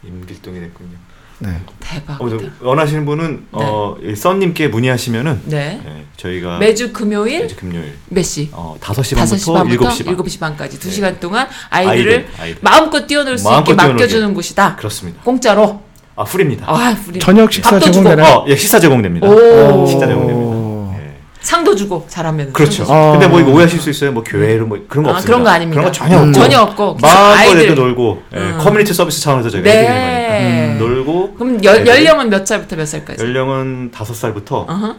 임길동이 0.04 0.60
됐군요. 0.60 1.04
네. 1.40 1.60
대박. 1.80 2.20
어, 2.22 2.28
저 2.30 2.38
원하시는 2.60 3.04
분은 3.04 3.46
어, 3.52 3.96
이 4.02 4.14
썬님께 4.14 4.68
문의하시면은 4.68 5.42
네. 5.46 5.80
네, 5.84 6.04
저희가 6.16 6.58
매주 6.58 6.92
금요일 6.92 7.40
매주 7.40 7.56
금요일 7.56 7.94
몇 8.08 8.22
시? 8.22 8.48
어, 8.52 8.76
5시 8.80 9.16
5시 9.16 9.52
반부터 9.52 9.52
반부터 9.52 9.88
7시 9.88 10.04
반. 10.04 10.16
7시 10.16 10.40
반까지 10.40 10.78
네. 10.78 10.88
2시간 10.90 11.20
동안 11.20 11.48
아이들을 11.70 12.12
아이들, 12.12 12.28
아이들. 12.38 12.58
마음껏 12.62 13.06
뛰어놀 13.06 13.36
수 13.36 13.44
마음껏 13.48 13.72
있게 13.72 13.76
뛰어놀게. 13.76 14.02
맡겨주는 14.02 14.32
곳이다. 14.34 14.76
그렇습니다. 14.76 15.20
공짜로. 15.22 15.82
아, 16.16 16.24
free입니다. 16.24 16.66
아, 16.68 16.96
우리 17.08 17.18
저녁 17.18 17.52
식사 17.52 17.70
밥도 17.70 17.86
주고. 17.86 17.92
제공되나요? 18.04 18.34
어, 18.34 18.44
예, 18.48 18.56
식사 18.56 18.78
제공됩니다. 18.78 19.26
오. 19.28 19.86
식사 19.86 20.06
제공됩니다. 20.06 20.38
오. 20.48 20.94
예. 20.96 21.14
상도 21.40 21.74
주고 21.74 22.06
잘하면. 22.08 22.52
그렇죠. 22.52 22.84
어. 22.88 23.12
근데 23.12 23.26
뭐 23.26 23.40
이거 23.40 23.50
오해하실 23.50 23.80
수 23.80 23.90
있어요. 23.90 24.12
뭐 24.12 24.22
교회로 24.22 24.66
뭐 24.66 24.78
그런 24.88 25.04
거 25.04 25.10
아, 25.10 25.14
없습니다. 25.14 25.26
그런 25.26 25.44
거 25.44 25.50
아닙니다. 25.50 25.80
그런 25.80 25.92
거 25.92 25.92
전혀 25.92 26.16
음. 26.16 26.28
없고. 26.28 26.32
전혀 26.40 26.60
없고 26.60 26.84
마음껏 27.02 27.08
아이들 27.38 27.62
애들 27.62 27.74
놀고 27.74 28.22
예, 28.34 28.38
음. 28.38 28.58
community 28.60 28.94
service 28.94 29.20
차원에서 29.20 29.50
저희가 29.50 29.68
해드리는 29.70 29.94
네. 29.94 30.76
거니까 30.78 30.84
놀고 30.84 31.34
그럼 31.34 31.64
연, 31.64 31.76
애들이- 31.84 31.88
연령은 31.88 32.30
몇 32.30 32.46
살부터 32.46 32.76
몇 32.76 32.86
살까지? 32.86 33.22
연령은 33.24 33.90
다섯 33.90 34.14
살부터 34.14 34.66
어허. 34.68 34.96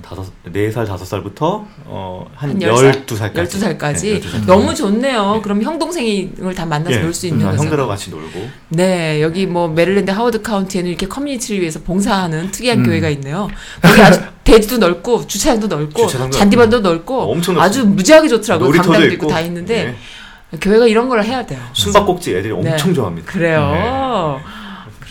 다섯 0.00 0.24
네 0.50 0.70
살 0.70 0.86
다섯 0.86 1.04
살부터 1.04 1.66
어한 1.86 2.50
한열 2.52 2.76
살? 2.76 2.86
열두 2.86 3.16
살까지 3.16 3.58
12살까지 3.58 4.46
너무 4.46 4.74
좋네요. 4.74 5.40
그럼 5.42 5.62
형 5.62 5.78
동생을 5.78 6.54
다 6.54 6.64
만나서 6.64 6.98
놀수 7.00 7.26
있는 7.26 7.44
음, 7.46 7.50
거죠. 7.50 7.62
형들하고 7.64 7.88
같이 7.88 8.10
놀고 8.10 8.48
네, 8.70 9.20
여기 9.20 9.46
뭐 9.46 9.68
메릴랜드 9.68 10.10
하워드 10.10 10.42
카운티에는 10.42 10.88
이렇게 10.88 11.06
community를 11.06 11.60
위해서 11.60 11.80
봉사하는 11.80 12.50
특이한 12.50 12.78
음. 12.78 12.84
교회가 12.84 13.08
있네요. 13.10 13.48
거기 13.82 14.00
아주 14.00 14.20
대지도 14.44 14.78
넓고 14.78 15.26
주차장도 15.26 15.66
넓고 15.68 16.06
주차장도 16.06 16.36
잔디밭도 16.38 16.80
넓고 16.80 17.32
엄청 17.32 17.60
아주. 17.60 17.84
무지하게 17.86 18.28
좋더라고요. 18.28 18.70
강당도 18.70 19.04
있고 19.06 19.14
있고 19.14 19.26
다 19.28 19.40
있는데 19.40 19.96
예. 20.52 20.58
교회가 20.58 20.86
이런 20.86 21.08
걸 21.08 21.22
해야 21.24 21.44
돼요. 21.46 21.60
숨바꼭질 21.72 22.36
애들이 22.36 22.52
네. 22.62 22.72
엄청 22.72 22.92
좋아합니다. 22.94 23.30
그래요. 23.32 24.40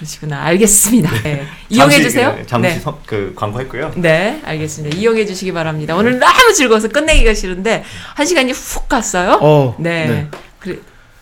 그러시구나. 0.05 0.43
알겠습니다. 0.45 1.11
네. 1.21 1.37
잠시, 1.37 1.47
이용해 1.69 2.01
주세요. 2.01 2.35
예, 2.39 2.45
잠시 2.45 2.69
네. 2.73 2.79
서- 2.79 2.99
그 3.05 3.33
광고했고요. 3.35 3.93
네, 3.97 4.41
알겠습니다. 4.43 4.97
이용해 4.97 5.27
주시기 5.27 5.51
바랍니다. 5.53 5.95
오늘 5.95 6.17
너무 6.17 6.53
즐거워서 6.55 6.87
끝내기가 6.87 7.35
싫은데 7.35 7.83
한 8.15 8.25
시간이 8.25 8.51
훅 8.51 8.89
갔어요. 8.89 9.37
어. 9.41 9.75
네. 9.77 10.07
네. 10.07 10.27
그래. 10.59 10.77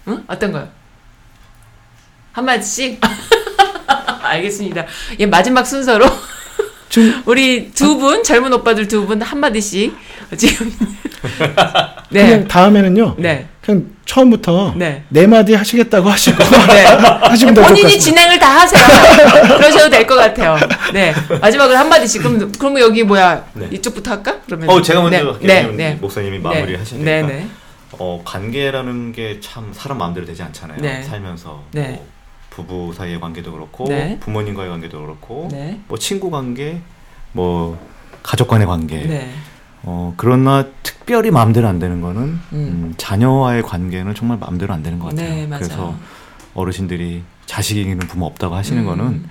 응? 0.08 0.24
어떤 0.28 0.54
거요? 0.54 0.70
한 2.32 2.46
마디씩. 2.46 3.02
알겠습니다. 4.24 4.86
예, 5.20 5.26
마지막 5.26 5.66
순서로 5.66 6.06
지금 6.90 7.22
우리 7.28 7.72
두 7.72 7.98
분, 7.98 8.24
젊은 8.24 8.54
오빠들 8.54 8.88
두 8.88 9.06
분 9.08 9.22
한 9.22 9.40
마디씩 9.40 9.94
지금 10.38 10.74
네. 12.12 12.26
그냥 12.28 12.48
다음에는요. 12.48 13.16
네. 13.18 13.50
그냥 13.70 13.86
처음부터 14.06 14.74
네. 14.76 15.04
네 15.10 15.28
마디 15.28 15.54
하시겠다고 15.54 16.10
하시고 16.10 16.38
네. 16.74 16.84
하시면 17.22 17.54
될것 17.54 17.70
본인이 17.70 17.84
같습니다. 17.84 18.04
진행을 18.04 18.40
다 18.40 18.60
하세요. 18.62 18.82
그러셔도 19.58 19.90
될 19.92 20.08
것 20.08 20.16
같아요. 20.16 20.58
네. 20.92 21.14
마지막으로 21.40 21.78
한 21.78 21.88
마디씩. 21.88 22.24
그럼 22.24 22.52
그러면 22.58 22.82
여기 22.82 23.04
뭐야? 23.04 23.46
네. 23.54 23.68
이쪽부터 23.72 24.10
할까? 24.12 24.38
그러면 24.48 24.70
어 24.70 24.82
제가 24.82 25.02
먼저 25.02 25.18
네. 25.20 25.24
할게요. 25.24 25.48
네. 25.48 25.64
네. 25.76 25.98
목사님이 26.02 26.40
마무리 26.40 26.76
하시니까. 26.76 27.06
네, 27.06 27.22
네. 27.22 27.48
어 27.92 28.22
관계라는 28.26 29.12
게 29.12 29.40
참 29.42 29.70
사람 29.72 30.00
마음대로 30.00 30.26
되지 30.26 30.42
않잖아요. 30.42 30.80
네. 30.82 31.04
살면서 31.04 31.64
네. 31.72 31.90
뭐 31.90 32.08
부부 32.50 32.94
사이의 32.96 33.20
관계도 33.20 33.52
그렇고 33.52 33.86
네. 33.88 34.18
부모님과의 34.20 34.70
관계도 34.70 35.00
그렇고 35.00 35.48
네. 35.52 35.80
뭐 35.88 35.98
친구 36.00 36.32
관계, 36.32 36.82
뭐 37.34 37.78
가족 38.24 38.48
간의 38.48 38.66
관계. 38.66 39.30
네. 39.82 39.84
어 39.84 40.14
그러나 40.18 40.66
특별히 40.84 41.32
마음대로 41.32 41.68
안 41.68 41.80
되는 41.80 42.02
거는 42.02 42.22
음. 42.22 42.40
음, 42.54 42.94
자녀와의 42.98 43.64
관계는 43.64 44.14
정말 44.16 44.38
마음대로 44.40 44.74
안 44.74 44.84
되는 44.84 45.00
것 45.00 45.10
같아요. 45.10 45.30
네. 45.30 45.48
그래서 45.50 45.96
어르신들이 46.54 47.24
자식이 47.46 47.82
이기는 47.82 48.00
부모 48.08 48.26
없다고 48.26 48.56
하시는 48.56 48.82
음. 48.84 48.86
거는 48.88 49.24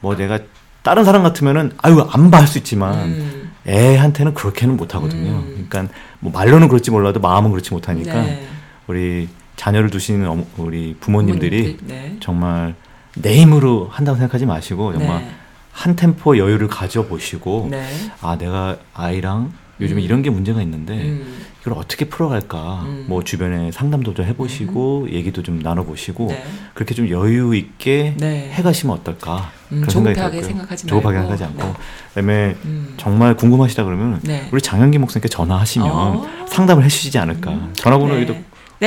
뭐 0.00 0.16
내가 0.16 0.38
다른 0.82 1.04
사람 1.04 1.22
같으면은 1.22 1.72
아유 1.82 2.00
안 2.10 2.30
봐 2.30 2.38
할 2.38 2.46
수 2.46 2.58
있지만 2.58 2.94
음. 3.10 3.50
애한테는 3.68 4.34
그렇게는 4.34 4.76
못 4.76 4.94
하거든요. 4.96 5.30
음. 5.30 5.66
그러니까 5.70 5.94
뭐 6.20 6.32
말로는 6.32 6.68
그렇지 6.68 6.90
몰라도 6.90 7.20
마음은 7.20 7.50
그렇지 7.50 7.72
못하니까 7.72 8.14
네. 8.14 8.46
우리 8.88 9.28
자녀를 9.56 9.90
두시는 9.90 10.26
어머- 10.28 10.44
우리 10.56 10.96
부모님들이 10.98 11.76
부모님들, 11.76 11.86
네. 11.86 12.16
정말 12.20 12.74
내 13.14 13.36
힘으로 13.36 13.88
한다고 13.92 14.16
생각하지 14.18 14.46
마시고 14.46 14.92
정말 14.98 15.20
네. 15.20 15.30
한 15.70 15.94
템포 15.94 16.36
여유를 16.38 16.66
가져 16.66 17.06
보시고 17.06 17.68
네. 17.70 17.86
아 18.20 18.36
내가 18.36 18.76
아이랑 18.94 19.52
요즘에 19.82 20.00
음. 20.00 20.04
이런 20.04 20.22
게 20.22 20.30
문제가 20.30 20.62
있는데 20.62 20.94
음. 20.94 21.42
이걸 21.60 21.74
어떻게 21.74 22.06
풀어갈까 22.06 22.82
음. 22.86 23.04
뭐 23.08 23.22
주변에 23.22 23.70
상담도 23.70 24.14
좀 24.14 24.24
해보시고 24.26 25.08
얘기도 25.10 25.42
좀 25.42 25.60
나눠보시고 25.60 26.26
네. 26.28 26.44
그렇게 26.74 26.94
좀 26.94 27.08
여유 27.08 27.54
있게 27.54 28.14
네. 28.18 28.50
해가시면 28.52 28.96
어떨까 28.96 29.50
음, 29.70 29.80
그런 29.82 29.90
생각이 29.90 30.18
들고요. 30.18 30.42
생각하지 30.42 30.86
조급하게. 30.86 31.18
생각하지 31.18 31.44
않고 31.44 31.62
네. 31.62 31.72
그다음에 32.08 32.56
음. 32.64 32.94
정말 32.96 33.36
궁금하시다 33.36 33.84
그러면 33.84 34.20
네. 34.22 34.48
우리 34.52 34.60
장현기 34.60 34.98
목사님께 34.98 35.28
전화하시면 35.28 35.88
어. 35.90 36.26
상담을 36.48 36.84
해주시지 36.84 37.18
않을까 37.18 37.68
전화번호 37.74 38.16
여기도 38.16 38.34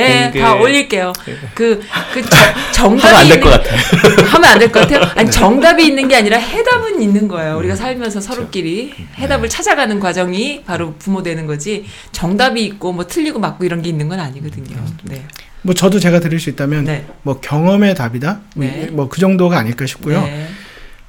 네, 0.02 0.30
다 0.40 0.54
올릴게요. 0.54 1.12
그, 1.54 1.80
그 2.12 2.22
저- 2.22 2.36
하면 2.84 2.98
정답이 2.98 3.16
안될 3.16 3.40
것 3.40 3.48
같아요. 3.50 3.78
하면 4.28 4.50
안 4.50 4.58
될 4.58 4.70
것 4.70 4.80
같아요. 4.80 5.10
아니 5.14 5.30
정답이 5.30 5.86
있는 5.86 6.06
게 6.08 6.16
아니라 6.16 6.36
해답은 6.38 7.00
있는 7.00 7.26
거예요. 7.28 7.56
우리가 7.56 7.74
살면서 7.76 8.20
서로끼리 8.20 8.92
해답을 9.16 9.48
찾아가는 9.48 9.98
과정이 9.98 10.62
바로 10.64 10.94
부모 10.98 11.22
되는 11.22 11.46
거지. 11.46 11.86
정답이 12.12 12.62
있고 12.66 12.92
뭐 12.92 13.06
틀리고 13.06 13.38
맞고 13.38 13.64
이런 13.64 13.80
게 13.80 13.88
있는 13.88 14.08
건 14.08 14.20
아니거든요. 14.20 14.76
네. 15.04 15.24
뭐 15.62 15.74
저도 15.74 15.98
제가 15.98 16.20
드릴 16.20 16.38
수 16.38 16.50
있다면 16.50 16.84
네. 16.84 17.06
뭐 17.22 17.40
경험의 17.40 17.94
답이다. 17.94 18.40
네. 18.56 18.88
뭐그 18.92 19.18
정도가 19.18 19.58
아닐까 19.58 19.86
싶고요. 19.86 20.20
네. 20.22 20.46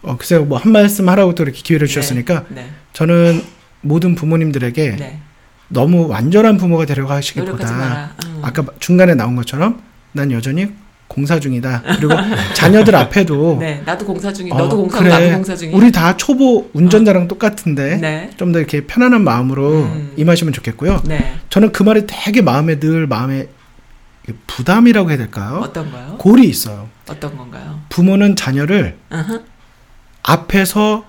어 0.01 0.15
글쎄요 0.15 0.45
뭐 0.45 0.57
한 0.59 0.72
말씀 0.72 1.09
하라고 1.09 1.35
또 1.35 1.43
이렇게 1.43 1.61
기회를 1.61 1.88
주셨으니까 1.88 2.45
네. 2.49 2.69
저는 2.93 3.43
모든 3.81 4.15
부모님들에게 4.15 4.95
네. 4.97 5.19
너무 5.69 6.07
완전한 6.07 6.57
부모가 6.57 6.85
되려가시기보다 6.85 7.72
마라. 7.72 8.11
음. 8.26 8.39
아까 8.41 8.65
중간에 8.80 9.15
나온 9.15 9.35
것처럼 9.35 9.81
난 10.14 10.31
여전히 10.31 10.68
공사 11.07 11.39
중이다. 11.39 11.84
그리고 11.98 12.14
자녀들 12.53 12.95
앞에도 12.95 13.57
네. 13.60 13.81
나도 13.85 14.06
공사 14.06 14.31
중이. 14.31 14.52
어, 14.52 14.57
너도 14.57 14.77
공사고 14.77 15.03
그래. 15.03 15.14
나도 15.14 15.35
공사 15.35 15.56
중이. 15.56 15.73
우리 15.73 15.91
다 15.91 16.15
초보 16.18 16.69
운전자랑 16.73 17.27
똑같은데 17.27 17.98
네. 17.98 18.30
좀더 18.38 18.60
이렇게 18.60 18.85
편안한 18.85 19.23
마음으로 19.23 19.84
음. 19.84 20.14
임하시면 20.18 20.53
좋겠고요. 20.53 21.03
네. 21.06 21.39
저는 21.49 21.72
그 21.72 21.84
말이 21.84 22.03
되게 22.07 22.41
마음에 22.41 22.80
늘 22.80 23.07
마음에 23.07 23.48
부담이라고 24.45 25.10
해야 25.10 25.18
될까요? 25.18 25.61
어떤 25.64 25.89
거요? 25.91 26.15
골이 26.18 26.48
있어요. 26.49 26.89
어떤 27.10 27.38
건가요? 27.38 27.80
부모는 27.89 28.35
자녀를 28.35 28.98
어허. 29.10 29.39
앞에서 30.23 31.06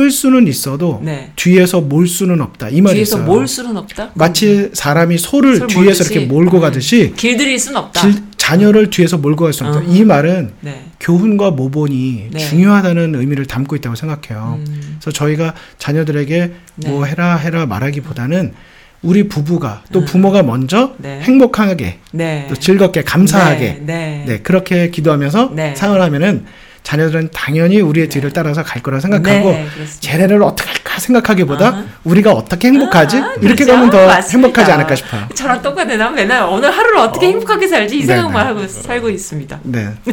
끌 0.00 0.10
수는 0.10 0.48
있어도 0.48 0.98
네. 1.04 1.30
뒤에서 1.36 1.82
몰 1.82 2.08
수는 2.08 2.40
없다. 2.40 2.70
이 2.70 2.80
말이 2.80 2.94
뒤에서 2.96 3.18
있어요. 3.18 3.26
몰 3.30 3.46
수는 3.46 3.76
없다. 3.76 4.12
마치 4.14 4.70
사람이 4.72 5.18
소를 5.18 5.56
소를 5.56 5.66
뒤에서 5.66 5.84
몰듯이? 6.04 6.12
이렇게 6.14 6.26
몰고 6.26 6.60
가듯이 6.60 7.12
길들일 7.14 7.58
수는 7.58 7.76
없다. 7.76 8.00
길- 8.00 8.14
자녀를 8.38 8.88
뒤에서 8.88 9.18
몰고 9.18 9.44
갈 9.44 9.52
수는 9.52 9.72
없다. 9.72 9.84
어허. 9.84 9.94
이 9.94 10.02
말은 10.04 10.52
네. 10.60 10.86
교훈과 11.00 11.50
모본이 11.50 12.28
네. 12.32 12.38
중요하다는 12.38 13.14
의미를 13.14 13.44
담고 13.44 13.76
있다고 13.76 13.94
생각해요. 13.94 14.58
음. 14.66 14.96
그래서 15.02 15.12
저희가 15.12 15.52
자녀들에게 15.76 16.50
뭐 16.86 17.04
네. 17.04 17.10
해라 17.10 17.36
해라 17.36 17.66
말하기보다는 17.66 18.54
우리 19.02 19.28
부부가 19.28 19.82
또 19.92 19.98
음. 20.00 20.04
부모가 20.06 20.42
먼저 20.42 20.94
네. 20.96 21.20
행복하게 21.20 21.98
네. 22.12 22.46
또 22.48 22.54
즐겁게 22.56 23.02
감사하게 23.02 23.58
네. 23.58 23.82
네. 23.82 24.24
네, 24.26 24.38
그렇게 24.38 24.88
기도하면서 24.88 25.50
네. 25.54 25.74
상을 25.74 26.00
하면은 26.00 26.46
자녀들은 26.82 27.30
당연히 27.32 27.80
우리의 27.80 28.08
뒤를 28.08 28.32
따라서 28.32 28.62
갈 28.62 28.82
거라 28.82 29.00
생각하고 29.00 29.50
네. 29.50 29.66
쟤네를 30.00 30.42
어떻게 30.42 30.70
할까 30.70 30.98
생각하기보다 30.98 31.66
아하. 31.68 31.84
우리가 32.04 32.32
어떻게 32.32 32.68
행복하지 32.68 33.18
아, 33.18 33.34
이렇게 33.40 33.64
그렇죠. 33.64 33.72
가면 33.72 33.90
더 33.90 34.06
맞습니다. 34.06 34.46
행복하지 34.48 34.72
않을까 34.72 34.94
싶어요. 34.96 35.28
저랑 35.34 35.62
똑같네. 35.62 35.96
난 35.96 36.14
맨날 36.14 36.42
오늘 36.44 36.70
하루를 36.70 36.98
어떻게 36.98 37.26
행복하게 37.28 37.68
살지 37.68 37.96
이 37.96 38.00
네, 38.00 38.06
생각만 38.06 38.46
네. 38.46 38.52
하고 38.52 38.66
살고 38.68 39.08
있습니다. 39.10 39.60
네, 39.64 39.88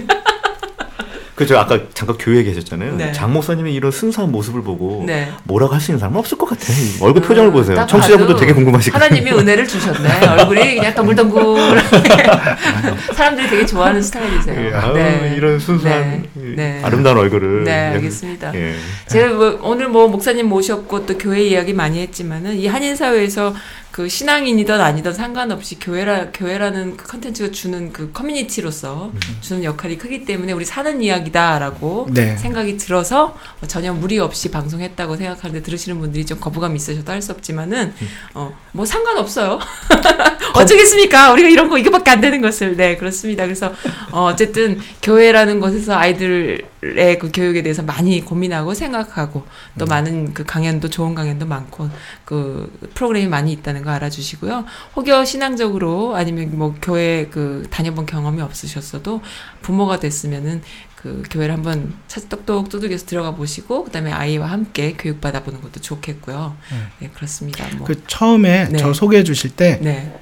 그죠 1.37 1.55
아까 1.59 1.79
잠깐 1.93 2.17
교회에 2.17 2.41
계셨잖아요. 2.41 2.95
네. 2.95 3.11
장 3.11 3.31
목사님의 3.31 3.71
이런 3.71 3.91
순수한 3.91 4.31
모습을 4.31 4.63
보고 4.63 5.03
네. 5.05 5.29
뭐라고 5.43 5.75
할 5.75 5.79
수 5.79 5.91
있는 5.91 5.99
사람은 5.99 6.17
없을 6.17 6.35
것 6.35 6.47
같아. 6.47 6.63
얼굴 6.99 7.21
표정을 7.21 7.51
아, 7.51 7.53
보세요. 7.53 7.75
딱 7.75 7.85
청취자분도 7.85 8.35
되게 8.37 8.53
궁금하실 8.53 8.91
거예요. 8.91 9.05
하나님이 9.05 9.31
은혜를 9.31 9.67
주셨네. 9.67 10.25
얼굴이 10.27 10.75
그냥 10.75 10.95
동글동글. 10.95 11.41
사람들이 13.13 13.47
되게 13.49 13.65
좋아하는 13.67 14.01
스타일이세요. 14.01 14.59
예, 14.59 14.73
아유, 14.73 15.35
이런 15.35 15.59
순수한 15.59 16.01
네. 16.01 16.29
이 16.35 16.55
네. 16.55 16.81
아름다운 16.83 17.17
얼굴을 17.19 17.63
네, 17.65 17.71
예. 17.71 17.95
알겠습니다. 17.95 18.53
예. 18.55 18.73
제가 19.05 19.33
뭐 19.35 19.59
오늘 19.61 19.87
뭐 19.89 20.07
목사님 20.07 20.47
모셨고 20.47 21.05
또 21.05 21.17
교회 21.19 21.43
이야기 21.43 21.71
많이 21.73 22.01
했지만은 22.01 22.55
이 22.55 22.65
한인 22.65 22.95
사회에서 22.95 23.53
그 23.97 24.07
신앙인이든 24.07 24.79
아니든 24.79 25.11
상관없이 25.11 25.79
교회라 25.79 26.27
교회라는 26.31 26.97
그 26.97 27.07
컨텐츠가 27.07 27.49
주는 27.49 27.91
그 27.91 28.11
커뮤니티로서 28.11 29.11
주는 29.41 29.63
역할이 29.63 29.97
크기 29.97 30.23
때문에 30.23 30.53
우리 30.53 30.65
사는 30.65 31.01
이야기다라고 31.01 32.09
네. 32.11 32.37
생각이 32.37 32.77
들어서 32.77 33.35
뭐 33.59 33.67
전혀 33.67 33.91
무리 33.93 34.19
없이 34.19 34.51
방송했다고 34.51 35.15
생각하는데 35.15 35.63
들으시는 35.63 35.97
분들이 35.97 36.27
좀 36.27 36.39
거부감이 36.39 36.75
있으셔도 36.75 37.11
할 37.11 37.23
수 37.23 37.31
없지만은 37.31 37.91
어뭐 38.35 38.85
상관없어요. 38.85 39.57
어쩌겠습니까? 40.53 41.33
우리가 41.33 41.49
이런 41.49 41.67
거 41.67 41.79
이거밖에 41.79 42.11
안 42.11 42.21
되는 42.21 42.39
것을 42.39 42.77
네 42.77 42.97
그렇습니다. 42.97 43.45
그래서 43.45 43.73
어, 44.11 44.25
어쨌든 44.25 44.79
교회라는 45.01 45.59
곳에서 45.59 45.95
아이들 45.95 46.67
의 46.83 47.17
그 47.17 47.31
교육에 47.33 47.63
대해서 47.63 47.81
많이 47.81 48.21
고민하고 48.23 48.73
생각하고 48.73 49.45
또 49.79 49.85
많은 49.85 50.33
그 50.33 50.43
강연도 50.43 50.89
좋은 50.89 51.15
강연도 51.15 51.45
많고 51.47 51.89
그 52.25 52.71
프로그램이 52.93 53.27
많이 53.27 53.51
있다는 53.51 53.83
거 53.83 53.89
알아주시고요. 53.91 54.65
혹여 54.95 55.25
신앙적으로 55.25 56.15
아니면 56.15 56.57
뭐 56.57 56.75
교회 56.81 57.27
그 57.31 57.65
다녀본 57.71 58.05
경험이 58.05 58.41
없으셨어도 58.41 59.21
부모가 59.61 59.99
됐으면은 59.99 60.61
그 60.95 61.23
교회를 61.29 61.53
한번 61.55 61.93
차- 62.07 62.21
똑똑 62.27 62.69
두들겨서 62.69 63.05
들어가 63.05 63.31
보시고 63.35 63.83
그다음에 63.85 64.11
아이와 64.11 64.47
함께 64.47 64.95
교육 64.97 65.19
받아보는 65.21 65.61
것도 65.61 65.79
좋겠고요. 65.81 66.55
네 66.99 67.09
그렇습니다. 67.13 67.65
뭐. 67.77 67.87
그 67.87 68.03
처음에 68.07 68.69
네. 68.69 68.77
저 68.77 68.93
소개해 68.93 69.23
주실 69.23 69.51
때 69.55 69.79
네. 69.81 70.19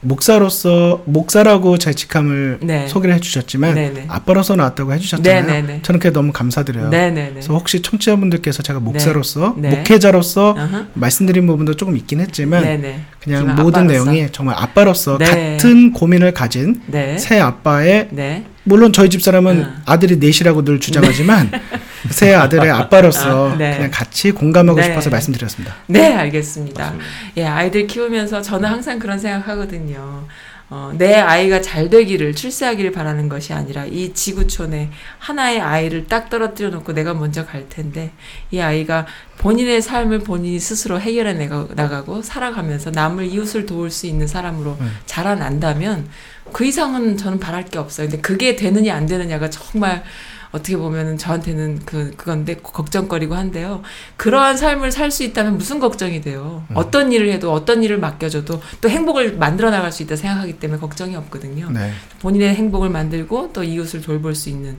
그 0.00 0.06
목사로서 0.06 1.02
목사라고 1.06 1.78
제 1.78 1.92
직함을 1.92 2.58
네. 2.62 2.88
소개를 2.88 3.14
해주셨지만 3.16 3.74
네, 3.74 3.92
네. 3.92 4.04
아빠로서 4.08 4.56
나왔다고 4.56 4.92
해주셨잖아요. 4.94 5.46
네, 5.46 5.62
네, 5.62 5.66
네. 5.74 5.80
저는 5.82 6.00
그게 6.00 6.12
너무 6.12 6.32
감사드려요. 6.32 6.88
네, 6.88 7.10
네, 7.10 7.24
네. 7.24 7.30
그래서 7.30 7.52
혹시 7.52 7.82
청취자분들께서 7.82 8.62
제가 8.62 8.80
목사로서 8.80 9.54
네. 9.58 9.70
목회자로서 9.70 10.50
어허. 10.50 10.86
말씀드린 10.94 11.46
부분도 11.46 11.76
조금 11.76 11.96
있긴 11.96 12.20
했지만 12.20 12.62
네, 12.62 12.76
네. 12.76 13.00
그냥 13.22 13.54
모든 13.56 13.82
아빠로서. 13.84 14.10
내용이 14.10 14.28
정말 14.32 14.56
아빠로서 14.58 15.18
네. 15.18 15.56
같은 15.56 15.92
고민을 15.92 16.32
가진 16.32 16.80
네. 16.86 17.18
새 17.18 17.38
아빠의 17.38 18.08
네. 18.10 18.44
물론 18.64 18.92
저희 18.92 19.10
집 19.10 19.22
사람은 19.22 19.56
음. 19.58 19.82
아들이 19.84 20.16
넷이라고 20.16 20.64
늘 20.64 20.80
주장하지만 20.80 21.50
새 22.08 22.34
아들의 22.34 22.70
아빠로서 22.70 23.50
아, 23.50 23.56
네. 23.56 23.76
그냥 23.76 23.90
같이 23.92 24.30
공감하고 24.30 24.80
네. 24.80 24.86
싶어서 24.86 25.10
말씀드렸습니다. 25.10 25.74
네, 25.86 26.14
알겠습니다. 26.14 26.82
맞습니다. 26.82 27.04
예, 27.36 27.44
아이들 27.44 27.86
키우면서 27.86 28.42
저는 28.42 28.68
항상 28.68 28.98
그런 28.98 29.18
생각하거든요. 29.18 30.26
어, 30.72 30.92
내 30.96 31.14
아이가 31.16 31.60
잘 31.60 31.90
되기를, 31.90 32.36
출세하기를 32.36 32.92
바라는 32.92 33.28
것이 33.28 33.52
아니라 33.52 33.86
이 33.86 34.14
지구촌에 34.14 34.90
하나의 35.18 35.60
아이를 35.60 36.06
딱 36.06 36.30
떨어뜨려 36.30 36.70
놓고 36.70 36.92
내가 36.92 37.12
먼저 37.12 37.44
갈 37.44 37.68
텐데 37.68 38.12
이 38.52 38.60
아이가 38.60 39.04
본인의 39.38 39.82
삶을 39.82 40.20
본인이 40.20 40.60
스스로 40.60 41.00
해결해 41.00 41.32
내가, 41.32 41.66
나가고 41.74 42.22
살아가면서 42.22 42.92
남을 42.92 43.26
이웃을 43.26 43.66
도울 43.66 43.90
수 43.90 44.06
있는 44.06 44.28
사람으로 44.28 44.76
음. 44.80 44.96
자라난다면 45.06 46.08
그 46.52 46.64
이상은 46.64 47.16
저는 47.16 47.40
바랄 47.40 47.64
게 47.64 47.80
없어요. 47.80 48.08
근데 48.08 48.22
그게 48.22 48.54
되느냐 48.54 48.94
안 48.94 49.06
되느냐가 49.06 49.50
정말 49.50 50.04
어떻게 50.52 50.76
보면은 50.76 51.16
저한테는 51.16 51.80
그 51.84 52.12
그건데 52.16 52.56
걱정거리고 52.56 53.34
한데요. 53.36 53.82
그러한 54.16 54.56
삶을 54.56 54.90
살 54.90 55.10
수 55.10 55.22
있다면 55.24 55.58
무슨 55.58 55.80
걱정이 55.80 56.20
돼요. 56.20 56.64
음. 56.70 56.76
어떤 56.76 57.12
일을 57.12 57.30
해도 57.30 57.52
어떤 57.52 57.82
일을 57.82 57.98
맡겨줘도 57.98 58.60
또 58.80 58.88
행복을 58.88 59.36
만들어 59.36 59.70
나갈 59.70 59.90
수 59.92 60.02
있다 60.02 60.16
생각하기 60.16 60.58
때문에 60.58 60.80
걱정이 60.80 61.16
없거든요. 61.16 61.70
네. 61.70 61.92
본인의 62.20 62.54
행복을 62.54 62.90
만들고 62.90 63.52
또 63.52 63.62
이웃을 63.64 64.00
돌볼 64.02 64.34
수 64.34 64.48
있는 64.48 64.78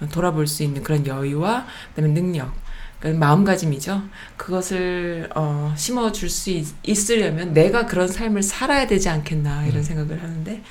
어, 0.00 0.08
돌아볼 0.10 0.46
수 0.46 0.62
있는 0.62 0.82
그런 0.82 1.06
여유와 1.06 1.66
그다음에 1.94 2.12
능력. 2.14 2.52
마음가짐이죠. 3.04 4.00
그것을 4.36 5.28
어, 5.34 5.74
심어줄 5.76 6.30
수 6.30 6.50
있, 6.50 6.68
있으려면 6.84 7.52
내가 7.52 7.86
그런 7.86 8.06
삶을 8.06 8.44
살아야 8.44 8.86
되지 8.86 9.08
않겠나 9.08 9.66
이런 9.66 9.82
생각을 9.82 10.22
하는데 10.22 10.62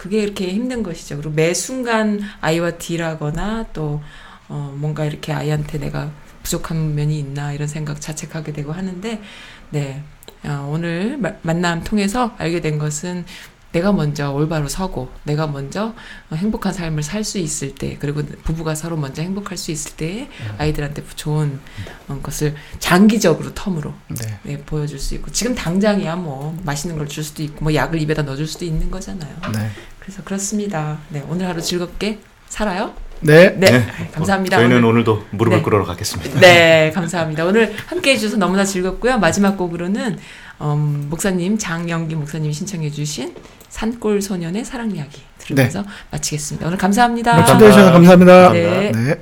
그게 0.00 0.22
이렇게 0.22 0.48
힘든 0.50 0.82
것이죠. 0.82 1.18
그리고 1.18 1.34
매 1.34 1.52
순간 1.52 2.22
아이와 2.40 2.78
딜하거나 2.78 3.66
또 3.74 4.00
어, 4.48 4.74
뭔가 4.78 5.04
이렇게 5.04 5.30
아이한테 5.30 5.76
내가 5.76 6.10
부족한 6.42 6.94
면이 6.94 7.18
있나 7.18 7.52
이런 7.52 7.68
생각 7.68 8.00
자책하게 8.00 8.54
되고 8.54 8.72
하는데 8.72 9.20
네 9.68 10.02
어, 10.42 10.70
오늘 10.72 11.18
마- 11.18 11.34
만남 11.42 11.84
통해서 11.84 12.34
알게 12.38 12.62
된 12.62 12.78
것은 12.78 13.26
내가 13.72 13.92
먼저 13.92 14.32
올바로 14.32 14.68
서고 14.68 15.10
내가 15.24 15.46
먼저 15.46 15.94
어, 16.30 16.34
행복한 16.34 16.72
삶을 16.72 17.02
살 17.02 17.22
수 17.24 17.38
있을 17.38 17.74
때 17.74 17.96
그리고 18.00 18.22
부부가 18.42 18.74
서로 18.74 18.96
먼저 18.96 19.22
행복할 19.22 19.56
수 19.56 19.70
있을 19.70 19.92
때 19.96 20.28
아이들한테 20.58 21.04
좋은 21.14 21.60
어, 22.08 22.18
것을 22.22 22.54
장기적으로 22.78 23.52
텀으로 23.52 23.92
네. 24.08 24.38
네, 24.42 24.58
보여줄 24.58 24.98
수 24.98 25.14
있고 25.14 25.30
지금 25.30 25.54
당장이야 25.54 26.16
뭐 26.16 26.56
맛있는 26.64 26.96
걸 26.98 27.06
줄 27.06 27.22
수도 27.24 27.42
있고 27.42 27.64
뭐 27.64 27.74
약을 27.74 28.00
입에다 28.00 28.22
넣어줄 28.22 28.46
수도 28.46 28.64
있는 28.64 28.90
거잖아요. 28.90 29.34
네. 29.52 29.70
그래서 29.98 30.22
그렇습니다. 30.24 30.98
네 31.10 31.24
오늘 31.28 31.46
하루 31.46 31.60
즐겁게 31.62 32.20
살아요. 32.48 32.94
네. 33.20 33.50
네, 33.56 33.70
네. 33.70 33.86
감사합니다. 34.12 34.56
저희는 34.56 34.78
오늘- 34.78 34.88
오늘도 34.88 35.26
무릎을 35.30 35.58
네. 35.58 35.62
꿇으러 35.62 35.84
가겠습니다. 35.84 36.40
네, 36.40 36.90
감사합니다. 36.94 37.44
오늘 37.44 37.74
함께 37.86 38.12
해주셔서 38.12 38.36
너무나 38.38 38.64
즐겁고요. 38.64 39.18
마지막 39.18 39.56
곡으로는 39.56 40.18
음, 40.62 41.06
목사님 41.10 41.58
장영기 41.58 42.14
목사님이 42.14 42.52
신청해주신 42.52 43.34
산골 43.68 44.20
소년의 44.22 44.64
사랑 44.64 44.90
이야기 44.94 45.22
들으면서 45.38 45.84
마치겠습니다. 46.10 46.66
오늘 46.66 46.76
감사합니다. 46.78 47.44
초대해 47.44 47.70
주셔서 47.72 47.92
감사합니다. 47.92 48.52
네. 48.52 48.92
네. 48.92 49.14